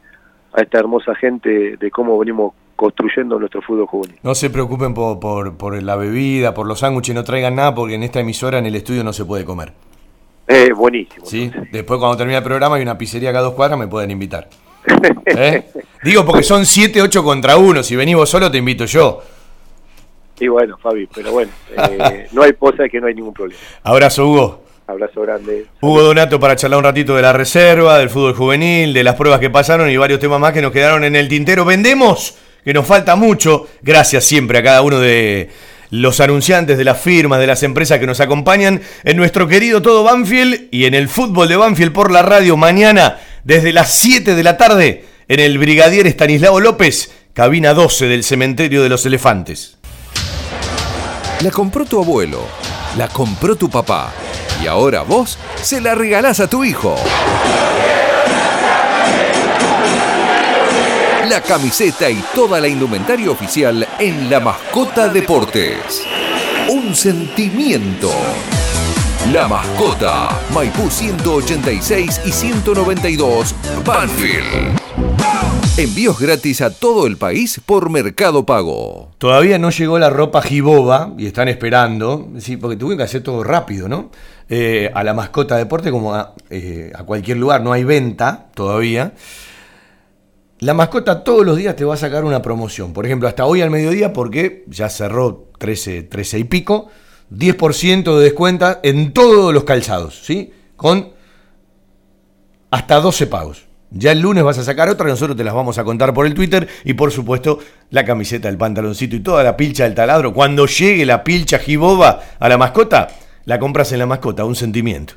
a 0.53 0.63
esta 0.63 0.79
hermosa 0.79 1.13
gente 1.17 1.77
de 1.77 1.91
cómo 1.91 2.17
venimos 2.17 2.55
construyendo 2.77 3.41
nuestro 3.41 3.61
fútbol 3.61 3.87
juvenil. 3.87 4.19
No 4.23 4.37
se 4.37 4.49
preocupen 4.49 4.95
por, 4.95 5.19
por, 5.19 5.83
la 5.83 5.97
bebida, 5.97 6.55
por 6.55 6.69
los 6.69 6.79
sándwiches, 6.79 7.13
no 7.13 7.25
traigan 7.25 7.57
nada 7.57 7.75
porque 7.75 7.97
en 7.97 8.05
esta 8.05 8.21
emisora 8.21 8.59
en 8.59 8.67
el 8.67 8.77
estudio 8.77 9.03
no 9.03 9.13
se 9.13 9.25
puede 9.25 9.45
comer. 9.45 9.73
Eh, 10.47 10.73
buenísimo. 10.73 11.27
¿Sí? 11.27 11.51
Después 11.73 11.99
cuando 11.99 12.17
termine 12.17 12.39
el 12.39 12.45
programa 12.45 12.77
hay 12.77 12.83
una 12.83 12.97
pizzería 12.97 13.31
acá 13.31 13.41
a 13.41 13.43
dos 13.43 13.55
cuadras, 13.55 13.77
me 13.77 13.89
pueden 13.89 14.13
invitar. 14.13 14.49
¿Eh? 15.27 15.65
Digo 16.05 16.25
porque 16.25 16.45
son 16.45 16.65
7, 16.65 17.03
8 17.03 17.25
contra 17.25 17.57
1. 17.57 17.83
Si 17.83 17.97
venís 17.97 18.15
vos 18.15 18.31
solo, 18.31 18.49
te 18.49 18.59
invito 18.59 18.85
yo. 18.85 19.21
Y 20.39 20.47
bueno, 20.47 20.79
Fabi, 20.79 21.09
pero 21.13 21.33
bueno, 21.33 21.51
eh, 21.77 22.29
no 22.31 22.43
hay 22.43 22.53
posa 22.53 22.89
que 22.89 23.01
no 23.01 23.09
hay 23.09 23.15
ningún 23.17 23.35
problema. 23.35 23.61
Abrazo, 23.83 24.29
Hugo. 24.29 24.68
Abrazo 24.89 25.21
grande. 25.21 25.67
Hugo 25.83 26.03
Donato 26.03 26.41
para 26.41 26.57
charlar 26.57 26.79
un 26.79 26.85
ratito 26.85 27.15
de 27.15 27.21
la 27.21 27.35
reserva, 27.35 27.99
del 27.99 28.09
fútbol 28.09 28.35
juvenil, 28.35 28.95
de 28.95 29.05
las 29.05 29.17
pruebas 29.17 29.39
que 29.39 29.51
pasaron 29.51 29.91
y 29.91 29.99
varios 29.99 30.19
temas 30.19 30.41
más 30.41 30.55
que 30.55 30.63
nos 30.63 30.73
quedaron 30.73 31.05
en 31.05 31.15
el 31.15 31.29
tintero. 31.29 31.67
Vendemos, 31.67 32.37
que 32.65 32.73
nos 32.73 32.87
falta 32.87 33.15
mucho. 33.15 33.69
Gracias 33.83 34.25
siempre 34.25 34.59
a 34.59 34.63
cada 34.63 34.81
uno 34.81 34.99
de 34.99 35.51
los 35.91 36.21
anunciantes 36.21 36.79
de 36.79 36.85
las 36.85 36.99
firmas, 36.99 37.39
de 37.39 37.47
las 37.47 37.63
empresas 37.65 37.99
que 37.99 38.07
nos 38.07 38.21
acompañan 38.21 38.81
en 39.05 39.17
nuestro 39.19 39.47
querido 39.47 39.83
Todo 39.83 40.05
Banfield 40.05 40.69
y 40.71 40.87
en 40.87 40.95
el 40.95 41.11
fútbol 41.11 41.49
de 41.49 41.57
Banfield 41.57 41.93
por 41.93 42.11
la 42.11 42.23
radio 42.23 42.57
mañana 42.57 43.19
desde 43.45 43.75
las 43.75 43.93
7 43.93 44.35
de 44.35 44.43
la 44.43 44.57
tarde 44.57 45.05
en 45.29 45.41
el 45.41 45.59
Brigadier 45.59 46.07
Estanislao 46.07 46.61
López, 46.61 47.13
cabina 47.35 47.75
12 47.75 48.07
del 48.07 48.25
Cementerio 48.25 48.83
de 48.83 48.89
los 48.89 49.05
Elefantes. 49.05 49.77
La 51.43 51.51
compró 51.51 51.85
tu 51.85 52.01
abuelo, 52.01 52.47
la 52.97 53.09
compró 53.09 53.55
tu 53.55 53.69
papá 53.69 54.15
y 54.63 54.67
ahora 54.67 55.03
vos 55.03 55.39
se 55.63 55.81
la 55.81 55.95
regalás 55.95 56.41
a 56.41 56.49
tu 56.49 56.65
hijo. 56.65 56.95
La 61.29 61.43
camiseta 61.43 62.09
y 62.09 62.23
toda 62.35 62.61
la 62.61 62.69
indumentaria 62.69 63.31
oficial 63.31 63.87
en 63.99 64.31
La 64.31 64.41
Mascota 64.41 65.09
Deportes. 65.09 66.03
Un 66.69 66.95
sentimiento. 66.95 68.11
La 69.33 69.47
Mascota, 69.47 70.41
Maipú 70.55 70.89
186 70.89 72.23
y 72.25 72.33
192, 72.33 73.55
Banfield. 73.85 74.79
Envíos 75.77 76.19
gratis 76.19 76.61
a 76.63 76.71
todo 76.71 77.07
el 77.07 77.17
país 77.19 77.61
por 77.65 77.89
Mercado 77.89 78.45
Pago. 78.47 79.11
Todavía 79.19 79.59
no 79.59 79.71
llegó 79.71 79.99
la 79.99 80.11
ropa 80.11 80.43
Giboba 80.43 81.13
y 81.17 81.27
están 81.27 81.47
esperando, 81.47 82.29
sí, 82.39 82.57
porque 82.57 82.77
tuve 82.77 82.97
que 82.97 83.05
hacer 83.05 83.23
todo 83.23 83.45
rápido, 83.45 83.89
¿no? 83.89 84.11
Eh, 84.51 84.91
a 84.95 85.05
la 85.05 85.13
mascota 85.13 85.57
deporte 85.57 85.91
como 85.91 86.15
a, 86.15 86.35
eh, 86.49 86.91
a, 86.95 87.05
cualquier 87.05 87.37
lugar, 87.37 87.61
no 87.61 87.73
hay 87.73 87.85
venta 87.85 88.47
todavía. 88.55 89.13
La 90.61 90.75
mascota 90.75 91.23
todos 91.23 91.45
los 91.45 91.57
días 91.57 91.77
te 91.77 91.85
va 91.85 91.95
a 91.95 91.99
sacar 91.99 92.25
una 92.25 92.41
promoción. 92.41 92.93
Por 92.93 93.05
ejemplo, 93.05 93.29
hasta 93.29 93.45
hoy 93.45 93.61
al 93.61 93.71
mediodía, 93.71 94.13
porque 94.13 94.65
ya 94.69 94.89
cerró 94.89 95.51
13, 95.59 96.05
13 96.05 96.39
y 96.39 96.45
pico, 96.45 96.89
10% 97.31 98.17
de 98.17 98.25
descuento 98.25 98.79
en 98.83 99.13
todos 99.13 99.53
los 99.53 99.65
calzados, 99.65 100.21
¿sí? 100.25 100.53
Con 100.77 101.13
hasta 102.71 103.01
12 103.01 103.27
pagos. 103.27 103.67
Ya 103.91 104.13
el 104.13 104.21
lunes 104.21 104.45
vas 104.45 104.59
a 104.59 104.65
sacar 104.65 104.89
otra, 104.89 105.07
nosotros 105.07 105.37
te 105.37 105.45
las 105.45 105.55
vamos 105.55 105.79
a 105.79 105.85
contar 105.85 106.13
por 106.13 106.27
el 106.27 106.35
Twitter 106.35 106.69
y 106.85 106.93
por 106.93 107.11
supuesto 107.11 107.59
la 107.91 108.05
camiseta, 108.05 108.49
el 108.49 108.59
pantaloncito 108.59 109.17
y 109.17 109.21
toda 109.21 109.43
la 109.43 109.57
pilcha 109.57 109.85
del 109.85 109.95
taladro. 109.95 110.35
Cuando 110.35 110.67
llegue 110.67 111.07
la 111.07 111.25
pilcha 111.25 111.59
giboba 111.59 112.21
a 112.39 112.49
la 112.49 112.59
mascota, 112.59 113.09
la 113.49 113.59
compras 113.59 113.91
en 113.93 113.99
la 113.99 114.05
mascota, 114.05 114.45
un 114.45 114.55
sentimiento. 114.55 115.15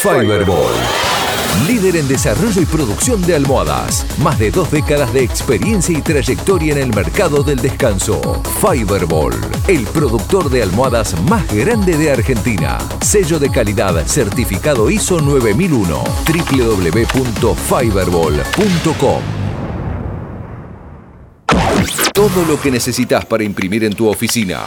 Fiberball. 0.00 0.72
Líder 1.66 1.96
en 1.96 2.08
desarrollo 2.08 2.62
y 2.62 2.64
producción 2.64 3.20
de 3.26 3.34
almohadas. 3.34 4.06
Más 4.22 4.38
de 4.38 4.50
dos 4.50 4.70
décadas 4.70 5.12
de 5.12 5.22
experiencia 5.22 5.98
y 5.98 6.00
trayectoria 6.00 6.72
en 6.72 6.78
el 6.78 6.88
mercado 6.94 7.42
del 7.42 7.58
descanso. 7.58 8.40
Fiberball, 8.62 9.34
el 9.66 9.84
productor 9.88 10.48
de 10.48 10.62
almohadas 10.62 11.14
más 11.24 11.46
grande 11.54 11.98
de 11.98 12.10
Argentina. 12.10 12.78
Sello 13.02 13.38
de 13.38 13.50
calidad 13.50 14.02
certificado 14.06 14.88
ISO 14.88 15.20
9001. 15.20 16.04
www.fiberball.com 16.26 19.22
Todo 22.14 22.46
lo 22.46 22.58
que 22.58 22.70
necesitas 22.70 23.26
para 23.26 23.44
imprimir 23.44 23.84
en 23.84 23.92
tu 23.92 24.08
oficina. 24.08 24.66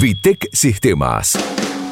Vitec 0.00 0.48
Sistemas. 0.54 1.59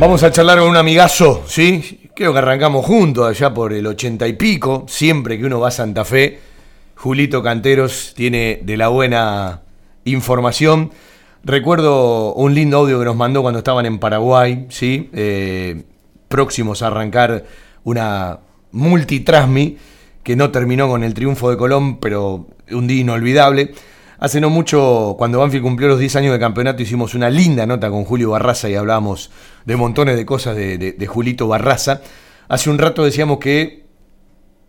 Vamos 0.00 0.24
a 0.24 0.32
charlar 0.32 0.58
con 0.58 0.68
un 0.68 0.76
amigazo, 0.76 1.44
¿sí? 1.46 2.10
Creo 2.16 2.32
que 2.32 2.38
arrancamos 2.40 2.84
juntos 2.84 3.28
allá 3.28 3.54
por 3.54 3.72
el 3.72 3.86
ochenta 3.86 4.26
y 4.26 4.32
pico. 4.32 4.84
Siempre 4.88 5.38
que 5.38 5.44
uno 5.44 5.60
va 5.60 5.68
a 5.68 5.70
Santa 5.70 6.04
Fe, 6.04 6.40
Julito 6.96 7.42
Canteros 7.44 8.12
tiene 8.16 8.60
de 8.64 8.76
la 8.76 8.88
buena 8.88 9.62
información. 10.04 10.90
Recuerdo 11.44 12.34
un 12.34 12.54
lindo 12.54 12.78
audio 12.78 12.98
que 12.98 13.04
nos 13.04 13.16
mandó 13.16 13.42
cuando 13.42 13.58
estaban 13.58 13.86
en 13.86 14.00
Paraguay, 14.00 14.66
¿sí? 14.68 15.10
Eh, 15.12 15.84
próximos 16.28 16.82
a 16.82 16.88
arrancar 16.88 17.44
una 17.84 18.40
multitrasmi 18.72 19.78
que 20.24 20.34
no 20.34 20.50
terminó 20.50 20.88
con 20.88 21.04
el 21.04 21.14
triunfo 21.14 21.50
de 21.50 21.56
Colón, 21.56 21.98
pero 21.98 22.48
un 22.72 22.88
día 22.88 23.00
inolvidable. 23.00 23.72
Hace 24.18 24.40
no 24.40 24.50
mucho, 24.50 25.14
cuando 25.18 25.38
Banfield 25.38 25.62
cumplió 25.62 25.88
los 25.88 25.98
10 25.98 26.16
años 26.16 26.32
de 26.32 26.38
campeonato, 26.38 26.82
hicimos 26.82 27.14
una 27.14 27.30
linda 27.30 27.66
nota 27.66 27.90
con 27.90 28.04
Julio 28.04 28.30
Barraza 28.30 28.68
y 28.68 28.74
hablábamos 28.74 29.30
de 29.64 29.76
montones 29.76 30.16
de 30.16 30.26
cosas 30.26 30.56
de, 30.56 30.78
de, 30.78 31.06
Julito 31.06 31.48
Barraza. 31.48 32.02
Hace 32.48 32.70
un 32.70 32.78
rato 32.78 33.04
decíamos 33.04 33.38
que 33.38 33.84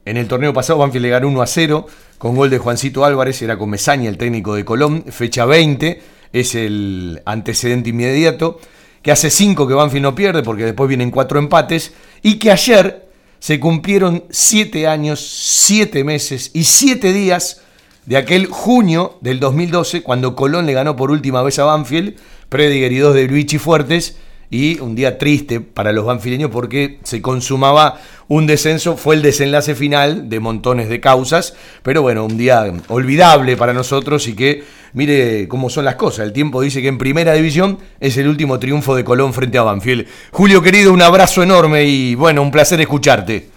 en 0.05 0.17
el 0.17 0.27
torneo 0.27 0.53
pasado 0.53 0.79
Banfield 0.79 1.03
le 1.03 1.09
ganó 1.09 1.27
1 1.27 1.41
a 1.41 1.47
0 1.47 1.87
con 2.17 2.35
gol 2.35 2.49
de 2.49 2.57
Juancito 2.57 3.03
Álvarez, 3.03 3.41
era 3.41 3.57
con 3.57 3.69
Mesaña, 3.69 4.09
el 4.09 4.17
técnico 4.17 4.55
de 4.55 4.63
Colón, 4.63 5.05
fecha 5.09 5.45
20, 5.45 6.01
es 6.31 6.55
el 6.55 7.21
antecedente 7.25 7.89
inmediato, 7.89 8.59
que 9.01 9.11
hace 9.11 9.29
5 9.29 9.67
que 9.67 9.73
Banfield 9.73 10.03
no 10.03 10.15
pierde 10.15 10.43
porque 10.43 10.63
después 10.63 10.87
vienen 10.87 11.11
4 11.11 11.39
empates, 11.39 11.93
y 12.21 12.39
que 12.39 12.51
ayer 12.51 13.09
se 13.39 13.59
cumplieron 13.59 14.23
7 14.29 14.87
años, 14.87 15.19
7 15.19 16.03
meses 16.03 16.51
y 16.53 16.63
7 16.63 17.11
días 17.11 17.61
de 18.05 18.17
aquel 18.17 18.47
junio 18.47 19.17
del 19.21 19.39
2012, 19.39 20.03
cuando 20.03 20.35
Colón 20.35 20.65
le 20.65 20.73
ganó 20.73 20.95
por 20.95 21.11
última 21.11 21.43
vez 21.43 21.59
a 21.59 21.65
Banfield, 21.65 22.15
Prediger 22.49 22.91
y 22.91 22.97
dos 22.99 23.15
de 23.15 23.27
Luigi 23.27 23.57
Fuertes, 23.57 24.17
y 24.49 24.79
un 24.79 24.95
día 24.95 25.17
triste 25.17 25.61
para 25.61 25.91
los 25.91 26.05
banfileños 26.05 26.51
porque 26.51 26.99
se 27.03 27.21
consumaba 27.21 27.99
un 28.27 28.47
descenso, 28.47 28.97
fue 28.97 29.15
el 29.15 29.21
desenlace 29.21 29.75
final 29.75 30.29
de 30.29 30.39
montones 30.39 30.89
de 30.89 30.99
causas, 30.99 31.55
pero 31.83 32.01
bueno, 32.01 32.25
un 32.25 32.37
día 32.37 32.65
olvidable 32.87 33.57
para 33.57 33.73
nosotros 33.73 34.27
y 34.27 34.35
que 34.35 34.63
mire 34.93 35.47
cómo 35.47 35.69
son 35.69 35.85
las 35.85 35.95
cosas. 35.95 36.25
El 36.25 36.33
tiempo 36.33 36.61
dice 36.61 36.81
que 36.81 36.87
en 36.87 36.97
primera 36.97 37.33
división 37.33 37.77
es 37.99 38.17
el 38.17 38.27
último 38.27 38.59
triunfo 38.59 38.95
de 38.95 39.03
Colón 39.03 39.33
frente 39.33 39.57
a 39.57 39.63
Banfield. 39.63 40.07
Julio 40.31 40.61
querido, 40.61 40.93
un 40.93 41.01
abrazo 41.01 41.43
enorme 41.43 41.83
y 41.83 42.15
bueno, 42.15 42.41
un 42.41 42.51
placer 42.51 42.81
escucharte. 42.81 43.49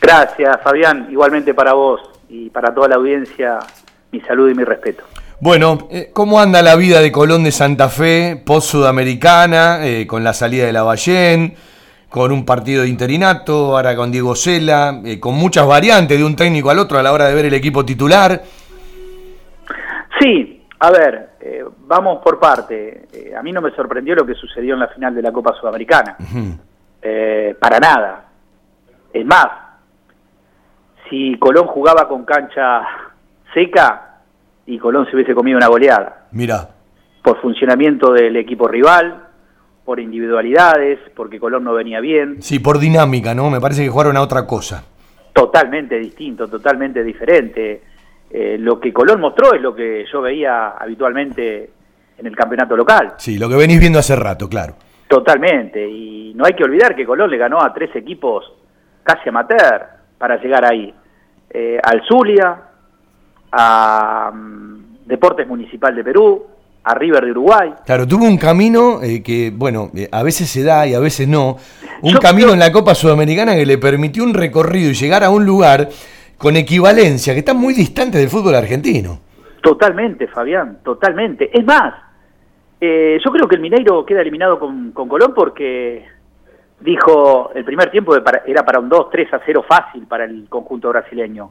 Gracias, 0.00 0.60
Fabián, 0.62 1.08
igualmente 1.10 1.52
para 1.52 1.74
vos 1.74 2.00
y 2.28 2.48
para 2.48 2.72
toda 2.72 2.88
la 2.88 2.96
audiencia 2.96 3.58
mi 4.12 4.20
saludo 4.22 4.50
y 4.50 4.54
mi 4.54 4.64
respeto. 4.64 5.04
Bueno, 5.42 5.88
eh, 5.90 6.10
¿cómo 6.12 6.38
anda 6.38 6.60
la 6.60 6.76
vida 6.76 7.00
de 7.00 7.10
Colón 7.10 7.44
de 7.44 7.50
Santa 7.50 7.88
Fe, 7.88 8.36
post-sudamericana, 8.44 9.86
eh, 9.86 10.06
con 10.06 10.22
la 10.22 10.34
salida 10.34 10.66
de 10.66 10.72
la 10.74 10.82
Ballén, 10.82 11.54
con 12.10 12.30
un 12.30 12.44
partido 12.44 12.82
de 12.82 12.90
interinato, 12.90 13.74
ahora 13.74 13.96
con 13.96 14.12
Diego 14.12 14.34
Cela, 14.34 15.00
eh, 15.02 15.18
con 15.18 15.36
muchas 15.36 15.66
variantes 15.66 16.18
de 16.18 16.24
un 16.26 16.36
técnico 16.36 16.68
al 16.68 16.78
otro 16.78 16.98
a 16.98 17.02
la 17.02 17.10
hora 17.10 17.26
de 17.28 17.34
ver 17.34 17.46
el 17.46 17.54
equipo 17.54 17.86
titular? 17.86 18.42
Sí, 20.20 20.66
a 20.78 20.90
ver, 20.90 21.30
vamos 21.86 22.20
por 22.22 22.38
parte. 22.38 23.08
a 23.34 23.42
mí 23.42 23.50
no 23.50 23.62
me 23.62 23.70
sorprendió 23.70 24.14
lo 24.14 24.26
que 24.26 24.34
sucedió 24.34 24.74
en 24.74 24.80
la 24.80 24.88
final 24.88 25.14
de 25.14 25.22
la 25.22 25.32
Copa 25.32 25.54
Sudamericana. 25.58 26.18
para 27.58 27.80
nada. 27.80 28.24
Es 29.10 29.24
más, 29.24 29.46
si 31.08 31.38
Colón 31.38 31.66
jugaba 31.66 32.06
con 32.06 32.26
cancha 32.26 32.82
seca, 33.54 34.09
y 34.70 34.78
Colón 34.78 35.04
se 35.06 35.16
hubiese 35.16 35.34
comido 35.34 35.56
una 35.58 35.66
goleada. 35.66 36.26
Mira. 36.30 36.68
Por 37.22 37.40
funcionamiento 37.40 38.12
del 38.12 38.36
equipo 38.36 38.68
rival, 38.68 39.26
por 39.84 39.98
individualidades, 39.98 41.00
porque 41.16 41.40
Colón 41.40 41.64
no 41.64 41.74
venía 41.74 41.98
bien. 42.00 42.40
Sí, 42.40 42.60
por 42.60 42.78
dinámica, 42.78 43.34
¿no? 43.34 43.50
Me 43.50 43.60
parece 43.60 43.82
que 43.82 43.90
jugaron 43.90 44.16
a 44.16 44.22
otra 44.22 44.46
cosa. 44.46 44.84
Totalmente 45.32 45.98
distinto, 45.98 46.46
totalmente 46.46 47.02
diferente. 47.02 47.82
Eh, 48.30 48.56
lo 48.60 48.78
que 48.78 48.92
Colón 48.92 49.20
mostró 49.20 49.54
es 49.54 49.60
lo 49.60 49.74
que 49.74 50.04
yo 50.10 50.20
veía 50.22 50.68
habitualmente 50.68 51.70
en 52.16 52.26
el 52.26 52.36
campeonato 52.36 52.76
local. 52.76 53.14
Sí, 53.18 53.38
lo 53.38 53.48
que 53.48 53.56
venís 53.56 53.80
viendo 53.80 53.98
hace 53.98 54.14
rato, 54.14 54.48
claro. 54.48 54.74
Totalmente, 55.08 55.84
y 55.84 56.32
no 56.36 56.44
hay 56.46 56.52
que 56.52 56.62
olvidar 56.62 56.94
que 56.94 57.04
Colón 57.04 57.28
le 57.28 57.38
ganó 57.38 57.60
a 57.60 57.74
tres 57.74 57.90
equipos 57.96 58.44
casi 59.02 59.28
amateur 59.28 59.84
para 60.16 60.40
llegar 60.40 60.64
ahí. 60.64 60.94
Eh, 61.50 61.80
al 61.82 62.02
Zulia, 62.06 62.69
a 63.52 64.30
mm, 64.32 65.06
Deportes 65.06 65.46
Municipal 65.46 65.94
de 65.94 66.04
Perú, 66.04 66.46
a 66.84 66.94
River 66.94 67.24
de 67.24 67.30
Uruguay. 67.32 67.74
Claro, 67.84 68.06
tuvo 68.06 68.24
un 68.24 68.38
camino 68.38 69.02
eh, 69.02 69.22
que, 69.22 69.52
bueno, 69.54 69.90
eh, 69.94 70.08
a 70.10 70.22
veces 70.22 70.48
se 70.48 70.62
da 70.62 70.86
y 70.86 70.94
a 70.94 71.00
veces 71.00 71.28
no. 71.28 71.56
Un 72.02 72.14
camino 72.14 72.52
en 72.52 72.58
la 72.58 72.72
Copa 72.72 72.94
Sudamericana 72.94 73.54
que 73.54 73.66
le 73.66 73.78
permitió 73.78 74.24
un 74.24 74.34
recorrido 74.34 74.90
y 74.90 74.94
llegar 74.94 75.24
a 75.24 75.30
un 75.30 75.44
lugar 75.44 75.88
con 76.38 76.56
equivalencia, 76.56 77.34
que 77.34 77.40
está 77.40 77.52
muy 77.52 77.74
distante 77.74 78.16
del 78.16 78.28
fútbol 78.28 78.54
argentino. 78.54 79.20
Totalmente, 79.60 80.26
Fabián, 80.26 80.78
totalmente. 80.82 81.50
Es 81.52 81.64
más, 81.66 81.92
eh, 82.80 83.18
yo 83.22 83.30
creo 83.30 83.46
que 83.46 83.56
el 83.56 83.60
Mineiro 83.60 84.06
queda 84.06 84.22
eliminado 84.22 84.58
con, 84.58 84.92
Colón 84.92 85.34
porque 85.34 86.06
dijo 86.80 87.50
el 87.54 87.62
primer 87.62 87.90
tiempo 87.90 88.16
era 88.16 88.64
para 88.64 88.78
un 88.78 88.88
2-3 88.88 89.34
a 89.34 89.40
0 89.44 89.64
fácil 89.68 90.06
para 90.06 90.24
el 90.24 90.46
conjunto 90.48 90.88
brasileño 90.88 91.48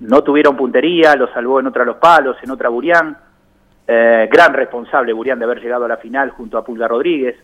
no 0.00 0.22
tuvieron 0.22 0.56
puntería, 0.56 1.14
lo 1.14 1.32
salvó 1.32 1.60
en 1.60 1.66
otra 1.66 1.84
Los 1.84 1.96
Palos, 1.96 2.36
en 2.42 2.50
otra 2.50 2.68
Burián. 2.68 3.16
Eh, 3.86 4.28
gran 4.30 4.54
responsable 4.54 5.12
Burián 5.12 5.38
de 5.38 5.44
haber 5.44 5.60
llegado 5.60 5.84
a 5.84 5.88
la 5.88 5.98
final 5.98 6.30
junto 6.30 6.58
a 6.58 6.64
Pulga 6.64 6.88
Rodríguez. 6.88 7.36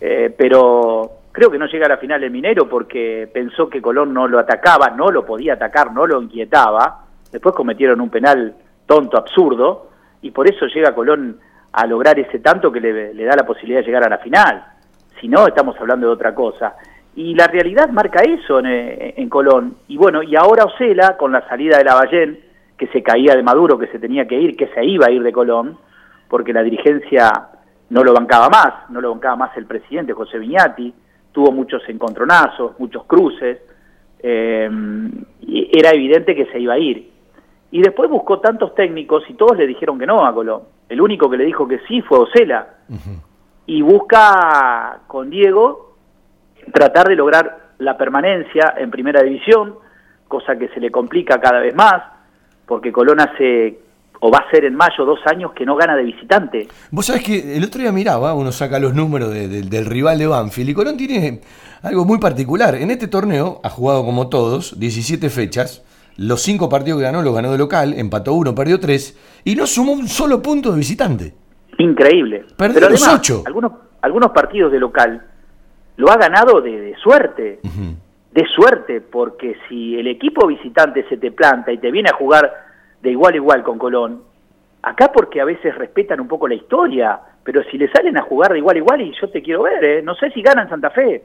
Eh, 0.00 0.34
pero 0.36 1.10
creo 1.32 1.50
que 1.50 1.58
no 1.58 1.66
llega 1.66 1.86
a 1.86 1.90
la 1.90 1.98
final 1.98 2.22
el 2.22 2.30
Minero 2.30 2.68
porque 2.68 3.28
pensó 3.32 3.68
que 3.68 3.82
Colón 3.82 4.12
no 4.12 4.26
lo 4.26 4.38
atacaba, 4.38 4.90
no 4.90 5.10
lo 5.10 5.24
podía 5.24 5.54
atacar, 5.54 5.92
no 5.92 6.06
lo 6.06 6.20
inquietaba. 6.20 7.04
Después 7.30 7.54
cometieron 7.54 8.00
un 8.00 8.10
penal 8.10 8.54
tonto, 8.86 9.16
absurdo, 9.16 9.90
y 10.22 10.30
por 10.32 10.48
eso 10.48 10.66
llega 10.66 10.94
Colón 10.94 11.38
a 11.72 11.86
lograr 11.86 12.18
ese 12.18 12.40
tanto 12.40 12.72
que 12.72 12.80
le, 12.80 13.14
le 13.14 13.24
da 13.24 13.36
la 13.36 13.46
posibilidad 13.46 13.80
de 13.80 13.86
llegar 13.86 14.04
a 14.04 14.10
la 14.10 14.18
final. 14.18 14.64
Si 15.20 15.28
no, 15.28 15.46
estamos 15.46 15.76
hablando 15.78 16.08
de 16.08 16.12
otra 16.12 16.34
cosa. 16.34 16.74
Y 17.16 17.34
la 17.34 17.46
realidad 17.46 17.90
marca 17.90 18.22
eso 18.22 18.60
en, 18.64 19.28
Colón. 19.28 19.76
Y 19.88 19.96
bueno, 19.96 20.22
y 20.22 20.36
ahora 20.36 20.64
Ocela, 20.64 21.16
con 21.16 21.32
la 21.32 21.46
salida 21.48 21.78
de 21.78 21.84
la 21.84 21.94
Ballén, 21.94 22.38
que 22.78 22.86
se 22.88 23.02
caía 23.02 23.34
de 23.34 23.42
Maduro, 23.42 23.78
que 23.78 23.88
se 23.88 23.98
tenía 23.98 24.26
que 24.26 24.40
ir, 24.40 24.56
que 24.56 24.68
se 24.68 24.84
iba 24.84 25.06
a 25.06 25.10
ir 25.10 25.22
de 25.22 25.32
Colón, 25.32 25.76
porque 26.28 26.52
la 26.52 26.62
dirigencia 26.62 27.48
no 27.90 28.04
lo 28.04 28.14
bancaba 28.14 28.48
más, 28.48 28.90
no 28.90 29.00
lo 29.00 29.10
bancaba 29.10 29.36
más 29.36 29.56
el 29.56 29.66
presidente 29.66 30.12
José 30.12 30.38
Viñati, 30.38 30.94
tuvo 31.32 31.50
muchos 31.52 31.82
encontronazos, 31.88 32.78
muchos 32.78 33.04
cruces, 33.04 33.58
eh, 34.22 34.70
y 35.40 35.78
era 35.78 35.90
evidente 35.90 36.34
que 36.34 36.46
se 36.46 36.60
iba 36.60 36.74
a 36.74 36.78
ir. 36.78 37.10
Y 37.72 37.82
después 37.82 38.08
buscó 38.10 38.40
tantos 38.40 38.74
técnicos 38.74 39.24
y 39.28 39.34
todos 39.34 39.56
le 39.56 39.66
dijeron 39.66 39.98
que 39.98 40.06
no 40.06 40.24
a 40.24 40.32
Colón. 40.32 40.62
El 40.88 41.00
único 41.00 41.30
que 41.30 41.36
le 41.36 41.44
dijo 41.44 41.68
que 41.68 41.80
sí 41.86 42.02
fue 42.02 42.18
Ocela. 42.18 42.66
Y 43.66 43.82
busca 43.82 45.02
con 45.06 45.30
Diego 45.30 45.89
tratar 46.70 47.08
de 47.08 47.16
lograr 47.16 47.70
la 47.78 47.96
permanencia 47.96 48.74
en 48.76 48.90
primera 48.90 49.22
división, 49.22 49.74
cosa 50.28 50.56
que 50.56 50.68
se 50.68 50.80
le 50.80 50.90
complica 50.90 51.40
cada 51.40 51.60
vez 51.60 51.74
más, 51.74 52.02
porque 52.66 52.92
Colón 52.92 53.20
hace 53.20 53.78
o 54.22 54.30
va 54.30 54.44
a 54.46 54.50
ser 54.50 54.66
en 54.66 54.74
mayo 54.76 55.04
dos 55.04 55.20
años 55.24 55.52
que 55.52 55.64
no 55.64 55.76
gana 55.76 55.96
de 55.96 56.02
visitante. 56.02 56.68
Vos 56.90 57.06
sabés 57.06 57.24
que 57.24 57.56
el 57.56 57.64
otro 57.64 57.80
día 57.80 57.90
miraba, 57.90 58.34
uno 58.34 58.52
saca 58.52 58.78
los 58.78 58.94
números 58.94 59.30
del 59.32 59.86
rival 59.86 60.18
de 60.18 60.26
Banfield 60.26 60.70
y 60.70 60.74
Colón 60.74 60.96
tiene 60.96 61.40
algo 61.82 62.04
muy 62.04 62.18
particular. 62.18 62.74
En 62.74 62.90
este 62.90 63.08
torneo 63.08 63.60
ha 63.64 63.70
jugado 63.70 64.04
como 64.04 64.28
todos, 64.28 64.78
17 64.78 65.30
fechas, 65.30 65.82
los 66.18 66.42
cinco 66.42 66.68
partidos 66.68 66.98
que 66.98 67.04
ganó 67.04 67.22
los 67.22 67.34
ganó 67.34 67.50
de 67.50 67.56
local, 67.56 67.94
empató 67.96 68.34
uno, 68.34 68.54
perdió 68.54 68.78
tres 68.78 69.18
y 69.42 69.56
no 69.56 69.66
sumó 69.66 69.92
un 69.92 70.06
solo 70.06 70.42
punto 70.42 70.70
de 70.70 70.78
visitante. 70.78 71.34
Increíble. 71.78 72.44
Perdió 72.56 72.90
los 72.90 73.08
ocho. 73.08 73.42
Algunos, 73.46 73.72
algunos 74.02 74.32
partidos 74.32 74.70
de 74.70 74.78
local 74.78 75.29
lo 76.00 76.10
ha 76.10 76.16
ganado 76.16 76.62
de, 76.62 76.94
suerte, 77.02 77.60
de 78.32 78.46
suerte, 78.56 79.02
porque 79.02 79.56
si 79.68 79.98
el 79.98 80.06
equipo 80.06 80.46
visitante 80.46 81.06
se 81.10 81.18
te 81.18 81.30
planta 81.30 81.72
y 81.72 81.78
te 81.78 81.90
viene 81.90 82.08
a 82.08 82.16
jugar 82.16 82.50
de 83.02 83.10
igual 83.10 83.34
a 83.34 83.36
igual 83.36 83.62
con 83.62 83.78
Colón, 83.78 84.22
acá 84.82 85.12
porque 85.12 85.42
a 85.42 85.44
veces 85.44 85.76
respetan 85.76 86.18
un 86.18 86.26
poco 86.26 86.48
la 86.48 86.54
historia, 86.54 87.20
pero 87.44 87.62
si 87.70 87.76
le 87.76 87.92
salen 87.92 88.16
a 88.16 88.22
jugar 88.22 88.52
de 88.52 88.58
igual 88.60 88.76
a 88.76 88.78
igual 88.78 89.00
y 89.02 89.12
yo 89.20 89.28
te 89.28 89.42
quiero 89.42 89.64
ver, 89.64 89.84
¿eh? 89.84 90.02
no 90.02 90.14
sé 90.14 90.30
si 90.30 90.40
ganan 90.40 90.70
Santa 90.70 90.88
Fe, 90.88 91.22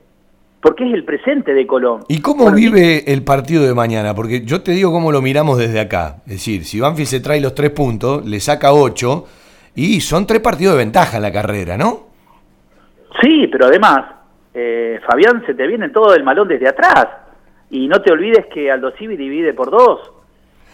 porque 0.61 0.85
es 0.85 0.93
el 0.93 1.05
presente 1.05 1.53
de 1.53 1.65
Colón. 1.65 2.01
¿Y 2.09 2.19
cómo 2.19 2.51
vive 2.51 3.09
el 3.13 3.23
partido 3.23 3.63
de 3.63 3.73
mañana? 3.73 4.13
Porque 4.13 4.43
yo 4.43 4.61
te 4.61 4.73
digo 4.73 4.91
cómo 4.91 5.13
lo 5.13 5.21
miramos 5.21 5.57
desde 5.57 5.79
acá. 5.79 6.17
Es 6.25 6.33
decir, 6.33 6.65
si 6.65 6.81
Banfield 6.81 7.07
se 7.07 7.21
trae 7.21 7.39
los 7.39 7.55
tres 7.55 7.71
puntos, 7.71 8.25
le 8.25 8.41
saca 8.41 8.73
ocho, 8.73 9.25
y 9.73 10.01
son 10.01 10.27
tres 10.27 10.41
partidos 10.41 10.73
de 10.73 10.79
ventaja 10.79 11.15
en 11.15 11.23
la 11.23 11.31
carrera, 11.31 11.77
¿no? 11.77 12.07
Sí, 13.21 13.47
pero 13.49 13.67
además, 13.67 14.14
eh, 14.57 15.01
Fabián, 15.05 15.43
se 15.45 15.53
te 15.53 15.67
viene 15.67 15.89
todo 15.89 16.15
el 16.15 16.23
malón 16.23 16.47
desde 16.47 16.69
atrás. 16.69 17.07
Y 17.69 17.87
no 17.87 18.01
te 18.01 18.11
olvides 18.11 18.45
que 18.45 18.71
Aldo 18.71 18.91
Civi 18.97 19.17
divide 19.17 19.53
por 19.53 19.69
dos. 19.69 19.99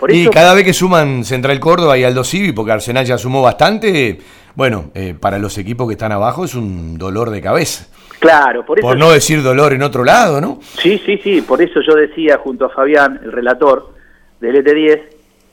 y 0.10 0.28
cada 0.30 0.54
vez 0.54 0.64
que 0.64 0.74
suman 0.74 1.24
Central 1.24 1.60
Córdoba 1.60 1.98
y 1.98 2.04
Aldo 2.04 2.24
Civi, 2.24 2.52
porque 2.52 2.74
Arsenal 2.74 3.06
ya 3.06 3.18
sumó 3.18 3.42
bastante, 3.42 4.20
bueno, 4.56 4.92
eh, 4.94 5.16
para 5.20 5.40
los 5.40 5.58
equipos 5.58 5.88
que 5.88 5.94
están 5.94 6.12
abajo 6.12 6.46
es 6.46 6.54
un 6.54 6.98
dolor 7.00 7.32
de 7.32 7.42
cabeza. 7.42 7.88
Claro, 8.20 8.64
por 8.64 8.78
eso. 8.78 8.88
Por 8.88 9.00
no 9.00 9.10
decir 9.10 9.42
dolor 9.42 9.74
en 9.74 9.82
otro 9.82 10.04
lado, 10.04 10.40
¿no? 10.40 10.60
Sí, 10.62 11.02
sí, 11.04 11.20
sí, 11.24 11.42
por 11.42 11.60
eso 11.60 11.82
yo 11.82 11.96
decía 11.96 12.38
junto 12.38 12.66
a 12.66 12.70
Fabián, 12.70 13.20
el 13.24 13.32
relator 13.32 13.96
del 14.40 14.64
ET10, 14.64 15.02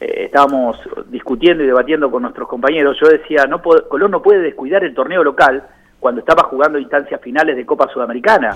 eh, 0.00 0.24
estábamos 0.26 0.76
discutiendo 1.06 1.64
y 1.64 1.66
debatiendo 1.66 2.10
con 2.10 2.22
nuestros 2.22 2.46
compañeros. 2.46 2.98
Yo 3.00 3.08
decía, 3.08 3.44
no 3.48 3.62
Colón 3.62 4.10
no 4.10 4.20
puede 4.20 4.40
descuidar 4.40 4.84
el 4.84 4.94
torneo 4.94 5.24
local 5.24 5.64
cuando 6.00 6.20
estaba 6.20 6.44
jugando 6.44 6.78
instancias 6.78 7.20
finales 7.20 7.56
de 7.56 7.66
Copa 7.66 7.88
Sudamericana. 7.92 8.54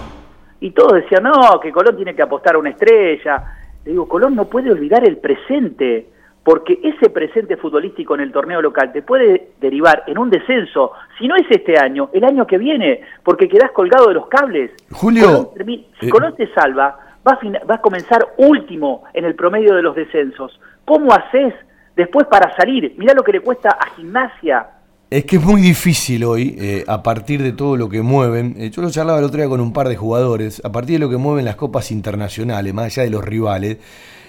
Y 0.60 0.70
todos 0.70 0.94
decían, 0.94 1.24
no, 1.24 1.58
que 1.60 1.72
Colón 1.72 1.96
tiene 1.96 2.14
que 2.14 2.22
apostar 2.22 2.54
a 2.54 2.58
una 2.58 2.70
estrella. 2.70 3.42
Le 3.84 3.90
digo, 3.90 4.06
Colón 4.06 4.36
no 4.36 4.44
puede 4.44 4.70
olvidar 4.70 5.04
el 5.06 5.16
presente, 5.16 6.06
porque 6.44 6.78
ese 6.82 7.10
presente 7.10 7.56
futbolístico 7.56 8.14
en 8.14 8.20
el 8.20 8.32
torneo 8.32 8.62
local 8.62 8.92
te 8.92 9.02
puede 9.02 9.52
derivar 9.60 10.04
en 10.06 10.18
un 10.18 10.30
descenso, 10.30 10.92
si 11.18 11.26
no 11.26 11.36
es 11.36 11.46
este 11.50 11.78
año, 11.78 12.10
el 12.12 12.24
año 12.24 12.46
que 12.46 12.58
viene, 12.58 13.00
porque 13.24 13.48
quedás 13.48 13.72
colgado 13.72 14.08
de 14.08 14.14
los 14.14 14.28
cables. 14.28 14.70
Julio. 14.92 15.52
si 16.00 16.06
eh, 16.06 16.10
Colón 16.10 16.34
te 16.36 16.52
salva, 16.52 16.96
va 17.26 17.32
a, 17.32 17.66
va 17.66 17.74
a 17.76 17.80
comenzar 17.80 18.34
último 18.38 19.04
en 19.14 19.24
el 19.24 19.34
promedio 19.34 19.74
de 19.74 19.82
los 19.82 19.96
descensos. 19.96 20.60
¿Cómo 20.84 21.12
haces 21.12 21.54
después 21.96 22.26
para 22.28 22.54
salir? 22.56 22.94
Mirá 22.98 23.14
lo 23.14 23.22
que 23.22 23.32
le 23.32 23.40
cuesta 23.40 23.70
a 23.70 23.90
Gimnasia 23.96 24.66
es 25.12 25.26
que 25.26 25.36
es 25.36 25.44
muy 25.44 25.60
difícil 25.60 26.24
hoy, 26.24 26.56
eh, 26.58 26.84
a 26.86 27.02
partir 27.02 27.42
de 27.42 27.52
todo 27.52 27.76
lo 27.76 27.90
que 27.90 28.00
mueven, 28.00 28.54
eh, 28.56 28.70
yo 28.70 28.80
lo 28.80 28.90
charlaba 28.90 29.18
el 29.18 29.24
otro 29.26 29.36
día 29.36 29.48
con 29.48 29.60
un 29.60 29.70
par 29.70 29.90
de 29.90 29.96
jugadores, 29.96 30.62
a 30.64 30.72
partir 30.72 30.94
de 30.94 31.00
lo 31.00 31.10
que 31.10 31.18
mueven 31.18 31.44
las 31.44 31.56
copas 31.56 31.90
internacionales, 31.90 32.72
más 32.72 32.86
allá 32.86 33.02
de 33.02 33.10
los 33.10 33.22
rivales, 33.22 33.76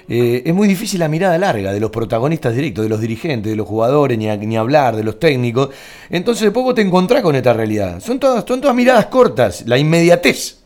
eh, 0.10 0.44
es 0.46 0.54
muy 0.54 0.68
difícil 0.68 1.00
la 1.00 1.08
mirada 1.08 1.38
larga 1.38 1.72
de 1.72 1.80
los 1.80 1.90
protagonistas 1.90 2.54
directos, 2.54 2.84
de 2.84 2.90
los 2.90 3.00
dirigentes, 3.00 3.50
de 3.50 3.56
los 3.56 3.66
jugadores, 3.66 4.18
ni, 4.18 4.58
hablar, 4.58 4.98
de 4.98 5.06
los 5.06 5.18
técnicos. 5.20 5.70
Entonces 6.10 6.44
de 6.44 6.52
poco 6.52 6.76
te 6.76 6.82
encontrás 6.82 7.22
con 7.22 7.34
esta 7.38 7.54
realidad. 7.54 8.02
Son 8.02 8.20
todas, 8.20 8.44
son 8.46 8.60
todas 8.60 8.76
miradas 8.76 9.06
cortas, 9.06 9.66
la 9.66 9.78
inmediatez. 9.78 10.66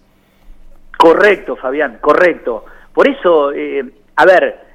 Correcto, 0.98 1.56
Fabián, 1.56 2.00
correcto. 2.02 2.66
Por 2.92 3.08
eso, 3.08 3.52
a 4.16 4.26
ver, 4.26 4.67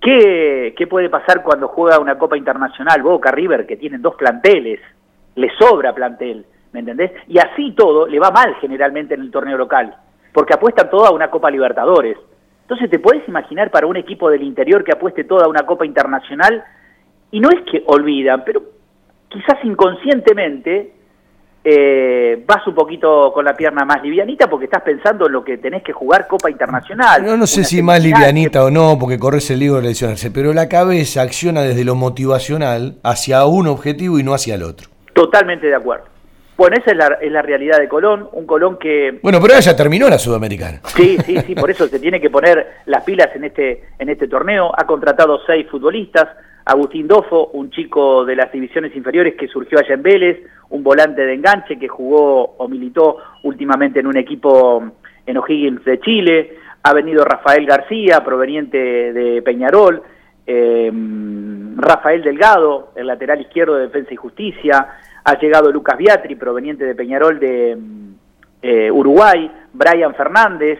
¿Qué, 0.00 0.74
¿Qué, 0.76 0.86
puede 0.86 1.08
pasar 1.08 1.42
cuando 1.42 1.68
juega 1.68 1.98
una 1.98 2.18
Copa 2.18 2.36
Internacional 2.36 3.02
Boca 3.02 3.30
River, 3.30 3.66
que 3.66 3.76
tienen 3.76 4.00
dos 4.00 4.14
planteles? 4.14 4.80
Le 5.34 5.50
sobra 5.58 5.92
plantel, 5.92 6.46
¿me 6.72 6.80
entendés? 6.80 7.12
Y 7.26 7.38
así 7.38 7.72
todo 7.72 8.06
le 8.06 8.18
va 8.18 8.30
mal 8.30 8.54
generalmente 8.60 9.14
en 9.14 9.22
el 9.22 9.30
torneo 9.30 9.58
local, 9.58 9.94
porque 10.32 10.54
apuestan 10.54 10.88
todo 10.88 11.06
a 11.06 11.10
una 11.10 11.30
Copa 11.30 11.50
Libertadores. 11.50 12.16
Entonces, 12.62 12.90
¿te 12.90 12.98
puedes 12.98 13.26
imaginar 13.28 13.70
para 13.70 13.86
un 13.86 13.96
equipo 13.96 14.30
del 14.30 14.42
interior 14.42 14.84
que 14.84 14.92
apueste 14.92 15.24
toda 15.24 15.48
una 15.48 15.64
Copa 15.64 15.86
Internacional 15.86 16.62
y 17.30 17.40
no 17.40 17.50
es 17.50 17.62
que 17.70 17.82
olvidan, 17.86 18.44
pero 18.44 18.62
quizás 19.28 19.62
inconscientemente 19.64 20.92
eh, 21.64 22.44
vas 22.46 22.66
un 22.66 22.74
poquito 22.74 23.32
con 23.32 23.44
la 23.44 23.54
pierna 23.54 23.84
más 23.84 24.02
livianita 24.02 24.48
porque 24.48 24.66
estás 24.66 24.82
pensando 24.82 25.26
en 25.26 25.32
lo 25.32 25.44
que 25.44 25.58
tenés 25.58 25.82
que 25.82 25.92
jugar 25.92 26.26
Copa 26.26 26.50
Internacional. 26.50 27.24
No, 27.24 27.36
no 27.36 27.46
sé 27.46 27.64
si 27.64 27.82
más 27.82 28.02
livianita 28.02 28.64
o 28.64 28.70
no, 28.70 28.96
porque 28.98 29.18
corres 29.18 29.50
el 29.50 29.60
libro 29.60 29.80
de 29.80 29.88
lesionarse, 29.88 30.30
pero 30.30 30.52
la 30.52 30.68
cabeza 30.68 31.22
acciona 31.22 31.62
desde 31.62 31.84
lo 31.84 31.94
motivacional 31.94 32.98
hacia 33.02 33.44
un 33.46 33.66
objetivo 33.66 34.18
y 34.18 34.22
no 34.22 34.34
hacia 34.34 34.54
el 34.54 34.62
otro. 34.62 34.88
Totalmente 35.12 35.66
de 35.66 35.74
acuerdo. 35.74 36.04
Bueno, 36.58 36.76
esa 36.76 36.90
es 36.90 36.96
la, 36.96 37.06
es 37.20 37.30
la 37.30 37.40
realidad 37.40 37.78
de 37.78 37.88
Colón, 37.88 38.28
un 38.32 38.44
Colón 38.44 38.78
que... 38.78 39.20
Bueno, 39.22 39.40
pero 39.40 39.56
ya 39.60 39.76
terminó 39.76 40.08
la 40.08 40.18
Sudamericana. 40.18 40.80
Sí, 40.86 41.16
sí, 41.24 41.36
sí, 41.46 41.54
por 41.56 41.70
eso 41.70 41.86
se 41.86 42.00
tiene 42.00 42.20
que 42.20 42.30
poner 42.30 42.78
las 42.86 43.04
pilas 43.04 43.28
en 43.36 43.44
este, 43.44 43.84
en 43.96 44.08
este 44.08 44.26
torneo. 44.26 44.72
Ha 44.76 44.84
contratado 44.84 45.38
seis 45.46 45.68
futbolistas, 45.70 46.26
Agustín 46.68 47.08
Dofo, 47.08 47.46
un 47.54 47.70
chico 47.70 48.26
de 48.26 48.36
las 48.36 48.52
divisiones 48.52 48.94
inferiores 48.94 49.36
que 49.36 49.48
surgió 49.48 49.78
allá 49.78 49.94
en 49.94 50.02
Vélez, 50.02 50.38
un 50.68 50.82
volante 50.82 51.24
de 51.24 51.32
enganche 51.32 51.78
que 51.78 51.88
jugó 51.88 52.44
o 52.58 52.68
militó 52.68 53.16
últimamente 53.42 54.00
en 54.00 54.06
un 54.06 54.18
equipo 54.18 54.84
en 55.24 55.38
O'Higgins 55.38 55.82
de 55.86 55.98
Chile, 56.00 56.58
ha 56.82 56.92
venido 56.92 57.24
Rafael 57.24 57.64
García, 57.64 58.22
proveniente 58.22 58.76
de 59.14 59.40
Peñarol, 59.40 60.02
eh, 60.46 60.92
Rafael 61.76 62.22
Delgado, 62.22 62.92
el 62.96 63.06
lateral 63.06 63.40
izquierdo 63.40 63.76
de 63.76 63.86
Defensa 63.86 64.12
y 64.12 64.16
Justicia, 64.16 64.88
ha 65.24 65.38
llegado 65.38 65.72
Lucas 65.72 65.96
Biatri, 65.96 66.34
proveniente 66.34 66.84
de 66.84 66.94
Peñarol 66.94 67.40
de 67.40 67.78
eh, 68.60 68.90
Uruguay, 68.90 69.50
Brian 69.72 70.14
Fernández, 70.14 70.78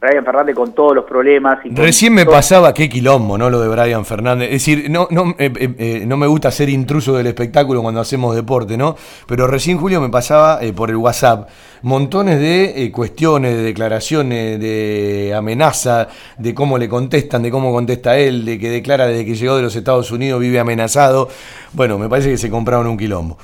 Brian 0.00 0.24
Fernández 0.24 0.54
con 0.54 0.72
todos 0.72 0.94
los 0.94 1.04
problemas. 1.04 1.64
Y 1.64 1.74
Recién 1.74 2.14
me 2.14 2.26
pasaba 2.26 2.74
qué 2.74 2.88
quilombo, 2.88 3.38
¿no? 3.38 3.48
Lo 3.48 3.60
de 3.60 3.68
Brian 3.68 4.04
Fernández. 4.04 4.48
Es 4.48 4.66
decir, 4.66 4.90
no, 4.90 5.08
no, 5.10 5.34
eh, 5.38 5.50
eh, 5.78 6.04
no 6.06 6.16
me 6.16 6.26
gusta 6.26 6.50
ser 6.50 6.68
intruso 6.68 7.16
del 7.16 7.26
espectáculo 7.26 7.82
cuando 7.82 8.00
hacemos 8.00 8.34
deporte, 8.34 8.76
¿no? 8.76 8.96
Pero 9.26 9.46
recién, 9.46 9.78
Julio, 9.78 10.00
me 10.00 10.10
pasaba 10.10 10.60
por 10.74 10.90
el 10.90 10.96
WhatsApp 10.96 11.48
montones 11.82 12.40
de 12.40 12.90
cuestiones, 12.92 13.56
de 13.56 13.62
declaraciones, 13.62 14.60
de 14.60 15.32
amenaza, 15.34 16.08
de 16.38 16.54
cómo 16.54 16.78
le 16.78 16.88
contestan, 16.88 17.42
de 17.42 17.50
cómo 17.50 17.72
contesta 17.72 18.18
él, 18.18 18.44
de 18.44 18.58
que 18.58 18.70
declara 18.70 19.06
desde 19.06 19.24
que 19.24 19.34
llegó 19.34 19.56
de 19.56 19.62
los 19.62 19.76
Estados 19.76 20.10
Unidos 20.10 20.40
vive 20.40 20.58
amenazado. 20.58 21.28
Bueno, 21.72 21.98
me 21.98 22.08
parece 22.08 22.30
que 22.30 22.38
se 22.38 22.50
compraron 22.50 22.86
un 22.86 22.96
quilombo. 22.96 23.38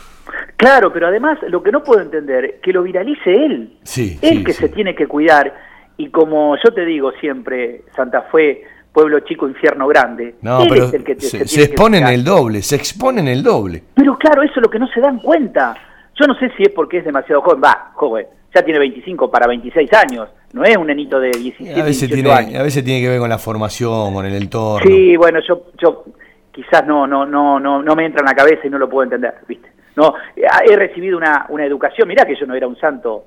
Claro, 0.57 0.93
pero 0.93 1.09
además 1.09 1.39
lo 1.49 1.62
que 1.62 1.73
no 1.73 1.83
puedo 1.83 2.01
entender, 2.01 2.61
que 2.62 2.73
lo 2.73 2.83
viralice 2.83 3.35
él. 3.35 3.79
Sí, 3.83 4.19
él 4.23 4.45
que 4.45 4.53
se 4.53 4.69
tiene 4.69 4.95
que 4.95 5.07
cuidar. 5.07 5.72
Y 5.97 6.09
como 6.10 6.56
yo 6.56 6.73
te 6.73 6.85
digo 6.85 7.12
siempre, 7.20 7.82
Santa 7.94 8.23
Fe, 8.23 8.62
pueblo 8.93 9.20
chico, 9.20 9.48
infierno 9.48 9.86
grande. 9.86 10.36
No, 10.43 10.64
pero 10.69 10.85
es 10.86 10.94
el 10.94 11.05
que 11.05 11.19
se, 11.20 11.47
se, 11.47 11.62
exponen 11.62 12.06
el 12.06 12.24
doble, 12.24 12.62
se 12.62 12.77
exponen 12.77 13.28
el 13.28 13.43
doble. 13.43 13.82
Pero 13.94 14.16
claro, 14.19 14.43
eso 14.43 14.55
es 14.56 14.62
lo 14.62 14.70
que 14.70 14.78
no 14.78 14.86
se 14.89 15.01
dan 15.01 15.19
cuenta. 15.20 15.74
Yo 16.19 16.27
no 16.27 16.35
sé 16.35 16.51
si 16.56 16.64
es 16.64 16.70
porque 16.70 16.98
es 16.98 17.05
demasiado 17.05 17.40
joven, 17.40 17.62
va, 17.64 17.93
joven, 17.94 18.27
ya 18.55 18.62
tiene 18.62 18.78
25 18.78 19.31
para 19.31 19.47
26 19.47 19.90
años, 19.94 20.28
no 20.52 20.64
es 20.64 20.77
un 20.77 20.86
nenito 20.86 21.19
de 21.19 21.31
17 21.31 21.81
a 21.81 21.85
veces 21.85 22.10
tiene, 22.10 22.31
años. 22.31 22.60
A 22.60 22.62
veces 22.62 22.85
tiene 22.85 23.01
que 23.01 23.09
ver 23.09 23.19
con 23.19 23.31
la 23.31 23.39
formación, 23.39 24.12
con 24.12 24.27
el 24.27 24.35
entorno. 24.35 24.86
Sí, 24.86 25.16
bueno, 25.16 25.40
yo, 25.47 25.69
yo 25.81 26.05
quizás 26.51 26.86
no, 26.86 27.06
no, 27.06 27.24
no, 27.24 27.59
no, 27.59 27.82
no 27.82 27.97
me 27.97 28.05
entra 28.05 28.20
en 28.20 28.27
la 28.27 28.35
cabeza 28.35 28.66
y 28.66 28.70
no 28.70 28.78
lo 28.78 28.90
puedo 28.90 29.05
entender, 29.05 29.35
¿viste? 29.48 29.70
No, 29.97 30.14
he 30.36 30.77
recibido 30.77 31.16
una, 31.16 31.47
una 31.48 31.64
educación, 31.64 32.09
mirá 32.09 32.24
que 32.24 32.36
yo 32.36 32.47
no 32.47 32.55
era 32.55 32.66
un 32.66 32.77
santo 32.77 33.24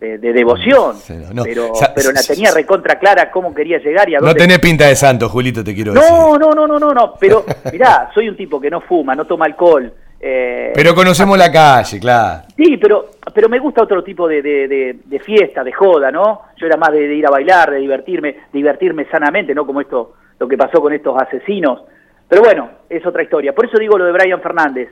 de, 0.00 0.18
devoción, 0.18 0.96
pero, 1.44 1.72
pero 1.94 2.12
la 2.12 2.22
tenía 2.22 2.50
recontra 2.52 2.98
clara 2.98 3.30
cómo 3.30 3.54
quería 3.54 3.78
llegar 3.78 4.08
y 4.08 4.14
a 4.14 4.18
dónde... 4.18 4.34
No 4.34 4.38
tenés 4.38 4.58
pinta 4.58 4.86
de 4.86 4.96
santo, 4.96 5.28
Julito, 5.28 5.64
te 5.64 5.74
quiero 5.74 5.94
decir. 5.94 6.10
No, 6.10 6.36
no, 6.36 6.52
no, 6.52 6.66
no, 6.66 6.78
no, 6.78 6.92
no, 6.92 7.14
pero 7.18 7.44
mirá, 7.72 8.10
soy 8.12 8.28
un 8.28 8.36
tipo 8.36 8.60
que 8.60 8.70
no 8.70 8.80
fuma, 8.82 9.14
no 9.14 9.24
toma 9.24 9.46
alcohol. 9.46 9.92
Eh, 10.20 10.72
pero 10.74 10.94
conocemos 10.94 11.36
la 11.36 11.52
calle, 11.52 12.00
claro. 12.00 12.44
Sí, 12.56 12.78
pero, 12.78 13.10
pero 13.34 13.48
me 13.48 13.58
gusta 13.58 13.82
otro 13.82 14.02
tipo 14.02 14.26
de, 14.26 14.40
de, 14.40 14.96
de, 15.04 15.20
fiesta, 15.20 15.62
de 15.62 15.72
joda, 15.72 16.10
¿no? 16.10 16.42
Yo 16.56 16.66
era 16.66 16.78
más 16.78 16.92
de, 16.92 17.14
ir 17.14 17.26
a 17.26 17.30
bailar, 17.30 17.70
de 17.70 17.78
divertirme, 17.78 18.36
divertirme 18.52 19.06
sanamente, 19.10 19.54
¿no? 19.54 19.66
Como 19.66 19.82
esto, 19.82 20.14
lo 20.38 20.48
que 20.48 20.56
pasó 20.56 20.80
con 20.80 20.94
estos 20.94 21.20
asesinos. 21.20 21.82
Pero 22.26 22.42
bueno, 22.42 22.70
es 22.88 23.04
otra 23.06 23.22
historia. 23.22 23.54
Por 23.54 23.66
eso 23.66 23.78
digo 23.78 23.98
lo 23.98 24.06
de 24.06 24.12
Brian 24.12 24.40
Fernández. 24.40 24.88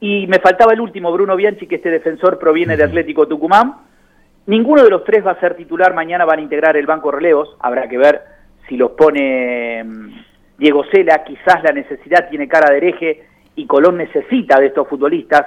Y 0.00 0.26
me 0.26 0.38
faltaba 0.38 0.74
el 0.74 0.80
último, 0.80 1.10
Bruno 1.12 1.34
Bianchi, 1.34 1.66
que 1.66 1.76
este 1.76 1.88
defensor 1.88 2.38
proviene 2.38 2.76
de 2.76 2.84
Atlético 2.84 3.26
Tucumán. 3.26 3.74
Ninguno 4.46 4.82
de 4.82 4.90
los 4.90 5.04
tres 5.04 5.26
va 5.26 5.32
a 5.32 5.40
ser 5.40 5.56
titular, 5.56 5.94
mañana 5.94 6.24
van 6.24 6.38
a 6.38 6.42
integrar 6.42 6.76
el 6.76 6.86
banco 6.86 7.10
de 7.10 7.16
relevos, 7.16 7.56
habrá 7.60 7.88
que 7.88 7.96
ver 7.96 8.22
si 8.68 8.76
los 8.76 8.92
pone 8.92 9.82
mm, 9.82 10.08
Diego 10.58 10.84
Cela, 10.92 11.24
quizás 11.24 11.62
la 11.62 11.72
necesidad 11.72 12.28
tiene 12.28 12.48
cara 12.48 12.70
de 12.70 12.76
hereje 12.76 13.24
y 13.56 13.66
Colón 13.66 13.96
necesita 13.96 14.60
de 14.60 14.66
estos 14.66 14.88
futbolistas. 14.88 15.46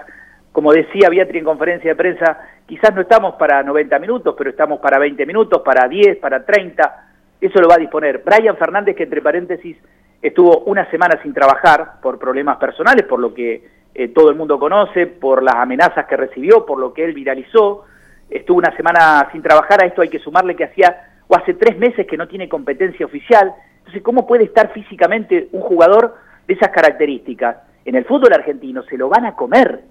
Como 0.51 0.73
decía 0.73 1.09
Beatriz 1.09 1.39
en 1.39 1.45
conferencia 1.45 1.91
de 1.91 1.95
prensa, 1.95 2.39
quizás 2.65 2.93
no 2.95 3.01
estamos 3.01 3.35
para 3.35 3.61
90 3.61 3.99
minutos, 3.99 4.35
pero 4.37 4.49
estamos 4.49 4.79
para 4.79 4.97
20 4.97 5.25
minutos, 5.25 5.61
para 5.63 5.87
10, 5.87 6.17
para 6.17 6.43
30, 6.43 7.07
eso 7.39 7.61
lo 7.61 7.67
va 7.67 7.75
a 7.75 7.79
disponer. 7.79 8.23
Brian 8.25 8.57
Fernández, 8.57 8.95
que 8.95 9.03
entre 9.03 9.21
paréntesis 9.21 9.77
estuvo 10.21 10.59
una 10.65 10.89
semana 10.89 11.19
sin 11.21 11.33
trabajar 11.33 12.01
por 12.01 12.17
problemas 12.17 12.57
personales, 12.57 13.05
por 13.05 13.19
lo 13.19 13.33
que 13.33 13.63
eh, 13.93 14.07
todo 14.09 14.29
el 14.29 14.35
mundo 14.35 14.57
conoce, 14.57 15.05
por 15.05 15.43
las 15.43 15.55
amenazas 15.55 16.05
que 16.07 16.17
recibió, 16.17 16.65
por 16.65 16.79
lo 16.79 16.93
que 16.93 17.05
él 17.05 17.13
viralizó. 17.13 17.85
Estuvo 18.29 18.57
una 18.57 18.75
semana 18.75 19.27
sin 19.31 19.41
trabajar, 19.41 19.83
a 19.83 19.87
esto 19.87 20.01
hay 20.01 20.09
que 20.09 20.19
sumarle 20.19 20.55
que 20.55 20.65
hacía 20.65 21.13
o 21.27 21.35
hace 21.35 21.53
tres 21.53 21.77
meses 21.77 22.07
que 22.07 22.17
no 22.17 22.27
tiene 22.27 22.49
competencia 22.49 23.05
oficial. 23.05 23.53
Entonces, 23.79 24.01
¿cómo 24.01 24.27
puede 24.27 24.45
estar 24.45 24.71
físicamente 24.73 25.49
un 25.51 25.61
jugador 25.61 26.15
de 26.47 26.53
esas 26.53 26.69
características? 26.69 27.57
En 27.85 27.95
el 27.95 28.05
fútbol 28.05 28.33
argentino 28.33 28.83
se 28.83 28.97
lo 28.97 29.07
van 29.07 29.25
a 29.25 29.35
comer, 29.35 29.81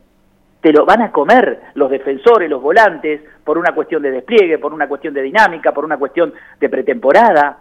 te 0.61 0.73
lo 0.73 0.85
van 0.85 1.03
a 1.03 1.13
comer 1.13 1.61
los 1.75 1.91
defensores, 1.91 2.51
los 2.51 2.61
volantes, 2.61 3.23
por 3.45 3.57
una 3.57 3.75
cuestión 3.75 4.03
de 4.03 4.11
despliegue, 4.11 4.59
por 4.59 4.75
una 4.75 4.89
cuestión 4.89 5.15
de 5.15 5.23
dinámica, 5.23 5.73
por 5.73 5.85
una 5.85 5.97
cuestión 5.97 6.35
de 6.61 6.69
pretemporada. 6.69 7.59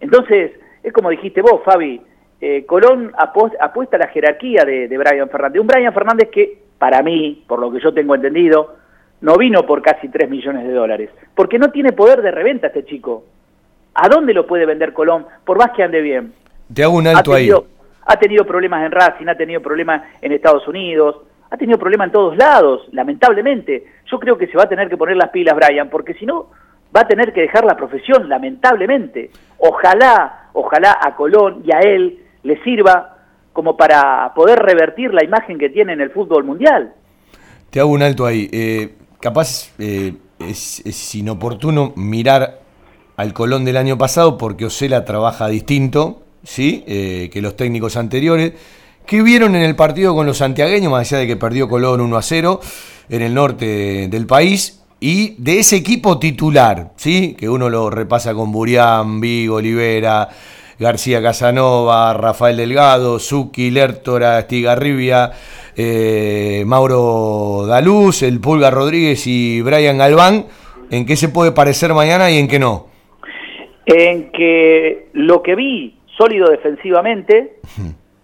Entonces, 0.00 0.52
es 0.82 0.92
como 0.92 1.10
dijiste 1.10 1.42
vos, 1.42 1.60
Fabi, 1.64 2.00
eh, 2.40 2.64
Colón 2.66 3.12
apuesta 3.18 3.96
a 3.96 3.98
la 3.98 4.06
jerarquía 4.08 4.64
de, 4.64 4.86
Brian 4.96 5.28
Fernández. 5.28 5.60
Un 5.60 5.66
Brian 5.66 5.92
Fernández 5.92 6.30
que, 6.30 6.62
para 6.78 7.02
mí, 7.02 7.44
por 7.46 7.58
lo 7.58 7.70
que 7.70 7.80
yo 7.80 7.92
tengo 7.92 8.14
entendido, 8.14 8.76
no 9.20 9.36
vino 9.36 9.64
por 9.66 9.82
casi 9.82 10.08
3 10.08 10.28
millones 10.28 10.66
de 10.66 10.72
dólares. 10.72 11.10
Porque 11.34 11.58
no 11.58 11.70
tiene 11.70 11.92
poder 11.92 12.22
de 12.22 12.30
reventa 12.30 12.68
este 12.68 12.84
chico. 12.84 13.24
¿A 13.94 14.08
dónde 14.08 14.32
lo 14.32 14.46
puede 14.46 14.66
vender 14.66 14.92
Colón? 14.92 15.26
Por 15.44 15.58
más 15.58 15.70
que 15.72 15.82
ande 15.82 16.00
bien. 16.00 16.32
Te 16.72 16.84
hago 16.84 16.96
un 16.96 17.06
alto 17.06 17.32
ahí. 17.32 17.50
Ha 18.06 18.16
tenido 18.16 18.46
problemas 18.46 18.86
en 18.86 18.92
Racing, 18.92 19.26
ha 19.28 19.34
tenido 19.34 19.60
problemas 19.60 20.02
en 20.22 20.32
Estados 20.32 20.66
Unidos, 20.66 21.16
ha 21.50 21.56
tenido 21.56 21.78
problemas 21.78 22.06
en 22.06 22.12
todos 22.12 22.36
lados, 22.36 22.88
lamentablemente. 22.92 23.84
Yo 24.10 24.18
creo 24.18 24.38
que 24.38 24.46
se 24.46 24.56
va 24.56 24.64
a 24.64 24.68
tener 24.68 24.88
que 24.88 24.96
poner 24.96 25.16
las 25.16 25.30
pilas, 25.30 25.54
Brian, 25.56 25.90
porque 25.90 26.14
si 26.14 26.24
no, 26.24 26.50
va 26.94 27.02
a 27.02 27.08
tener 27.08 27.32
que 27.32 27.42
dejar 27.42 27.64
la 27.64 27.76
profesión, 27.76 28.28
lamentablemente. 28.28 29.30
Ojalá, 29.58 30.50
ojalá 30.54 30.98
a 31.02 31.14
Colón 31.16 31.62
y 31.66 31.72
a 31.72 31.80
él 31.80 32.18
le 32.42 32.62
sirva 32.62 33.16
como 33.52 33.76
para 33.76 34.32
poder 34.34 34.58
revertir 34.60 35.12
la 35.12 35.24
imagen 35.24 35.58
que 35.58 35.70
tiene 35.70 35.92
en 35.92 36.00
el 36.00 36.10
fútbol 36.10 36.44
mundial. 36.44 36.92
Te 37.70 37.80
hago 37.80 37.90
un 37.90 38.02
alto 38.02 38.24
ahí. 38.24 38.48
Eh, 38.52 38.94
capaz 39.20 39.70
eh, 39.78 40.14
es, 40.38 41.14
inoportuno 41.14 41.92
mirar 41.96 42.60
al 43.16 43.32
Colón 43.32 43.64
del 43.64 43.76
año 43.76 43.98
pasado 43.98 44.38
porque 44.38 44.66
Osela 44.66 45.04
trabaja 45.04 45.48
distinto 45.48 46.22
¿sí? 46.44 46.84
Eh, 46.86 47.30
que 47.32 47.42
los 47.42 47.56
técnicos 47.56 47.96
anteriores. 47.96 48.52
¿Qué 49.06 49.22
vieron 49.22 49.56
en 49.56 49.62
el 49.62 49.74
partido 49.74 50.14
con 50.14 50.26
los 50.26 50.38
santiagueños, 50.38 50.92
más 50.92 51.08
allá 51.08 51.20
de 51.20 51.26
que 51.26 51.36
perdió 51.36 51.68
Colón 51.68 52.00
1 52.00 52.16
a 52.16 52.22
0 52.22 52.60
en 53.08 53.22
el 53.22 53.34
norte 53.34 54.08
del 54.08 54.26
país? 54.26 54.82
Y 55.00 55.34
de 55.38 55.60
ese 55.60 55.76
equipo 55.76 56.18
titular, 56.18 56.92
¿sí? 56.96 57.34
que 57.38 57.48
uno 57.48 57.70
lo 57.70 57.88
repasa 57.88 58.34
con 58.34 58.52
Burián, 58.52 59.20
Vigo, 59.20 59.56
Olivera, 59.56 60.28
García 60.78 61.22
Casanova, 61.22 62.12
Rafael 62.14 62.56
Delgado, 62.56 63.18
Zucchi, 63.18 63.70
Lertora, 63.70 64.40
Estigarribia, 64.40 65.32
eh, 65.80 66.64
Mauro 66.66 67.64
Daluz, 67.64 68.24
el 68.24 68.40
Pulga 68.40 68.68
Rodríguez 68.68 69.24
y 69.28 69.62
Brian 69.62 69.96
Galván, 69.96 70.46
¿en 70.90 71.06
qué 71.06 71.14
se 71.14 71.28
puede 71.28 71.52
parecer 71.52 71.94
mañana 71.94 72.32
y 72.32 72.38
en 72.38 72.48
qué 72.48 72.58
no? 72.58 72.88
En 73.86 74.32
que 74.32 75.06
lo 75.12 75.40
que 75.40 75.54
vi 75.54 75.96
sólido 76.16 76.50
defensivamente, 76.50 77.60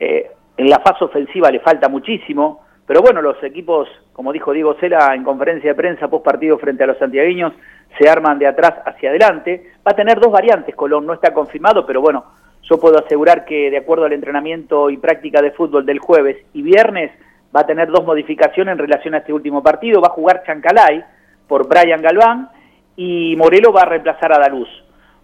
eh, 0.01 0.31
en 0.57 0.69
la 0.69 0.81
fase 0.81 1.05
ofensiva 1.05 1.49
le 1.53 1.61
falta 1.61 1.89
muchísimo, 1.89 2.65
pero 2.89 3.01
bueno, 3.01 3.23
los 3.23 3.41
equipos, 3.45 3.89
como 4.13 4.33
dijo 4.33 4.53
Diego 4.53 4.75
Cela 4.81 5.15
en 5.15 5.23
conferencia 5.23 5.71
de 5.71 5.77
prensa 5.77 6.09
post 6.09 6.25
partido 6.25 6.59
frente 6.59 6.83
a 6.83 6.89
los 6.89 6.99
santiagueños, 6.99 7.53
se 7.97 8.09
arman 8.09 8.41
de 8.41 8.49
atrás 8.49 8.75
hacia 8.85 9.11
adelante. 9.11 9.71
Va 9.87 9.93
a 9.93 9.97
tener 9.97 10.19
dos 10.19 10.33
variantes, 10.33 10.75
Colón 10.75 11.07
no 11.07 11.15
está 11.15 11.33
confirmado, 11.33 11.87
pero 11.87 12.01
bueno, 12.01 12.25
yo 12.69 12.79
puedo 12.79 12.99
asegurar 12.99 13.45
que 13.45 13.71
de 13.71 13.77
acuerdo 13.77 14.07
al 14.07 14.13
entrenamiento 14.13 14.91
y 14.91 14.97
práctica 14.97 15.41
de 15.41 15.53
fútbol 15.53 15.87
del 15.87 16.01
jueves 16.01 16.39
y 16.53 16.63
viernes 16.63 17.13
va 17.55 17.61
a 17.61 17.67
tener 17.67 17.89
dos 17.89 18.05
modificaciones 18.05 18.73
en 18.73 18.79
relación 18.79 19.15
a 19.15 19.19
este 19.19 19.33
último 19.33 19.63
partido. 19.63 20.01
Va 20.01 20.09
a 20.09 20.11
jugar 20.11 20.43
Chancalay 20.45 21.05
por 21.47 21.69
Brian 21.69 22.03
Galván 22.03 22.49
y 22.97 23.35
Morelo 23.37 23.73
va 23.73 23.83
a 23.83 23.87
reemplazar 23.87 24.33
a 24.33 24.39
Daluz. 24.39 24.69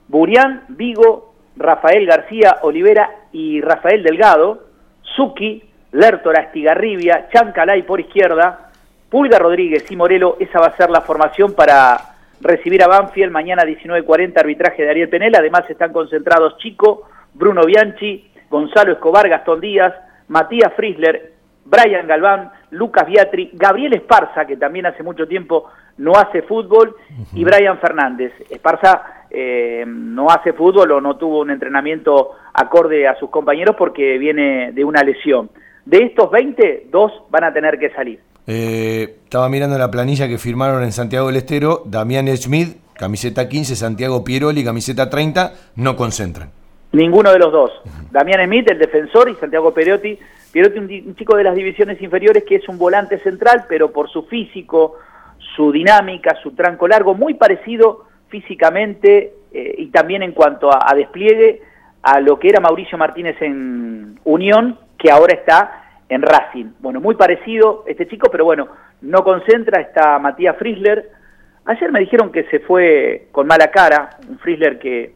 Burián, 0.09 0.65
Vigo, 0.69 1.35
Rafael 1.57 2.07
García 2.07 2.59
Olivera 2.63 3.11
y 3.33 3.61
Rafael 3.61 4.03
Delgado, 4.03 4.65
Suki, 5.03 5.63
Lertora, 5.93 6.43
Estigarribia, 6.43 7.29
Chancalay 7.33 7.83
por 7.83 8.01
izquierda, 8.01 8.71
Pulga 9.09 9.39
Rodríguez 9.39 9.91
y 9.91 9.97
Morelo, 9.97 10.37
esa 10.39 10.61
va 10.61 10.67
a 10.67 10.77
ser 10.77 10.91
la 10.91 11.01
formación 11.01 11.55
para 11.55 11.99
recibir 12.41 12.83
a 12.83 12.89
Banfield 12.89 13.33
mañana 13.33 13.65
19.40, 13.65 14.39
arbitraje 14.39 14.85
de 14.85 14.91
Ariel 14.91 15.09
Penel. 15.09 15.35
Además 15.35 15.69
están 15.69 15.93
concentrados 15.93 16.57
Chico, 16.59 17.09
Bruno 17.35 17.65
Bianchi, 17.65 18.31
Gonzalo 18.49 18.93
Escobar, 18.93 19.29
Gastón 19.29 19.61
Díaz, 19.61 19.95
Matías 20.29 20.73
Frisler, 20.75 21.30
Brian 21.71 22.07
Galván, 22.09 22.51
Lucas 22.71 23.07
Biatri, 23.07 23.51
Gabriel 23.53 23.95
Esparza, 23.95 24.45
que 24.45 24.57
también 24.57 24.87
hace 24.87 25.05
mucho 25.05 25.29
tiempo 25.29 25.67
no 25.99 26.13
hace 26.13 26.43
fútbol, 26.43 26.97
y 27.33 27.45
Brian 27.45 27.79
Fernández. 27.79 28.33
Esparza 28.51 29.27
eh, 29.31 29.85
no 29.87 30.29
hace 30.31 30.53
fútbol 30.53 30.91
o 30.93 31.01
no 31.01 31.17
tuvo 31.17 31.41
un 31.41 31.51
entrenamiento 31.51 32.33
acorde 32.55 33.07
a 33.07 33.15
sus 33.17 33.31
compañeros 33.31 33.77
porque 33.79 34.19
viene 34.19 34.73
de 34.73 34.85
una 34.85 35.03
lesión. 35.03 35.51
De 35.85 35.99
estos 35.99 36.31
20, 36.31 36.89
dos 36.91 37.13
van 37.31 37.45
a 37.45 37.53
tener 37.53 37.79
que 37.79 37.91
salir. 37.91 38.21
Eh, 38.47 39.19
estaba 39.25 39.49
mirando 39.49 39.79
la 39.79 39.91
planilla 39.91 40.27
que 40.27 40.39
firmaron 40.39 40.83
en 40.83 40.93
Santiago 40.93 41.29
del 41.29 41.37
Estero, 41.37 41.83
Damián 41.85 42.27
Schmidt, 42.37 42.79
camiseta 42.95 43.49
15, 43.49 43.77
Santiago 43.77 44.25
Pieroli, 44.25 44.65
camiseta 44.65 45.09
30, 45.09 45.53
no 45.77 45.95
concentran. 45.95 46.51
Ninguno 46.93 47.31
de 47.31 47.39
los 47.39 47.53
dos. 47.53 47.71
Damián 48.11 48.45
Smith, 48.47 48.69
el 48.69 48.79
defensor, 48.79 49.29
y 49.31 49.37
Santiago 49.37 49.73
Pierotti. 50.53 50.79
Un, 50.79 51.15
chico 51.17 51.37
de 51.37 51.45
las 51.45 51.55
divisiones 51.55 52.01
inferiores 52.03 52.45
que 52.45 52.57
es 52.57 52.69
un 52.69 52.79
volante 52.79 53.19
central, 53.19 53.65
pero 53.69 53.93
por 53.93 54.11
su 54.11 54.25
físico, 54.25 54.99
su 55.57 55.73
dinámica, 55.73 56.37
su 56.43 56.53
tranco 56.53 56.89
largo, 56.89 57.15
muy 57.15 57.35
parecido 57.35 58.07
físicamente 58.29 59.35
eh, 59.53 59.75
y 59.79 59.87
también 59.89 60.23
en 60.23 60.33
cuanto 60.33 60.71
a, 60.73 60.95
despliegue 60.95 61.63
a 62.03 62.21
lo 62.21 62.39
que 62.39 62.49
era 62.49 62.61
Mauricio 62.61 62.97
Martínez 62.97 63.37
en 63.41 64.19
Unión, 64.25 64.79
que 64.99 65.11
ahora 65.11 65.35
está 65.35 65.85
en 66.09 66.23
Racing. 66.23 66.73
Bueno, 66.81 67.01
muy 67.01 67.15
parecido 67.15 67.85
este 67.87 68.09
chico, 68.09 68.29
pero 68.31 68.45
bueno, 68.45 68.69
no 69.03 69.23
concentra, 69.23 69.81
está 69.81 70.19
Matías 70.19 70.57
Frisler. 70.57 71.11
Ayer 71.67 71.93
me 71.93 72.01
dijeron 72.01 72.33
que 72.33 72.45
se 72.45 72.61
fue 72.61 73.29
con 73.33 73.47
mala 73.47 73.71
cara, 73.71 74.11
un 74.29 74.39
Frisler 74.39 74.79
que, 74.79 75.13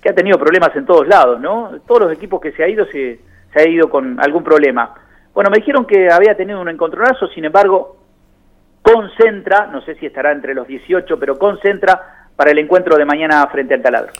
que 0.00 0.08
ha 0.08 0.14
tenido 0.14 0.38
problemas 0.38 0.74
en 0.76 0.86
todos 0.86 1.06
lados, 1.08 1.40
¿no? 1.40 1.80
Todos 1.86 2.02
los 2.02 2.12
equipos 2.12 2.40
que 2.40 2.52
se 2.52 2.62
ha 2.62 2.68
ido 2.68 2.86
se, 2.86 3.18
se 3.52 3.60
ha 3.60 3.68
ido 3.68 3.88
con 3.88 4.20
algún 4.20 4.44
problema. 4.44 4.94
Bueno, 5.34 5.50
me 5.50 5.58
dijeron 5.58 5.86
que 5.86 6.10
había 6.10 6.36
tenido 6.36 6.60
un 6.60 6.68
encontronazo, 6.68 7.28
sin 7.28 7.44
embargo, 7.44 7.96
concentra, 8.82 9.66
no 9.66 9.80
sé 9.82 9.94
si 9.96 10.06
estará 10.06 10.32
entre 10.32 10.54
los 10.54 10.66
18, 10.66 11.18
pero 11.18 11.38
concentra 11.38 12.28
para 12.34 12.50
el 12.50 12.58
encuentro 12.58 12.96
de 12.96 13.04
mañana 13.04 13.46
frente 13.48 13.74
al 13.74 13.82
taladro. 13.82 14.12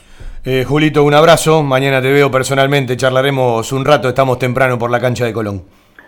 Eh, 0.45 0.63
Julito, 0.67 1.03
un 1.03 1.13
abrazo. 1.13 1.63
Mañana 1.63 2.01
te 2.01 2.11
veo 2.11 2.31
personalmente, 2.31 2.95
charlaremos 2.95 3.71
un 3.71 3.85
rato, 3.85 4.09
estamos 4.09 4.39
temprano 4.39 4.77
por 4.79 4.89
la 4.89 4.99
cancha 4.99 5.25
de 5.25 5.33
Colón. 5.33 5.63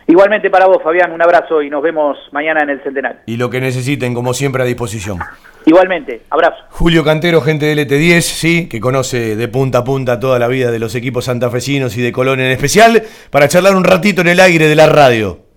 Igualmente 0.08 0.50
para 0.50 0.68
vos, 0.68 0.78
Fabián, 0.84 1.12
un 1.12 1.22
abrazo 1.22 1.62
y 1.62 1.70
nos 1.70 1.82
vemos 1.82 2.18
mañana 2.32 2.64
en 2.64 2.72
el 2.72 2.84
Centenario. 2.84 3.22
Y 3.26 3.38
lo 3.38 3.50
que 3.50 3.62
necesiten, 3.62 4.14
como 4.14 4.34
siempre, 4.34 4.64
a 4.64 4.66
disposición. 4.66 5.20
Igualmente, 5.66 6.24
abrazo. 6.30 6.58
Julio 6.70 7.04
Cantero, 7.04 7.42
gente 7.42 7.68
de 7.68 7.88
LT10, 7.88 8.22
sí, 8.22 8.68
que 8.68 8.80
conoce 8.80 9.36
de 9.36 9.48
punta 9.48 9.80
a 9.80 9.84
punta 9.84 10.20
toda 10.20 10.40
la 10.40 10.48
vida 10.48 10.72
de 10.72 10.80
los 10.80 10.96
equipos 10.96 11.26
santafesinos 11.26 11.96
y 11.98 12.02
de 12.02 12.12
Colón 12.12 12.40
en 12.40 12.52
especial, 12.52 13.04
para 13.30 13.48
charlar 13.48 13.76
un 13.76 13.84
ratito 13.84 14.22
en 14.22 14.30
el 14.30 14.40
aire 14.40 14.68
de 14.68 14.76
la 14.76 14.88
radio. 14.88 15.51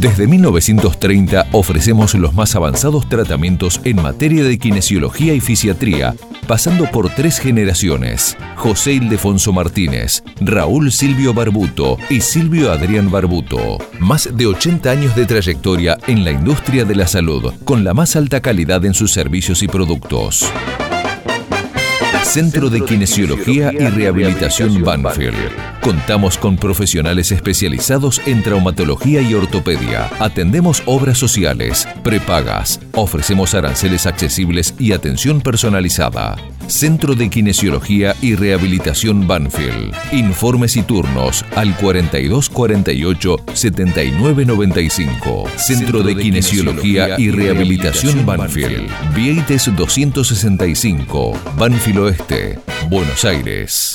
Desde 0.00 0.28
1930 0.28 1.48
ofrecemos 1.50 2.14
los 2.14 2.32
más 2.32 2.54
avanzados 2.54 3.08
tratamientos 3.08 3.80
en 3.82 4.00
materia 4.00 4.44
de 4.44 4.56
kinesiología 4.56 5.34
y 5.34 5.40
fisiatría, 5.40 6.14
pasando 6.46 6.88
por 6.88 7.10
tres 7.10 7.40
generaciones. 7.40 8.36
José 8.54 8.92
Ildefonso 8.92 9.52
Martínez, 9.52 10.22
Raúl 10.40 10.92
Silvio 10.92 11.34
Barbuto 11.34 11.98
y 12.10 12.20
Silvio 12.20 12.70
Adrián 12.70 13.10
Barbuto. 13.10 13.78
Más 13.98 14.30
de 14.32 14.46
80 14.46 14.88
años 14.88 15.16
de 15.16 15.26
trayectoria 15.26 15.98
en 16.06 16.24
la 16.24 16.30
industria 16.30 16.84
de 16.84 16.94
la 16.94 17.08
salud, 17.08 17.52
con 17.64 17.82
la 17.82 17.92
más 17.92 18.14
alta 18.14 18.40
calidad 18.40 18.84
en 18.84 18.94
sus 18.94 19.10
servicios 19.10 19.64
y 19.64 19.66
productos. 19.66 20.48
Centro 22.24 22.70
de 22.70 22.84
Kinesiología 22.84 23.72
y 23.72 23.86
Rehabilitación 23.88 24.82
Banfield. 24.82 25.36
Contamos 25.80 26.36
con 26.36 26.56
profesionales 26.56 27.32
especializados 27.32 28.20
en 28.26 28.42
traumatología 28.42 29.22
y 29.22 29.34
ortopedia. 29.34 30.10
Atendemos 30.18 30.82
obras 30.86 31.18
sociales, 31.18 31.88
prepagas. 32.04 32.80
Ofrecemos 32.94 33.54
aranceles 33.54 34.06
accesibles 34.06 34.74
y 34.78 34.92
atención 34.92 35.40
personalizada. 35.40 36.36
Centro 36.68 37.14
de 37.14 37.30
Kinesiología 37.30 38.14
y 38.20 38.34
Rehabilitación 38.34 39.26
Banfield. 39.26 39.94
Informes 40.12 40.76
y 40.76 40.82
turnos 40.82 41.44
al 41.56 41.74
4248 41.76 43.36
7995. 43.54 45.44
Centro 45.56 46.02
de 46.02 46.14
Kinesiología 46.16 47.18
y 47.18 47.30
Rehabilitación 47.30 48.26
Banfield. 48.26 48.90
Vieites 49.14 49.74
265. 49.74 51.32
Banfield 51.56 51.98
Oeste, 51.98 52.58
Buenos 52.90 53.24
Aires. 53.24 53.94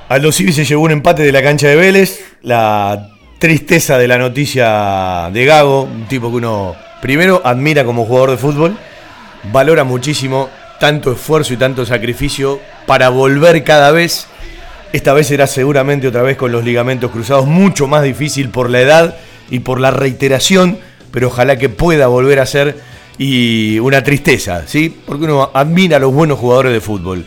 Aldo 0.08 0.32
Civi 0.32 0.52
se 0.52 0.64
llevó 0.64 0.82
un 0.82 0.90
empate 0.90 1.22
de 1.22 1.30
la 1.30 1.42
cancha 1.42 1.68
de 1.68 1.76
Vélez. 1.76 2.20
La 2.42 3.10
tristeza 3.38 3.96
de 3.96 4.08
la 4.08 4.18
noticia 4.18 5.30
de 5.32 5.44
Gago, 5.44 5.82
un 5.82 6.06
tipo 6.06 6.30
que 6.30 6.36
uno 6.36 6.74
primero 7.00 7.42
admira 7.44 7.84
como 7.84 8.04
jugador 8.04 8.30
de 8.30 8.36
fútbol, 8.36 8.76
valora 9.52 9.84
muchísimo 9.84 10.48
tanto 10.78 11.12
esfuerzo 11.12 11.54
y 11.54 11.56
tanto 11.56 11.84
sacrificio 11.84 12.60
para 12.86 13.08
volver 13.10 13.62
cada 13.64 13.92
vez. 13.92 14.26
Esta 14.92 15.12
vez 15.12 15.28
será 15.28 15.46
seguramente 15.46 16.08
otra 16.08 16.22
vez 16.22 16.36
con 16.36 16.50
los 16.50 16.64
ligamentos 16.64 17.10
cruzados, 17.10 17.46
mucho 17.46 17.86
más 17.86 18.02
difícil 18.02 18.48
por 18.48 18.70
la 18.70 18.80
edad 18.80 19.16
y 19.50 19.60
por 19.60 19.78
la 19.78 19.90
reiteración, 19.90 20.78
pero 21.12 21.28
ojalá 21.28 21.56
que 21.56 21.68
pueda 21.68 22.06
volver 22.08 22.40
a 22.40 22.46
ser 22.46 22.80
y 23.18 23.78
una 23.78 24.02
tristeza, 24.02 24.66
¿sí? 24.66 24.96
Porque 25.04 25.24
uno 25.24 25.50
admira 25.52 25.98
a 25.98 26.00
los 26.00 26.12
buenos 26.12 26.38
jugadores 26.38 26.72
de 26.72 26.80
fútbol. 26.80 27.26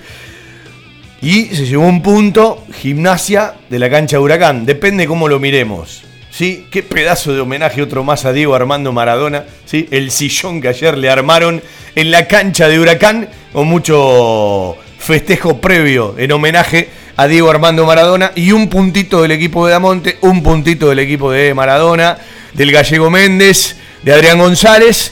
Y 1.22 1.46
se 1.46 1.66
llevó 1.66 1.88
un 1.88 2.02
punto, 2.02 2.66
gimnasia 2.74 3.54
de 3.70 3.80
la 3.80 3.90
cancha 3.90 4.18
de 4.18 4.24
Huracán, 4.24 4.66
depende 4.66 5.08
cómo 5.08 5.30
lo 5.30 5.40
miremos. 5.40 6.04
¿Sí? 6.34 6.66
Qué 6.72 6.82
pedazo 6.82 7.34
de 7.34 7.42
homenaje 7.42 7.82
otro 7.82 8.04
más 8.04 8.26
a 8.26 8.34
Diego 8.34 8.56
Armando 8.56 8.92
Maradona, 8.92 9.46
¿sí? 9.66 9.88
El 9.92 10.10
sillón 10.10 10.62
que 10.62 10.68
ayer 10.68 10.98
le 10.98 11.10
armaron 11.10 11.62
en 11.96 12.12
la 12.12 12.28
cancha 12.28 12.68
de 12.68 12.80
Huracán 12.80 13.30
con 13.54 13.68
mucho 13.68 14.76
festejo 14.98 15.58
previo 15.62 16.16
en 16.18 16.32
homenaje 16.32 16.90
a 17.16 17.28
Diego 17.28 17.52
Armando 17.52 17.86
Maradona 17.86 18.32
y 18.36 18.52
un 18.52 18.68
puntito 18.68 19.22
del 19.22 19.32
equipo 19.32 19.68
de 19.68 19.74
Damonte, 19.74 20.18
un 20.22 20.42
puntito 20.42 20.90
del 20.90 21.00
equipo 21.00 21.32
de 21.32 21.54
Maradona, 21.54 22.18
del 22.54 22.72
Gallego 22.72 23.12
Méndez, 23.12 23.76
de 24.02 24.14
Adrián 24.14 24.40
González, 24.40 25.12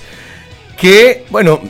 que, 0.76 1.26
bueno, 1.30 1.62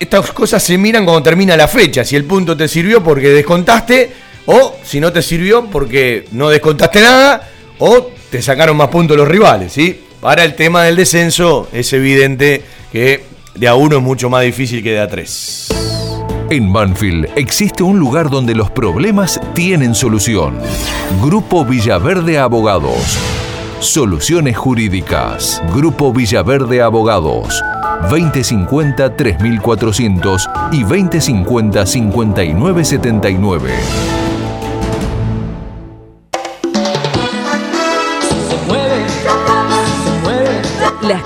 estas 0.00 0.32
cosas 0.32 0.62
se 0.62 0.76
miran 0.76 1.04
cuando 1.04 1.22
termina 1.22 1.56
la 1.56 1.68
fecha, 1.68 2.04
si 2.04 2.16
el 2.16 2.24
punto 2.24 2.56
te 2.56 2.66
sirvió 2.66 3.04
porque 3.04 3.28
descontaste 3.28 4.10
o 4.46 4.76
si 4.82 4.98
no 4.98 5.12
te 5.12 5.22
sirvió 5.22 5.66
porque 5.66 6.24
no 6.32 6.48
descontaste 6.48 7.00
nada 7.00 7.48
o 7.78 8.10
te 8.30 8.40
sacaron 8.42 8.76
más 8.76 8.88
puntos 8.88 9.16
los 9.16 9.28
rivales, 9.28 9.72
¿sí? 9.72 10.04
Para 10.20 10.44
el 10.44 10.54
tema 10.54 10.84
del 10.84 10.96
descenso 10.96 11.68
es 11.72 11.92
evidente 11.92 12.62
que 12.92 13.24
de 13.54 13.68
a 13.68 13.74
uno 13.74 13.96
es 13.96 14.02
mucho 14.02 14.30
más 14.30 14.42
difícil 14.42 14.82
que 14.82 14.92
de 14.92 15.00
a 15.00 15.08
tres. 15.08 15.68
En 16.50 16.72
Banfield 16.72 17.28
existe 17.36 17.82
un 17.82 17.98
lugar 17.98 18.28
donde 18.28 18.54
los 18.54 18.70
problemas 18.70 19.40
tienen 19.54 19.94
solución. 19.94 20.58
Grupo 21.22 21.64
Villaverde 21.64 22.38
Abogados. 22.38 23.18
Soluciones 23.80 24.56
Jurídicas. 24.56 25.62
Grupo 25.74 26.12
Villaverde 26.12 26.82
Abogados. 26.82 27.62
2050 28.10 29.16
3400 29.16 30.48
y 30.72 30.82
2050 30.82 31.84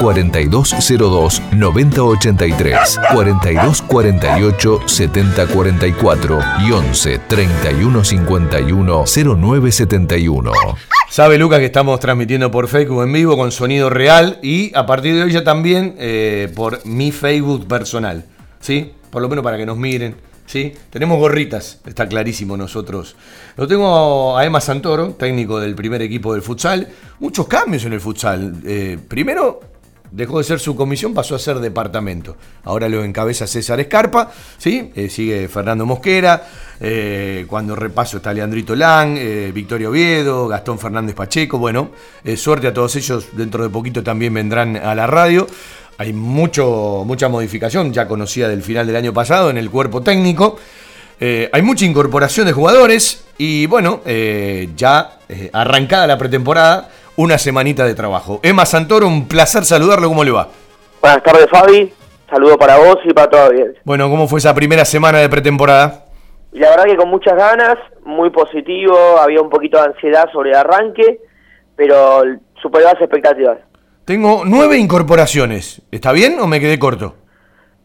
4202 0.00 1.42
9083, 1.52 3.00
4248 3.12 4.80
7044 4.86 6.38
y 6.66 6.72
11 6.72 7.18
3151 7.28 9.04
0971. 9.06 10.52
Sabe 11.12 11.36
Lucas 11.36 11.58
que 11.58 11.66
estamos 11.66 12.00
transmitiendo 12.00 12.50
por 12.50 12.68
Facebook 12.68 13.02
en 13.02 13.12
vivo 13.12 13.36
con 13.36 13.52
sonido 13.52 13.90
real 13.90 14.38
y 14.42 14.74
a 14.74 14.86
partir 14.86 15.14
de 15.14 15.24
hoy 15.24 15.32
ya 15.32 15.44
también 15.44 15.94
eh, 15.98 16.50
por 16.54 16.84
mi 16.86 17.12
Facebook 17.12 17.66
personal, 17.68 18.24
¿sí? 18.60 18.92
Por 19.10 19.20
lo 19.20 19.28
menos 19.28 19.44
para 19.44 19.58
que 19.58 19.66
nos 19.66 19.76
miren, 19.76 20.14
¿sí? 20.46 20.72
Tenemos 20.88 21.18
gorritas, 21.18 21.80
está 21.84 22.08
clarísimo 22.08 22.56
nosotros. 22.56 23.14
Lo 23.56 23.68
tengo 23.68 24.38
a 24.38 24.46
Emma 24.46 24.62
Santoro, 24.62 25.10
técnico 25.10 25.60
del 25.60 25.74
primer 25.74 26.00
equipo 26.00 26.32
del 26.32 26.40
futsal. 26.40 26.88
Muchos 27.20 27.46
cambios 27.46 27.84
en 27.84 27.92
el 27.92 28.00
futsal. 28.00 28.54
Eh, 28.64 28.98
primero, 29.06 29.60
dejó 30.12 30.38
de 30.38 30.44
ser 30.44 30.60
su 30.60 30.76
comisión, 30.76 31.14
pasó 31.14 31.34
a 31.34 31.38
ser 31.38 31.58
departamento. 31.58 32.36
Ahora 32.64 32.88
lo 32.88 33.02
encabeza 33.02 33.46
César 33.46 33.80
Escarpa, 33.80 34.30
¿sí? 34.58 34.92
Eh, 34.94 35.08
sigue 35.08 35.48
Fernando 35.48 35.86
Mosquera, 35.86 36.46
eh, 36.78 37.46
cuando 37.48 37.74
repaso 37.74 38.18
está 38.18 38.32
Leandrito 38.32 38.76
Lang, 38.76 39.16
eh, 39.16 39.50
Victorio 39.54 39.90
Oviedo, 39.90 40.48
Gastón 40.48 40.78
Fernández 40.78 41.14
Pacheco, 41.14 41.58
bueno, 41.58 41.90
suerte 42.36 42.68
a 42.68 42.74
todos 42.74 42.94
ellos, 42.96 43.28
dentro 43.32 43.62
de 43.62 43.70
poquito 43.70 44.02
también 44.02 44.34
vendrán 44.34 44.76
a 44.76 44.94
la 44.94 45.06
radio. 45.06 45.46
Hay 45.98 46.12
mucho, 46.12 47.04
mucha 47.06 47.28
modificación, 47.28 47.92
ya 47.92 48.06
conocida 48.06 48.48
del 48.48 48.62
final 48.62 48.86
del 48.86 48.96
año 48.96 49.12
pasado, 49.12 49.50
en 49.50 49.56
el 49.56 49.70
cuerpo 49.70 50.02
técnico. 50.02 50.58
hay 51.20 51.62
mucha 51.62 51.84
incorporación 51.84 52.46
de 52.46 52.52
jugadores 52.52 53.24
y 53.38 53.66
bueno, 53.66 54.02
ya 54.76 55.18
arrancada 55.52 56.06
la 56.08 56.18
pretemporada, 56.18 56.90
una 57.16 57.38
semanita 57.38 57.84
de 57.84 57.94
trabajo. 57.94 58.40
Emma 58.42 58.66
Santoro, 58.66 59.06
un 59.06 59.28
placer 59.28 59.64
saludarlo, 59.64 60.08
¿cómo 60.08 60.24
le 60.24 60.30
va? 60.30 60.48
Buenas 61.00 61.22
tardes, 61.22 61.46
Fabi. 61.50 61.92
Saludo 62.30 62.56
para 62.56 62.78
vos 62.78 62.98
y 63.04 63.12
para 63.12 63.28
toda 63.28 63.42
la 63.42 63.48
audiencia. 63.50 63.82
Bueno, 63.84 64.08
¿cómo 64.08 64.26
fue 64.26 64.38
esa 64.38 64.54
primera 64.54 64.84
semana 64.84 65.18
de 65.18 65.28
pretemporada? 65.28 66.06
La 66.52 66.70
verdad 66.70 66.84
que 66.84 66.96
con 66.96 67.08
muchas 67.08 67.36
ganas, 67.36 67.76
muy 68.04 68.30
positivo, 68.30 68.96
había 69.18 69.40
un 69.40 69.50
poquito 69.50 69.78
de 69.78 69.88
ansiedad 69.88 70.30
sobre 70.32 70.50
el 70.50 70.56
arranque, 70.56 71.20
pero 71.76 72.22
superó 72.60 72.84
las 72.84 73.00
expectativas. 73.00 73.58
Tengo 74.04 74.42
nueve 74.44 74.78
incorporaciones, 74.78 75.82
¿está 75.90 76.12
bien 76.12 76.38
o 76.40 76.46
me 76.46 76.60
quedé 76.60 76.78
corto? 76.78 77.16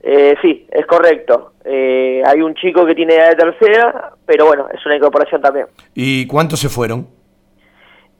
Eh, 0.01 0.35
sí, 0.41 0.65
es 0.71 0.85
correcto. 0.85 1.53
Eh, 1.65 2.21
hay 2.25 2.41
un 2.41 2.55
chico 2.55 2.85
que 2.85 2.95
tiene 2.95 3.15
edad 3.15 3.31
de 3.31 3.35
tercera, 3.35 4.13
pero 4.25 4.45
bueno, 4.45 4.67
es 4.73 4.85
una 4.85 4.95
incorporación 4.95 5.41
también. 5.41 5.67
¿Y 5.93 6.25
cuántos 6.27 6.59
se 6.61 6.69
fueron? 6.69 7.07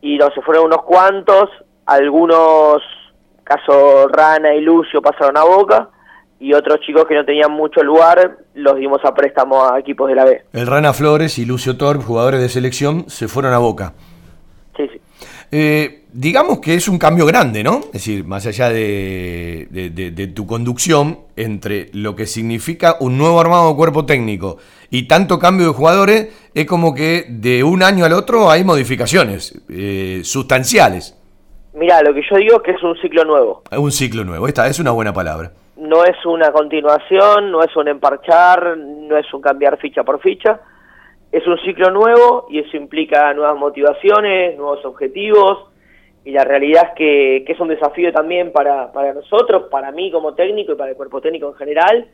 Y 0.01 0.17
no 0.17 0.29
se 0.31 0.41
fueron 0.41 0.65
unos 0.65 0.83
cuantos, 0.83 1.49
algunos, 1.85 2.81
caso 3.43 4.07
Rana 4.09 4.53
y 4.53 4.61
Lucio, 4.61 5.01
pasaron 5.01 5.37
a 5.37 5.43
Boca, 5.43 5.89
y 6.39 6.53
otros 6.53 6.79
chicos 6.81 7.05
que 7.05 7.15
no 7.15 7.25
tenían 7.25 7.51
mucho 7.51 7.81
lugar 7.81 8.37
los 8.53 8.75
dimos 8.77 9.03
a 9.03 9.13
préstamo 9.13 9.65
a 9.65 9.79
equipos 9.79 10.07
de 10.09 10.15
la 10.15 10.25
B. 10.25 10.43
El 10.53 10.67
Rana 10.67 10.93
Flores 10.93 11.39
y 11.39 11.45
Lucio 11.45 11.77
Torp, 11.77 12.01
jugadores 12.03 12.41
de 12.41 12.49
selección, 12.49 13.09
se 13.09 13.27
fueron 13.27 13.53
a 13.53 13.57
Boca. 13.57 13.93
Sí, 14.75 14.87
sí. 14.91 15.01
Eh, 15.51 16.03
digamos 16.11 16.59
que 16.59 16.73
es 16.73 16.87
un 16.87 16.97
cambio 16.97 17.25
grande, 17.25 17.63
¿no? 17.63 17.79
Es 17.87 17.93
decir, 17.93 18.25
más 18.25 18.45
allá 18.45 18.69
de, 18.69 19.67
de, 19.69 20.27
tu 20.27 20.45
conducción, 20.45 21.19
entre 21.35 21.89
lo 21.93 22.15
que 22.15 22.25
significa 22.25 22.97
un 22.99 23.17
nuevo 23.17 23.39
armado 23.39 23.69
de 23.69 23.75
cuerpo 23.75 24.05
técnico 24.05 24.57
y 24.89 25.07
tanto 25.07 25.39
cambio 25.39 25.67
de 25.67 25.73
jugadores, 25.73 26.49
es 26.53 26.65
como 26.65 26.93
que 26.93 27.25
de 27.29 27.63
un 27.63 27.83
año 27.83 28.05
al 28.05 28.13
otro 28.13 28.49
hay 28.49 28.63
modificaciones 28.63 29.61
eh, 29.69 30.21
sustanciales. 30.23 31.15
Mira, 31.73 32.01
lo 32.01 32.13
que 32.13 32.21
yo 32.29 32.37
digo 32.37 32.57
es 32.57 32.63
que 32.63 32.71
es 32.71 32.83
un 32.83 32.97
ciclo 32.97 33.23
nuevo. 33.23 33.61
Un 33.71 33.91
ciclo 33.91 34.23
nuevo, 34.23 34.47
esta 34.47 34.67
es 34.67 34.79
una 34.79 34.91
buena 34.91 35.13
palabra. 35.13 35.51
No 35.77 36.03
es 36.03 36.17
una 36.25 36.51
continuación, 36.51 37.51
no 37.51 37.61
es 37.61 37.75
un 37.75 37.87
emparchar, 37.87 38.75
no 38.75 39.15
es 39.15 39.31
un 39.31 39.41
cambiar 39.41 39.77
ficha 39.77 40.03
por 40.03 40.19
ficha. 40.19 40.59
Es 41.31 41.45
un 41.45 41.57
ciclo 41.59 41.91
nuevo 41.91 42.47
y 42.49 42.59
eso 42.59 42.77
implica 42.77 43.33
nuevas 43.33 43.57
motivaciones, 43.57 44.57
nuevos 44.57 44.83
objetivos, 44.85 45.69
y 46.23 46.31
la 46.31 46.43
realidad 46.43 46.89
es 46.89 46.95
que, 46.95 47.43
que 47.45 47.53
es 47.53 47.59
un 47.59 47.69
desafío 47.69 48.11
también 48.11 48.51
para, 48.51 48.91
para 48.91 49.13
nosotros, 49.13 49.69
para 49.71 49.91
mí 49.91 50.11
como 50.11 50.33
técnico 50.33 50.73
y 50.73 50.75
para 50.75 50.91
el 50.91 50.97
cuerpo 50.97 51.21
técnico 51.21 51.47
en 51.47 51.55
general, 51.55 52.07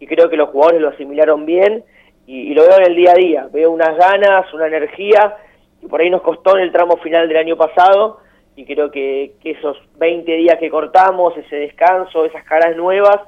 y 0.00 0.06
creo 0.06 0.28
que 0.28 0.36
los 0.36 0.48
jugadores 0.48 0.80
lo 0.80 0.88
asimilaron 0.88 1.46
bien 1.46 1.84
y, 2.26 2.54
lo 2.54 2.62
veo 2.62 2.78
en 2.78 2.86
el 2.86 2.96
día 2.96 3.12
a 3.12 3.14
día, 3.14 3.48
veo 3.52 3.70
unas 3.70 3.96
ganas, 3.96 4.52
una 4.52 4.66
energía, 4.66 5.36
y 5.80 5.86
por 5.86 6.00
ahí 6.00 6.10
nos 6.10 6.22
costó 6.22 6.56
en 6.56 6.64
el 6.64 6.72
tramo 6.72 6.96
final 6.98 7.28
del 7.28 7.36
año 7.36 7.56
pasado, 7.56 8.20
y 8.54 8.64
creo 8.64 8.90
que, 8.90 9.34
esos 9.44 9.76
20 9.98 10.32
días 10.32 10.58
que 10.58 10.70
cortamos, 10.70 11.36
ese 11.36 11.56
descanso, 11.56 12.24
esas 12.24 12.44
caras 12.44 12.76
nuevas, 12.76 13.20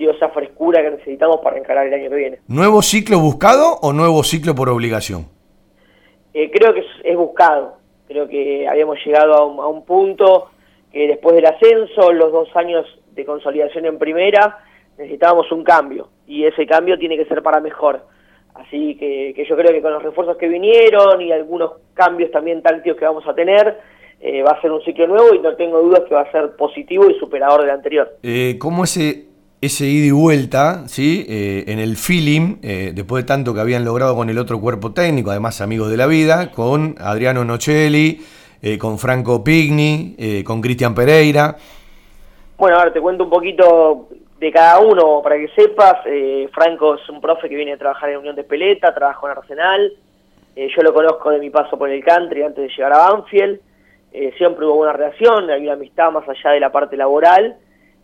dio 0.00 0.10
esa 0.10 0.30
frescura 0.30 0.82
que 0.82 0.90
necesitamos 0.90 1.40
para 1.42 1.58
encarar 1.58 1.86
el 1.86 1.94
año 1.94 2.10
que 2.10 2.16
viene. 2.16 2.38
¿Nuevo 2.48 2.82
ciclo 2.82 3.20
buscado 3.20 3.76
o 3.82 3.92
nuevo 3.92 4.22
ciclo 4.24 4.54
por 4.54 4.68
obligación? 4.68 5.26
Eh, 6.34 6.50
creo 6.50 6.74
que 6.74 6.84
es, 7.04 7.16
buscado, 7.16 7.76
creo 8.08 8.28
que 8.28 8.66
habíamos 8.66 8.98
llegado 9.04 9.34
a 9.34 9.44
un, 9.44 9.60
a 9.60 9.66
un 9.66 9.84
punto 9.84 10.50
que 10.92 11.06
después 11.06 11.36
del 11.36 11.46
ascenso, 11.46 12.12
los 12.12 12.32
dos 12.32 12.48
años 12.56 12.86
de 13.12 13.24
consolidación 13.24 13.86
en 13.86 13.98
primera, 13.98 14.58
necesitábamos 14.98 15.50
un 15.52 15.62
cambio, 15.64 16.08
y 16.26 16.44
ese 16.44 16.66
cambio 16.66 16.98
tiene 16.98 17.16
que 17.16 17.26
ser 17.26 17.42
para 17.42 17.60
mejor 17.60 18.04
Así 18.54 18.96
que, 18.96 19.46
yo 19.48 19.56
creo 19.56 19.72
que 19.72 19.82
con 19.82 19.92
los 19.92 20.02
refuerzos 20.02 20.36
que 20.36 20.48
vinieron 20.48 21.20
y 21.22 21.32
algunos 21.32 21.72
cambios 21.94 22.30
también 22.30 22.62
tácticos 22.62 22.98
que 22.98 23.04
vamos 23.04 23.26
a 23.26 23.34
tener, 23.34 23.78
eh, 24.20 24.42
va 24.42 24.52
a 24.52 24.60
ser 24.60 24.70
un 24.70 24.82
ciclo 24.82 25.06
nuevo 25.06 25.34
y 25.34 25.38
no 25.38 25.54
tengo 25.54 25.80
dudas 25.80 26.02
que 26.08 26.14
va 26.14 26.22
a 26.22 26.32
ser 26.32 26.56
positivo 26.56 27.08
y 27.08 27.18
superador 27.18 27.62
del 27.62 27.70
anterior. 27.70 28.16
Eh, 28.22 28.56
¿Cómo 28.58 28.84
ese, 28.84 29.28
ese 29.60 29.86
ida 29.86 30.06
y 30.06 30.10
vuelta, 30.10 30.88
¿sí? 30.88 31.26
Eh, 31.28 31.64
en 31.68 31.78
el 31.78 31.96
feeling, 31.96 32.56
eh, 32.62 32.92
después 32.94 33.24
de 33.24 33.28
tanto 33.28 33.52
que 33.52 33.60
habían 33.60 33.84
logrado 33.84 34.16
con 34.16 34.30
el 34.30 34.38
otro 34.38 34.60
cuerpo 34.60 34.92
técnico, 34.92 35.30
además 35.30 35.60
amigos 35.60 35.90
de 35.90 35.96
la 35.96 36.06
vida, 36.06 36.50
con 36.50 36.94
Adriano 36.98 37.44
Nocelli, 37.44 38.20
con 38.78 38.98
Franco 38.98 39.42
Pigni, 39.42 40.42
con 40.44 40.60
Cristian 40.60 40.94
Pereira? 40.94 41.56
Bueno, 42.58 42.78
a 42.78 42.84
ver, 42.84 42.92
te 42.92 43.00
cuento 43.00 43.24
un 43.24 43.30
poquito 43.30 44.08
de 44.40 44.50
cada 44.50 44.80
uno, 44.80 45.20
para 45.22 45.36
que 45.36 45.48
sepas, 45.48 45.98
eh, 46.06 46.48
Franco 46.52 46.94
es 46.94 47.06
un 47.10 47.20
profe 47.20 47.46
que 47.48 47.54
viene 47.54 47.74
a 47.74 47.76
trabajar 47.76 48.08
en 48.08 48.18
Unión 48.18 48.34
de 48.34 48.42
Peleta, 48.42 48.94
trabajó 48.94 49.28
en 49.28 49.36
Arsenal, 49.36 49.92
eh, 50.56 50.68
yo 50.74 50.82
lo 50.82 50.94
conozco 50.94 51.30
de 51.30 51.38
mi 51.38 51.50
paso 51.50 51.78
por 51.78 51.90
el 51.90 52.02
country 52.02 52.42
antes 52.42 52.64
de 52.64 52.68
llegar 52.68 52.94
a 52.94 53.10
Banfield, 53.10 53.60
eh, 54.12 54.32
siempre 54.38 54.64
hubo 54.64 54.76
una 54.76 54.94
relación, 54.94 55.50
hay 55.50 55.62
una 55.62 55.74
amistad 55.74 56.10
más 56.10 56.26
allá 56.26 56.52
de 56.52 56.60
la 56.60 56.72
parte 56.72 56.96
laboral, 56.96 57.56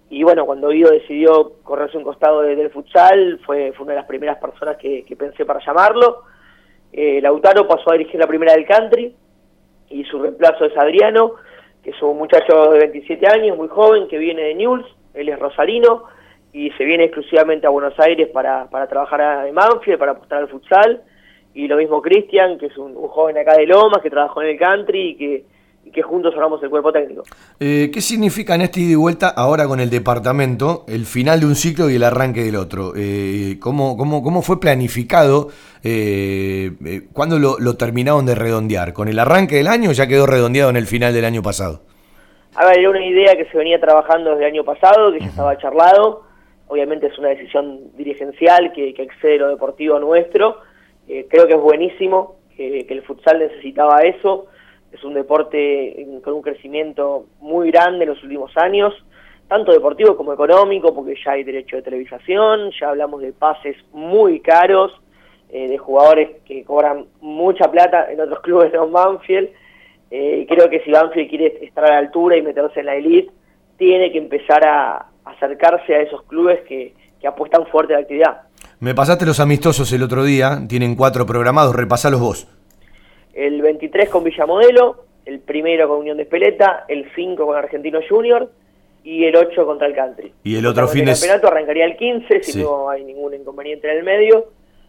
y 0.09 0.23
bueno, 0.23 0.47
cuando 0.47 0.69
Guido 0.69 0.91
decidió 0.91 1.55
correrse 1.63 1.97
un 1.97 2.05
costado 2.05 2.43
del 2.43 2.71
futsal, 2.71 3.41
fue, 3.45 3.73
fue 3.73 3.85
una 3.85 3.95
de 3.95 4.01
las 4.01 4.09
primeras 4.09 4.39
personas 4.39 4.77
que, 4.77 5.05
que 5.05 5.17
pensé 5.17 5.45
para 5.45 5.65
llamarlo. 5.65 6.23
Lautaro 6.93 7.67
pasó 7.67 7.91
a 7.91 7.95
dirigir 7.95 8.19
la 8.19 8.27
primera 8.27 8.53
del 8.53 8.67
country, 8.67 9.15
y 9.91 10.05
su 10.05 10.19
reemplazo 10.19 10.65
es 10.65 10.77
Adriano, 10.77 11.33
que 11.83 11.91
es 11.91 12.03
un 12.03 12.19
muchacho 12.19 12.71
de 12.73 12.81
27 12.81 13.27
años, 13.29 13.57
muy 13.57 13.69
joven, 13.69 14.09
que 14.09 14.19
viene 14.19 14.43
de 14.43 14.55
Newell's, 14.55 14.87
él 15.15 15.29
es 15.29 15.39
rosarino, 15.39 16.05
y 16.53 16.71
se 16.73 16.85
viene 16.85 17.05
exclusivamente 17.05 17.67
a 17.67 17.71
Buenos 17.71 17.99
Aires 18.01 18.29
para, 18.29 18.69
para 18.71 18.87
trabajar 18.87 19.47
en 19.47 19.55
Manfield, 19.55 19.99
para 19.99 20.13
apostar 20.13 20.39
al 20.39 20.49
futsal. 20.49 21.03
Y 21.55 21.69
lo 21.69 21.77
mismo 21.77 22.01
Cristian, 22.01 22.59
que 22.59 22.67
es 22.67 22.79
un, 22.79 22.95
joven 22.95 23.37
acá 23.39 23.57
de 23.57 23.67
Lomas, 23.67 24.03
que 24.03 24.11
trabajó 24.11 24.43
en 24.43 24.49
el 24.49 24.59
country 24.59 25.11
y 25.11 25.17
que 25.17 25.45
y 25.87 25.91
que 25.93 26.03
juntos 26.03 26.35
formamos 26.35 26.61
el 26.65 26.69
cuerpo 26.69 26.93
técnico. 26.93 27.23
Eh, 27.61 27.91
¿Qué 27.95 28.01
significa 28.01 28.57
en 28.57 28.63
este 28.63 28.81
ida 28.81 28.93
y 28.93 28.95
vuelta 28.97 29.29
ahora 29.29 29.69
con 29.69 29.79
el 29.79 29.89
departamento 29.89 30.85
el 30.89 31.07
final 31.07 31.39
de 31.39 31.47
un 31.47 31.55
ciclo 31.55 31.89
y 31.89 31.95
el 31.95 32.03
arranque 32.03 32.43
del 32.43 32.57
otro? 32.57 32.93
Eh, 32.97 33.57
¿cómo, 33.61 33.97
cómo, 33.97 34.21
cómo 34.21 34.43
fue 34.43 34.59
planificado? 34.59 35.49
Eh, 35.85 36.73
eh, 36.85 37.03
¿Cuándo 37.13 37.39
lo, 37.39 37.61
lo 37.61 37.77
terminaron 37.77 38.27
de 38.27 38.35
redondear? 38.35 38.93
¿Con 38.93 39.07
el 39.07 39.17
arranque 39.21 39.55
del 39.55 39.69
año 39.69 39.91
o 39.91 39.93
ya 39.93 40.09
quedó 40.09 40.27
redondeado 40.27 40.71
en 40.71 40.77
el 40.77 40.87
final 40.87 41.15
del 41.15 41.25
año 41.25 41.41
pasado? 41.41 41.83
A 42.57 42.67
ver, 42.67 42.81
era 42.81 42.91
una 42.91 43.07
idea 43.07 43.37
que 43.37 43.45
se 43.45 43.57
venía 43.57 43.81
trabajando 43.81 44.31
desde 44.31 44.43
el 44.43 44.53
año 44.55 44.65
pasado, 44.65 45.13
que 45.13 45.21
ya 45.21 45.27
estaba 45.27 45.57
charlado. 45.59 46.25
Obviamente 46.67 47.07
es 47.07 47.17
una 47.17 47.29
decisión 47.29 47.93
dirigencial 47.97 48.73
que, 48.73 48.93
que 48.93 49.03
excede 49.05 49.39
lo 49.39 49.49
deportivo 49.49 50.01
nuestro. 50.01 50.57
Creo 51.07 51.47
que 51.47 51.55
es 51.55 51.61
buenísimo, 51.61 52.39
que, 52.57 52.85
que 52.87 52.95
el 52.95 53.03
futsal 53.03 53.39
necesitaba 53.39 54.01
eso. 54.01 54.47
Es 54.93 55.03
un 55.05 55.15
deporte 55.15 56.07
con 56.23 56.35
un 56.35 56.43
crecimiento 56.43 57.27
muy 57.41 57.71
grande 57.71 58.05
en 58.05 58.11
los 58.11 58.23
últimos 58.23 58.57
años, 58.57 58.95
tanto 59.49 59.73
deportivo 59.73 60.17
como 60.17 60.33
económico, 60.33 60.95
porque 60.95 61.15
ya 61.25 61.33
hay 61.33 61.45
derecho 61.45 61.77
de 61.77 61.83
televisación, 61.83 62.71
ya 62.79 62.89
hablamos 62.91 63.21
de 63.21 63.33
pases 63.33 63.77
muy 63.93 64.41
caros, 64.41 64.93
eh, 65.51 65.69
de 65.69 65.79
jugadores 65.79 66.31
que 66.45 66.65
cobran 66.65 67.07
mucha 67.21 67.71
plata 67.71 68.11
en 68.11 68.21
otros 68.21 68.41
clubes 68.43 68.73
no 68.73 68.89
Banfield. 68.89 69.51
Eh, 70.11 70.41
y 70.43 70.47
creo 70.47 70.69
que 70.71 70.81
si 70.81 70.91
Banfield 70.91 71.29
quiere 71.29 71.59
estar 71.63 71.85
a 71.85 71.91
la 71.91 71.99
altura 71.99 72.37
y 72.37 72.43
meterse 72.43 72.81
en 72.81 72.87
la 72.87 72.97
elite, 72.97 73.31
tiene 73.77 74.11
que 74.11 74.19
empezar 74.19 74.65
a 74.67 75.07
acercarse 75.25 75.95
a 75.95 76.01
esos 76.01 76.23
clubes 76.23 76.61
que, 76.69 76.95
que 77.21 77.27
apuestan 77.27 77.67
fuerte 77.67 77.95
a 77.95 77.97
la 77.97 78.03
actividad. 78.03 78.43
Me 78.79 78.95
pasaste 78.95 79.27
los 79.27 79.41
amistosos 79.41 79.93
el 79.93 80.03
otro 80.03 80.25
día, 80.25 80.61
tienen 80.69 80.97
cuatro 80.97 81.27
programados, 81.27 81.75
repasalos 81.75 82.21
vos. 82.21 82.49
El 83.37 83.61
23 83.61 84.09
con 84.09 84.25
Villamodelo, 84.25 85.05
el 85.27 85.41
primero 85.41 85.87
con 85.89 85.99
Unión 85.99 86.17
de 86.17 86.23
Espeleta, 86.23 86.87
el 86.89 87.07
5 87.15 87.47
con 87.47 87.55
Argentino 87.55 88.01
Junior 88.09 88.51
y 89.05 89.25
el 89.25 89.37
8 89.37 89.67
contra 89.67 89.87
el 89.87 89.95
Country. 89.95 90.33
Y 90.43 90.57
el 90.57 90.65
otro 90.65 90.89
fin 90.89 91.03
el 91.03 91.09
de 91.09 91.13
campeonato 91.13 91.49
arrancaría 91.49 91.85
el 91.85 91.97
15 91.99 92.43
si 92.43 92.63
no 92.63 92.89
hay 92.89 93.05
ningún 93.05 93.35
inconveniente 93.35 93.91
en 93.91 93.99
el 93.99 94.05
medio. 94.05 94.47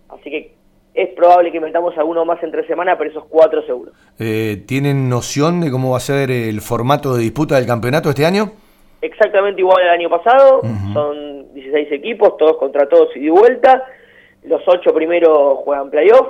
Así 0.07 0.29
que 0.29 0.53
es 0.93 1.09
probable 1.09 1.51
que 1.51 1.59
metamos 1.59 1.97
alguno 1.97 2.23
más 2.23 2.41
entre 2.41 2.65
semana, 2.67 2.97
pero 2.97 3.09
esos 3.09 3.25
cuatro 3.25 3.61
seguro. 3.63 3.91
eh, 4.17 4.63
¿Tienen 4.65 5.09
noción 5.09 5.59
de 5.59 5.69
cómo 5.69 5.91
va 5.91 5.97
a 5.97 5.99
ser 5.99 6.31
el 6.31 6.61
formato 6.61 7.15
de 7.15 7.23
disputa 7.23 7.55
del 7.55 7.67
campeonato 7.67 8.09
este 8.09 8.25
año? 8.25 8.53
Exactamente 9.01 9.59
igual 9.59 9.83
al 9.83 9.89
año 9.89 10.09
pasado, 10.09 10.61
son 10.93 11.53
16 11.53 11.91
equipos, 11.91 12.37
todos 12.37 12.57
contra 12.57 12.87
todos 12.87 13.09
y 13.15 13.25
de 13.25 13.29
vuelta. 13.29 13.83
Los 14.43 14.61
ocho 14.65 14.93
primeros 14.93 15.59
juegan 15.59 15.91
playoff, 15.91 16.27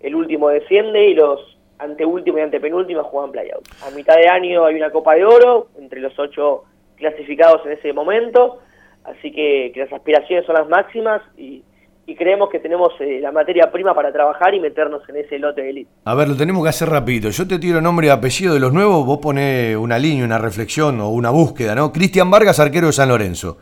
el 0.00 0.14
último 0.14 0.48
desciende 0.48 1.06
y 1.06 1.14
los 1.14 1.49
anteúltimo 1.80 2.38
y 2.38 2.42
antepenúltimos 2.42 3.06
juegan 3.06 3.32
playout. 3.32 3.66
A 3.86 3.90
mitad 3.90 4.16
de 4.16 4.28
año 4.28 4.64
hay 4.64 4.76
una 4.76 4.90
Copa 4.90 5.14
de 5.14 5.24
Oro 5.24 5.68
entre 5.78 6.00
los 6.00 6.18
ocho 6.18 6.64
clasificados 6.96 7.64
en 7.66 7.72
ese 7.72 7.92
momento, 7.92 8.58
así 9.04 9.32
que, 9.32 9.72
que 9.72 9.80
las 9.80 9.92
aspiraciones 9.92 10.44
son 10.46 10.56
las 10.56 10.68
máximas 10.68 11.22
y, 11.36 11.62
y 12.10 12.16
creemos 12.16 12.50
que 12.50 12.58
tenemos 12.58 12.92
eh, 12.98 13.20
la 13.20 13.30
materia 13.30 13.70
prima 13.70 13.94
para 13.94 14.12
trabajar 14.12 14.52
y 14.52 14.58
meternos 14.58 15.08
en 15.08 15.16
ese 15.16 15.38
lote 15.38 15.62
de 15.62 15.70
elite. 15.70 15.90
A 16.04 16.14
ver, 16.14 16.28
lo 16.28 16.36
tenemos 16.36 16.62
que 16.62 16.68
hacer 16.68 16.88
rapidito. 16.88 17.30
Yo 17.30 17.46
te 17.46 17.58
tiro 17.60 17.80
nombre 17.80 18.08
y 18.08 18.10
apellido 18.10 18.52
de 18.52 18.58
los 18.58 18.72
nuevos, 18.72 19.06
vos 19.06 19.18
ponés 19.18 19.76
una 19.76 19.96
línea, 19.96 20.24
una 20.24 20.38
reflexión 20.38 21.00
o 21.00 21.08
una 21.10 21.30
búsqueda, 21.30 21.76
¿no? 21.76 21.92
Cristian 21.92 22.28
Vargas, 22.28 22.58
arquero 22.58 22.88
de 22.88 22.92
San 22.92 23.08
Lorenzo. 23.08 23.58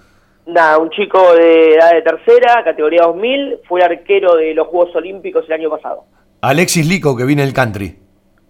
Nada, 0.46 0.78
un 0.78 0.88
chico 0.88 1.34
de 1.34 1.74
edad 1.74 1.92
de 1.92 2.00
tercera, 2.00 2.64
categoría 2.64 3.02
2000, 3.02 3.58
fue 3.68 3.82
arquero 3.82 4.34
de 4.36 4.54
los 4.54 4.66
Juegos 4.68 4.96
Olímpicos 4.96 5.44
el 5.46 5.52
año 5.52 5.68
pasado. 5.68 6.04
Alexis 6.40 6.88
Lico, 6.88 7.14
que 7.14 7.24
viene 7.24 7.42
del 7.42 7.52
country. 7.52 7.98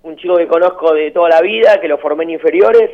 Un 0.08 0.16
chico 0.16 0.36
que 0.36 0.46
conozco 0.46 0.94
de 0.94 1.10
toda 1.10 1.28
la 1.28 1.42
vida, 1.42 1.78
que 1.82 1.86
lo 1.86 1.98
formé 1.98 2.24
en 2.24 2.30
inferiores 2.30 2.90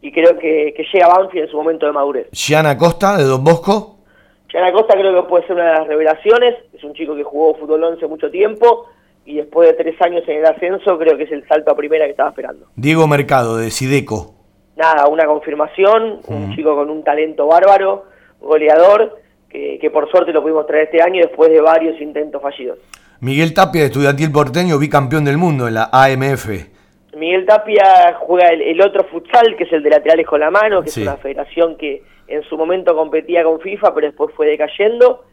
y 0.00 0.10
creo 0.10 0.38
que, 0.38 0.72
que 0.74 0.84
llega 0.90 1.06
a 1.06 1.18
Banfield 1.18 1.44
en 1.44 1.50
su 1.50 1.58
momento 1.58 1.84
de 1.84 1.92
madurez. 1.92 2.28
Gianna 2.32 2.76
Costa, 2.78 3.18
de 3.18 3.24
Don 3.24 3.44
Bosco. 3.44 3.98
Gianna 4.48 4.72
Costa 4.72 4.94
creo 4.94 5.14
que 5.14 5.28
puede 5.28 5.46
ser 5.46 5.56
una 5.56 5.66
de 5.66 5.78
las 5.78 5.86
revelaciones, 5.86 6.54
es 6.72 6.82
un 6.82 6.94
chico 6.94 7.14
que 7.14 7.22
jugó 7.22 7.54
fútbol 7.54 7.84
11 7.84 8.06
mucho 8.06 8.30
tiempo 8.30 8.86
y 9.26 9.36
después 9.36 9.68
de 9.68 9.74
tres 9.74 10.00
años 10.00 10.22
en 10.26 10.38
el 10.38 10.46
ascenso 10.46 10.98
creo 10.98 11.18
que 11.18 11.24
es 11.24 11.32
el 11.32 11.46
salto 11.46 11.70
a 11.70 11.76
primera 11.76 12.06
que 12.06 12.12
estaba 12.12 12.30
esperando. 12.30 12.66
Diego 12.76 13.06
Mercado, 13.06 13.58
de 13.58 13.70
Sideco. 13.70 14.34
Nada, 14.76 15.06
una 15.06 15.26
confirmación, 15.26 16.20
un 16.26 16.56
chico 16.56 16.74
con 16.74 16.88
un 16.88 17.04
talento 17.04 17.46
bárbaro, 17.46 18.06
goleador, 18.40 19.18
que, 19.50 19.78
que 19.78 19.90
por 19.90 20.10
suerte 20.10 20.32
lo 20.32 20.40
pudimos 20.40 20.66
traer 20.66 20.84
este 20.84 21.02
año 21.02 21.20
después 21.20 21.50
de 21.50 21.60
varios 21.60 22.00
intentos 22.00 22.40
fallidos. 22.40 22.78
Miguel 23.24 23.54
Tapia, 23.54 23.80
de 23.80 23.86
Estudiantil 23.86 24.30
Porteño, 24.30 24.78
bicampeón 24.78 25.24
del 25.24 25.38
mundo 25.38 25.66
en 25.66 25.72
la 25.72 25.88
AMF. 25.90 26.46
Miguel 27.16 27.46
Tapia 27.46 28.18
juega 28.20 28.48
el, 28.48 28.60
el 28.60 28.78
otro 28.82 29.02
futsal, 29.04 29.56
que 29.56 29.64
es 29.64 29.72
el 29.72 29.82
de 29.82 29.88
laterales 29.88 30.26
con 30.26 30.40
la 30.40 30.50
mano, 30.50 30.82
que 30.82 30.90
Sí. 30.90 31.00
es 31.00 31.06
una 31.06 31.16
federación 31.16 31.78
que 31.78 32.02
en 32.28 32.42
su 32.42 32.58
momento 32.58 32.94
competía 32.94 33.42
con 33.42 33.60
FIFA, 33.60 33.94
pero 33.94 34.08
después 34.08 34.34
fue 34.36 34.46
decayendo. 34.48 35.24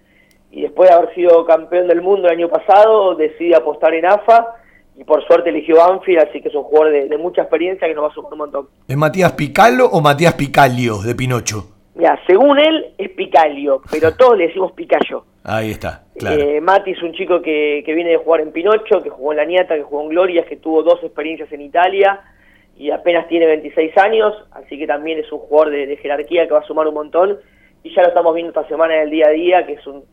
Y 0.51 0.61
después 0.61 0.87
de 0.89 0.95
haber 0.95 1.13
sido 1.15 1.45
campeón 1.45 1.89
del 1.89 2.01
mundo 2.01 2.29
el 2.29 2.35
año 2.37 2.47
pasado, 2.47 3.13
decide 3.15 3.55
apostar 3.57 3.93
en 3.93 4.05
AFA 4.05 4.55
y 4.97 5.03
por 5.03 5.25
suerte 5.27 5.49
eligió 5.49 5.75
Banfield, 5.75 6.19
así 6.29 6.39
que 6.41 6.47
es 6.47 6.55
un 6.55 6.63
jugador 6.63 6.93
de, 6.93 7.09
de 7.09 7.17
mucha 7.17 7.41
experiencia 7.41 7.89
que 7.89 7.93
nos 7.93 8.05
va 8.05 8.07
a 8.07 8.13
sumar 8.13 8.31
un 8.31 8.37
montón. 8.39 8.67
¿Es 8.87 8.95
Matías 8.95 9.33
Picalo 9.33 9.87
o 9.87 9.99
Matías 9.99 10.35
Picalio, 10.35 10.99
de 11.01 11.13
Pinocho? 11.13 11.67
Mira, 12.01 12.19
según 12.25 12.57
él 12.57 12.93
es 12.97 13.11
Picalio, 13.11 13.81
pero 13.91 14.11
todos 14.17 14.35
le 14.35 14.47
decimos 14.47 14.71
Picayo. 14.71 15.23
Ahí 15.43 15.69
está, 15.71 16.03
claro. 16.17 16.41
Eh, 16.41 16.59
Mati 16.59 16.91
es 16.91 17.03
un 17.03 17.13
chico 17.13 17.41
que, 17.43 17.83
que 17.85 17.93
viene 17.93 18.09
de 18.09 18.17
jugar 18.17 18.41
en 18.41 18.51
Pinocho, 18.51 19.03
que 19.03 19.09
jugó 19.11 19.33
en 19.33 19.37
La 19.37 19.45
Niata, 19.45 19.75
que 19.75 19.83
jugó 19.83 20.01
en 20.03 20.09
Glorias, 20.09 20.47
que 20.47 20.55
tuvo 20.57 20.81
dos 20.81 20.99
experiencias 21.03 21.51
en 21.51 21.61
Italia 21.61 22.19
y 22.75 22.89
apenas 22.89 23.27
tiene 23.27 23.45
26 23.45 23.95
años, 23.99 24.33
así 24.51 24.79
que 24.79 24.87
también 24.87 25.19
es 25.19 25.31
un 25.31 25.37
jugador 25.39 25.71
de, 25.71 25.85
de 25.85 25.97
jerarquía 25.97 26.47
que 26.47 26.53
va 26.53 26.59
a 26.59 26.63
sumar 26.63 26.87
un 26.87 26.95
montón 26.95 27.37
y 27.83 27.93
ya 27.93 28.01
lo 28.01 28.07
estamos 28.07 28.33
viendo 28.33 28.49
esta 28.49 28.67
semana 28.67 28.95
en 28.95 29.01
el 29.03 29.09
día 29.11 29.27
a 29.27 29.31
día, 29.31 29.65
que 29.67 29.73
es 29.73 29.85
un- 29.85 30.03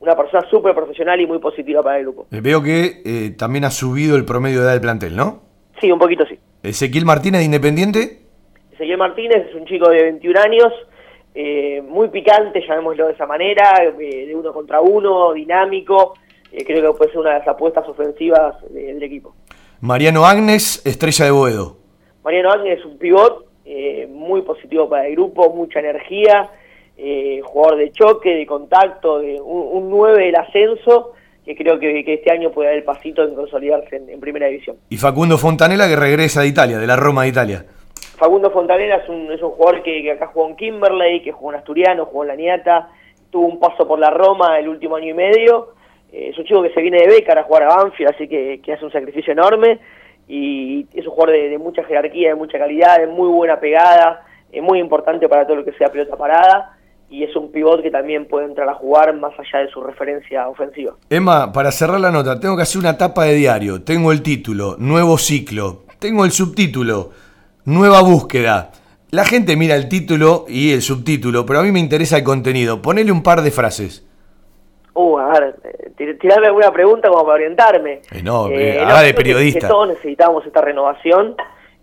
una 0.00 0.16
persona 0.16 0.46
súper 0.50 0.74
profesional 0.74 1.20
y 1.20 1.26
muy 1.26 1.38
positiva 1.40 1.82
para 1.82 1.98
el 1.98 2.04
grupo. 2.04 2.26
Eh, 2.30 2.40
Veo 2.42 2.62
que 2.62 3.02
eh, 3.04 3.30
también 3.38 3.64
ha 3.64 3.70
subido 3.70 4.16
el 4.16 4.24
promedio 4.24 4.60
de 4.60 4.64
edad 4.64 4.72
del 4.72 4.80
plantel, 4.82 5.14
¿no? 5.16 5.42
Sí, 5.80 5.90
un 5.92 5.98
poquito 5.98 6.24
sí. 6.26 6.38
Ezequiel 6.62 7.04
Martínez, 7.04 7.40
de 7.40 7.44
Independiente. 7.46 8.18
Ezequiel 8.72 8.98
Martínez 8.98 9.46
es 9.48 9.54
un 9.54 9.64
chico 9.66 9.88
de 9.90 10.02
21 10.04 10.38
años, 10.40 10.72
eh, 11.34 11.82
muy 11.82 12.08
picante, 12.08 12.60
llamémoslo 12.66 13.06
de 13.08 13.12
esa 13.14 13.26
manera, 13.26 13.72
eh, 13.82 14.26
de 14.26 14.34
uno 14.34 14.52
contra 14.52 14.80
uno, 14.80 15.32
dinámico, 15.32 16.14
eh, 16.52 16.64
creo 16.64 16.92
que 16.92 16.98
puede 16.98 17.10
ser 17.10 17.20
una 17.20 17.32
de 17.34 17.38
las 17.40 17.48
apuestas 17.48 17.88
ofensivas 17.88 18.54
de- 18.70 18.94
del 18.94 19.02
equipo. 19.02 19.34
Mariano 19.80 20.24
Agnes, 20.24 20.80
estrella 20.86 21.24
de 21.24 21.30
Boedo. 21.32 21.76
Mariano 22.22 22.52
Ángel 22.52 22.78
es 22.78 22.84
un 22.84 22.96
pivot 22.98 23.46
eh, 23.66 24.06
muy 24.10 24.42
positivo 24.42 24.88
para 24.88 25.06
el 25.06 25.12
grupo, 25.14 25.52
mucha 25.52 25.80
energía, 25.80 26.48
jugador 27.42 27.78
de 27.78 27.90
choque, 27.90 28.30
de 28.34 28.46
contacto, 28.46 29.18
de 29.18 29.40
un, 29.40 29.82
un 29.84 29.90
9 29.90 30.26
del 30.26 30.36
ascenso, 30.36 31.12
que 31.44 31.56
creo 31.56 31.78
que, 31.78 32.04
que 32.04 32.14
este 32.14 32.30
año 32.30 32.50
puede 32.52 32.68
dar 32.68 32.76
el 32.78 32.84
pasito 32.84 33.22
en 33.24 33.34
consolidarse 33.34 33.96
en, 33.96 34.08
en 34.08 34.20
primera 34.20 34.46
división. 34.46 34.76
Y 34.90 34.96
Facundo 34.96 35.36
Fontanela, 35.36 35.88
que 35.88 35.96
regresa 35.96 36.42
de 36.42 36.48
Italia, 36.48 36.78
de 36.78 36.86
la 36.86 36.96
Roma 36.96 37.22
de 37.24 37.28
Italia. 37.30 37.66
Facundo 38.24 38.50
Fontanera 38.50 38.96
es 38.96 39.08
un, 39.10 39.30
es 39.30 39.42
un 39.42 39.50
jugador 39.50 39.82
que, 39.82 40.02
que 40.02 40.12
acá 40.12 40.28
jugó 40.28 40.48
en 40.48 40.56
Kimberley, 40.56 41.20
que 41.20 41.30
jugó 41.30 41.52
en 41.52 41.58
Asturiano, 41.58 42.06
jugó 42.06 42.22
en 42.24 42.28
La 42.28 42.36
Niata, 42.36 42.88
tuvo 43.28 43.44
un 43.44 43.60
paso 43.60 43.86
por 43.86 43.98
la 43.98 44.08
Roma 44.08 44.58
el 44.58 44.66
último 44.66 44.96
año 44.96 45.10
y 45.10 45.12
medio. 45.12 45.74
Eh, 46.10 46.30
es 46.30 46.38
un 46.38 46.44
chico 46.46 46.62
que 46.62 46.72
se 46.72 46.80
viene 46.80 47.00
de 47.00 47.08
beca 47.08 47.38
a 47.38 47.42
jugar 47.42 47.64
a 47.64 47.76
Banfield, 47.76 48.14
así 48.14 48.26
que, 48.26 48.62
que 48.64 48.72
hace 48.72 48.82
un 48.82 48.90
sacrificio 48.90 49.34
enorme. 49.34 49.78
Y 50.26 50.86
es 50.94 51.06
un 51.06 51.12
jugador 51.12 51.34
de, 51.34 51.50
de 51.50 51.58
mucha 51.58 51.84
jerarquía, 51.84 52.30
de 52.30 52.34
mucha 52.34 52.58
calidad, 52.58 52.98
de 52.98 53.08
muy 53.08 53.28
buena 53.28 53.60
pegada, 53.60 54.24
es 54.50 54.62
muy 54.62 54.78
importante 54.78 55.28
para 55.28 55.46
todo 55.46 55.56
lo 55.56 55.64
que 55.66 55.72
sea 55.72 55.92
pelota 55.92 56.16
parada. 56.16 56.78
Y 57.10 57.24
es 57.24 57.36
un 57.36 57.52
pivot 57.52 57.82
que 57.82 57.90
también 57.90 58.26
puede 58.26 58.46
entrar 58.46 58.66
a 58.70 58.74
jugar 58.74 59.14
más 59.16 59.38
allá 59.38 59.66
de 59.66 59.70
su 59.70 59.82
referencia 59.82 60.48
ofensiva. 60.48 60.94
Emma, 61.10 61.52
para 61.52 61.70
cerrar 61.70 62.00
la 62.00 62.10
nota, 62.10 62.40
tengo 62.40 62.56
que 62.56 62.62
hacer 62.62 62.80
una 62.80 62.96
tapa 62.96 63.24
de 63.24 63.34
diario. 63.34 63.84
Tengo 63.84 64.12
el 64.12 64.22
título, 64.22 64.76
nuevo 64.78 65.18
ciclo. 65.18 65.82
Tengo 65.98 66.24
el 66.24 66.32
subtítulo, 66.32 67.10
nueva 67.64 68.02
búsqueda. 68.02 68.70
La 69.10 69.24
gente 69.24 69.56
mira 69.56 69.76
el 69.76 69.88
título 69.88 70.44
y 70.48 70.72
el 70.72 70.82
subtítulo, 70.82 71.46
pero 71.46 71.60
a 71.60 71.62
mí 71.62 71.70
me 71.70 71.78
interesa 71.80 72.16
el 72.18 72.24
contenido. 72.24 72.82
Ponele 72.82 73.12
un 73.12 73.22
par 73.22 73.42
de 73.42 73.50
frases. 73.50 74.06
Uh, 74.94 75.18
a 75.18 75.28
ver, 75.40 75.56
eh, 75.64 75.90
tir- 75.96 76.18
tirarme 76.18 76.46
alguna 76.48 76.72
pregunta 76.72 77.08
como 77.08 77.22
para 77.24 77.34
orientarme. 77.34 78.00
Eh, 78.12 78.22
no, 78.22 78.48
Eh, 78.48 78.80
no, 78.86 78.98
de 78.98 79.06
que- 79.08 79.14
periodista. 79.14 79.60
Que, 79.60 79.66
todos 79.66 79.88
necesitamos 79.88 80.44
esta 80.46 80.60
renovación 80.60 81.34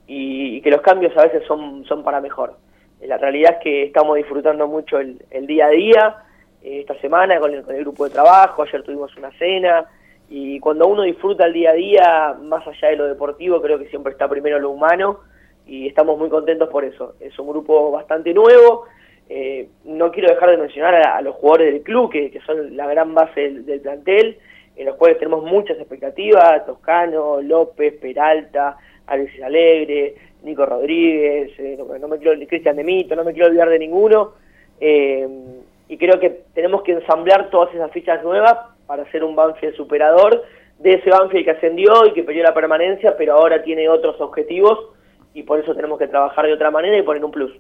y, 0.08 0.58
y 0.58 0.62
que 0.62 0.72
los 0.72 0.82
cambios 0.82 1.16
a 1.18 1.24
veces 1.24 1.44
son, 1.48 1.84
son 1.86 2.03
para 2.03 2.22
mejor. 2.22 2.56
Eh, 3.02 3.08
La 3.08 3.18
realidad 3.18 3.56
es 3.58 3.64
que 3.64 3.84
estamos 3.84 4.16
disfrutando 4.18 4.68
mucho 4.68 4.98
el, 4.99 5.22
el 5.30 5.45
día 5.48 5.66
a 5.68 5.70
día, 5.70 6.16
eh, 6.64 6.82
esta 6.82 6.99
semana 7.02 7.40
con 7.40 7.53
el, 7.53 7.64
con 7.64 7.76
el 7.76 7.82
grupo 7.82 8.06
de 8.06 8.12
trabajo, 8.12 8.64
ayer 8.64 8.84
tuvimos 8.84 9.16
una 9.18 9.32
cena 9.38 9.86
y 10.30 10.60
cuando 10.60 10.88
uno 10.88 11.03
disfruta 11.03 11.45
el 11.45 11.53
día 11.53 11.72
a 11.72 11.74
día, 11.74 12.36
más 12.41 12.66
allá 12.68 12.90
de 12.90 12.95
lo 12.98 13.08
deportivo, 13.08 13.62
creo 13.62 13.78
que 13.80 13.88
siempre 13.88 14.12
está 14.14 14.30
primero 14.30 14.60
lo 14.60 14.70
humano 14.70 15.20
y 15.68 15.88
estamos 15.88 16.18
muy 16.18 16.30
contentos 16.30 16.70
por 16.70 16.84
eso. 16.84 17.16
Es 17.20 17.38
un 17.40 17.48
grupo 17.48 17.92
bastante 17.92 18.34
nuevo. 18.34 18.86
Eh, 19.30 19.68
no 19.86 20.12
quiero 20.12 20.30
dejar 20.30 20.50
de 20.50 20.58
mencionar 20.58 20.96
a, 20.96 21.22
los 21.22 21.36
jugadores 21.36 21.74
del 21.74 21.84
club, 21.84 22.12
que, 22.12 22.30
que 22.32 22.42
son 22.42 22.76
la 22.76 22.88
gran 22.88 23.14
base 23.14 23.42
del, 23.42 23.66
del 23.66 23.80
plantel, 23.80 24.38
en 24.76 24.86
los 24.86 24.96
cuales 24.96 25.18
tenemos 25.20 25.44
muchas 25.44 25.78
expectativas, 25.78 26.66
Toscano, 26.66 27.42
López, 27.42 27.94
Peralta, 28.02 28.78
Alexis 29.08 29.44
Alegre, 29.44 30.16
Nico 30.44 30.66
Rodríguez, 30.66 31.52
eh, 31.60 31.78
no, 31.78 32.08
me 32.08 32.18
quiero 32.18 32.48
Cristian 32.48 32.76
de 32.76 32.84
Mito, 32.84 33.16
no 33.16 33.24
me 33.24 33.34
quiero 33.34 33.48
olvidar 33.48 33.70
de 33.70 33.80
ninguno. 33.80 34.34
Eh, 34.80 35.28
y 35.88 35.98
creo 35.98 36.20
que 36.20 36.42
tenemos 36.54 36.82
que 36.84 36.94
ensamblar 36.94 37.50
todas 37.50 37.74
esas 37.74 37.92
fichas 37.92 38.24
nuevas 38.24 38.58
para 38.88 39.10
ser 39.12 39.24
un 39.24 39.36
Banfield 39.36 39.76
superador 39.76 40.44
de 40.80 40.94
ese 40.94 41.10
Banfield 41.10 41.46
que 41.46 41.52
ascendió 41.52 42.06
y 42.08 42.14
que 42.14 42.24
perdió 42.24 42.44
la 42.44 42.54
permanencia, 42.54 43.16
pero 43.16 43.34
ahora 43.34 43.62
tiene 43.62 43.88
otros 43.88 44.20
objetivos 44.20 44.90
y 45.34 45.44
por 45.44 45.60
eso 45.60 45.74
tenemos 45.74 45.98
que 45.99 46.08
trabajar 46.08 46.45
de 46.45 46.53
otra 46.53 46.72
manera 46.72 46.98
y 46.98 47.03
poner 47.03 47.24
un 47.24 47.32
plus. 47.32 47.52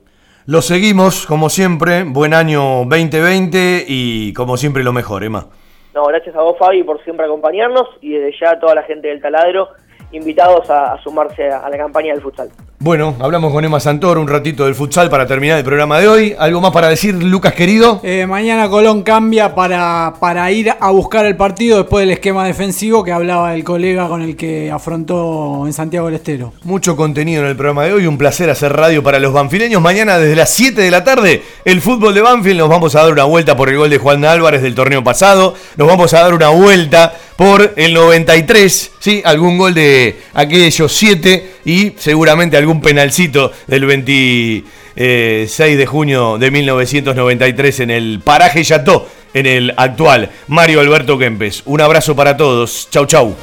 Lo 0.47 0.61
seguimos, 0.61 1.25
como 1.27 1.49
siempre. 1.49 2.03
Buen 2.03 2.33
año 2.33 2.83
2020 2.85 3.85
y 3.87 4.33
como 4.33 4.57
siempre 4.57 4.83
lo 4.83 4.91
mejor, 4.91 5.23
Emma. 5.23 5.45
No, 5.93 6.05
gracias 6.05 6.35
a 6.35 6.41
vos, 6.41 6.57
Fabi, 6.57 6.83
por 6.83 7.03
siempre 7.03 7.25
acompañarnos 7.25 7.87
y 8.01 8.13
desde 8.13 8.39
ya 8.39 8.51
a 8.51 8.59
toda 8.59 8.75
la 8.75 8.83
gente 8.83 9.09
del 9.09 9.21
taladro 9.21 9.69
invitados 10.11 10.69
a, 10.69 10.97
sumarse 11.03 11.49
a, 11.49 11.69
la 11.69 11.77
campaña 11.77 12.13
del 12.13 12.21
futsal. 12.21 12.49
Bueno, 12.83 13.15
hablamos 13.19 13.53
con 13.53 13.63
Emma 13.63 13.79
Santor 13.79 14.17
un 14.17 14.27
ratito 14.27 14.65
del 14.65 14.73
futsal 14.73 15.07
para 15.07 15.27
terminar 15.27 15.59
el 15.59 15.63
programa 15.63 15.99
de 15.99 16.07
hoy. 16.07 16.35
¿Algo 16.39 16.61
más 16.61 16.71
para 16.71 16.89
decir, 16.89 17.13
Lucas 17.13 17.53
querido? 17.53 17.99
Eh, 18.01 18.25
mañana 18.25 18.69
Colón 18.69 19.03
cambia 19.03 19.53
para, 19.53 20.15
para 20.19 20.51
ir 20.51 20.73
a 20.79 20.89
buscar 20.89 21.27
el 21.27 21.37
partido 21.37 21.77
después 21.77 22.01
del 22.01 22.09
esquema 22.09 22.43
defensivo 22.43 23.03
que 23.03 23.11
hablaba 23.11 23.53
el 23.53 23.63
colega 23.63 24.07
con 24.07 24.23
el 24.23 24.35
que 24.35 24.71
afrontó 24.71 25.67
en 25.67 25.73
Santiago 25.73 26.07
del 26.07 26.15
Estero. 26.15 26.53
Mucho 26.63 26.95
contenido 26.95 27.43
en 27.43 27.49
el 27.49 27.55
programa 27.55 27.83
de 27.83 27.93
hoy, 27.93 28.07
un 28.07 28.17
placer 28.17 28.49
hacer 28.49 28.73
radio 28.73 29.03
para 29.03 29.19
los 29.19 29.31
banfileños. 29.31 29.79
Mañana 29.79 30.17
desde 30.17 30.35
las 30.35 30.49
7 30.49 30.81
de 30.81 30.89
la 30.89 31.03
tarde, 31.03 31.43
el 31.63 31.81
fútbol 31.81 32.15
de 32.15 32.21
Banfield, 32.21 32.61
nos 32.61 32.69
vamos 32.69 32.95
a 32.95 33.03
dar 33.03 33.11
una 33.11 33.25
vuelta 33.25 33.55
por 33.55 33.69
el 33.69 33.77
gol 33.77 33.91
de 33.91 33.99
Juan 33.99 34.25
Álvarez 34.25 34.63
del 34.63 34.73
torneo 34.73 35.03
pasado, 35.03 35.53
nos 35.77 35.87
vamos 35.87 36.15
a 36.15 36.21
dar 36.21 36.33
una 36.33 36.49
vuelta 36.49 37.13
por 37.35 37.73
el 37.75 37.93
93, 37.93 38.91
¿sí? 38.99 39.21
Algún 39.25 39.57
gol 39.57 39.73
de 39.73 40.19
aquellos 40.33 40.91
7 40.91 41.51
y 41.65 41.93
seguramente 41.97 42.55
algún 42.71 42.81
penalcito 42.81 43.51
del 43.67 43.85
26 43.85 45.57
de 45.57 45.85
junio 45.85 46.37
de 46.37 46.51
1993 46.51 47.79
en 47.81 47.91
el 47.91 48.21
paraje 48.23 48.63
Yató, 48.63 49.09
en 49.33 49.45
el 49.45 49.73
actual 49.75 50.29
Mario 50.47 50.79
Alberto 50.79 51.17
Kempes. 51.17 51.63
Un 51.65 51.81
abrazo 51.81 52.15
para 52.15 52.37
todos. 52.37 52.87
Chau, 52.89 53.05
chau. 53.05 53.35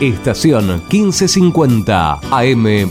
Estación 0.00 0.82
1550 0.90 2.20
AM 2.30 2.90